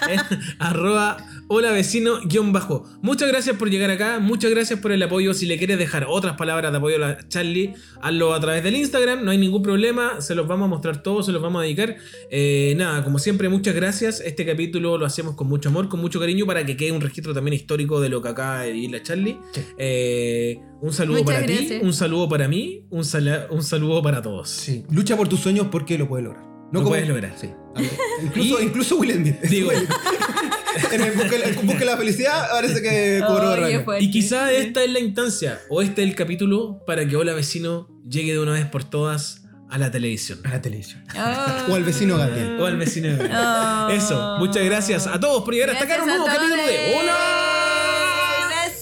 en 0.10 0.19
arroba 0.60 1.18
hola 1.47 1.71
vecino 1.71 2.19
guion 2.25 2.53
bajo. 2.53 2.85
Muchas 3.01 3.27
gracias 3.29 3.57
por 3.57 3.69
llegar 3.69 3.91
acá, 3.91 4.19
muchas 4.19 4.51
gracias 4.51 4.79
por 4.79 4.91
el 4.91 5.01
apoyo. 5.03 5.33
Si 5.33 5.45
le 5.45 5.57
quieres 5.57 5.77
dejar 5.77 6.05
otras 6.07 6.35
palabras 6.35 6.71
de 6.71 6.77
apoyo 6.77 6.95
a 6.97 6.99
la 6.99 7.27
Charlie, 7.27 7.73
hazlo 8.01 8.33
a 8.33 8.39
través 8.39 8.63
del 8.63 8.75
Instagram, 8.75 9.23
no 9.23 9.31
hay 9.31 9.37
ningún 9.37 9.61
problema, 9.61 10.21
se 10.21 10.35
los 10.35 10.47
vamos 10.47 10.65
a 10.65 10.69
mostrar 10.69 11.03
todos, 11.03 11.25
se 11.25 11.31
los 11.31 11.41
vamos 11.41 11.59
a 11.59 11.63
dedicar. 11.63 11.97
Eh, 12.29 12.73
nada, 12.77 13.03
como 13.03 13.19
siempre, 13.19 13.49
muchas 13.49 13.75
gracias. 13.75 14.21
Este 14.21 14.45
capítulo 14.45 14.97
lo 14.97 15.05
hacemos 15.05 15.35
con 15.35 15.47
mucho 15.47 15.69
amor, 15.69 15.89
con 15.89 15.99
mucho 15.99 16.19
cariño 16.19 16.45
para 16.45 16.65
que 16.65 16.77
quede 16.77 16.91
un 16.91 17.01
registro 17.01 17.33
también 17.33 17.53
histórico 17.53 17.99
de 18.01 18.09
lo 18.09 18.21
que 18.21 18.29
acaba 18.29 18.61
de 18.61 18.71
vivir 18.71 18.91
la 18.91 19.03
Charlie. 19.03 19.37
Eh, 19.77 20.59
un 20.81 20.93
saludo 20.93 21.19
Muchas 21.19 21.35
para 21.35 21.47
ti, 21.47 21.79
un 21.81 21.93
saludo 21.93 22.29
para 22.29 22.47
mí, 22.47 22.85
un, 22.89 23.03
saludo 23.03 24.01
para 24.01 24.21
todos. 24.21 24.49
Sí. 24.49 24.83
Lucha 24.91 25.15
por 25.15 25.27
tus 25.27 25.39
sueños 25.39 25.67
porque 25.71 25.97
lo 25.97 26.07
puedes 26.07 26.25
lograr. 26.25 26.43
Lo 26.71 26.83
puedes 26.83 27.07
lograr. 27.07 27.35
Sí. 27.37 27.49
Incluso, 28.23 28.61
incluso 28.61 28.97
Will 28.97 29.13
Smith. 29.13 29.41
Digo, 29.41 29.69
en 30.91 31.01
el 31.01 31.11
busque, 31.11 31.35
el 31.35 31.53
busque 31.53 31.85
la 31.85 31.97
felicidad 31.97 32.49
parece 32.51 32.81
que 32.81 33.21
cobró 33.25 33.55
fuerte. 33.83 34.03
y 34.03 34.11
quizá 34.11 34.51
esta 34.51 34.83
es 34.83 34.91
la 34.91 34.99
instancia 34.99 35.59
o 35.69 35.81
este 35.81 36.03
es 36.03 36.09
el 36.09 36.15
capítulo 36.15 36.83
para 36.85 37.07
que 37.07 37.15
Hola 37.15 37.33
Vecino 37.33 37.89
llegue 38.07 38.33
de 38.33 38.39
una 38.39 38.53
vez 38.53 38.65
por 38.65 38.83
todas 38.83 39.41
a 39.69 39.77
la 39.79 39.89
televisión. 39.89 40.39
A 40.43 40.49
la 40.49 40.61
televisión. 40.61 41.03
Oh. 41.17 41.71
O 41.71 41.75
al 41.75 41.83
vecino 41.83 42.17
Gabriel. 42.17 42.59
O 42.59 42.65
al 42.65 42.77
vecino. 42.77 43.09
Oh. 43.19 43.89
Eso, 43.89 44.35
muchas 44.37 44.63
gracias 44.65 45.07
a 45.07 45.19
todos 45.19 45.43
por 45.43 45.53
llegar 45.53 45.71
hasta 45.71 45.85
acá 45.85 46.01
un 46.01 46.07
nuevo 46.07 46.25
capítulo 46.25 46.55
de. 46.55 46.95
Hola 46.95 47.17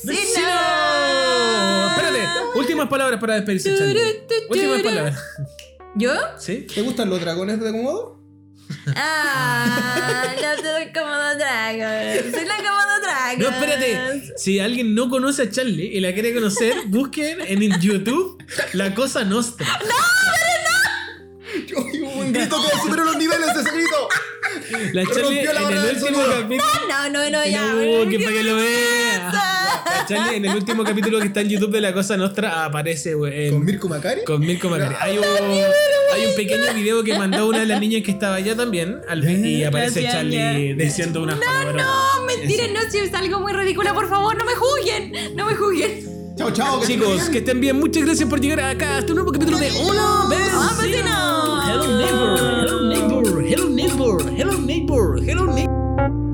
¡Vecino! 0.04 0.14
Vecino. 0.14 1.90
Espérate, 1.90 2.60
últimas 2.60 2.88
palabras 2.90 3.20
para 3.20 3.36
despedirse. 3.36 3.74
Últimas 4.50 4.82
palabras. 4.82 5.20
¿Yo? 5.96 6.14
¿Sí? 6.38 6.68
¿Te 6.74 6.82
gustan 6.82 7.10
los 7.10 7.22
dragones 7.22 7.60
de 7.60 7.72
Komodo? 7.72 8.21
Ah, 8.96 10.34
no 10.36 10.64
soy 10.64 10.92
Komodo 10.94 11.36
Dragon. 11.38 12.32
Soy 12.34 12.46
la 12.46 12.58
Komodo 12.58 13.00
Dragon. 13.04 13.40
No, 13.40 13.50
espérate. 13.50 14.34
Si 14.38 14.60
alguien 14.60 14.96
no 14.96 15.10
conoce 15.10 15.44
a 15.44 15.50
Charlie 15.50 15.88
y 15.88 16.00
la 16.00 16.14
quiere 16.14 16.34
conocer, 16.34 16.76
busquen 16.88 17.40
en 17.42 17.80
YouTube 17.80 18.44
La 18.74 18.94
Cosa 18.94 19.24
Nostra. 19.24 19.68
Yo 21.68 21.78
oí 21.78 22.01
un 22.32 22.40
grito 22.40 22.58
que 22.72 22.78
superó 22.82 23.04
los 23.06 23.18
niveles 23.18 23.54
de 23.54 23.62
ese 23.62 23.72
grito. 23.72 24.08
La 24.94 25.04
Charlie 25.06 25.44
la 25.44 25.62
en 25.62 25.78
el 25.78 25.96
último 25.96 26.20
capítulo. 26.28 26.64
No, 26.90 27.10
no, 27.10 27.30
no, 27.30 27.46
ya. 27.46 27.62
No, 27.74 28.10
que 28.10 28.20
para 28.20 28.32
que 28.36 28.44
lo 28.44 28.56
vea. 28.56 29.32
La 29.86 30.06
Charlie 30.08 30.36
en 30.38 30.46
el 30.46 30.56
último 30.56 30.84
capítulo 30.84 31.20
que 31.20 31.28
está 31.28 31.42
en 31.42 31.50
YouTube 31.50 31.72
de 31.72 31.82
La 31.82 31.94
Cosa 31.94 32.18
Nostra 32.18 32.66
aparece 32.66 33.14
güey, 33.14 33.50
¿Con 33.50 33.64
Mirko 33.66 33.88
Macari? 33.88 34.24
Con 34.24 34.40
Mirko 34.42 34.70
Macari. 34.70 34.96
Hay 35.00 35.18
un, 35.18 35.24
hay 35.24 36.26
un 36.26 36.36
pequeño 36.36 36.74
video 36.74 37.04
que 37.04 37.18
mandó 37.18 37.48
una 37.48 37.60
de 37.60 37.66
las 37.66 37.80
niñas 37.80 38.04
que 38.04 38.12
estaba 38.12 38.36
allá 38.36 38.56
también. 38.56 39.02
al- 39.08 39.24
y 39.30 39.64
aparece 39.64 40.02
Gracias, 40.02 40.14
Charlie 40.22 40.70
ya. 40.78 40.84
diciendo 40.84 41.22
unas 41.24 41.40
palabras. 41.40 41.86
No, 41.86 42.26
mentira, 42.26 42.68
no, 42.68 42.80
si 42.90 42.98
es 43.00 43.14
algo 43.14 43.40
muy 43.40 43.54
ridículo, 43.54 43.94
por 43.94 44.10
favor, 44.10 44.38
no 44.38 44.46
me 44.46 44.54
juzguen. 44.56 45.36
No 45.36 45.46
me 45.46 45.56
juzguen. 45.56 46.21
Chao, 46.42 46.52
chao. 46.52 46.82
Chicos, 46.84 47.30
que 47.30 47.38
estén 47.38 47.62
bien. 47.62 47.80
Muchas 47.80 48.04
gracias 48.04 48.28
por 48.28 48.42
llegar 48.42 48.62
acá 48.62 48.98
hasta 48.98 49.12
un 49.12 49.18
nuevo 49.18 49.32
capítulo 49.32 49.60
de 49.60 49.70
Hola, 49.74 50.28
ah, 50.56 50.76
vecino. 50.82 51.62
Hello 51.70 51.98
neighbor. 51.98 52.64
Hello 52.66 52.90
neighbor. 52.90 53.46
Hello 53.46 53.70
neighbor. 53.70 54.22
Hello 54.36 54.58
neighbor. 54.58 55.20
Hello 55.24 55.46
neighbor. 55.46 56.31